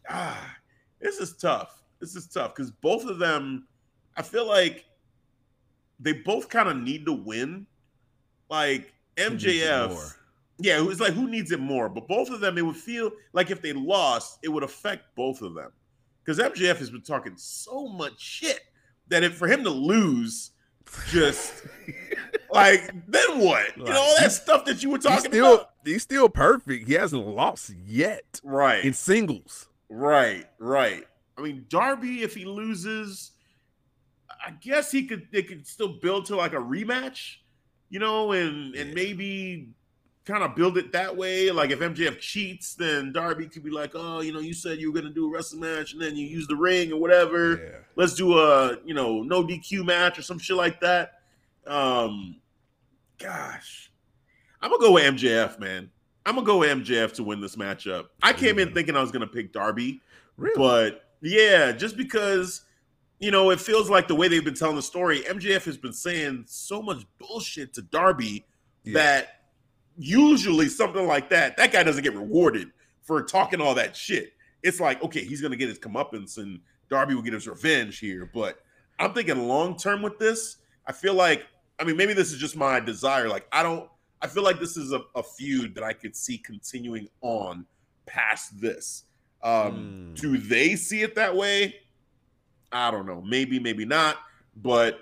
ah, 0.10 0.56
this 1.00 1.20
is 1.20 1.38
tough. 1.38 1.84
This 2.00 2.16
is 2.16 2.28
tough 2.28 2.56
because 2.56 2.72
both 2.72 3.06
of 3.06 3.20
them, 3.20 3.68
I 4.16 4.24
feel 4.24 4.48
like 4.48 4.86
they 6.00 6.14
both 6.14 6.50
kind 6.50 6.70
of 6.70 6.78
need 6.78 7.06
to 7.06 7.14
win. 7.14 7.66
Like 8.50 8.94
Who 9.18 9.30
needs 9.32 9.44
it 9.46 9.50
MJF, 9.50 10.14
yeah, 10.60 10.84
it's 10.90 11.00
like 11.00 11.14
who 11.14 11.30
needs 11.30 11.52
it 11.52 11.60
more? 11.60 11.90
But 11.90 12.08
both 12.08 12.30
of 12.30 12.40
them, 12.40 12.58
it 12.58 12.66
would 12.66 12.76
feel 12.78 13.12
like 13.34 13.52
if 13.52 13.62
they 13.62 13.74
lost, 13.74 14.40
it 14.44 14.50
would 14.50 14.64
affect 14.64 15.16
both 15.16 15.42
of 15.42 15.54
them. 15.54 15.72
Because 16.24 16.40
MJF 16.40 16.78
has 16.78 16.90
been 16.90 17.02
talking 17.04 17.34
so 17.36 17.88
much 17.88 18.20
shit 18.20 18.60
that 19.10 19.24
if 19.24 19.36
for 19.36 19.48
him 19.48 19.64
to 19.64 19.70
lose, 19.70 20.52
just 21.10 21.66
like 22.52 22.92
then 23.08 23.40
what? 23.40 23.78
You 23.78 23.84
know 23.86 24.00
all 24.00 24.16
that 24.20 24.32
stuff 24.32 24.66
that 24.66 24.82
you 24.84 24.90
were 24.90 24.98
talking 24.98 25.32
still 25.32 25.54
about. 25.56 25.70
he's 25.86 26.04
still 26.04 26.30
perfect. 26.30 26.88
He 26.88 26.94
hasn't 26.96 27.26
lost 27.28 27.72
yet 27.86 28.40
Right. 28.44 28.84
in 28.84 28.94
singles. 28.94 29.68
Right, 29.90 30.46
right. 30.60 31.04
I 31.38 31.42
mean, 31.42 31.66
Darby, 31.70 32.24
if 32.24 32.34
he 32.34 32.46
loses, 32.46 33.32
I 34.48 34.52
guess 34.52 34.92
he 34.92 35.06
could. 35.06 35.28
They 35.34 35.44
could 35.44 35.68
still 35.68 36.00
build 36.00 36.26
to 36.28 36.38
like 36.38 36.54
a 36.54 36.58
rematch, 36.58 37.36
you 37.90 38.00
know, 38.00 38.32
and 38.32 38.74
and 38.76 38.94
maybe 38.94 39.72
kind 40.24 40.42
of 40.42 40.56
build 40.56 40.78
it 40.78 40.94
that 40.94 41.18
way. 41.18 41.52
Like 41.52 41.70
if 41.72 41.80
MJF 41.80 42.18
cheats, 42.20 42.74
then 42.74 43.12
Darby 43.12 43.48
could 43.48 43.64
be 43.64 43.72
like, 43.72 43.92
oh, 43.94 44.22
you 44.22 44.32
know, 44.32 44.40
you 44.40 44.54
said 44.54 44.80
you 44.80 44.90
were 44.90 44.98
gonna 45.02 45.14
do 45.14 45.28
a 45.28 45.30
wrestling 45.30 45.60
match, 45.62 45.92
and 45.92 46.02
then 46.02 46.16
you 46.16 46.26
use 46.26 46.48
the 46.48 46.56
ring 46.56 46.94
or 46.94 47.00
whatever. 47.02 47.62
Yeah. 47.62 47.80
Let's 47.98 48.14
do 48.14 48.38
a 48.40 48.78
you 48.86 48.94
know 48.94 49.22
no 49.22 49.44
DQ 49.44 49.86
match 49.86 50.18
or 50.18 50.22
some 50.22 50.40
shit 50.40 50.56
like 50.56 50.80
that. 50.80 51.16
Um, 51.66 52.38
gosh, 53.18 53.92
I'm 54.62 54.72
gonna 54.72 54.82
go 54.82 54.94
with 54.94 55.04
MJF, 55.04 55.60
man. 55.60 55.92
I'm 56.26 56.36
gonna 56.36 56.46
go 56.48 56.60
with 56.60 56.70
MJF 56.70 57.12
to 57.16 57.24
win 57.24 57.42
this 57.42 57.58
matchup. 57.58 58.06
I 58.24 58.32
came 58.32 58.60
in 58.60 58.70
Mhm. 58.70 58.74
thinking 58.74 58.96
I 58.96 59.02
was 59.02 59.12
gonna 59.12 59.28
pick 59.28 59.52
Darby. 59.52 60.02
Really? 60.38 60.56
But 60.56 61.04
yeah, 61.22 61.74
just 61.74 61.98
because 61.98 62.62
you 63.20 63.32
know, 63.32 63.50
it 63.52 63.60
feels 63.60 63.90
like 63.90 64.08
the 64.08 64.16
way 64.16 64.28
they've 64.28 64.44
been 64.46 64.54
telling 64.54 64.76
the 64.76 64.82
story, 64.82 65.22
MJF 65.22 65.64
has 65.66 65.78
been 65.78 65.94
saying 65.94 66.44
so 66.48 66.82
much 66.82 67.04
bullshit 67.20 67.74
to 67.76 67.82
Darby 67.82 68.46
Yeah. 68.84 68.94
that 68.94 69.42
usually 69.98 70.70
something 70.70 71.08
like 71.08 71.30
that, 71.30 71.58
that 71.58 71.72
guy 71.72 71.84
doesn't 71.84 72.04
get 72.04 72.14
rewarded 72.14 72.70
for 73.02 73.24
talking 73.24 73.62
all 73.62 73.74
that 73.76 73.96
shit. 73.96 74.34
It's 74.64 74.80
like, 74.80 75.02
okay, 75.04 75.24
he's 75.24 75.42
gonna 75.42 75.56
get 75.56 75.70
his 75.70 75.80
comeuppance 75.80 76.38
and 76.38 76.60
Darby 76.90 77.16
will 77.16 77.22
get 77.22 77.34
his 77.34 77.48
revenge 77.48 78.00
here. 78.00 78.30
But 78.32 78.60
I'm 79.00 79.14
thinking 79.14 79.48
long 79.48 79.78
term 79.78 80.02
with 80.02 80.20
this, 80.20 80.58
I 80.86 80.92
feel 80.92 81.14
like, 81.14 81.46
I 81.80 81.84
mean, 81.84 81.98
maybe 81.98 82.14
this 82.14 82.32
is 82.32 82.40
just 82.40 82.56
my 82.56 82.80
desire. 82.80 83.28
Like, 83.30 83.48
I 83.52 83.64
don't, 83.64 83.90
I 84.22 84.28
feel 84.28 84.44
like 84.44 84.60
this 84.60 84.78
is 84.78 84.94
a, 84.94 85.02
a 85.16 85.22
feud 85.24 85.76
that 85.76 85.84
I 85.84 85.94
could 85.94 86.16
see 86.16 86.38
continuing 86.38 87.08
on 87.22 87.66
past 88.06 88.60
this. 88.60 89.04
Um, 89.44 90.14
Mm. 90.16 90.20
Do 90.20 90.38
they 90.38 90.76
see 90.76 91.02
it 91.04 91.14
that 91.16 91.36
way? 91.36 91.76
I 92.72 92.92
don't 92.92 93.06
know. 93.06 93.22
Maybe, 93.22 93.60
maybe 93.60 93.86
not. 93.86 94.18
But 94.56 95.00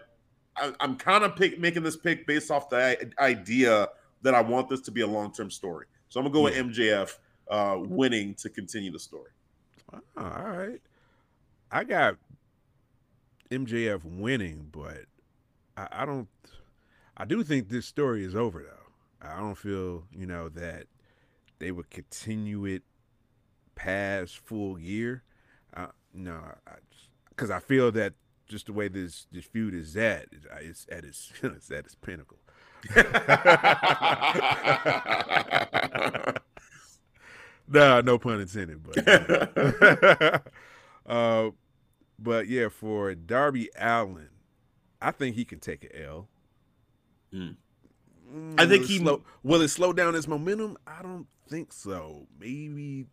I, 0.56 0.74
I'm 0.80 0.96
kind 0.96 1.24
of 1.24 1.36
pick, 1.36 1.60
making 1.60 1.84
this 1.84 1.98
pick 1.98 2.28
based 2.28 2.52
off 2.52 2.70
the 2.70 3.12
idea 3.20 3.90
that 4.22 4.34
I 4.34 4.42
want 4.42 4.70
this 4.70 4.82
to 4.82 4.92
be 4.92 5.02
a 5.02 5.08
long 5.08 5.32
term 5.32 5.52
story. 5.52 5.86
So 6.10 6.20
I'm 6.20 6.26
gonna 6.26 6.34
go 6.34 6.42
with 6.42 6.56
MJF 6.56 7.18
uh, 7.50 7.78
winning 7.80 8.34
to 8.36 8.50
continue 8.50 8.92
the 8.92 9.00
story. 9.00 9.32
Oh, 9.94 10.00
all 10.18 10.24
right. 10.24 10.82
I 11.72 11.84
got 11.84 12.18
MJF 13.52 14.04
winning, 14.04 14.70
but 14.72 15.06
I, 15.78 15.88
I 15.92 16.06
don't. 16.06 16.28
I 17.18 17.26
do 17.26 17.44
think 17.44 17.70
this 17.70 17.86
story 17.86 18.26
is 18.26 18.36
over, 18.36 18.62
though. 18.62 19.28
I 19.28 19.40
don't 19.40 19.56
feel, 19.56 20.04
you 20.12 20.26
know, 20.26 20.50
that 20.50 20.88
they 21.60 21.72
would 21.72 21.90
continue 21.90 22.66
it 22.66 22.84
past 23.76 24.38
Full 24.38 24.76
Gear. 24.76 25.24
Uh, 25.76 25.88
no, 26.14 26.42
because 27.36 27.52
I, 27.52 27.60
feel 27.60 27.92
that 27.94 28.14
just 28.48 28.68
the 28.68 28.74
way 28.74 28.88
this 28.88 29.28
this 29.32 29.46
feud 29.46 29.74
is 29.74 29.98
at, 29.98 30.28
it's 30.62 30.86
at 30.92 31.04
its 31.04 31.32
it's 31.44 31.72
at 31.72 31.86
its 31.86 31.96
pinnacle. 31.96 32.38
no, 37.68 38.02
no 38.02 38.20
pun 38.20 38.42
intended, 38.42 38.84
but 38.84 38.98
uh, 41.08 41.50
but 42.20 42.48
yeah, 42.48 42.70
for 42.70 43.16
Darby 43.16 43.70
Allin, 43.78 44.30
I 45.02 45.12
think 45.12 45.36
he 45.36 45.46
can 45.46 45.60
take 45.60 45.84
an 45.84 45.92
L. 46.04 46.28
Mm. 47.34 47.56
Mm, 48.32 48.60
I 48.60 48.66
think 48.66 48.86
he- 48.86 49.00
slow, 49.00 49.24
will 49.44 49.62
it 49.62 49.70
slow 49.70 49.94
down 49.94 50.14
his 50.14 50.28
momentum. 50.28 50.78
I 50.86 51.02
don't 51.02 51.28
think 51.50 51.74
so. 51.74 52.28
Maybe 52.40 53.06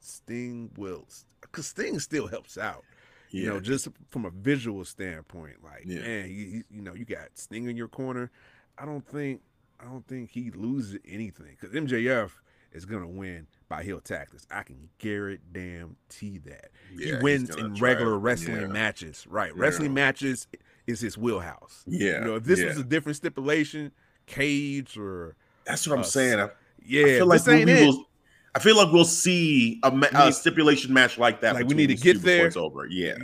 Sting 0.00 0.70
will, 0.76 1.06
because 1.40 1.66
Sting 1.66 1.98
still 2.00 2.26
helps 2.26 2.56
out. 2.58 2.84
You 3.30 3.46
know, 3.46 3.60
just 3.60 3.88
from 4.08 4.24
a 4.24 4.30
visual 4.30 4.84
standpoint, 4.84 5.62
like 5.62 5.82
Yeah. 5.86 6.00
man, 6.00 6.26
he, 6.28 6.34
he- 6.34 6.64
you 6.70 6.82
know, 6.82 6.94
you 6.94 7.04
got 7.04 7.28
Sting 7.34 7.68
in 7.68 7.76
your 7.76 7.88
corner. 7.88 8.30
I 8.78 8.86
don't 8.86 9.06
think, 9.06 9.42
I 9.80 9.84
don't 9.84 10.06
think 10.06 10.30
he 10.30 10.50
loses 10.50 10.98
anything 11.06 11.56
because 11.60 11.74
MJF 11.74 12.30
is 12.72 12.84
gonna 12.84 13.08
win 13.08 13.46
by 13.68 13.82
heel 13.82 14.00
tactics. 14.00 14.46
I 14.50 14.62
can 14.62 14.88
guarantee 14.98 16.38
that 16.38 16.70
Yeah, 16.94 17.16
he 17.16 17.22
wins 17.22 17.50
in 17.54 17.74
regular 17.74 18.14
it. 18.14 18.18
wrestling 18.18 18.60
Yeah. 18.62 18.66
matches. 18.68 19.26
Right, 19.28 19.52
Yeah. 19.54 19.62
wrestling 19.62 19.94
matches 19.94 20.46
is 20.86 21.00
his 21.00 21.18
wheelhouse. 21.18 21.84
Yeah, 21.86 22.20
you 22.20 22.24
know, 22.24 22.36
if 22.36 22.44
this 22.44 22.60
yeah. 22.60 22.66
was 22.66 22.78
a 22.78 22.84
different 22.84 23.16
stipulation, 23.16 23.92
cage 24.26 24.96
or 24.98 25.36
That's 25.64 25.86
what 25.86 25.94
I'm 25.94 26.00
uh, 26.00 26.04
saying. 26.04 26.40
I, 26.40 26.48
yeah, 26.84 27.02
I 27.02 27.04
feel 27.18 27.26
like 27.26 27.46
we 27.46 27.62
it. 27.62 27.86
will, 27.86 28.07
I 28.54 28.58
feel 28.60 28.76
like 28.76 28.92
we'll 28.92 29.04
see 29.04 29.78
a, 29.82 29.90
ma- 29.90 30.06
We 30.12 30.18
a 30.28 30.32
stipulation 30.32 30.92
match 30.92 31.18
like 31.18 31.40
that. 31.42 31.54
like, 31.54 31.66
we 31.66 31.74
need 31.74 31.88
to 31.88 31.94
get 31.94 32.22
there. 32.22 32.46
It's 32.46 32.56
over. 32.56 32.86
Yeah, 32.86 33.14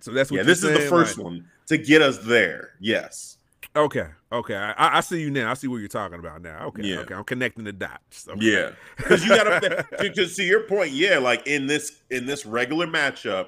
So 0.00 0.10
that's 0.12 0.30
what 0.30 0.38
yeah. 0.38 0.42
This 0.44 0.62
is 0.64 0.72
the 0.72 0.80
first 0.88 1.18
like- 1.18 1.24
one 1.24 1.48
to 1.66 1.78
get 1.78 2.02
us 2.02 2.18
there. 2.18 2.70
Yes. 2.80 3.36
Okay, 3.76 4.06
okay, 4.32 4.56
I, 4.56 4.98
I 4.98 5.00
see 5.00 5.20
you 5.20 5.30
now. 5.30 5.48
I 5.48 5.54
see 5.54 5.68
what 5.68 5.76
you're 5.76 5.86
talking 5.86 6.18
about 6.18 6.42
now. 6.42 6.66
Okay, 6.68 6.82
Yeah. 6.88 6.96
okay, 7.00 7.14
I'm 7.14 7.22
connecting 7.22 7.62
the 7.62 7.72
dots. 7.72 8.26
Okay. 8.28 8.40
Yeah, 8.44 8.70
because 8.96 9.22
you 9.22 9.28
got 9.28 9.44
to 9.62 9.86
because 10.00 10.34
to 10.36 10.42
your 10.42 10.62
point, 10.64 10.90
yeah, 10.90 11.18
like 11.18 11.46
in 11.46 11.68
this 11.68 12.00
in 12.10 12.26
this 12.26 12.44
regular 12.44 12.88
matchup, 12.88 13.46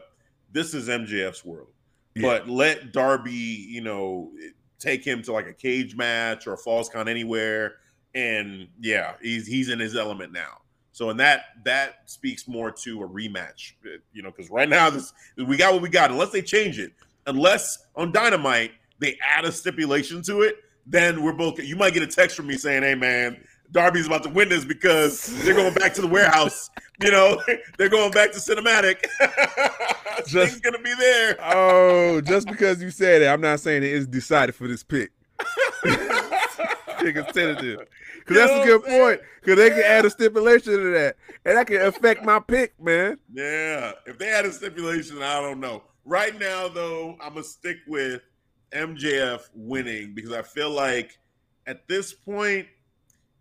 this 0.53 0.75
is 0.75 0.89
MJF's 0.89 1.45
world. 1.45 1.71
Yeah. 2.15 2.23
But 2.23 2.49
let 2.49 2.93
Darby, 2.93 3.33
you 3.33 3.81
know, 3.81 4.31
take 4.79 5.05
him 5.05 5.23
to 5.23 5.33
like 5.33 5.49
a 5.49 5.53
cage 5.53 5.97
match 5.97 6.47
or 6.47 6.53
a 6.53 6.57
falls 6.59 6.89
count 6.89 7.09
anywhere, 7.09 7.77
and 8.15 8.69
yeah, 8.79 9.15
he's 9.21 9.49
he's 9.49 9.71
in 9.71 9.81
his 9.81 9.97
element 9.97 10.33
now. 10.33 10.61
So 10.93 11.11
and 11.11 11.19
that 11.21 11.45
that 11.65 12.09
speaks 12.11 12.47
more 12.47 12.71
to 12.71 13.03
a 13.03 13.09
rematch, 13.09 13.73
you 14.13 14.23
know, 14.23 14.31
because 14.31 14.51
right 14.51 14.69
now 14.69 14.91
this 14.91 15.13
we 15.37 15.57
got 15.57 15.73
what 15.73 15.83
we 15.83 15.89
got. 15.89 16.11
Unless 16.11 16.31
they 16.31 16.43
change 16.43 16.79
it, 16.79 16.93
unless 17.27 17.79
on 17.97 18.13
Dynamite 18.13 18.73
they 18.99 19.19
add 19.27 19.45
a 19.45 19.53
stipulation 19.53 20.23
to 20.23 20.43
it, 20.43 20.57
then 20.87 21.23
we're 21.23 21.33
both. 21.33 21.59
You 21.59 21.77
might 21.77 21.95
get 21.95 22.03
a 22.03 22.07
text 22.07 22.37
from 22.37 22.47
me 22.47 22.57
saying, 22.57 22.83
"Hey, 22.83 22.95
man." 22.95 23.43
Darby's 23.73 24.07
about 24.07 24.23
to 24.25 24.29
win 24.29 24.51
this 24.51 24.67
because 24.67 25.27
they're 25.45 25.55
going 25.55 25.73
back 25.73 25.95
to 25.95 26.03
the 26.03 26.07
warehouse. 26.07 26.69
You 27.01 27.11
know, 27.11 27.41
they're 27.79 27.89
going 27.89 28.11
back 28.11 28.31
to 28.33 28.39
cinematic. 28.39 29.03
Just- 30.27 30.63
gonna 30.63 30.79
be 30.79 30.95
there. 30.99 31.37
Oh, 31.43 32.21
just 32.21 32.47
because 32.47 32.83
you 32.83 32.91
said 32.91 33.23
it, 33.23 33.29
I'm 33.29 33.41
not 33.41 33.61
saying 33.61 33.83
it 33.83 33.89
is 33.89 34.07
decided 34.07 34.55
for 34.55 34.69
this 34.69 34.83
pick. 34.83 35.11
Is 37.05 37.25
tentative. 37.33 37.81
Because 38.19 38.37
that's 38.49 38.53
a 38.53 38.65
good 38.65 38.85
point. 38.85 39.21
Because 39.41 39.57
they 39.59 39.71
can 39.71 39.83
add 39.83 40.05
a 40.05 40.11
stipulation 40.11 40.73
to 40.73 40.91
that, 40.93 41.17
and 41.45 41.57
that 41.57 41.67
can 41.67 41.83
affect 41.83 42.25
my 42.25 42.39
pick, 42.39 42.81
man. 42.81 43.19
Yeah, 43.33 43.93
if 44.07 44.19
they 44.19 44.31
add 44.31 44.47
a 44.47 44.53
stipulation, 44.53 45.23
I 45.23 45.41
don't 45.41 45.61
know. 45.61 45.83
Right 46.05 46.39
now, 46.39 46.69
though, 46.69 47.17
I'm 47.21 47.35
gonna 47.35 47.45
stick 47.45 47.79
with 47.87 48.23
MJF 48.73 49.49
winning 49.55 50.15
because 50.15 50.33
I 50.33 50.43
feel 50.43 50.71
like 50.71 51.19
at 51.67 51.87
this 51.89 52.13
point 52.13 52.67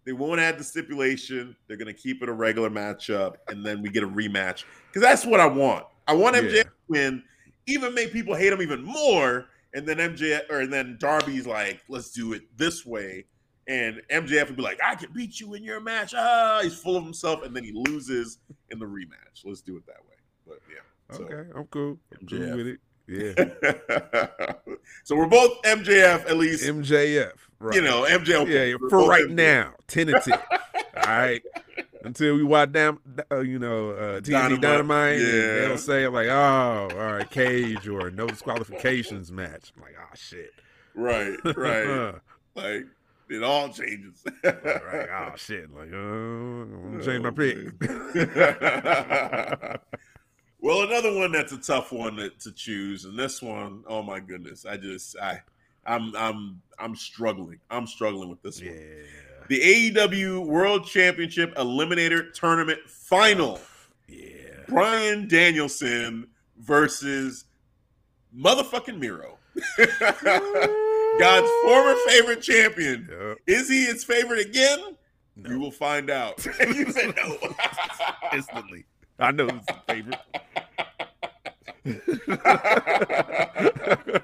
they 0.06 0.14
won't 0.14 0.40
add 0.40 0.58
the 0.58 0.64
stipulation. 0.64 1.56
They're 1.68 1.78
gonna 1.78 1.94
keep 1.94 2.24
it 2.24 2.30
a 2.30 2.34
regular 2.34 2.70
matchup, 2.70 3.36
and 3.48 3.66
then 3.66 3.82
we 3.82 3.90
get 3.90 4.04
a 4.04 4.08
rematch 4.08 4.64
because 4.88 5.02
that's 5.02 5.26
what 5.26 5.40
I 5.40 5.46
want. 5.46 5.86
I 6.08 6.14
want 6.14 6.36
MJF 6.36 6.54
Yeah. 6.54 6.64
to 6.64 6.70
win, 6.88 7.24
even 7.68 7.94
make 7.94 8.12
people 8.12 8.36
hate 8.36 8.52
him 8.52 8.62
even 8.62 8.84
more, 8.84 9.48
and 9.74 9.88
then 9.88 9.98
MJF 9.98 10.50
or 10.50 10.62
and 10.62 10.74
then 10.74 10.98
Darby's 11.00 11.46
like, 11.48 11.82
let's 11.88 12.12
do 12.12 12.34
it 12.34 12.44
this 12.58 12.86
way. 12.86 13.26
And 13.68 14.02
MJF 14.10 14.48
would 14.48 14.56
be 14.58 14.64
like, 14.64 14.80
I 14.84 14.96
can 14.96 15.12
beat 15.14 15.40
you 15.40 15.54
in 15.54 15.64
your 15.64 15.80
match. 15.80 16.14
Ah, 16.16 16.60
he's 16.64 16.78
full 16.78 16.98
of 16.98 17.04
himself, 17.04 17.44
and 17.44 17.56
then 17.56 17.64
he 17.64 17.72
loses 17.74 18.40
in 18.70 18.80
the 18.80 18.86
rematch. 18.86 19.46
Let's 19.46 19.62
do 19.62 19.78
it 19.78 19.86
that 19.86 19.98
way. 20.10 20.16
But 20.48 20.60
yeah. 20.70 21.16
So, 21.18 21.24
Okay, 21.24 21.50
I'm 21.56 21.66
cool. 21.66 21.98
I'm 22.20 22.28
cool 22.28 22.58
with 22.58 22.68
it. 22.68 22.80
Yeah, 23.08 23.34
so 25.04 25.16
we're 25.18 25.26
both 25.28 25.62
MJF 25.64 26.30
at 26.30 26.38
least. 26.38 26.64
MJF. 26.64 27.34
Right. 27.60 27.76
You 27.76 27.82
know, 27.82 28.04
MJF. 28.04 28.48
yeah, 28.48 28.64
yeah, 28.64 28.76
for 28.90 29.08
right 29.08 29.26
MJF. 29.26 29.32
now, 29.32 29.74
tentative. 29.88 30.34
All 30.96 31.04
right. 31.06 31.42
Until 32.04 32.36
we 32.36 32.44
watch 32.44 32.72
down, 32.72 33.00
uh, 33.32 33.40
you 33.42 33.60
know, 33.60 33.92
uh, 33.92 34.22
TNT 34.22 34.32
Dynamite, 34.32 34.62
Dynamite, 34.62 35.20
yeah. 35.20 35.28
they'll 35.68 35.78
say 35.78 36.08
like, 36.08 36.28
"Oh, 36.28 36.90
all 36.92 36.98
right, 36.98 37.30
cage 37.30 37.88
or 37.88 38.10
no 38.10 38.26
disqualifications 38.26 39.32
match." 39.32 39.72
I'm 39.76 39.84
like, 39.84 39.96
"Oh 40.00 40.16
shit!" 40.16 40.52
Right, 40.96 41.38
right. 41.56 42.16
like 42.56 42.88
it 43.32 43.44
all 43.44 43.70
changes. 43.70 44.24
right. 44.44 45.08
Oh 45.10 45.32
shit! 45.36 45.74
Like, 45.74 45.92
uh, 45.94 45.98
I'm 45.98 47.00
gonna 47.00 47.04
change 47.04 47.24
my 47.24 47.30
Oh, 47.30 47.32
pick. 47.32 47.74
well, 50.60 50.84
another 50.84 51.14
one 51.16 51.32
that's 51.32 51.52
a 51.54 51.58
tough 51.58 51.92
one 51.92 52.16
to, 52.18 52.30
to 52.30 52.52
choose, 52.52 53.06
and 53.06 53.18
this 53.18 53.42
one, 53.42 53.84
oh 53.88 54.04
my 54.04 54.20
goodness, 54.20 54.66
I 54.66 54.78
just 54.78 55.18
I 55.18 55.42
I'm 55.86 56.16
I'm 56.16 56.62
I'm 56.78 56.96
struggling. 56.96 57.60
I'm 57.70 57.88
struggling 57.88 58.30
with 58.30 58.42
this 58.42 58.62
yeah. 58.62 58.72
one. 58.72 58.80
The 59.50 59.60
AEW 59.92 60.46
World 60.46 60.86
Championship 60.86 61.56
Eliminator 61.56 62.32
Tournament 62.34 62.80
Final. 62.88 63.60
Yeah. 64.08 64.26
Bryan 64.68 65.28
Danielson 65.28 66.28
versus 66.58 67.46
motherfucking 68.38 69.00
Miro. 69.00 69.40
God's 71.20 71.50
former 71.64 71.96
favorite 72.08 72.42
champion. 72.42 73.08
Yep. 73.12 73.38
Is 73.48 73.70
he 73.70 73.86
his 73.86 74.04
favorite 74.04 74.40
again? 74.40 74.80
No. 75.36 75.50
We 75.50 75.58
will 75.58 75.72
find 75.72 76.10
out. 76.10 76.44
you 76.60 76.92
said 76.92 77.16
no. 77.16 77.38
Instantly. 78.34 78.86
I 79.20 79.32
know 79.32 79.48
it's 79.48 79.66
a 79.70 79.82
favorite. 79.88 80.20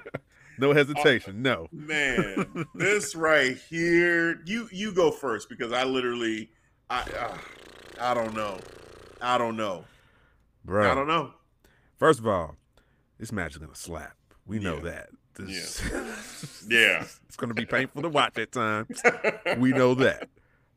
no 0.58 0.72
hesitation. 0.72 1.42
No. 1.42 1.68
Man, 1.72 2.66
this 2.74 3.14
right 3.14 3.56
here. 3.68 4.40
You 4.44 4.68
you 4.72 4.92
go 4.92 5.10
first 5.10 5.48
because 5.48 5.72
I 5.72 5.84
literally 5.84 6.50
I 6.90 7.02
uh, 7.02 7.36
I 8.00 8.14
don't 8.14 8.34
know. 8.34 8.58
I 9.20 9.38
don't 9.38 9.56
know. 9.56 9.84
Bro. 10.64 10.90
I 10.90 10.94
don't 10.94 11.08
know. 11.08 11.32
First 11.98 12.20
of 12.20 12.26
all, 12.26 12.56
this 13.18 13.32
match 13.32 13.52
is 13.52 13.58
gonna 13.58 13.74
slap. 13.74 14.16
We 14.46 14.58
know 14.58 14.76
Yeah. 14.76 14.82
that. 14.82 15.08
This- 15.38 15.82
Yeah. 16.68 17.04
it's 17.26 17.36
gonna 17.36 17.54
be 17.54 17.64
painful 17.66 18.02
to 18.02 18.08
watch 18.08 18.36
at 18.38 18.52
times. 18.52 19.00
We 19.58 19.72
know 19.72 19.94
that. 19.94 20.28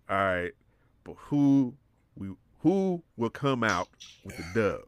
All 0.10 0.16
right. 0.18 0.52
But 1.04 1.16
who 1.18 1.74
we 2.16 2.30
who 2.60 3.02
will 3.18 3.30
come 3.30 3.64
out 3.64 3.90
with 4.24 4.38
the 4.38 4.44
dub? 4.54 4.82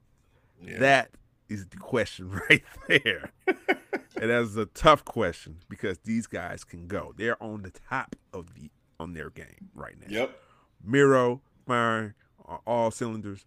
Yeah. 0.61 0.79
That 0.79 1.09
is 1.49 1.65
the 1.67 1.77
question 1.77 2.29
right 2.49 2.63
there. 2.87 3.31
and 3.47 4.29
that's 4.29 4.55
a 4.55 4.65
tough 4.67 5.03
question 5.05 5.57
because 5.69 5.97
these 5.99 6.27
guys 6.27 6.63
can 6.63 6.87
go. 6.87 7.13
They're 7.17 7.41
on 7.41 7.63
the 7.63 7.71
top 7.89 8.15
of 8.31 8.53
the 8.55 8.69
on 8.99 9.13
their 9.13 9.29
game 9.31 9.69
right 9.75 9.95
now. 9.99 10.07
Yep. 10.09 10.39
Miro 10.85 11.41
firing 11.67 12.13
on 12.45 12.59
all 12.67 12.91
cylinders. 12.91 13.45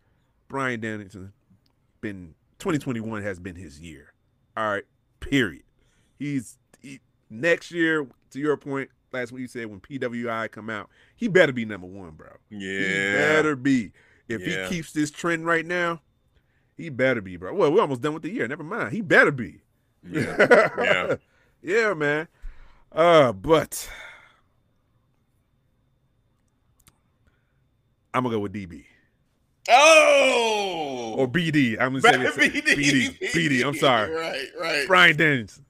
Bryan 0.48 0.80
Danielson 0.80 1.32
been 2.00 2.34
2021 2.58 3.22
has 3.22 3.38
been 3.38 3.56
his 3.56 3.80
year. 3.80 4.12
All 4.56 4.70
right, 4.70 4.84
period. 5.20 5.62
He's 6.18 6.58
he, 6.80 7.00
next 7.30 7.70
year. 7.70 8.06
To 8.30 8.40
your 8.40 8.56
point, 8.56 8.90
last 9.12 9.32
week 9.32 9.42
you 9.42 9.48
said 9.48 9.66
when 9.66 9.80
PWI 9.80 10.50
come 10.50 10.68
out, 10.68 10.90
he 11.14 11.28
better 11.28 11.52
be 11.52 11.64
number 11.64 11.86
one, 11.86 12.10
bro. 12.10 12.28
He 12.50 12.56
Yeah. 12.58 13.12
better 13.14 13.56
be. 13.56 13.92
If 14.28 14.40
Yeah. 14.46 14.68
he 14.68 14.74
keeps 14.76 14.92
this 14.92 15.10
trend 15.10 15.46
right 15.46 15.64
now, 15.64 16.02
he 16.76 16.88
better 16.90 17.20
be, 17.20 17.36
bro. 17.36 17.54
Well, 17.54 17.72
we're 17.72 17.80
almost 17.80 18.02
done 18.02 18.14
with 18.14 18.24
the 18.24 18.30
year. 18.30 18.46
Never 18.48 18.64
mind. 18.64 18.92
He 18.92 19.00
better 19.00 19.30
be. 19.30 19.60
Yeah. 20.02 20.68
Yeah. 20.78 21.16
yeah, 21.62 21.94
man. 21.94 22.28
Uh, 22.92 23.32
but 23.32 23.88
I'm 28.14 28.22
gonna 28.24 28.34
go 28.36 28.40
with 28.40 28.52
DB 28.52 28.84
Oh. 29.68 31.14
or 31.18 31.28
BD. 31.28 31.72
I'm 31.80 32.00
gonna 32.00 32.32
say. 32.32 32.48
BD. 32.50 32.62
BD. 32.62 33.18
BD. 33.32 33.66
I'm 33.66 33.74
sorry. 33.74 34.10
Right. 34.14 34.46
Right. 34.60 34.86
Bryan 34.86 35.16
Danielson. 35.16 35.64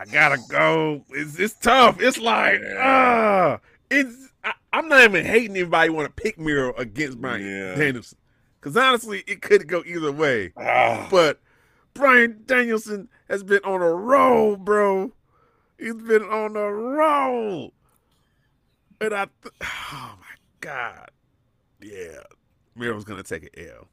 I 0.00 0.06
gotta 0.06 0.38
go. 0.48 1.04
It's 1.10 1.38
it's 1.38 1.52
tough. 1.54 2.00
It's 2.00 2.16
like 2.16 2.62
ah, 2.78 3.58
it's. 3.90 4.30
I, 4.42 4.54
I'm 4.72 4.88
not 4.88 5.02
even 5.04 5.26
hating 5.26 5.54
anybody 5.54 5.90
want 5.90 6.08
to 6.08 6.22
pick 6.22 6.38
Miro 6.38 6.72
against 6.76 7.20
Brian 7.20 7.44
Yeah. 7.44 7.74
Danielson, 7.74 8.16
because 8.58 8.78
honestly, 8.78 9.22
it 9.26 9.42
could 9.42 9.68
go 9.68 9.82
either 9.84 10.10
way. 10.10 10.52
Ah. 10.56 11.06
But 11.10 11.40
Bryan 11.92 12.42
Danielson 12.46 13.10
has 13.28 13.42
been 13.42 13.60
on 13.62 13.82
a 13.82 13.90
roll, 13.92 14.56
bro. 14.56 15.12
He's 15.78 15.92
been 15.92 16.22
on 16.22 16.56
a 16.56 16.72
roll, 16.72 17.74
and 19.02 19.12
I. 19.12 19.26
Th- 19.42 19.54
oh 19.60 20.14
my 20.18 20.34
god, 20.60 21.10
yeah, 21.82 22.20
Miro's 22.74 23.04
gonna 23.04 23.22
take 23.22 23.42
an 23.42 23.66
L. 23.68 23.88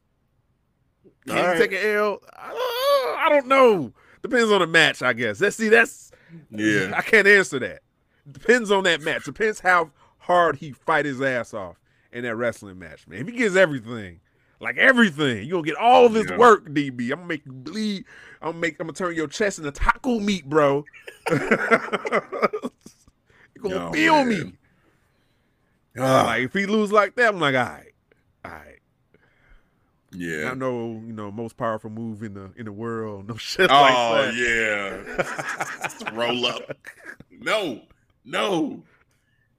Can 1.28 1.36
All 1.38 1.44
he 1.44 1.50
right. 1.50 1.58
take 1.58 1.74
an 1.74 1.86
L? 1.86 2.20
I, 2.34 3.16
I 3.26 3.30
don't 3.30 3.48
know. 3.48 3.92
Depends 4.30 4.52
on 4.52 4.60
the 4.62 4.68
match, 4.68 5.02
I 5.02 5.14
guess. 5.14 5.40
Let's 5.42 5.56
see. 5.56 5.70
That's 5.70 6.12
Yeah. 6.52 6.92
I 6.96 7.02
can't 7.02 7.28
answer 7.28 7.60
that. 7.60 7.82
Depends 8.30 8.72
on 8.72 8.84
that 8.84 9.02
match. 9.02 9.24
Depends 9.26 9.60
how 9.60 9.92
hard 10.18 10.58
he 10.58 10.72
fight 10.74 11.06
his 11.06 11.22
ass 11.22 11.54
off 11.54 11.78
in 12.12 12.24
that 12.24 12.36
wrestling 12.36 12.78
match, 12.80 13.08
man. 13.08 13.22
If 13.22 13.28
he 13.28 13.34
gives 13.38 13.56
everything, 13.56 14.20
like 14.60 14.78
everything, 14.78 15.46
you 15.46 15.52
gonna 15.52 15.64
get 15.64 15.76
all 15.78 16.10
this 16.10 16.28
Yeah. 16.30 16.38
work, 16.38 16.66
DB. 16.68 17.12
I'm 17.12 17.20
gonna 17.20 17.26
make 17.28 17.46
you 17.46 17.54
bleed. 17.54 18.06
I'm 18.42 18.50
gonna 18.52 18.60
make. 18.60 18.76
I'm 18.80 18.88
gonna 18.88 18.94
turn 18.98 19.16
your 19.16 19.28
chest 19.28 19.60
into 19.60 19.72
taco 19.72 20.20
meat, 20.20 20.48
bro. 20.50 20.84
you 21.32 21.38
gonna 23.62 23.76
Yo, 23.76 23.92
feel 23.92 24.26
man. 24.26 24.30
me. 24.30 24.54
Ah. 26.00 26.24
Like 26.26 26.44
if 26.44 26.54
he 26.54 26.66
lose 26.66 26.92
like 26.92 27.16
that, 27.16 27.34
I'm 27.34 27.40
like, 27.40 27.56
all 27.56 27.64
right, 27.64 27.94
all 28.46 28.52
right. 28.52 28.77
Yeah. 30.12 30.52
I 30.52 30.54
know, 30.54 31.02
you 31.06 31.14
know, 31.14 31.32
most 31.32 31.58
powerful 31.58 31.90
move 31.90 32.24
in 32.24 32.34
the 32.34 32.52
in 32.56 32.66
the 32.66 32.72
world. 32.72 33.28
No 33.28 33.36
shit 33.38 33.70
Oh 33.72 33.74
like 33.74 34.34
yeah. 34.36 36.12
Roll 36.14 36.46
up. 36.46 36.78
No, 37.30 37.82
no. 38.26 38.84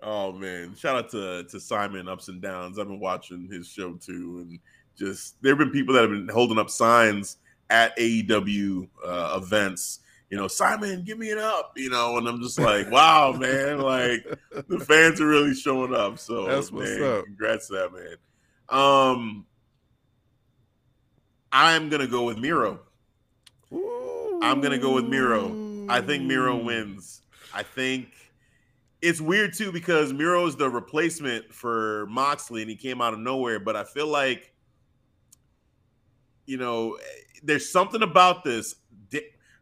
Oh 0.02 0.32
man. 0.32 0.74
Shout 0.74 0.96
out 0.96 1.10
to 1.10 1.44
to 1.44 1.60
Simon 1.60 2.08
Ups 2.08 2.28
and 2.28 2.40
Downs. 2.40 2.78
I've 2.78 2.88
been 2.88 3.00
watching 3.00 3.48
his 3.50 3.68
show 3.68 3.94
too, 3.94 4.46
and 4.46 4.58
just 4.96 5.40
there 5.42 5.52
have 5.52 5.58
been 5.58 5.70
people 5.70 5.94
that 5.94 6.02
have 6.02 6.10
been 6.10 6.28
holding 6.28 6.58
up 6.58 6.70
signs 6.70 7.36
at 7.70 7.96
AEW 7.98 8.88
uh, 9.06 9.40
events. 9.42 10.00
You 10.30 10.36
know, 10.36 10.48
Simon, 10.48 11.04
give 11.04 11.18
me 11.18 11.30
an 11.30 11.38
up. 11.38 11.72
You 11.76 11.90
know, 11.90 12.18
and 12.18 12.28
I'm 12.28 12.42
just 12.42 12.58
like, 12.58 12.90
wow, 12.90 13.32
man. 13.32 13.78
Like 13.80 14.24
the 14.68 14.78
fans 14.80 15.20
are 15.20 15.28
really 15.28 15.54
showing 15.54 15.94
up. 15.94 16.18
So 16.18 16.46
That's 16.46 16.72
what's 16.72 16.90
man, 16.90 17.18
up. 17.18 17.24
Congrats 17.24 17.68
to 17.68 17.74
that 17.74 17.92
man. 17.92 18.16
Um, 18.68 19.46
I'm 21.52 21.88
gonna 21.88 22.06
go 22.06 22.24
with 22.24 22.38
Miro. 22.38 22.80
I'm 23.72 24.60
gonna 24.60 24.78
go 24.78 24.94
with 24.94 25.06
Miro. 25.06 25.86
I 25.88 26.00
think 26.00 26.24
Miro 26.24 26.56
wins. 26.56 27.22
I 27.54 27.62
think 27.62 28.08
it's 29.00 29.20
weird 29.20 29.54
too 29.54 29.72
because 29.72 30.12
Miro 30.12 30.46
is 30.46 30.56
the 30.56 30.68
replacement 30.68 31.52
for 31.52 32.06
Moxley 32.06 32.62
and 32.62 32.70
he 32.70 32.76
came 32.76 33.00
out 33.00 33.14
of 33.14 33.20
nowhere. 33.20 33.58
But 33.58 33.76
I 33.76 33.84
feel 33.84 34.06
like, 34.06 34.52
you 36.46 36.56
know, 36.56 36.98
there's 37.42 37.68
something 37.70 38.02
about 38.02 38.44
this. 38.44 38.74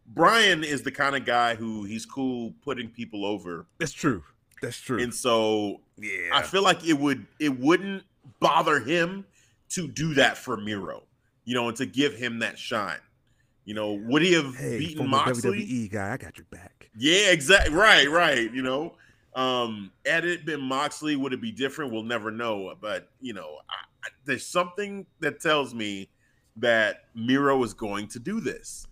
Brian 0.09 0.63
is 0.63 0.83
the 0.83 0.93
kind 0.93 1.17
of 1.17 1.25
guy 1.25 1.57
who 1.57 1.85
he's 1.85 2.07
cool 2.07 2.55
putting 2.63 2.89
people 2.89 3.27
over, 3.27 3.67
That's 3.79 3.93
true. 3.93 4.23
That's 4.63 4.81
true. 4.81 5.03
and 5.03 5.13
so 5.13 5.81
yeah. 5.99 6.31
I 6.33 6.43
feel 6.43 6.63
like 6.63 6.87
it 6.87 6.95
would 6.95 7.27
it 7.41 7.59
wouldn't 7.59 8.05
bother 8.41 8.79
him 8.81 9.25
to 9.71 9.89
do 9.89 10.15
that 10.15 10.39
for 10.39 10.57
Miro, 10.57 11.03
you 11.47 11.55
know, 11.55 11.69
and 11.69 11.77
to 11.79 11.87
give 11.87 12.15
him 12.15 12.41
that 12.41 12.59
shine. 12.59 12.99
You 13.65 13.75
know, 13.75 13.95
would 13.95 14.23
he 14.23 14.35
have 14.35 14.55
hey, 14.55 14.79
beaten 14.79 15.09
Moxley? 15.09 15.63
WWE 15.63 15.91
guy, 15.93 16.13
I 16.13 16.17
got 16.19 16.37
your 16.37 16.47
back. 16.51 16.91
Yeah, 16.97 17.31
exactly. 17.31 17.75
Right, 17.75 18.09
right. 18.09 18.53
You 18.53 18.63
know, 18.63 18.95
um, 19.35 19.91
had 20.05 20.25
it 20.25 20.45
been 20.45 20.61
Moxley, 20.61 21.17
would 21.17 21.33
it 21.33 21.41
be 21.41 21.51
different? 21.51 21.93
We'll 21.93 22.03
never 22.03 22.31
know. 22.31 22.75
But 22.81 23.09
you 23.21 23.33
know, 23.33 23.59
I, 23.71 23.75
I- 24.05 24.11
there's 24.25 24.47
something 24.47 25.07
that 25.21 25.41
tells 25.41 25.75
me 25.75 26.09
that 26.57 27.05
Miro 27.15 27.63
is 27.63 27.75
going 27.75 28.09
to 28.09 28.19
do 28.19 28.41
this. 28.41 28.87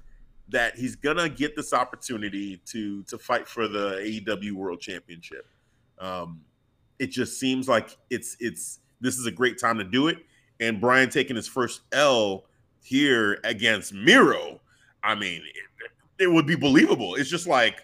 That 0.49 0.77
he's 0.77 0.97
gonna 0.97 1.29
get 1.29 1.57
this 1.57 1.73
opportunity 1.73 2.61
to 2.67 3.03
to 3.05 3.17
fight 3.17 3.49
for 3.49 3.67
the 3.69 3.97
AEW 4.27 4.53
World 4.53 4.81
Championship. 4.81 5.47
Um, 5.99 6.43
it 6.99 7.07
just 7.09 7.39
seems 7.41 7.69
like 7.69 7.97
it's 8.11 8.37
it's 8.41 8.81
this 9.01 9.19
is 9.19 9.27
a 9.27 9.31
great 9.31 9.59
time 9.59 9.79
to 9.79 9.85
do 9.85 10.09
it. 10.09 10.19
And 10.61 10.81
Brian 10.81 11.11
taking 11.11 11.37
his 11.37 11.49
first 11.49 11.83
L 11.93 12.45
here 12.83 13.41
against 13.45 13.93
Miro. 13.93 14.61
I 15.03 15.15
mean, 15.15 15.43
it, 15.43 16.25
it 16.25 16.27
would 16.29 16.47
be 16.47 16.55
believable. 16.55 17.17
It's 17.17 17.31
just 17.31 17.47
like 17.47 17.83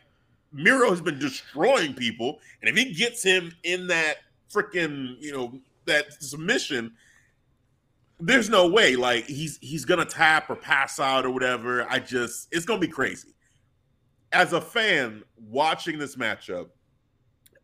Miro 0.53 0.91
has 0.91 1.01
been 1.01 1.19
destroying 1.19 1.95
people, 1.95 2.39
and 2.61 2.69
if 2.69 2.77
he 2.77 2.93
gets 2.93 3.23
him 3.23 3.53
in 3.65 3.87
that 3.89 4.19
freaking, 4.53 5.17
you 5.21 5.33
know, 5.33 5.61
that 5.87 6.13
submission, 6.23 6.93
there's 8.21 8.49
no 8.49 8.69
way. 8.69 8.97
Like 8.97 9.27
he's 9.27 9.59
he's 9.61 9.85
gonna 9.85 10.05
tap 10.05 10.51
or 10.51 10.57
pass 10.57 11.01
out 11.01 11.25
or 11.25 11.31
whatever. 11.31 11.87
I 11.91 11.99
just 11.99 12.49
it's 12.53 12.67
gonna 12.67 12.81
be 12.81 12.89
crazy. 12.89 13.35
As 14.33 14.53
a 14.53 14.61
fan 14.61 15.25
watching 15.49 15.99
this 15.99 16.17
matchup, 16.17 16.69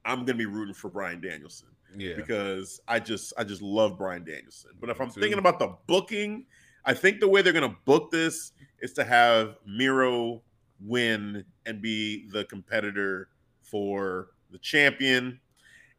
I'm 0.05 0.20
gonna 0.20 0.39
be 0.39 0.47
rooting 0.47 0.74
for 0.74 0.91
Bryan 0.91 1.20
Danielson 1.20 1.69
Yeah. 1.96 2.14
because 2.16 2.80
I 2.88 2.98
just 3.00 3.32
I 3.36 3.44
just 3.44 3.62
love 3.62 3.98
Bryan 3.98 4.24
Danielson. 4.24 4.72
But 4.80 4.90
if 4.90 5.00
I'm 5.00 5.10
too. 5.10 5.20
thinking 5.20 5.38
about 5.38 5.58
the 5.58 5.76
booking, 5.86 6.46
I 6.84 6.94
think 6.94 7.20
the 7.20 7.28
way 7.28 7.42
they're 7.42 7.52
gonna 7.52 7.76
book 7.84 8.10
this 8.10 8.52
is 8.80 8.92
to 8.94 9.04
have 9.04 9.56
Miro 9.66 10.42
win 10.80 11.44
and 11.64 11.80
be 11.80 12.28
the 12.30 12.44
competitor 12.44 13.28
for 13.62 14.28
the 14.50 14.58
champion. 14.58 15.40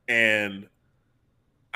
And 0.07 0.68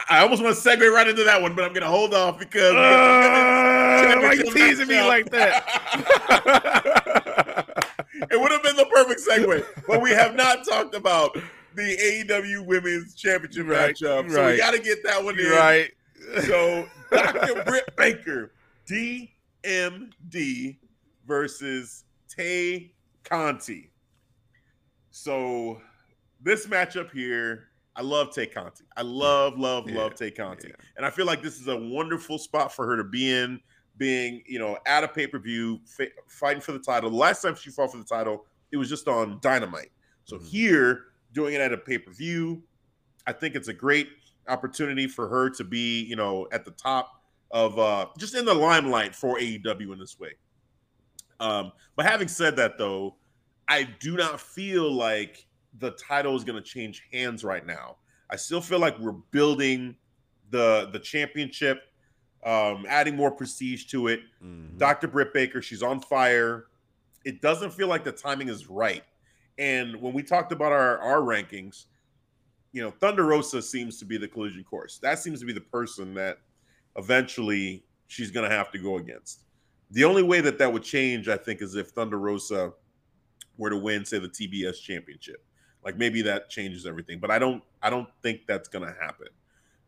I 0.09 0.19
almost 0.21 0.41
want 0.41 0.55
to 0.55 0.61
segue 0.61 0.91
right 0.91 1.07
into 1.07 1.23
that 1.25 1.41
one, 1.41 1.55
but 1.55 1.65
I'm 1.65 1.73
gonna 1.73 1.88
hold 1.88 2.13
off 2.13 2.39
because 2.39 2.73
Uh, 2.73 4.19
why 4.21 4.33
you 4.33 4.51
teasing 4.53 4.88
me 4.88 5.01
like 5.01 5.29
that? 5.31 5.63
it 8.31 8.39
would 8.39 8.51
have 8.51 8.63
been 8.63 8.75
the 8.75 8.85
perfect 8.85 9.21
segue, 9.27 9.65
but 9.88 10.01
we 10.01 10.11
have 10.11 10.35
not 10.35 10.65
talked 10.65 10.95
about 10.95 11.38
the 11.76 11.98
AEW 12.27 12.65
Women's 12.65 13.15
Championship 13.15 13.68
Right, 13.68 13.95
matchup, 13.95 14.31
so 14.31 14.48
we 14.52 14.57
got 14.57 14.72
to 14.72 14.80
get 14.80 15.03
that 15.03 15.23
one 15.23 15.39
in. 15.39 15.49
right. 15.52 15.91
So 16.45 16.88
Dr. 17.11 17.64
Britt 17.64 17.95
Baker, 17.98 18.52
DMD 18.88 20.77
versus 21.26 22.03
Tay 22.30 22.93
Conti. 23.23 23.91
So 25.11 25.81
this 26.41 26.68
matchup 26.68 27.11
here, 27.11 27.68
I 27.95 28.02
love 28.02 28.34
Tay 28.34 28.48
Conti. 28.48 28.84
I 28.95 29.02
love, 29.02 29.57
love, 29.57 29.89
Yeah, 29.89 29.98
love 29.98 30.15
Tay 30.15 30.31
Conti. 30.31 30.69
yeah. 30.69 30.76
And 30.98 31.06
I 31.06 31.10
feel 31.10 31.26
like 31.26 31.41
this 31.43 31.60
is 31.60 31.68
a 31.68 31.77
wonderful 31.77 32.38
spot 32.38 32.73
for 32.73 32.85
her 32.88 32.95
to 32.98 33.03
be 33.03 33.31
in, 33.31 33.60
being, 33.98 34.41
you 34.48 34.60
know, 34.60 34.77
at 34.85 35.03
a 35.03 35.07
pay 35.07 35.27
per 35.27 35.39
view, 35.39 35.80
fa- 35.85 36.07
fighting 36.27 36.61
for 36.61 36.72
the 36.72 36.80
title. 36.80 37.10
The 37.10 37.18
last 37.18 37.41
time 37.41 37.56
she 37.56 37.69
fought 37.72 37.91
for 37.91 37.98
the 37.98 38.03
title, 38.06 38.45
it 38.72 38.77
was 38.77 38.88
just 38.89 39.07
on 39.07 39.39
Dynamite. 39.41 39.91
So 40.23 40.38
Mhm. 40.38 40.48
here, 40.48 41.03
doing 41.34 41.53
it 41.53 41.62
at 41.62 41.74
a 41.74 41.78
pay 41.78 41.98
per 41.98 42.12
view, 42.12 42.64
I 43.28 43.34
think 43.34 43.56
it's 43.56 43.68
a 43.68 43.74
great 43.74 44.10
opportunity 44.48 45.08
for 45.08 45.28
her 45.28 45.49
to 45.52 45.64
be, 45.64 46.03
you 46.03 46.16
know, 46.16 46.48
at 46.52 46.66
the 46.66 46.72
top 46.72 47.22
of 47.52 47.78
uh 47.78 48.08
just 48.18 48.34
in 48.36 48.45
the 48.45 48.53
limelight 48.53 49.14
for 49.16 49.38
AEW 49.38 49.91
in 49.94 49.99
this 49.99 50.18
way. 50.20 50.32
Um, 51.40 51.72
but 51.95 52.06
having 52.06 52.28
said 52.28 52.56
that, 52.58 52.78
though, 52.78 53.16
I 53.68 53.84
do 53.84 54.16
not 54.16 54.40
feel 54.40 54.91
like 54.91 55.48
the 55.80 55.91
title 55.91 56.36
is 56.36 56.44
going 56.44 56.62
to 56.62 56.68
change 56.68 57.03
hands 57.12 57.44
right 57.44 57.66
now. 57.66 57.98
I 58.30 58.36
still 58.36 58.62
feel 58.62 58.80
like 58.80 58.98
we're 58.99 59.12
building 59.32 59.95
the 60.49 60.90
the 60.91 60.99
championship, 60.99 61.82
um, 62.45 62.86
adding 62.88 63.16
more 63.16 63.32
prestige 63.32 63.86
to 63.88 64.08
it. 64.08 64.22
Mhm. 64.44 64.78
Dr. 64.78 65.08
Britt 65.08 65.34
Baker, 65.34 65.62
she's 65.62 65.82
on 65.84 65.99
fire. 66.02 66.68
It 67.24 67.41
doesn't 67.41 67.72
feel 67.72 67.88
like 67.88 68.03
the 68.03 68.12
timing 68.12 68.48
is 68.49 68.68
right. 68.70 69.03
And 69.57 69.95
when 70.02 70.14
we 70.14 70.23
talked 70.23 70.52
about 70.52 70.72
our 70.72 70.99
our 70.99 71.19
rankings, 71.19 71.86
you 72.72 72.82
know, 72.82 72.91
Thunder 72.91 73.26
Rosa 73.26 73.61
seems 73.61 73.98
to 73.99 74.06
be 74.06 74.18
the 74.18 74.28
collision 74.28 74.64
course. 74.64 74.98
That 74.99 75.19
seems 75.19 75.40
to 75.41 75.45
be 75.45 75.53
the 75.53 75.61
person 75.61 76.14
that 76.15 76.40
eventually 76.95 77.84
she's 78.07 78.32
going 78.32 78.49
to 78.49 78.56
have 78.56 78.72
to 78.72 78.78
go 78.80 78.98
against. 78.98 79.41
The 79.91 80.03
only 80.06 80.23
way 80.23 80.40
that 80.41 80.57
that 80.60 80.72
would 80.72 80.84
change, 80.84 81.28
I 81.28 81.38
think, 81.38 81.61
is 81.61 81.76
if 81.76 81.90
Thunder 81.90 82.18
Rosa 82.18 82.72
were 83.57 83.69
to 83.69 83.78
win, 83.78 84.06
say, 84.06 84.19
the 84.19 84.30
TBS 84.30 84.82
championship. 84.82 85.44
Like 85.84 85.98
maybe 85.98 86.22
that 86.23 86.49
changes 86.49 86.86
everything, 86.86 87.19
but 87.19 87.32
I 87.32 87.40
don't. 87.40 87.64
I 87.82 87.90
don't 87.90 88.07
think 88.22 88.41
that's 88.48 88.69
going 88.69 88.86
to 88.86 88.94
happen. 89.02 89.28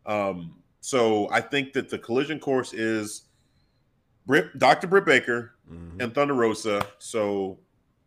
Um, 0.06 0.56
so 0.80 1.30
I 1.30 1.40
think 1.40 1.72
that 1.72 1.88
the 1.88 1.98
collision 1.98 2.38
course 2.38 2.72
is 2.74 3.22
Britt, 4.26 4.58
Dr. 4.58 4.86
Britt 4.88 5.04
Baker 5.06 5.52
Mhm. 5.70 6.02
and 6.02 6.14
Thunder 6.14 6.34
Rosa. 6.34 6.86
So 6.98 7.58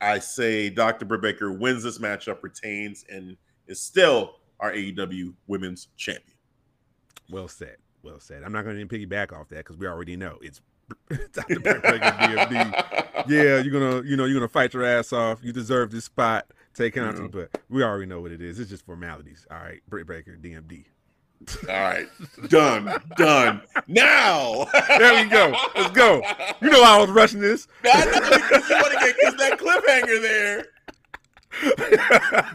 I 0.02 0.20
say 0.20 0.70
Dr. 0.70 1.06
Britt 1.06 1.22
Baker 1.22 1.52
wins 1.52 1.84
this 1.84 1.98
matchup, 2.00 2.44
retains, 2.44 3.04
and 3.10 3.36
is 3.68 3.82
still 3.82 4.36
our 4.60 4.72
AEW 4.72 5.34
Women's 5.48 5.88
Champion. 5.98 6.38
Well 7.30 7.48
said. 7.48 7.78
Well 8.04 8.20
said. 8.20 8.44
I'm 8.44 8.52
not 8.52 8.64
going 8.64 8.78
to 8.78 8.86
piggyback 8.86 9.34
off 9.34 9.50
that 9.50 9.58
because 9.58 9.78
we 9.78 9.88
already 9.88 10.16
know 10.16 10.38
it's 10.42 10.62
Dr. 11.34 11.60
Britt 11.60 11.82
Baker, 11.84 12.00
DMD. 12.00 13.28
Yeah, 13.28 13.60
you're 13.60 13.72
gonna, 13.74 14.04
you 14.08 14.16
know, 14.16 14.24
you're 14.26 14.36
gonna 14.40 14.48
fight 14.48 14.74
your 14.74 14.86
ass 14.86 15.12
off. 15.12 15.40
You 15.44 15.52
deserve 15.52 15.92
this 15.92 16.06
spot. 16.06 16.46
Tay 16.74 16.92
Conti, 16.92 17.20
Yeah. 17.24 17.28
Mm-hmm. 17.28 17.38
but 17.52 17.62
we 17.70 17.84
already 17.84 18.06
know 18.06 18.22
what 18.22 18.32
it 18.32 18.42
is. 18.42 18.58
It's 18.60 18.70
just 18.70 18.86
formalities. 18.86 19.46
All 19.52 19.58
right, 19.58 19.82
Britt 19.90 20.08
Baker, 20.08 20.38
DMD. 20.40 20.86
All 21.70 21.76
right, 21.76 22.08
done, 22.50 23.02
done. 23.16 23.62
Now, 23.88 24.68
There 24.98 25.24
we 25.24 25.30
go. 25.30 25.56
Let's 25.76 25.92
go. 25.92 26.22
You 26.62 26.70
know 26.70 26.84
I 26.84 27.00
was 27.00 27.10
rushing 27.10 27.40
this. 27.40 27.68
I 27.86 28.06
know 28.06 28.20
because 28.30 28.70
you 28.70 28.76
want 28.76 28.94
to 28.94 29.16
get 29.22 29.38
that 29.38 29.60
cliffhanger 29.60 30.22
there. 30.22 30.66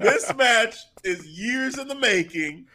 This 0.00 0.34
match 0.36 0.76
is 1.04 1.26
years 1.26 1.78
in 1.78 1.88
the 1.88 1.94
making. 1.94 2.66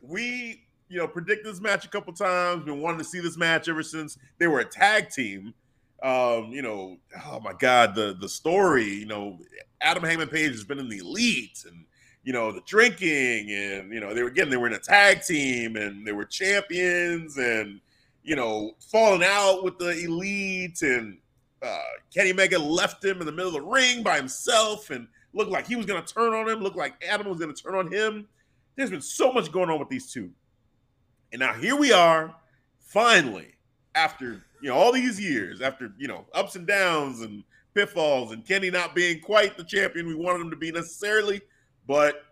We, 0.00 0.64
you 0.88 0.98
know, 0.98 1.08
predict 1.08 1.44
this 1.44 1.60
match 1.60 1.84
a 1.84 1.88
couple 1.88 2.12
times. 2.12 2.64
Been 2.64 2.80
wanting 2.80 2.98
to 2.98 3.04
see 3.04 3.20
this 3.20 3.36
match 3.36 3.68
ever 3.68 3.82
since 3.82 4.18
they 4.38 4.46
were 4.46 4.60
a 4.60 4.64
tag 4.64 5.10
team. 5.10 5.54
Um, 6.02 6.50
you 6.52 6.62
know, 6.62 6.98
oh 7.26 7.40
my 7.40 7.52
God, 7.58 7.94
the 7.94 8.16
the 8.18 8.28
story. 8.28 8.84
You 8.88 9.06
know, 9.06 9.38
Adam 9.80 10.04
Hangman 10.04 10.28
Page 10.28 10.52
has 10.52 10.64
been 10.64 10.78
in 10.78 10.88
the 10.88 10.98
elite, 10.98 11.64
and 11.66 11.84
you 12.26 12.32
know 12.32 12.50
the 12.50 12.60
drinking, 12.66 13.52
and 13.52 13.92
you 13.92 14.00
know 14.00 14.12
they 14.12 14.22
were 14.22 14.28
again 14.28 14.50
they 14.50 14.56
were 14.56 14.66
in 14.66 14.72
a 14.72 14.80
tag 14.80 15.22
team, 15.22 15.76
and 15.76 16.04
they 16.04 16.10
were 16.10 16.24
champions, 16.24 17.38
and 17.38 17.80
you 18.24 18.34
know 18.34 18.72
falling 18.90 19.22
out 19.24 19.62
with 19.62 19.78
the 19.78 19.90
elite, 20.04 20.82
and 20.82 21.18
uh, 21.62 21.78
Kenny 22.12 22.32
Omega 22.32 22.58
left 22.58 23.02
him 23.02 23.20
in 23.20 23.26
the 23.26 23.32
middle 23.32 23.54
of 23.56 23.62
the 23.62 23.62
ring 23.62 24.02
by 24.02 24.16
himself, 24.16 24.90
and 24.90 25.06
looked 25.34 25.52
like 25.52 25.68
he 25.68 25.76
was 25.76 25.86
going 25.86 26.04
to 26.04 26.14
turn 26.14 26.34
on 26.34 26.48
him. 26.48 26.60
Looked 26.60 26.76
like 26.76 26.94
Adam 27.08 27.28
was 27.28 27.38
going 27.38 27.54
to 27.54 27.62
turn 27.62 27.76
on 27.76 27.92
him. 27.92 28.26
There's 28.74 28.90
been 28.90 29.00
so 29.00 29.32
much 29.32 29.52
going 29.52 29.70
on 29.70 29.78
with 29.78 29.88
these 29.88 30.12
two, 30.12 30.32
and 31.30 31.38
now 31.38 31.52
here 31.52 31.76
we 31.76 31.92
are, 31.92 32.34
finally, 32.80 33.54
after 33.94 34.42
you 34.60 34.70
know 34.70 34.74
all 34.74 34.90
these 34.90 35.20
years, 35.20 35.60
after 35.60 35.92
you 35.96 36.08
know 36.08 36.26
ups 36.34 36.56
and 36.56 36.66
downs 36.66 37.20
and 37.20 37.44
pitfalls, 37.72 38.32
and 38.32 38.44
Kenny 38.44 38.68
not 38.68 38.96
being 38.96 39.20
quite 39.20 39.56
the 39.56 39.62
champion 39.62 40.08
we 40.08 40.16
wanted 40.16 40.40
him 40.40 40.50
to 40.50 40.56
be 40.56 40.72
necessarily, 40.72 41.40
but 41.86 42.22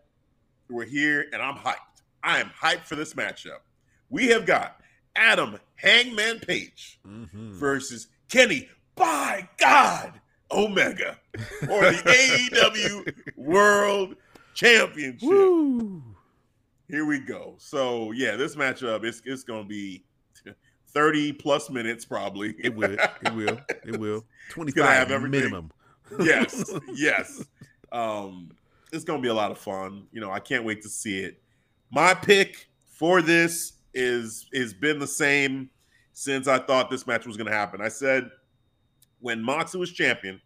we're 0.69 0.85
here, 0.85 1.27
and 1.33 1.43
I'm 1.43 1.57
hyped. 1.57 1.77
I 2.23 2.39
am 2.41 2.51
hyped 2.61 2.85
for 2.85 2.97
this 2.97 3.15
matchup. 3.15 3.59
We 4.11 4.29
have 4.29 4.47
got 4.47 4.81
Adam 5.17 5.59
Hangman 5.77 6.41
Page 6.41 6.99
Mhm. 7.07 7.53
versus 7.53 8.09
Kenny, 8.29 8.69
by 8.97 9.49
God, 9.59 10.21
Omega 10.51 11.19
for 11.61 11.81
the 11.91 12.03
AEW 12.07 13.37
World 13.37 14.17
Championship. 14.55 15.29
Woo. 15.29 16.03
Here 16.89 17.05
we 17.05 17.19
go. 17.21 17.57
So 17.59 18.13
yeah, 18.13 18.37
this 18.37 18.57
matchup 18.57 19.05
is 19.05 19.21
it's 19.25 19.43
gonna 19.45 19.65
be 19.65 20.05
30 20.89 21.33
plus 21.33 21.71
minutes 21.71 22.05
probably. 22.05 22.55
It 22.59 22.75
will. 22.75 22.93
It 23.23 23.33
will. 23.35 23.61
It 23.85 23.99
will. 23.99 24.25
25 24.51 25.11
everything. 25.11 25.31
minimum. 25.31 25.71
yes, 26.21 26.73
yes. 26.95 27.45
Um, 27.91 28.51
it's 28.95 29.05
gonna 29.05 29.23
be 29.23 29.29
a 29.29 29.35
lot 29.35 29.51
of 29.51 29.59
fun. 29.59 30.07
You 30.13 30.21
know, 30.21 30.31
I 30.31 30.41
can't 30.41 30.65
wait 30.65 30.83
to 30.83 30.89
see 30.89 31.19
it. 31.19 31.41
My 31.91 32.15
pick 32.15 32.69
for 32.85 33.23
this 33.23 33.75
is 33.93 34.47
is 34.53 34.75
been 34.75 34.99
the 34.99 35.07
same 35.07 35.71
since 36.13 36.49
I 36.49 36.59
thought 36.59 36.91
this 36.91 37.07
match 37.07 37.27
was 37.27 37.37
gonna 37.37 37.53
happen. 37.53 37.81
I 37.81 37.89
said 37.89 38.31
when 39.21 39.43
Moxley 39.43 39.81
was 39.81 39.93
champion, 39.93 40.41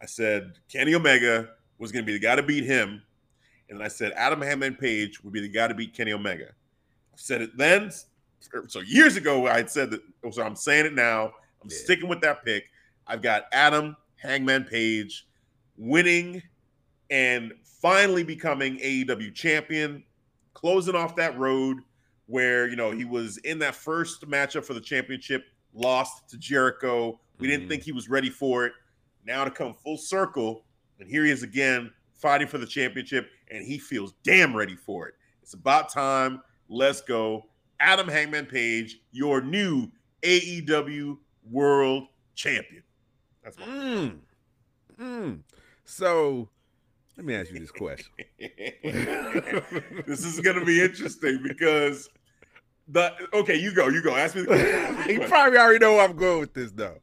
I 0.00 0.06
said 0.06 0.52
Kenny 0.70 0.94
Omega 0.94 1.50
was 1.78 1.92
gonna 1.92 2.04
be 2.04 2.12
the 2.12 2.18
guy 2.18 2.36
to 2.36 2.42
beat 2.42 2.64
him, 2.64 3.02
and 3.70 3.82
I 3.82 3.88
said 3.88 4.12
Adam 4.12 4.40
Hangman 4.40 4.74
Page 4.76 5.22
would 5.24 5.32
be 5.32 5.40
the 5.40 5.48
guy 5.48 5.68
to 5.68 5.74
beat 5.74 5.94
Kenny 5.94 6.12
Omega. 6.12 6.48
I 6.48 7.16
said 7.16 7.42
it 7.42 7.56
then. 7.56 7.90
So 8.68 8.80
years 8.80 9.16
ago, 9.16 9.46
I 9.46 9.56
had 9.56 9.70
said 9.70 9.90
that. 9.90 10.02
Oh, 10.22 10.30
so 10.30 10.42
I'm 10.42 10.54
saying 10.56 10.86
it 10.86 10.94
now. 10.94 11.32
I'm 11.62 11.70
Yeah. 11.70 11.76
sticking 11.78 12.08
with 12.08 12.20
that 12.20 12.44
pick. 12.44 12.64
I've 13.06 13.22
got 13.22 13.46
Adam 13.52 13.96
Hangman 14.16 14.64
Page 14.64 15.26
winning 15.76 16.42
and 17.10 17.52
finally 17.86 18.24
becoming 18.24 18.78
AEW 18.78 19.32
champion, 19.32 20.02
closing 20.54 20.96
off 20.96 21.14
that 21.14 21.38
road 21.38 21.78
where 22.26 22.66
you 22.68 22.74
know 22.74 22.90
he 22.90 23.04
was 23.04 23.36
in 23.38 23.60
that 23.60 23.76
first 23.76 24.28
matchup 24.28 24.64
for 24.64 24.74
the 24.74 24.80
championship, 24.80 25.44
lost 25.72 26.28
to 26.28 26.36
Jericho. 26.36 27.20
We 27.38 27.46
didn't 27.46 27.66
Mhm. 27.66 27.68
think 27.68 27.82
he 27.84 27.92
was 27.92 28.08
ready 28.08 28.28
for 28.28 28.66
it. 28.66 28.72
Now 29.24 29.44
to 29.44 29.52
come 29.52 29.72
full 29.72 29.98
circle, 29.98 30.64
and 30.98 31.08
here 31.08 31.24
he 31.24 31.30
is 31.30 31.44
again 31.44 31.92
fighting 32.12 32.48
for 32.48 32.58
the 32.58 32.66
championship, 32.66 33.30
and 33.52 33.64
he 33.64 33.78
feels 33.78 34.14
damn 34.24 34.56
ready 34.56 34.74
for 34.74 35.06
it. 35.06 35.14
It's 35.40 35.54
about 35.54 35.88
time. 35.88 36.42
Let's 36.68 37.02
go. 37.02 37.48
Adam 37.78 38.08
Hangman 38.08 38.46
Page, 38.46 39.00
your 39.12 39.40
new 39.40 39.92
AEW 40.24 41.20
World 41.48 42.08
Champion. 42.34 42.82
That's 43.44 43.56
my 43.58 43.64
Mm. 43.66 44.20
Mm. 44.98 45.42
So 45.84 46.48
let 47.16 47.24
me 47.24 47.34
ask 47.34 47.50
you 47.50 47.58
this 47.58 47.70
question. 47.70 48.12
this 50.06 50.24
is 50.24 50.40
going 50.40 50.58
to 50.58 50.64
be 50.64 50.82
interesting 50.82 51.40
because 51.42 52.08
the 52.88 53.12
okay, 53.32 53.56
you 53.56 53.74
go, 53.74 53.88
you 53.88 54.02
go. 54.02 54.14
Ask 54.14 54.34
me 54.34 54.42
the 54.42 54.48
question. 54.48 54.68
Ask 54.68 55.06
me 55.08 55.14
you 55.14 55.20
probably 55.20 55.58
already 55.58 55.78
know 55.78 55.94
where 55.94 56.08
I'm 56.08 56.16
going 56.16 56.40
with 56.40 56.54
this 56.54 56.72
though. 56.72 56.98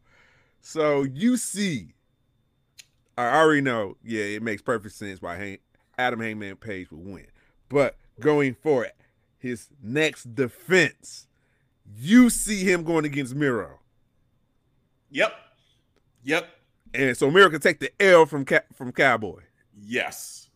So 0.62 1.04
you 1.04 1.36
see, 1.38 1.94
I 3.18 3.40
already 3.40 3.62
know, 3.62 3.98
yeah, 4.04 4.24
it 4.24 4.44
makes 4.44 4.62
perfect 4.62 4.96
sense 4.96 5.22
why 5.22 5.60
Adam 5.98 6.20
Hangman 6.20 6.56
Page 6.58 6.92
would 6.92 7.06
win. 7.06 7.28
But 7.70 7.98
going 8.20 8.56
for 8.62 8.86
it, 8.86 8.96
his 9.38 9.70
next 9.82 10.36
defense, 10.36 11.28
you 11.98 12.30
see 12.30 12.64
him 12.64 12.84
going 12.84 13.04
against 13.04 13.36
Miro. 13.36 13.80
Yep, 15.12 15.34
yep, 16.24 16.48
And 16.94 17.16
so 17.16 17.30
Miro 17.30 17.50
can 17.50 17.60
take 17.60 17.80
the 17.80 17.92
L 18.02 18.26
from 18.26 18.46
Ca- 18.46 18.62
from 18.74 18.92
Cowboy. 18.92 19.42
Yes. 19.82 20.50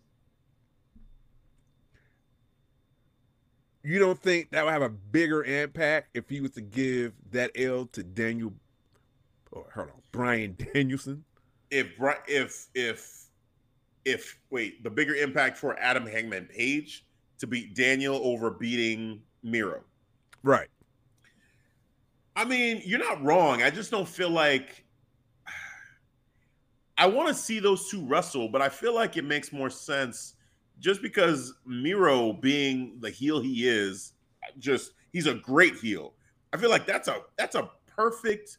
You 3.84 4.00
don't 4.00 4.22
think 4.22 4.52
that 4.52 4.66
would 4.66 4.74
have 4.74 4.82
a 4.82 4.90
bigger 4.90 5.44
impact 5.44 6.10
if 6.14 6.28
he 6.30 6.42
was 6.42 6.52
to 6.52 6.62
give 6.62 7.14
that 7.32 7.52
L 7.56 7.86
to 7.94 8.04
Daniel 8.04 8.54
or 9.52 9.66
hold 9.74 9.90
on, 9.90 10.02
Bryan 10.12 10.58
Danielson? 10.74 11.24
If 11.72 11.94
if 12.28 12.68
if 12.76 13.26
if 14.06 14.40
wait, 14.50 14.84
the 14.84 14.90
bigger 14.90 15.16
impact 15.16 15.58
for 15.58 15.78
Adam 15.80 16.06
Hangman 16.06 16.46
Page 16.46 17.06
to 17.40 17.48
beat 17.48 17.76
Daniel 17.76 18.20
over 18.24 18.50
beating 18.50 19.22
Miro. 19.44 19.84
Right. 20.44 20.68
I 22.36 22.46
mean, 22.46 22.82
you're 22.86 23.00
not 23.00 23.24
wrong. 23.24 23.64
I 23.64 23.70
just 23.70 23.90
don't 23.90 24.08
feel 24.08 24.30
like 24.30 24.84
I 26.98 27.06
want 27.06 27.28
to 27.28 27.34
see 27.34 27.60
those 27.60 27.90
two 27.90 28.06
wrestle, 28.06 28.50
but 28.50 28.62
I 28.62 28.70
feel 28.70 28.94
like 28.94 29.18
it 29.18 29.24
makes 29.24 29.54
more 29.54 29.70
sense 29.70 30.34
just 30.80 31.02
because 31.02 31.54
Miro 31.66 32.34
being 32.34 32.98
the 33.00 33.10
heel 33.10 33.40
he 33.42 33.68
is, 33.68 34.14
just 34.60 34.92
he's 35.12 35.28
a 35.28 35.36
great 35.36 35.76
heel. 35.76 36.14
I 36.54 36.58
feel 36.58 36.70
like 36.70 36.86
that's 36.86 37.08
a 37.08 37.22
that's 37.38 37.56
a 37.56 37.70
perfect 37.88 38.58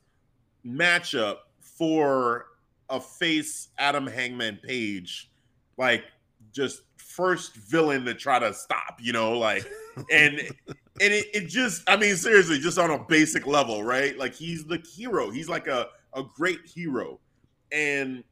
matchup 0.65 1.37
for 1.61 2.47
a 2.91 3.01
face 3.01 3.69
Adam 3.79 4.07
Hangman 4.07 4.59
Page, 4.63 5.31
like 5.77 6.05
just 6.53 6.83
first 6.97 7.57
villain 7.57 8.05
to 8.05 8.15
try 8.15 8.39
to 8.39 8.53
stop, 8.55 8.99
you 9.01 9.13
know, 9.13 9.39
like 9.39 9.67
and 10.11 10.41
and 10.41 11.13
it, 11.13 11.27
it 11.35 11.49
just 11.49 11.83
I 11.89 11.97
mean 11.97 12.17
seriously, 12.17 12.59
just 12.59 12.79
on 12.79 12.91
a 12.91 13.05
basic 13.05 13.47
level, 13.47 13.83
right? 13.83 14.17
Like 14.19 14.35
he's 14.35 14.65
the 14.65 14.79
hero. 14.79 15.31
He's 15.31 15.49
like 15.49 15.67
a 15.67 15.89
a 16.15 16.23
great 16.37 16.61
hero. 16.65 17.21
And 17.73 18.25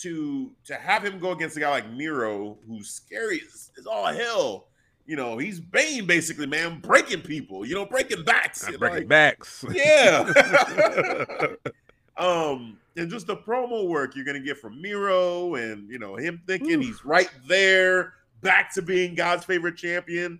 to 0.00 0.50
to 0.64 0.74
have 0.74 1.04
him 1.04 1.18
go 1.18 1.32
against 1.32 1.56
a 1.56 1.60
guy 1.60 1.70
like 1.70 1.90
Miro, 1.90 2.58
who's 2.66 2.88
scary 2.90 3.38
is, 3.38 3.70
as 3.78 3.86
all 3.86 4.06
hell. 4.06 4.66
You 5.06 5.16
know, 5.16 5.38
he's 5.38 5.58
Bane 5.58 6.06
basically, 6.06 6.46
man, 6.46 6.78
breaking 6.80 7.22
people, 7.22 7.66
you 7.66 7.74
know, 7.74 7.84
breaking 7.84 8.22
backs. 8.22 8.64
breaking 8.78 8.98
like, 9.00 9.08
backs. 9.08 9.64
Yeah. 9.72 10.20
um, 12.16 12.78
and 12.96 13.10
just 13.10 13.26
the 13.26 13.36
promo 13.36 13.88
work 13.88 14.14
you're 14.14 14.24
gonna 14.24 14.40
get 14.40 14.58
from 14.58 14.80
Miro 14.80 15.56
and 15.56 15.90
you 15.90 15.98
know, 15.98 16.16
him 16.16 16.40
thinking 16.46 16.76
Ooh. 16.76 16.80
he's 16.80 17.04
right 17.04 17.30
there, 17.48 18.14
back 18.40 18.72
to 18.74 18.82
being 18.82 19.14
God's 19.14 19.44
favorite 19.44 19.76
champion. 19.76 20.38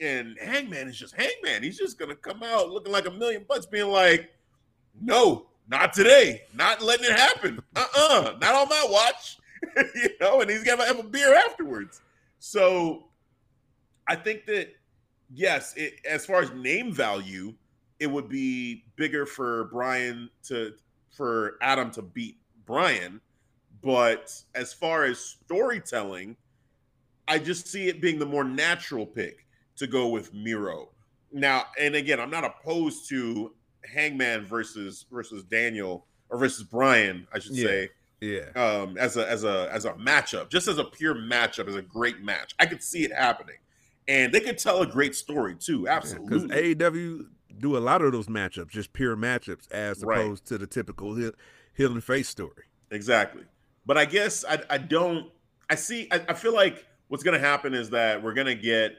And 0.00 0.36
Hangman 0.40 0.88
is 0.88 0.96
just 0.96 1.14
Hangman. 1.14 1.62
He's 1.62 1.78
just 1.78 1.98
gonna 1.98 2.16
come 2.16 2.42
out 2.42 2.70
looking 2.70 2.92
like 2.92 3.06
a 3.06 3.10
million 3.10 3.44
bucks, 3.48 3.66
being 3.66 3.88
like, 3.88 4.30
No, 5.00 5.46
not 5.68 5.92
today. 5.92 6.42
Not 6.54 6.82
letting 6.82 7.06
it 7.06 7.18
happen. 7.18 7.60
Uh-uh. 7.74 8.36
Not 8.40 8.54
on 8.54 8.68
my 8.68 8.86
watch. 8.88 9.38
you 9.94 10.10
know, 10.20 10.40
and 10.40 10.50
he's 10.50 10.62
gonna 10.62 10.84
have 10.84 10.98
a 10.98 11.02
beer 11.02 11.34
afterwards. 11.34 12.02
So 12.38 13.04
I 14.06 14.16
think 14.16 14.46
that 14.46 14.68
yes, 15.32 15.74
it, 15.76 15.94
as 16.08 16.26
far 16.26 16.42
as 16.42 16.52
name 16.52 16.92
value, 16.92 17.54
it 17.98 18.06
would 18.06 18.28
be 18.28 18.84
bigger 18.96 19.26
for 19.26 19.64
Brian 19.64 20.28
to 20.44 20.74
for 21.10 21.56
Adam 21.62 21.90
to 21.92 22.02
beat 22.02 22.38
Brian. 22.66 23.20
But 23.82 24.32
as 24.54 24.72
far 24.72 25.04
as 25.04 25.18
storytelling, 25.18 26.36
I 27.28 27.38
just 27.38 27.66
see 27.66 27.88
it 27.88 28.00
being 28.00 28.18
the 28.18 28.26
more 28.26 28.44
natural 28.44 29.06
pick 29.06 29.46
to 29.76 29.86
go 29.86 30.08
with 30.08 30.32
Miro. 30.32 30.90
Now, 31.32 31.64
and 31.78 31.94
again, 31.94 32.20
I'm 32.20 32.30
not 32.30 32.44
opposed 32.44 33.08
to 33.10 33.52
Hangman 33.92 34.44
versus 34.44 35.06
versus 35.10 35.44
Daniel 35.44 36.06
or 36.28 36.38
versus 36.38 36.64
Brian, 36.64 37.26
I 37.32 37.38
should 37.38 37.56
yeah. 37.56 37.66
say. 37.66 37.88
Yeah. 38.20 38.50
Um, 38.56 38.96
as 38.96 39.16
a 39.16 39.28
as 39.28 39.44
a 39.44 39.68
as 39.70 39.84
a 39.84 39.92
matchup, 39.92 40.48
just 40.48 40.68
as 40.68 40.78
a 40.78 40.84
pure 40.84 41.14
matchup, 41.14 41.68
as 41.68 41.74
a 41.74 41.82
great 41.82 42.22
match, 42.22 42.54
I 42.58 42.66
could 42.66 42.82
see 42.82 43.04
it 43.04 43.12
happening, 43.12 43.56
and 44.08 44.32
they 44.32 44.40
could 44.40 44.56
tell 44.56 44.80
a 44.80 44.86
great 44.86 45.14
story 45.14 45.56
too. 45.56 45.86
Absolutely, 45.88 46.28
because 46.28 46.44
yeah, 46.48 46.74
AEW 46.74 47.26
do 47.58 47.76
a 47.76 47.78
lot 47.78 48.02
of 48.02 48.12
those 48.12 48.26
matchups, 48.26 48.70
just 48.70 48.92
pure 48.92 49.16
matchups, 49.16 49.70
as 49.70 50.02
right. 50.02 50.20
opposed 50.20 50.46
to 50.46 50.58
the 50.58 50.66
typical 50.66 51.14
heel, 51.14 51.32
heel 51.74 51.92
and 51.92 52.02
face 52.02 52.28
story. 52.28 52.64
Exactly, 52.90 53.44
but 53.84 53.98
I 53.98 54.06
guess 54.06 54.44
I 54.48 54.62
I 54.70 54.78
don't 54.78 55.30
I 55.68 55.74
see 55.74 56.08
I, 56.10 56.24
I 56.28 56.32
feel 56.34 56.54
like 56.54 56.86
what's 57.08 57.24
gonna 57.24 57.38
happen 57.38 57.74
is 57.74 57.90
that 57.90 58.22
we're 58.22 58.34
gonna 58.34 58.54
get 58.54 58.96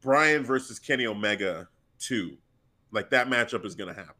Brian 0.00 0.42
versus 0.44 0.80
Kenny 0.80 1.06
Omega 1.06 1.68
two 2.00 2.36
like 2.92 3.10
that 3.10 3.28
matchup 3.28 3.64
is 3.64 3.74
going 3.74 3.94
to 3.94 4.00
happen. 4.00 4.14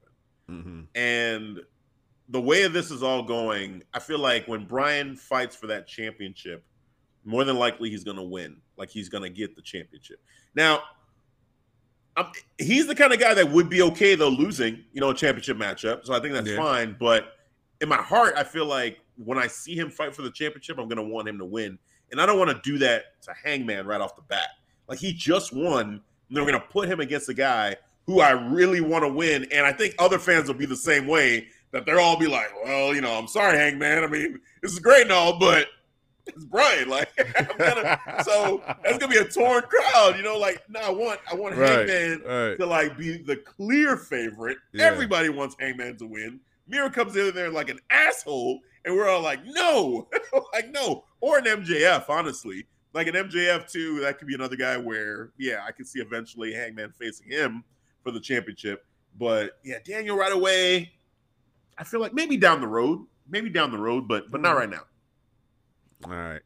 Mm-hmm. 0.50 0.80
And 0.94 1.60
the 2.28 2.40
way 2.40 2.66
this 2.68 2.90
is 2.90 3.02
all 3.02 3.22
going, 3.22 3.82
I 3.92 3.98
feel 3.98 4.18
like 4.18 4.46
when 4.46 4.64
Brian 4.64 5.16
fights 5.16 5.56
for 5.56 5.66
that 5.68 5.86
championship, 5.86 6.64
more 7.24 7.44
than 7.44 7.56
likely 7.56 7.90
he's 7.90 8.04
going 8.04 8.16
to 8.16 8.22
win. 8.22 8.56
Like 8.76 8.90
he's 8.90 9.08
going 9.08 9.24
to 9.24 9.30
get 9.30 9.56
the 9.56 9.62
championship. 9.62 10.20
Now, 10.54 10.82
I'm, 12.16 12.26
he's 12.58 12.86
the 12.86 12.94
kind 12.94 13.12
of 13.12 13.20
guy 13.20 13.34
that 13.34 13.50
would 13.50 13.68
be 13.68 13.82
okay 13.82 14.14
though 14.14 14.28
losing, 14.28 14.84
you 14.92 15.00
know, 15.00 15.10
a 15.10 15.14
championship 15.14 15.56
matchup. 15.56 16.04
So 16.04 16.14
I 16.14 16.20
think 16.20 16.34
that's 16.34 16.48
yeah. 16.48 16.56
fine. 16.56 16.96
But 16.98 17.32
in 17.80 17.88
my 17.88 17.96
heart, 17.96 18.34
I 18.36 18.44
feel 18.44 18.66
like 18.66 19.00
when 19.16 19.38
I 19.38 19.46
see 19.46 19.74
him 19.74 19.90
fight 19.90 20.14
for 20.14 20.22
the 20.22 20.30
championship, 20.30 20.78
I'm 20.78 20.88
going 20.88 20.96
to 20.96 21.14
want 21.14 21.28
him 21.28 21.38
to 21.38 21.44
win. 21.44 21.78
And 22.10 22.20
I 22.20 22.26
don't 22.26 22.38
want 22.38 22.50
to 22.50 22.60
do 22.70 22.78
that 22.78 23.22
to 23.22 23.34
Hangman 23.44 23.86
right 23.86 24.00
off 24.00 24.16
the 24.16 24.22
bat. 24.22 24.48
Like 24.88 24.98
he 24.98 25.12
just 25.12 25.54
won, 25.54 25.88
and 25.88 26.00
they're 26.30 26.44
going 26.44 26.54
to 26.54 26.66
put 26.66 26.88
him 26.88 27.00
against 27.00 27.28
a 27.28 27.34
guy 27.34 27.76
who 28.10 28.20
I 28.20 28.30
really 28.30 28.80
want 28.80 29.04
to 29.04 29.08
win. 29.08 29.46
And 29.52 29.64
I 29.64 29.72
think 29.72 29.94
other 29.98 30.18
fans 30.18 30.48
will 30.48 30.56
be 30.56 30.66
the 30.66 30.76
same 30.76 31.06
way 31.06 31.46
that 31.70 31.86
they'll 31.86 32.00
all 32.00 32.18
be 32.18 32.26
like, 32.26 32.50
well, 32.64 32.92
you 32.92 33.00
know, 33.00 33.16
I'm 33.16 33.28
sorry, 33.28 33.56
Hangman. 33.56 34.02
I 34.02 34.08
mean, 34.08 34.40
this 34.62 34.72
is 34.72 34.80
great 34.80 35.02
and 35.02 35.12
all, 35.12 35.38
but 35.38 35.68
it's 36.26 36.44
Bryan. 36.44 36.88
Like, 36.88 37.14
gonna, 37.58 38.00
so 38.24 38.62
that's 38.82 38.98
gonna 38.98 39.12
be 39.12 39.18
a 39.18 39.24
torn 39.24 39.62
crowd, 39.62 40.16
you 40.16 40.24
know. 40.24 40.36
Like, 40.36 40.68
no, 40.68 40.80
I 40.80 40.90
want 40.90 41.20
I 41.30 41.36
want 41.36 41.56
right, 41.56 41.88
Hangman 41.88 42.22
right. 42.26 42.58
to 42.58 42.66
like 42.66 42.98
be 42.98 43.18
the 43.18 43.36
clear 43.36 43.96
favorite. 43.96 44.58
Yeah. 44.72 44.86
Everybody 44.86 45.28
wants 45.28 45.54
Hangman 45.60 45.96
to 45.98 46.06
win. 46.06 46.40
Miro 46.66 46.90
comes 46.90 47.16
in 47.16 47.32
there 47.32 47.50
like 47.50 47.68
an 47.68 47.78
asshole, 47.90 48.58
and 48.84 48.96
we're 48.96 49.08
all 49.08 49.22
like, 49.22 49.40
no, 49.44 50.08
like 50.52 50.70
no, 50.72 51.04
or 51.20 51.38
an 51.38 51.44
MJF, 51.44 52.08
honestly. 52.08 52.66
Like 52.92 53.06
an 53.06 53.14
MJF 53.14 53.70
too, 53.70 54.00
that 54.00 54.18
could 54.18 54.26
be 54.26 54.34
another 54.34 54.56
guy 54.56 54.76
where, 54.76 55.30
yeah, 55.38 55.62
I 55.64 55.70
can 55.70 55.84
see 55.84 56.00
eventually 56.00 56.52
Hangman 56.52 56.90
facing 56.90 57.30
him 57.30 57.62
for 58.02 58.10
the 58.10 58.20
championship. 58.20 58.84
But 59.18 59.58
yeah, 59.64 59.78
Daniel 59.84 60.16
right 60.16 60.32
away. 60.32 60.92
I 61.78 61.84
feel 61.84 62.00
like 62.00 62.12
maybe 62.12 62.36
down 62.36 62.60
the 62.60 62.68
road, 62.68 63.06
maybe 63.28 63.48
down 63.50 63.70
the 63.70 63.78
road, 63.78 64.06
but 64.06 64.30
but 64.30 64.40
not 64.40 64.50
mm-hmm. 64.50 64.58
right 64.58 64.70
now. 64.70 64.82
All 66.04 66.10
right. 66.10 66.42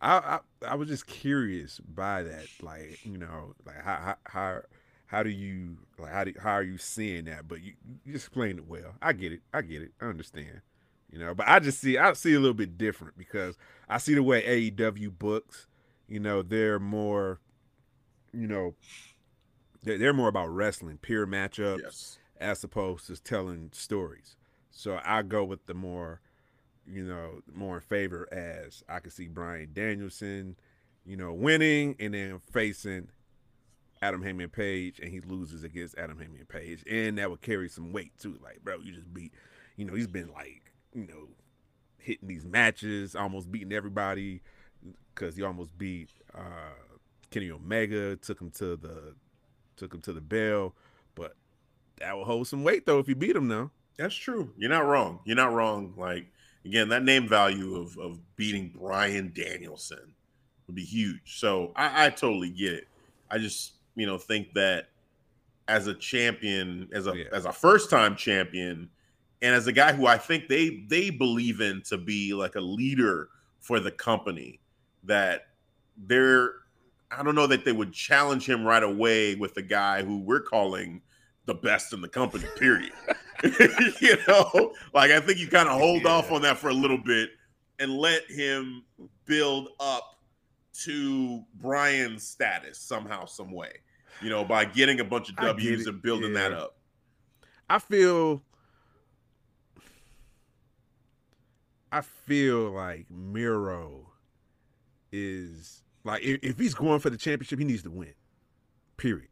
I, 0.00 0.16
I, 0.16 0.38
I 0.68 0.74
was 0.76 0.88
just 0.88 1.06
curious 1.06 1.80
by 1.80 2.22
that, 2.22 2.46
like 2.62 3.04
you 3.04 3.18
know, 3.18 3.54
like 3.66 3.82
how 3.82 3.96
how 3.96 4.16
how, 4.24 4.60
how 5.06 5.22
do 5.22 5.30
you 5.30 5.76
like 5.98 6.12
how 6.12 6.24
do 6.24 6.34
how 6.40 6.52
are 6.52 6.62
you 6.62 6.78
seeing 6.78 7.24
that? 7.24 7.48
But 7.48 7.62
you, 7.62 7.72
you 8.04 8.14
explained 8.14 8.58
it 8.60 8.68
well. 8.68 8.94
I 9.02 9.12
get 9.12 9.32
it. 9.32 9.40
I 9.52 9.62
get 9.62 9.82
it. 9.82 9.92
I 10.00 10.06
understand. 10.06 10.60
You 11.10 11.18
know, 11.18 11.34
but 11.34 11.48
I 11.48 11.58
just 11.58 11.80
see 11.80 11.98
I 11.98 12.12
see 12.12 12.34
a 12.34 12.40
little 12.40 12.54
bit 12.54 12.78
different 12.78 13.16
because 13.16 13.56
I 13.88 13.98
see 13.98 14.14
the 14.14 14.22
way 14.22 14.70
AEW 14.70 15.18
books. 15.18 15.66
You 16.06 16.20
know, 16.20 16.42
they're 16.42 16.78
more, 16.78 17.40
you 18.32 18.46
know, 18.46 18.74
they're, 19.82 19.98
they're 19.98 20.12
more 20.12 20.28
about 20.28 20.48
wrestling, 20.48 20.98
pure 21.00 21.26
matchups, 21.26 21.82
yes. 21.82 22.18
as 22.40 22.62
opposed 22.64 23.06
to 23.06 23.22
telling 23.22 23.70
stories. 23.72 24.36
So 24.70 25.00
I 25.04 25.22
go 25.22 25.44
with 25.44 25.66
the 25.66 25.74
more, 25.74 26.20
you 26.86 27.04
know, 27.04 27.40
more 27.52 27.76
in 27.76 27.80
favor 27.82 28.28
as 28.32 28.82
I 28.88 29.00
can 29.00 29.10
see 29.10 29.28
Bryan 29.28 29.70
Danielson, 29.72 30.56
you 31.04 31.16
know, 31.16 31.32
winning 31.32 31.96
and 31.98 32.14
then 32.14 32.40
facing 32.52 33.08
Adam 34.00 34.22
Hangman 34.22 34.50
Page, 34.50 35.00
and 35.00 35.10
he 35.10 35.20
loses 35.20 35.64
against 35.64 35.98
Adam 35.98 36.18
Hangman 36.18 36.46
Page, 36.46 36.84
and 36.88 37.18
that 37.18 37.30
would 37.30 37.40
carry 37.40 37.68
some 37.68 37.92
weight 37.92 38.12
too. 38.18 38.38
Like, 38.42 38.62
bro, 38.62 38.78
you 38.78 38.92
just 38.92 39.12
beat, 39.12 39.32
you 39.76 39.84
know, 39.84 39.94
he's 39.94 40.06
been 40.06 40.30
like, 40.32 40.72
you 40.94 41.06
know, 41.06 41.28
hitting 41.98 42.28
these 42.28 42.46
matches, 42.46 43.16
almost 43.16 43.50
beating 43.50 43.72
everybody 43.72 44.40
because 45.14 45.36
he 45.36 45.42
almost 45.42 45.76
beat 45.76 46.10
uh, 46.34 46.74
Kenny 47.30 47.50
Omega, 47.50 48.16
took 48.16 48.40
him 48.40 48.50
to 48.52 48.76
the 48.76 49.14
took 49.78 49.94
him 49.94 50.00
to 50.02 50.12
the 50.12 50.20
bell, 50.20 50.74
but 51.14 51.34
that 51.98 52.16
will 52.16 52.24
hold 52.24 52.46
some 52.46 52.64
weight 52.64 52.86
though 52.86 52.98
if 52.98 53.08
you 53.08 53.14
beat 53.14 53.36
him 53.36 53.48
now. 53.48 53.70
That's 53.96 54.14
true. 54.14 54.52
You're 54.56 54.70
not 54.70 54.86
wrong. 54.86 55.20
You're 55.24 55.36
not 55.36 55.52
wrong. 55.52 55.94
Like 55.96 56.26
again, 56.64 56.88
that 56.90 57.04
name 57.04 57.28
value 57.28 57.76
of 57.76 57.96
of 57.98 58.20
beating 58.36 58.72
Bryan 58.78 59.32
Danielson 59.34 60.14
would 60.66 60.76
be 60.76 60.84
huge. 60.84 61.38
So 61.38 61.72
I, 61.74 62.06
I 62.06 62.10
totally 62.10 62.50
get 62.50 62.74
it. 62.74 62.88
I 63.30 63.38
just 63.38 63.72
you 63.96 64.06
know 64.06 64.18
think 64.18 64.54
that 64.54 64.88
as 65.66 65.86
a 65.86 65.94
champion, 65.94 66.88
as 66.92 67.06
a 67.06 67.16
yeah. 67.16 67.24
as 67.32 67.44
a 67.44 67.52
first 67.52 67.90
time 67.90 68.16
champion, 68.16 68.88
and 69.42 69.54
as 69.54 69.66
a 69.66 69.72
guy 69.72 69.92
who 69.92 70.06
I 70.06 70.18
think 70.18 70.48
they 70.48 70.84
they 70.88 71.10
believe 71.10 71.60
in 71.60 71.82
to 71.82 71.98
be 71.98 72.32
like 72.34 72.54
a 72.54 72.60
leader 72.60 73.28
for 73.60 73.80
the 73.80 73.90
company, 73.90 74.60
that 75.04 75.48
they're 75.96 76.52
I 77.10 77.22
don't 77.22 77.34
know 77.34 77.46
that 77.46 77.64
they 77.64 77.72
would 77.72 77.92
challenge 77.92 78.48
him 78.48 78.64
right 78.64 78.82
away 78.82 79.34
with 79.34 79.54
the 79.54 79.62
guy 79.62 80.02
who 80.02 80.20
we're 80.20 80.42
calling 80.42 81.02
the 81.46 81.54
best 81.54 81.92
in 81.92 82.00
the 82.00 82.08
company, 82.08 82.44
period. 82.56 82.92
you 84.00 84.16
know, 84.26 84.72
like 84.92 85.12
I 85.12 85.20
think 85.20 85.38
you 85.38 85.46
kind 85.46 85.68
of 85.68 85.78
hold 85.78 86.02
yeah. 86.02 86.10
off 86.10 86.32
on 86.32 86.42
that 86.42 86.58
for 86.58 86.70
a 86.70 86.74
little 86.74 86.98
bit 86.98 87.30
and 87.78 87.92
let 87.92 88.28
him 88.28 88.84
build 89.26 89.68
up 89.78 90.18
to 90.84 91.44
Brian's 91.54 92.26
status 92.26 92.78
somehow, 92.78 93.26
some 93.26 93.52
way, 93.52 93.70
you 94.20 94.28
know, 94.28 94.44
by 94.44 94.64
getting 94.64 94.98
a 94.98 95.04
bunch 95.04 95.28
of 95.28 95.36
W's 95.36 95.86
and 95.86 96.02
building 96.02 96.32
yeah. 96.32 96.48
that 96.48 96.52
up. 96.52 96.78
I 97.70 97.78
feel 97.78 98.42
I 101.92 102.00
feel 102.00 102.70
like 102.70 103.06
Miro 103.10 104.10
is 105.12 105.82
like 106.08 106.22
if, 106.22 106.40
if 106.42 106.58
he's 106.58 106.74
going 106.74 107.00
for 107.00 107.10
the 107.10 107.16
championship, 107.16 107.58
he 107.58 107.64
needs 107.64 107.82
to 107.84 107.90
win. 107.90 108.14
Period. 108.96 109.28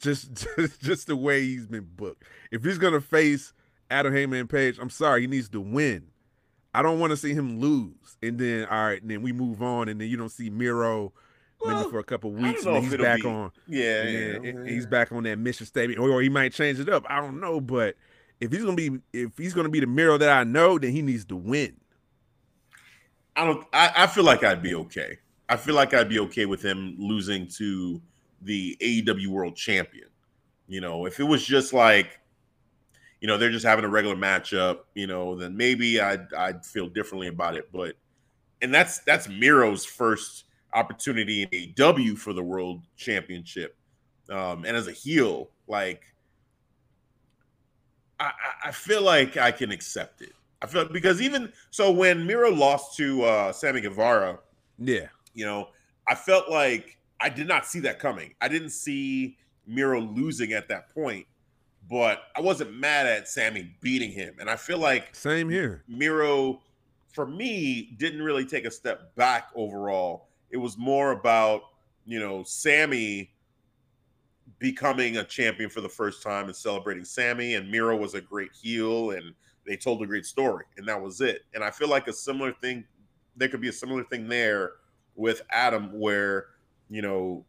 Just, 0.00 0.34
just 0.56 0.80
just 0.80 1.06
the 1.06 1.16
way 1.16 1.42
he's 1.42 1.66
been 1.66 1.88
booked. 1.96 2.22
If 2.50 2.64
he's 2.64 2.78
gonna 2.78 3.00
face 3.00 3.52
Adam 3.90 4.12
Hangman 4.12 4.46
Page, 4.46 4.78
I'm 4.78 4.90
sorry, 4.90 5.22
he 5.22 5.26
needs 5.26 5.48
to 5.50 5.60
win. 5.60 6.06
I 6.72 6.82
don't 6.82 7.00
want 7.00 7.10
to 7.10 7.16
see 7.16 7.34
him 7.34 7.58
lose, 7.60 8.16
and 8.22 8.38
then 8.38 8.66
all 8.66 8.84
right, 8.84 9.02
and 9.02 9.10
then 9.10 9.22
we 9.22 9.32
move 9.32 9.60
on, 9.60 9.88
and 9.88 10.00
then 10.00 10.08
you 10.08 10.16
don't 10.16 10.28
see 10.28 10.50
Miro 10.50 11.12
Well, 11.60 11.90
for 11.90 11.98
a 11.98 12.04
couple 12.04 12.30
weeks, 12.30 12.64
and 12.64 12.76
then 12.76 12.82
he's 12.84 12.96
back 12.96 13.22
be- 13.22 13.28
on. 13.28 13.50
Yeah, 13.66 14.02
and 14.02 14.44
yeah, 14.44 14.52
yeah. 14.52 14.70
he's 14.70 14.86
back 14.86 15.10
on 15.10 15.24
that 15.24 15.38
mission 15.38 15.66
statement, 15.66 15.98
or, 15.98 16.10
or 16.10 16.22
he 16.22 16.28
might 16.28 16.52
change 16.52 16.78
it 16.78 16.88
up. 16.88 17.04
I 17.08 17.20
don't 17.20 17.40
know, 17.40 17.60
but 17.60 17.96
if 18.40 18.52
he's 18.52 18.62
gonna 18.62 18.76
be 18.76 19.00
if 19.12 19.36
he's 19.36 19.54
gonna 19.54 19.68
be 19.68 19.80
the 19.80 19.86
Miro 19.86 20.16
that 20.18 20.30
I 20.30 20.44
know, 20.44 20.78
then 20.78 20.92
he 20.92 21.02
needs 21.02 21.24
to 21.26 21.36
win. 21.36 21.76
I 23.34 23.44
don't. 23.44 23.66
I, 23.72 23.92
I 23.96 24.06
feel 24.06 24.24
like 24.24 24.44
I'd 24.44 24.62
be 24.62 24.74
okay. 24.74 25.18
I 25.50 25.56
feel 25.56 25.74
like 25.74 25.94
I'd 25.94 26.08
be 26.08 26.20
okay 26.20 26.46
with 26.46 26.62
him 26.62 26.96
losing 26.98 27.46
to 27.58 28.00
the 28.42 28.76
AEW 28.80 29.26
World 29.28 29.56
Champion. 29.56 30.08
You 30.68 30.80
know, 30.80 31.06
if 31.06 31.20
it 31.20 31.24
was 31.24 31.44
just 31.44 31.72
like, 31.74 32.20
you 33.20 33.28
know, 33.28 33.36
they're 33.36 33.50
just 33.50 33.66
having 33.66 33.84
a 33.84 33.88
regular 33.88 34.16
matchup, 34.16 34.80
you 34.94 35.06
know, 35.06 35.36
then 35.36 35.56
maybe 35.56 36.00
I'd 36.00 36.32
I'd 36.34 36.64
feel 36.64 36.88
differently 36.88 37.28
about 37.28 37.56
it. 37.56 37.70
But 37.72 37.96
and 38.62 38.72
that's 38.72 39.00
that's 39.00 39.28
Miro's 39.28 39.84
first 39.84 40.44
opportunity 40.72 41.42
in 41.42 41.48
AEW 41.50 42.16
for 42.18 42.32
the 42.32 42.42
World 42.42 42.82
Championship, 42.96 43.76
um, 44.30 44.64
and 44.64 44.76
as 44.76 44.88
a 44.88 44.92
heel, 44.92 45.50
like. 45.68 46.04
I, 48.18 48.32
I- 48.66 48.70
feel 48.72 49.02
like 49.02 49.36
I 49.36 49.50
can 49.50 49.70
accept 49.70 50.22
it. 50.22 50.32
I 50.62 50.66
feel 50.66 50.84
because 50.86 51.22
even 51.22 51.52
so, 51.70 51.90
when 51.90 52.26
Miro 52.26 52.50
lost 52.52 52.96
to 52.98 53.22
uh, 53.24 53.52
Sammy 53.52 53.80
Guevara, 53.80 54.38
Yeah, 54.78 55.06
you 55.34 55.44
know, 55.44 55.68
I 56.08 56.14
felt 56.14 56.50
like 56.50 56.98
I 57.20 57.28
did 57.28 57.46
not 57.46 57.66
see 57.66 57.80
that 57.80 57.98
coming. 57.98 58.34
I 58.40 58.48
didn't 58.48 58.70
see 58.70 59.36
Miro 59.66 60.00
losing 60.00 60.52
at 60.52 60.68
that 60.68 60.92
point, 60.92 61.26
but 61.88 62.22
I 62.34 62.40
wasn't 62.40 62.74
mad 62.74 63.06
at 63.06 63.28
Sammy 63.28 63.74
beating 63.80 64.10
him. 64.10 64.36
And 64.40 64.48
I 64.48 64.56
feel 64.56 64.78
like 64.78 65.14
same 65.14 65.48
here. 65.48 65.84
Miro, 65.86 66.60
for 67.12 67.26
me, 67.26 67.94
didn't 67.98 68.22
really 68.22 68.44
take 68.44 68.64
a 68.64 68.70
step 68.70 69.14
back 69.16 69.48
overall. 69.54 70.28
It 70.50 70.56
was 70.56 70.76
more 70.78 71.12
about, 71.12 71.62
you 72.06 72.18
know, 72.18 72.42
Sammy 72.42 73.30
becoming 74.58 75.18
a 75.18 75.24
champion 75.24 75.70
for 75.70 75.80
the 75.80 75.88
first 75.88 76.22
time 76.22 76.46
and 76.46 76.56
celebrating 76.56 77.04
Sammy. 77.04 77.54
And 77.54 77.70
Miro 77.70 77.96
was 77.96 78.14
a 78.14 78.20
great 78.20 78.50
heel 78.52 79.12
and 79.12 79.34
they 79.66 79.76
told 79.76 80.02
a 80.02 80.06
great 80.06 80.26
story. 80.26 80.64
And 80.76 80.88
that 80.88 81.00
was 81.00 81.20
it. 81.20 81.42
And 81.54 81.62
I 81.62 81.70
feel 81.70 81.88
like 81.88 82.08
a 82.08 82.12
similar 82.12 82.52
thing, 82.52 82.84
there 83.36 83.48
could 83.48 83.60
be 83.60 83.68
a 83.68 83.72
similar 83.72 84.04
thing 84.04 84.28
there 84.28 84.72
with 85.20 85.42
Adam 85.50 85.98
where, 85.98 86.46
you 86.88 87.02
know, 87.02 87.44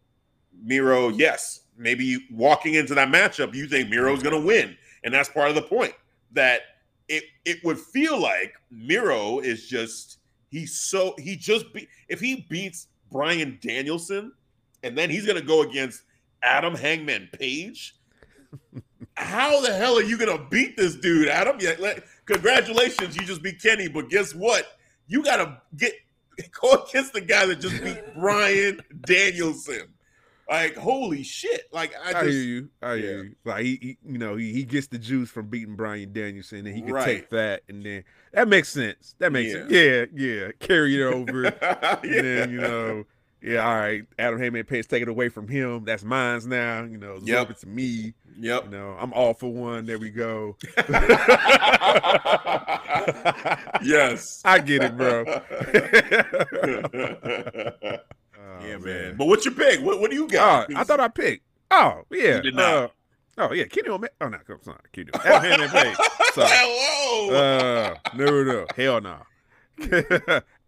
Miro, 0.61 1.09
yes, 1.09 1.61
maybe 1.77 2.27
walking 2.29 2.75
into 2.75 2.93
that 2.95 3.07
matchup, 3.07 3.55
you 3.55 3.67
think 3.67 3.89
Miro's 3.89 4.21
going 4.21 4.39
to 4.39 4.45
win. 4.45 4.77
And 5.03 5.13
that's 5.13 5.29
part 5.29 5.49
of 5.49 5.55
the 5.55 5.61
point 5.61 5.93
that 6.33 6.61
it 7.07 7.23
it 7.45 7.63
would 7.63 7.79
feel 7.79 8.19
like 8.19 8.53
Miro 8.69 9.39
is 9.39 9.67
just 9.67 10.19
he's 10.49 10.79
so 10.79 11.15
he 11.17 11.35
just 11.35 11.73
be 11.73 11.87
if 12.07 12.19
he 12.19 12.45
beats 12.49 12.87
Bryan 13.11 13.59
Danielson 13.61 14.31
and 14.83 14.97
then 14.97 15.09
he's 15.09 15.25
gonna 15.25 15.41
go 15.41 15.63
against 15.63 16.03
Adam 16.41 16.73
Hangman 16.75 17.29
Page. 17.33 17.95
How 19.15 19.59
the 19.61 19.73
hell 19.73 19.97
are 19.97 20.03
you 20.03 20.17
gonna 20.17 20.47
beat 20.49 20.77
this 20.77 20.95
dude, 20.95 21.27
Adam? 21.27 21.57
Yeah, 21.59 21.99
congratulations, 22.25 23.15
you 23.17 23.23
just 23.23 23.43
beat 23.43 23.61
Kenny, 23.61 23.89
but 23.89 24.09
guess 24.09 24.33
what? 24.33 24.65
You 25.07 25.23
gotta 25.23 25.61
get 25.75 25.93
go 26.61 26.83
against 26.83 27.13
the 27.13 27.21
guy 27.21 27.45
that 27.45 27.59
just 27.59 27.83
beat 27.83 28.15
Bryan 28.15 28.81
Danielson. 29.05 29.93
Like, 30.49 30.75
holy 30.75 31.23
shit! 31.23 31.69
Like, 31.71 31.93
I 32.03 32.13
I, 32.19 32.23
hear 32.23 32.31
you. 32.31 32.69
I 32.81 32.97
hear 32.97 33.17
yeah. 33.17 33.23
you. 33.23 33.35
Like 33.45 33.63
he, 33.63 33.79
he- 33.81 33.97
you 34.05 34.17
know, 34.17 34.35
he, 34.35 34.51
he 34.51 34.63
gets 34.65 34.87
the 34.87 34.97
juice 34.97 35.29
from 35.29 35.47
beating 35.47 35.75
Bryan 35.77 36.11
Danielson, 36.11 36.65
and 36.67 36.75
he 36.75 36.81
can 36.81 36.91
Right. 36.93 37.05
take 37.05 37.29
that, 37.29 37.61
and 37.69 37.85
then 37.85 38.03
that 38.33 38.49
makes 38.49 38.67
sense. 38.67 39.15
That 39.19 39.31
makes 39.31 39.53
Yeah. 39.53 39.67
sense. 39.67 39.71
Yeah, 39.71 40.05
yeah. 40.13 40.51
Carry 40.59 41.01
it 41.01 41.05
over. 41.05 41.43
yeah. 41.43 41.99
And 42.03 42.25
then, 42.25 42.49
you 42.51 42.59
know, 42.59 43.05
yeah, 43.41 43.65
all 43.67 43.75
right. 43.75 44.03
Adam 44.19 44.39
Hangman 44.39 44.65
Page 44.65 44.87
take 44.87 45.01
it 45.01 45.07
away 45.09 45.29
from 45.29 45.47
him. 45.47 45.83
That's 45.85 46.03
mine's 46.03 46.45
now. 46.45 46.83
You 46.83 46.97
know, 46.97 47.15
Yep. 47.15 47.23
yep. 47.25 47.49
it 47.51 47.57
to 47.59 47.67
me. 47.67 48.13
Yep. 48.39 48.65
You 48.65 48.69
know, 48.71 48.95
I'm 48.99 49.13
all 49.13 49.33
for 49.33 49.51
one. 49.51 49.85
There 49.85 49.99
we 49.99 50.09
go. 50.09 50.55
yes. 53.83 54.41
I 54.45 54.59
get 54.59 54.83
it, 54.83 54.97
bro. 54.97 55.25
Oh, 58.43 58.65
yeah, 58.67 58.77
man. 58.77 59.15
But 59.17 59.25
what's 59.27 59.45
your 59.45 59.53
pick? 59.55 59.79
What, 59.81 59.99
what 60.01 60.09
do 60.11 60.15
you 60.17 60.25
Oh, 60.25 60.27
got? 60.27 60.73
I 60.75 60.83
thought 60.83 60.99
I 60.99 61.07
picked. 61.07 61.43
Oh, 61.71 62.01
yeah. 62.11 62.35
You 62.37 62.41
did 62.41 62.55
not. 62.55 62.91
Uh, 63.37 63.47
oh, 63.49 63.53
yeah. 63.53 63.63
Kenny 63.65 63.89
Omega. 63.89 64.13
Oh, 64.21 64.27
no, 64.27 64.37
I'm 64.37 64.63
sorry. 64.63 64.77
Kenny. 64.91 65.09
Adam 65.23 65.41
Hangman 65.41 65.69
Page. 65.69 65.95
Sorry. 66.33 66.47
Hello. 66.51 67.35
Uh, 67.35 67.95
no, 68.15 68.43
no, 68.43 68.65
hell 68.75 69.01
no. 69.01 69.17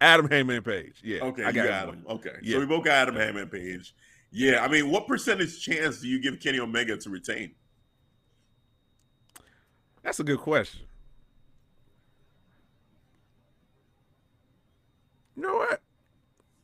Adam 0.04 0.28
Hangman 0.28 0.62
Page. 0.62 1.00
Yeah. 1.02 1.20
okay, 1.22 1.44
I 1.44 1.52
got, 1.52 1.66
got 1.66 1.88
him. 1.88 1.94
him. 1.94 2.04
Okay, 2.08 2.30
Yeah. 2.42 2.54
so 2.56 2.60
we 2.60 2.66
both 2.66 2.84
got 2.84 2.92
Adam 2.94 3.16
Hangman 3.16 3.48
Page. 3.48 3.94
Yeah, 4.30 4.62
I 4.62 4.68
mean, 4.68 4.90
what 4.90 5.06
percentage 5.06 5.60
chance 5.64 6.00
do 6.00 6.08
you 6.08 6.20
give 6.20 6.40
Kenny 6.40 6.60
Omega 6.60 6.96
to 6.96 7.10
retain? 7.10 7.54
That's 10.02 10.20
a 10.20 10.24
good 10.24 10.40
question. 10.40 10.82
You 15.36 15.42
know 15.42 15.54
what? 15.56 15.80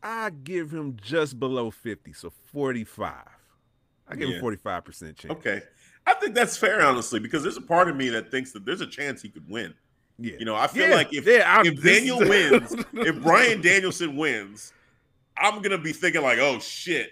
I 0.03 0.31
give 0.31 0.71
him 0.73 0.97
just 1.01 1.39
below 1.39 1.71
50, 1.71 2.12
so 2.12 2.31
45. 2.53 3.15
I 4.09 4.17
give 4.17 4.29
Yeah. 4.29 4.37
him 4.37 4.43
45% 4.43 5.17
chance. 5.17 5.33
Okay, 5.33 5.62
I 6.07 6.15
think 6.15 6.35
that's 6.35 6.57
fair, 6.57 6.83
honestly, 6.83 7.21
because 7.21 7.43
there's 7.43 7.57
a 7.57 7.61
part 7.62 7.89
of 7.89 7.97
me 7.97 8.09
that 8.11 8.31
thinks 8.31 8.53
that 8.53 8.65
there's 8.65 8.81
a 8.81 8.87
chance 8.87 9.23
he 9.23 9.29
could 9.31 9.49
win. 9.49 9.75
Yeah. 10.21 10.35
You 10.39 10.45
know, 10.45 10.55
I 10.55 10.67
feel 10.67 10.89
Yeah, 10.89 10.95
like 10.95 11.13
if 11.15 11.27
yeah, 11.27 11.45
I'm- 11.57 11.67
if 11.67 11.83
Daniel 11.83 12.19
wins, 12.19 12.75
if 12.93 13.23
Bryan 13.23 13.61
Danielson 13.63 14.17
wins, 14.17 14.73
I'm 15.39 15.63
gonna 15.63 15.79
be 15.79 15.93
thinking 15.93 16.23
like, 16.23 16.39
oh 16.39 16.59
shit, 16.61 17.11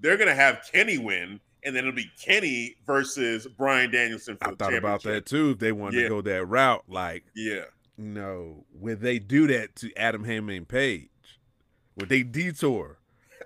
they're 0.00 0.16
gonna 0.16 0.34
have 0.34 0.60
Kenny 0.72 0.98
win, 0.98 1.38
and 1.64 1.74
then 1.76 1.84
it'll 1.84 1.94
be 1.94 2.10
Kenny 2.20 2.76
versus 2.84 3.46
Bryan 3.46 3.90
Danielson 3.90 4.36
for 4.36 4.50
the 4.50 4.56
team. 4.56 4.56
I 4.60 4.64
thought 4.70 4.74
about 4.78 5.02
that 5.04 5.26
too. 5.26 5.50
If 5.52 5.58
they 5.60 5.70
wanted 5.72 5.98
Yeah. 5.98 6.02
to 6.04 6.08
go 6.08 6.20
that 6.22 6.44
route, 6.46 6.84
like, 6.88 7.24
Yeah, 7.34 7.64
no, 7.96 8.64
would 8.72 9.00
they 9.00 9.18
do 9.20 9.46
that 9.48 9.76
to 9.76 9.94
Adam 9.96 10.24
Hangman 10.24 10.64
Page? 10.64 11.08
Would 11.96 12.08
they 12.08 12.22
detour 12.24 12.98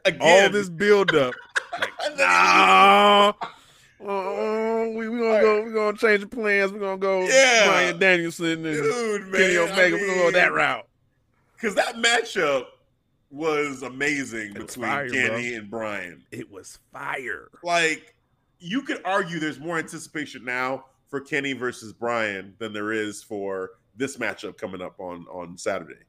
again, 0.05 0.19
all 0.23 0.49
this 0.51 0.69
buildup? 0.71 1.35
like, 1.79 1.91
And 2.05 2.19
then- 2.19 2.29
nah, 2.29 3.33
uh, 4.07 4.89
we 4.97 5.09
we 5.09 5.19
gonna 5.19 5.41
go. 5.41 5.63
We 5.63 5.73
gonna 5.73 5.97
change 5.97 6.21
the 6.23 6.27
plans. 6.27 6.73
We 6.73 6.79
are 6.79 6.81
gonna 6.81 6.99
go 6.99 7.23
Yeah. 7.27 7.67
Bryan 7.67 7.99
Danielson 7.99 8.47
and 8.47 8.65
dude, 8.65 9.23
man, 9.29 9.33
Kenny 9.33 9.57
Omega. 9.57 9.97
We 9.97 10.03
are 10.03 10.07
gonna 10.07 10.21
go 10.23 10.31
that 10.33 10.53
route. 10.53 10.87
because 11.55 11.75
that 11.77 11.97
matchup 11.97 12.65
was 13.31 13.83
amazing 13.83 14.51
It 14.55 14.59
was 14.59 14.67
between 14.75 14.91
fire, 14.91 15.09
Kenny 15.09 15.55
and 15.55 15.71
Brian. 15.71 16.23
It 16.31 16.51
was 16.51 16.79
fire. 16.93 17.49
Like 17.63 18.15
you 18.59 18.83
could 18.83 19.01
argue 19.05 19.39
there's 19.39 19.59
more 19.61 19.79
anticipation 19.79 20.45
now 20.45 20.85
for 21.09 21.21
Kenny 21.21 21.53
versus 21.53 21.93
Brian 21.93 22.55
than 22.59 22.73
there 22.73 22.93
is 22.93 23.23
for 23.23 23.71
this 23.97 24.17
matchup 24.17 24.57
coming 24.59 24.83
up 24.83 24.99
on 25.01 25.27
on 25.31 25.57
Saturday. 25.57 26.01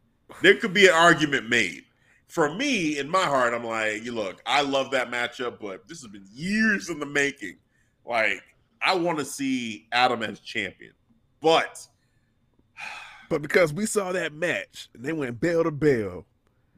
There 0.42 0.56
could 0.56 0.74
be 0.74 0.88
an 0.88 0.94
argument 0.94 1.50
made. 1.50 1.84
For 2.28 2.54
me, 2.56 2.98
in 2.98 3.10
my 3.10 3.24
heart, 3.26 3.54
I'm 3.54 3.64
like, 3.64 4.04
you 4.04 4.12
look, 4.14 4.42
I 4.48 4.62
love 4.62 4.90
that 4.92 5.12
matchup, 5.12 5.60
but 5.60 5.88
this 5.88 6.02
has 6.02 6.10
been 6.10 6.26
years 6.34 6.90
in 6.90 7.00
the 7.00 7.06
making. 7.06 7.58
Like, 8.06 8.42
I 8.82 8.96
want 8.96 9.20
to 9.20 9.26
see 9.26 9.88
Adam 9.92 10.24
as 10.24 10.40
champion. 10.40 10.94
But 11.42 11.86
But 13.30 13.42
because 13.42 13.74
we 13.74 13.86
saw 13.86 14.12
that 14.12 14.34
match 14.34 14.90
and 14.94 15.04
they 15.04 15.14
went 15.14 15.40
bell 15.40 15.64
to 15.64 15.72
bell 15.72 16.26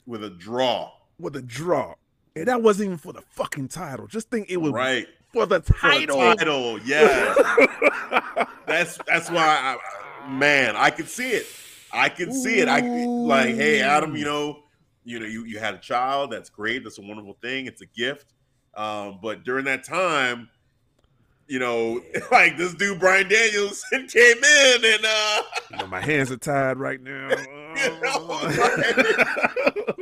with 0.05 0.23
a 0.23 0.29
draw, 0.29 0.91
with 1.19 1.35
a 1.35 1.41
draw, 1.41 1.95
and 2.35 2.47
that 2.47 2.61
wasn't 2.61 2.87
even 2.87 2.97
for 2.97 3.13
the 3.13 3.21
fucking 3.21 3.67
title. 3.69 4.07
Just 4.07 4.29
think 4.29 4.49
it 4.49 4.57
was 4.57 4.71
right? 4.71 5.07
for 5.33 5.45
the 5.45 5.61
For 5.61 5.73
the 5.73 5.79
title. 5.79 6.17
title, 6.17 6.79
yeah. 6.81 7.33
That's 8.67 8.97
that's 9.07 9.29
why, 9.29 9.77
I, 10.23 10.29
man, 10.29 10.75
I 10.75 10.89
could 10.89 11.07
see 11.07 11.29
it. 11.29 11.45
I 11.93 12.09
could 12.09 12.33
see 12.33 12.59
it. 12.59 12.67
I 12.67 12.79
like, 12.81 13.55
hey, 13.55 13.79
Adam, 13.81 14.15
you 14.15 14.25
know, 14.25 14.63
you 15.03 15.19
know, 15.19 15.25
you 15.27 15.45
you 15.45 15.59
had 15.59 15.75
a 15.75 15.77
child. 15.77 16.31
That's 16.31 16.49
great. 16.49 16.83
That's 16.83 16.97
a 16.97 17.01
wonderful 17.01 17.37
thing. 17.41 17.67
It's 17.67 17.81
a 17.81 17.85
gift. 17.85 18.33
Um, 18.75 19.19
but 19.21 19.43
during 19.43 19.65
that 19.65 19.83
time, 19.83 20.49
you 21.47 21.59
know, 21.59 22.01
like 22.31 22.57
this 22.57 22.73
dude 22.73 22.99
Brian 22.99 23.27
Daniels 23.27 23.83
came 23.91 24.03
in 24.43 24.85
and 24.85 25.05
uh 25.05 25.41
You 25.71 25.77
know, 25.77 25.87
my 25.87 26.01
hands 26.01 26.31
are 26.31 26.37
tied 26.37 26.77
right 26.77 27.01
now. 27.01 27.29
You 27.75 27.89
know, 28.01 28.19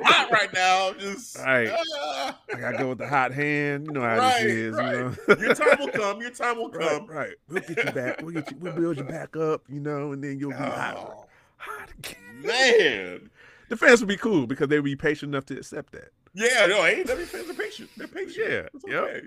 hot 0.05 0.29
right 0.31 0.53
now. 0.53 0.93
Just 0.99 1.37
Right. 1.39 1.69
ah, 1.97 2.37
I 2.53 2.59
gotta 2.59 2.77
go 2.77 2.89
with 2.89 2.99
the 2.99 3.07
hot 3.07 3.31
hand. 3.33 3.87
You 3.87 3.93
know 3.93 4.01
how 4.01 4.17
right, 4.19 4.43
this 4.43 4.51
is. 4.53 4.75
right. 4.75 4.93
You 4.95 5.15
know. 5.27 5.35
Your 5.39 5.55
time 5.55 5.77
will 5.79 5.87
come. 5.87 6.21
Your 6.21 6.29
time 6.29 6.57
will 6.57 6.69
come. 6.69 7.07
right. 7.07 7.33
We'll 7.49 7.61
get 7.63 7.83
you 7.85 7.91
back. 7.91 8.21
We'll 8.21 8.31
get 8.33 8.51
you. 8.51 8.57
We'll 8.59 8.73
build 8.73 8.97
you 8.97 9.03
back 9.03 9.35
up. 9.35 9.63
You 9.69 9.79
know, 9.79 10.11
and 10.11 10.23
then 10.23 10.37
you'll 10.39 10.51
be 10.51 10.57
hot. 10.57 10.95
Oh, 10.97 11.25
Hot 11.57 11.89
again. 11.97 12.41
man. 12.43 13.29
The 13.69 13.77
fans 13.77 14.01
would 14.01 14.07
be 14.09 14.17
cool 14.17 14.45
because 14.45 14.67
they 14.67 14.75
would 14.77 14.85
be 14.85 14.95
patient 14.95 15.33
enough 15.33 15.45
to 15.47 15.57
accept 15.57 15.93
that. 15.93 16.09
Yeah, 16.35 16.65
no, 16.65 16.79
AEW 16.81 17.25
fans 17.25 17.47
are 17.49 17.53
patient. 17.53 17.89
They're 17.95 18.07
patient. 18.07 18.49
Yeah, 18.49 18.67
It's 18.73 18.83
yep. 18.87 19.03
okay. 19.03 19.21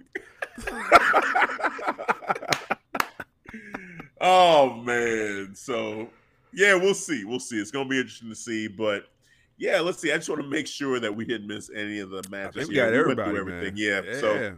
oh 4.20 4.74
man, 4.82 5.54
so 5.54 6.08
yeah, 6.52 6.74
we'll 6.74 6.94
see. 6.94 7.24
We'll 7.24 7.40
see. 7.40 7.58
It's 7.60 7.70
gonna 7.70 7.88
be 7.88 7.98
interesting 7.98 8.28
to 8.30 8.34
see, 8.34 8.68
but 8.68 9.04
yeah, 9.58 9.80
let's 9.80 9.98
see. 9.98 10.12
I 10.12 10.16
just 10.16 10.28
want 10.28 10.42
to 10.42 10.48
make 10.48 10.66
sure 10.66 11.00
that 11.00 11.14
we 11.14 11.24
didn't 11.24 11.46
miss 11.46 11.70
any 11.74 11.98
of 12.00 12.10
the 12.10 12.22
matches. 12.30 12.68
we 12.68 12.76
Yeah, 12.76 12.84
got 12.86 12.92
went 12.92 12.96
everybody, 13.00 13.30
through 13.30 13.40
everything. 13.40 13.74
man. 13.74 14.04
Yeah. 14.14 14.20
So 14.20 14.56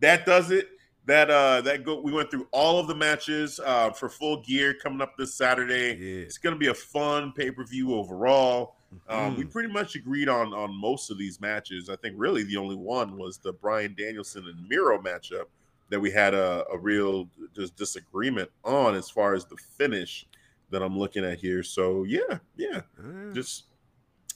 that 0.00 0.26
does 0.26 0.50
it. 0.50 0.68
That 1.06 1.30
uh 1.30 1.60
that 1.62 1.84
go 1.84 2.00
we 2.00 2.12
went 2.12 2.30
through 2.30 2.48
all 2.50 2.78
of 2.78 2.86
the 2.86 2.94
matches 2.94 3.60
uh 3.62 3.90
for 3.90 4.08
full 4.08 4.40
gear 4.42 4.72
coming 4.74 5.02
up 5.02 5.16
this 5.18 5.34
Saturday. 5.34 5.96
yeah. 6.00 6.22
It's 6.22 6.38
gonna 6.38 6.56
be 6.56 6.68
a 6.68 6.74
fun 6.74 7.32
pay-per-view 7.32 7.94
overall. 7.94 8.76
Um, 9.08 9.36
we 9.36 9.44
Mhm. 9.44 9.52
pretty 9.52 9.72
much 9.72 9.94
agreed 9.96 10.28
on 10.28 10.52
on 10.54 10.74
most 10.74 11.10
of 11.10 11.18
these 11.18 11.40
matches. 11.40 11.88
I 11.90 11.96
think 11.96 12.14
really 12.18 12.42
the 12.42 12.56
only 12.56 12.76
one 12.76 13.16
was 13.16 13.38
the 13.38 13.52
Bryan 13.52 13.94
Danielson 13.96 14.46
and 14.48 14.68
Miro 14.68 15.00
matchup 15.00 15.46
that 15.90 16.00
we 16.00 16.10
had 16.10 16.34
a, 16.34 16.64
a 16.72 16.78
real 16.78 17.28
just 17.54 17.76
disagreement 17.76 18.50
on 18.64 18.94
as 18.94 19.10
far 19.10 19.34
as 19.34 19.44
the 19.44 19.56
finish 19.56 20.26
that 20.70 20.82
I'm 20.82 20.98
looking 20.98 21.24
at 21.24 21.38
here. 21.38 21.62
So 21.62 22.04
yeah, 22.04 22.38
yeah, 22.56 22.80
Ah, 22.98 23.32
just 23.32 23.64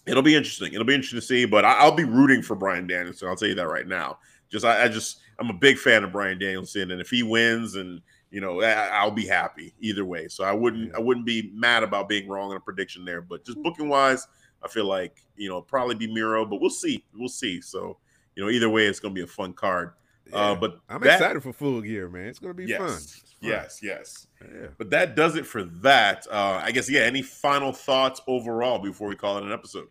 it'll 0.06 0.22
be 0.22 0.34
interesting. 0.34 0.72
It'll 0.72 0.84
be 0.84 0.94
interesting 0.94 1.20
to 1.20 1.26
see, 1.26 1.44
but 1.44 1.64
I, 1.64 1.72
I'll 1.78 1.92
be 1.94 2.04
rooting 2.04 2.42
for 2.42 2.54
Bryan 2.54 2.86
Danielson. 2.86 3.28
I'll 3.28 3.36
tell 3.36 3.48
you 3.48 3.54
that 3.56 3.68
right 3.68 3.86
now. 3.86 4.18
Just 4.50 4.64
I, 4.64 4.84
I 4.84 4.88
just 4.88 5.20
I'm 5.38 5.50
a 5.50 5.54
big 5.54 5.78
fan 5.78 6.04
of 6.04 6.12
Bryan 6.12 6.38
Danielson, 6.38 6.90
and 6.90 7.00
if 7.00 7.10
he 7.10 7.22
wins, 7.22 7.74
and 7.74 8.00
you 8.30 8.40
know, 8.42 8.60
I'll 8.62 9.10
be 9.10 9.26
happy 9.26 9.72
either 9.80 10.04
way. 10.04 10.28
So 10.28 10.44
I 10.44 10.52
wouldn't 10.52 10.94
I 10.94 11.00
wouldn't 11.00 11.26
be 11.26 11.50
mad 11.54 11.82
about 11.82 12.08
being 12.08 12.28
wrong 12.28 12.50
in 12.50 12.56
a 12.58 12.60
prediction 12.60 13.04
there. 13.04 13.22
But 13.22 13.44
just 13.44 13.62
booking 13.62 13.88
wise, 13.88 14.26
I 14.62 14.68
feel 14.68 14.86
like 14.86 15.16
you 15.36 15.48
know 15.48 15.60
probably 15.60 15.94
be 15.94 16.12
Miro, 16.12 16.44
but 16.44 16.60
we'll 16.60 16.70
see. 16.70 17.04
We'll 17.14 17.28
see. 17.28 17.60
So 17.60 17.98
you 18.34 18.44
know, 18.44 18.50
either 18.50 18.68
way, 18.68 18.86
it's 18.86 19.00
gonna 19.00 19.14
be 19.14 19.22
a 19.22 19.26
fun 19.26 19.52
card. 19.52 19.92
Uh, 20.32 20.54
but 20.54 20.80
I'm 20.88 21.00
that- 21.02 21.14
excited 21.14 21.42
for 21.42 21.52
full 21.52 21.80
gear, 21.80 22.08
man. 22.08 22.26
It's 22.26 22.38
gonna 22.38 22.54
be 22.54 22.66
yes, 22.66 22.78
fun. 22.78 22.88
Fun. 22.88 23.50
yes, 23.50 23.80
yes. 23.82 24.26
Yeah. 24.42 24.68
But 24.76 24.90
that 24.90 25.16
does 25.16 25.36
it 25.36 25.46
for 25.46 25.64
that. 25.64 26.26
Uh, 26.30 26.60
I 26.62 26.70
guess 26.70 26.90
yeah. 26.90 27.00
Any 27.00 27.22
final 27.22 27.72
thoughts 27.72 28.20
overall 28.26 28.78
before 28.78 29.08
we 29.08 29.16
call 29.16 29.38
it 29.38 29.44
an 29.44 29.52
episode? 29.52 29.88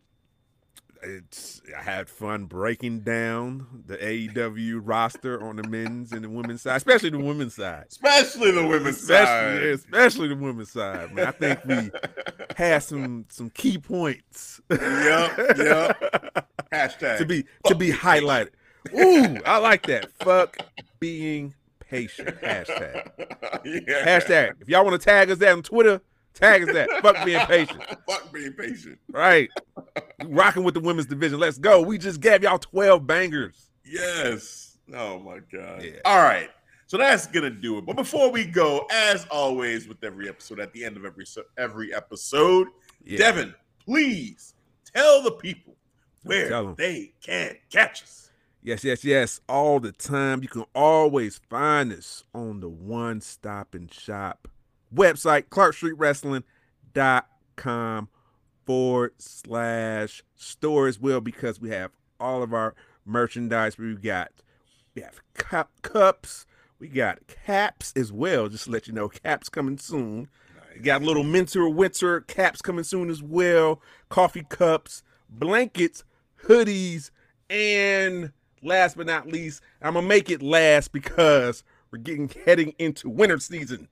It's 1.03 1.61
I 1.77 1.81
had 1.81 2.09
fun 2.09 2.45
breaking 2.45 3.01
down 3.01 3.83
the 3.85 3.97
AEW 3.97 4.81
roster 4.83 5.41
on 5.43 5.55
the 5.55 5.67
men's 5.67 6.11
and 6.11 6.23
the 6.23 6.29
women's 6.29 6.61
side, 6.61 6.77
especially 6.77 7.09
the 7.09 7.19
women's 7.19 7.55
side. 7.55 7.85
Especially 7.89 8.51
the 8.51 8.65
women's 8.65 9.01
side. 9.01 9.21
Especially, 9.21 9.71
especially 9.71 10.27
the 10.29 10.35
women's 10.35 10.71
side, 10.71 11.13
man. 11.13 11.27
I 11.27 11.31
think 11.31 11.65
we 11.65 11.91
had 12.55 12.83
some 12.83 13.25
some 13.29 13.49
key 13.49 13.77
points. 13.77 14.61
Yep, 14.69 15.37
yep. 15.57 16.47
Hashtag 16.71 17.17
to 17.19 17.25
be 17.25 17.45
to 17.65 17.75
be 17.75 17.91
highlighted. 17.91 18.51
Ooh, 18.93 19.37
I 19.45 19.57
like 19.57 19.85
that. 19.87 20.11
Fuck 20.19 20.57
being 20.99 21.53
patient. 21.79 22.41
Hashtag. 22.41 23.09
yeah. 23.65 24.05
Hashtag. 24.05 24.53
If 24.61 24.69
y'all 24.69 24.85
want 24.85 24.99
to 24.99 25.05
tag 25.05 25.29
us 25.29 25.37
that 25.39 25.51
on 25.51 25.63
Twitter, 25.63 26.01
tag 26.37 26.61
is 26.63 26.73
that. 26.73 26.89
Fuck 27.01 27.25
being 27.25 27.45
patient. 27.47 27.83
Fuck 28.07 28.31
being 28.31 28.53
patient. 28.53 28.97
Right. 29.11 29.49
Rocking 30.25 30.63
with 30.63 30.73
the 30.73 30.79
women's 30.79 31.07
division. 31.07 31.39
Let's 31.39 31.57
go. 31.57 31.81
We 31.81 31.97
just 31.97 32.21
gave 32.21 32.43
y'all 32.43 32.59
12 32.59 33.05
bangers. 33.05 33.69
Yes. 33.85 34.77
Oh 34.95 35.19
my 35.19 35.39
god. 35.51 35.83
Yeah. 35.83 35.99
All 36.05 36.21
right. 36.23 36.49
So 36.87 36.97
that's 36.97 37.27
gonna 37.27 37.49
do 37.49 37.77
it. 37.77 37.85
But 37.85 37.97
before 37.97 38.31
we 38.31 38.45
go, 38.45 38.87
as 38.91 39.25
always, 39.29 39.87
with 39.87 40.01
every 40.03 40.29
episode, 40.29 40.59
at 40.59 40.71
the 40.71 40.85
end 40.85 40.95
of 40.95 41.03
every 41.05 41.25
so- 41.25 41.43
every 41.57 41.93
episode, 41.93 42.67
Yeah. 43.03 43.17
Devin, 43.17 43.53
please 43.83 44.53
tell 44.95 45.21
the 45.21 45.31
people 45.31 45.75
where 46.23 46.73
they 46.77 47.13
can 47.21 47.57
catch 47.69 48.03
us. 48.03 48.29
Yes, 48.63 48.83
yes, 48.83 49.03
yes. 49.03 49.41
All 49.47 49.79
the 49.79 49.91
time. 49.91 50.41
You 50.41 50.49
can 50.49 50.65
always 50.75 51.39
find 51.49 51.91
us 51.93 52.23
on 52.33 52.59
the 52.59 52.69
one 52.69 53.21
stop 53.21 53.73
and 53.75 53.93
shop 53.93 54.47
website, 54.93 55.45
clarkstreetwrestling.com 55.49 58.09
forward 58.65 59.13
slash 59.17 60.23
store 60.35 60.87
as 60.87 60.99
well, 60.99 61.21
because 61.21 61.61
we 61.61 61.69
have 61.69 61.91
all 62.19 62.43
of 62.43 62.53
our 62.53 62.75
merchandise. 63.05 63.77
We've 63.77 64.01
got 64.01 64.31
we 64.95 65.01
have 65.01 65.21
cup, 65.33 65.71
cups, 65.81 66.45
we 66.79 66.87
got 66.87 67.19
caps 67.27 67.93
as 67.95 68.11
well. 68.11 68.49
Just 68.49 68.65
to 68.65 68.71
let 68.71 68.87
you 68.87 68.93
know, 68.93 69.09
caps 69.09 69.49
coming 69.49 69.77
soon. 69.77 70.29
We 70.75 70.81
got 70.81 71.01
little 71.01 71.23
Mentor 71.23 71.69
Winter 71.69 72.21
caps 72.21 72.61
coming 72.61 72.83
soon 72.83 73.09
as 73.09 73.23
well. 73.23 73.81
Coffee 74.09 74.45
cups, 74.47 75.03
blankets, 75.29 76.03
hoodies, 76.43 77.09
and 77.49 78.31
last 78.61 78.97
but 78.97 79.07
not 79.07 79.27
least, 79.27 79.61
I'm 79.81 79.95
gonna 79.95 80.07
make 80.07 80.29
it 80.29 80.41
last 80.41 80.91
because 80.91 81.63
we're 81.91 81.99
getting 81.99 82.29
heading 82.45 82.73
into 82.77 83.09
winter 83.09 83.39
season. 83.39 83.87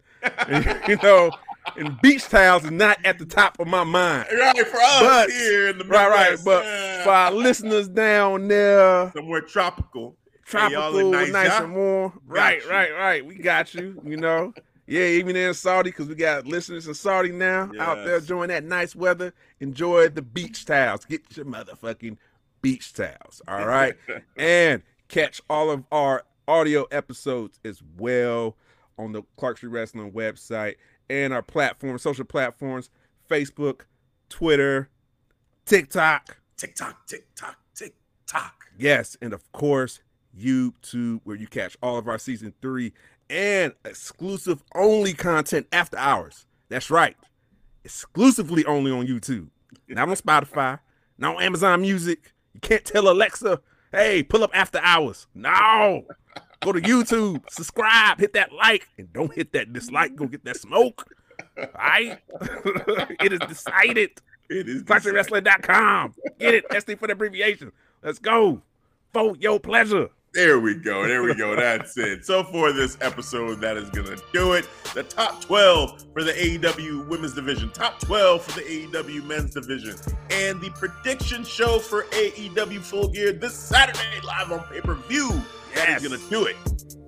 And, 0.47 0.81
you 0.87 0.97
know, 1.03 1.31
and 1.77 1.99
beach 2.01 2.23
towels 2.27 2.63
is 2.65 2.71
not 2.71 2.97
at 3.05 3.17
the 3.19 3.25
top 3.25 3.59
of 3.59 3.67
my 3.67 3.83
mind. 3.83 4.27
Right 4.37 4.67
for 4.67 4.77
us 4.79 5.01
But- 5.01 5.29
here 5.31 5.67
in 5.69 5.77
the 5.79 5.83
Right, 5.85 6.09
right. 6.09 6.37
But 6.43 6.63
Yeah. 6.65 7.03
for 7.03 7.09
our 7.11 7.31
listeners 7.31 7.87
down 7.87 8.47
there, 8.47 9.11
somewhere 9.13 9.41
tropical. 9.41 10.15
Hey, 10.47 10.51
tropical, 10.51 10.99
in 10.99 11.11
nice, 11.11 11.31
Nigeria? 11.31 11.63
and 11.63 11.75
warm. 11.75 12.21
Right, 12.27 12.63
you. 12.63 12.69
right, 12.69 12.93
right. 12.93 13.25
We 13.25 13.35
got 13.35 13.73
you. 13.73 13.99
You 14.05 14.17
know, 14.17 14.53
yeah. 14.85 15.05
Even 15.05 15.35
in 15.35 15.53
Saudi, 15.55 15.89
because 15.89 16.07
we 16.07 16.13
got 16.15 16.45
listeners 16.45 16.87
in 16.87 16.93
Saudi 16.93 17.31
now 17.31 17.71
out 17.79 17.95
there 18.05 18.13
Yes. 18.13 18.21
enjoying 18.21 18.49
that 18.49 18.63
nice 18.63 18.95
weather. 18.95 19.33
Enjoy 19.59 20.07
the 20.09 20.21
beach 20.21 20.65
towels. 20.65 21.03
Get 21.05 21.35
your 21.35 21.47
motherfucking 21.47 22.17
beach 22.61 22.93
towels. 22.93 23.41
All 23.47 23.65
right, 23.65 23.95
and 24.37 24.83
catch 25.07 25.41
all 25.49 25.71
of 25.71 25.83
our 25.91 26.23
audio 26.47 26.83
episodes 26.91 27.59
as 27.65 27.81
well 27.97 28.55
on 28.97 29.11
the 29.11 29.23
Clark 29.37 29.57
Street 29.57 29.69
Wrestling 29.69 30.11
website 30.11 30.75
and 31.09 31.33
our 31.33 31.41
platforms, 31.41 32.01
social 32.01 32.25
platforms, 32.25 32.89
Facebook, 33.29 33.81
Twitter, 34.29 34.89
TikTok. 35.65 36.37
TikTok, 36.57 37.05
TikTok, 37.07 37.57
TikTok. 37.75 38.65
Yes, 38.77 39.17
and 39.21 39.33
of 39.33 39.51
course, 39.51 39.99
YouTube, 40.37 41.21
where 41.23 41.35
you 41.35 41.47
catch 41.47 41.77
all 41.81 41.97
of 41.97 42.07
our 42.07 42.17
season 42.17 42.53
three 42.61 42.93
and 43.29 43.73
exclusive 43.83 44.63
only 44.73 45.13
content 45.13 45.67
after 45.71 45.97
hours. 45.97 46.45
That's 46.69 46.89
right. 46.89 47.15
Exclusively 47.83 48.65
only 48.65 48.91
on 48.91 49.07
YouTube. 49.07 49.49
Not 49.87 50.09
on 50.09 50.15
Spotify, 50.15 50.79
not 51.17 51.37
on 51.37 51.43
Amazon 51.43 51.81
Music. 51.81 52.33
You 52.53 52.59
can't 52.59 52.85
tell 52.85 53.09
Alexa, 53.09 53.61
hey, 53.91 54.23
pull 54.23 54.43
up 54.43 54.51
after 54.53 54.79
hours. 54.81 55.27
No. 55.33 56.05
Go 56.61 56.71
to 56.71 56.81
YouTube, 56.81 57.43
subscribe, 57.49 58.19
hit 58.19 58.33
that 58.33 58.51
like, 58.51 58.87
and 58.97 59.11
don't 59.13 59.33
hit 59.33 59.51
that 59.53 59.73
dislike. 59.73 60.15
Go 60.15 60.27
get 60.27 60.43
that 60.45 60.57
smoke. 60.57 61.05
All 61.57 61.67
right? 61.75 62.19
it 63.21 63.33
is 63.33 63.39
decided. 63.47 64.11
It 64.49 64.69
is 64.69 64.83
ClarkStreetWrestling.com. 64.83 66.15
Get 66.39 66.53
it. 66.53 66.69
SD 66.69 66.99
for 66.99 67.07
the 67.07 67.13
abbreviation. 67.13 67.71
Let's 68.03 68.19
go. 68.19 68.61
For 69.13 69.35
your 69.37 69.59
pleasure. 69.59 70.09
There 70.35 70.59
we 70.59 70.75
go. 70.75 71.07
There 71.07 71.23
we 71.23 71.33
go. 71.33 71.55
That's 71.55 71.97
it. 71.97 72.25
So 72.25 72.43
for 72.43 72.71
this 72.73 72.97
episode, 73.01 73.61
that 73.61 73.77
is 73.77 73.89
gonna 73.89 74.17
do 74.33 74.53
it. 74.53 74.67
The 74.93 75.03
top 75.03 75.41
12 75.41 76.05
for 76.13 76.23
the 76.23 76.33
AEW 76.33 77.07
women's 77.07 77.33
division, 77.33 77.71
top 77.71 77.99
12 78.01 78.43
for 78.43 78.59
the 78.59 78.65
AEW 78.65 79.23
men's 79.25 79.53
division, 79.53 79.95
and 80.29 80.59
the 80.61 80.69
prediction 80.71 81.43
show 81.45 81.79
for 81.79 82.03
AEW 82.11 82.81
Full 82.81 83.07
Gear 83.07 83.31
this 83.31 83.53
Saturday 83.55 84.19
live 84.25 84.51
on 84.51 84.59
pay-per-view. 84.65 85.29
That 85.73 85.87
Yes. 85.89 86.03
is 86.03 86.09
gonna 86.09 86.29
do 86.29 86.45
it. 86.45 86.55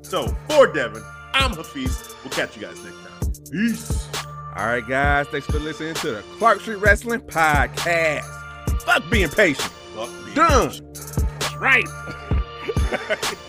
So 0.04 0.28
for 0.50 0.68
Devin, 0.68 1.04
I'm 1.34 1.52
Hafiz. 1.54 2.16
We'll 2.24 2.32
catch 2.32 2.56
you 2.56 2.62
guys 2.62 2.82
next 2.84 2.96
time. 2.96 3.34
Peace. 3.52 4.08
All 4.56 4.66
right, 4.66 4.88
guys. 4.88 5.28
Thanks 5.28 5.48
for 5.48 5.60
listening 5.60 5.94
to 5.96 6.12
the 6.12 6.24
Clark 6.40 6.62
Street 6.62 6.78
Wrestling 6.78 7.22
Podcast. 7.22 8.24
Fuck 8.84 9.10
being 9.10 9.30
patient. 9.30 9.70
Fuck 9.96 10.10
me. 10.26 10.34
Done. 10.34 10.72
That's 10.94 11.56
right 11.58 11.86
right. 12.76 13.38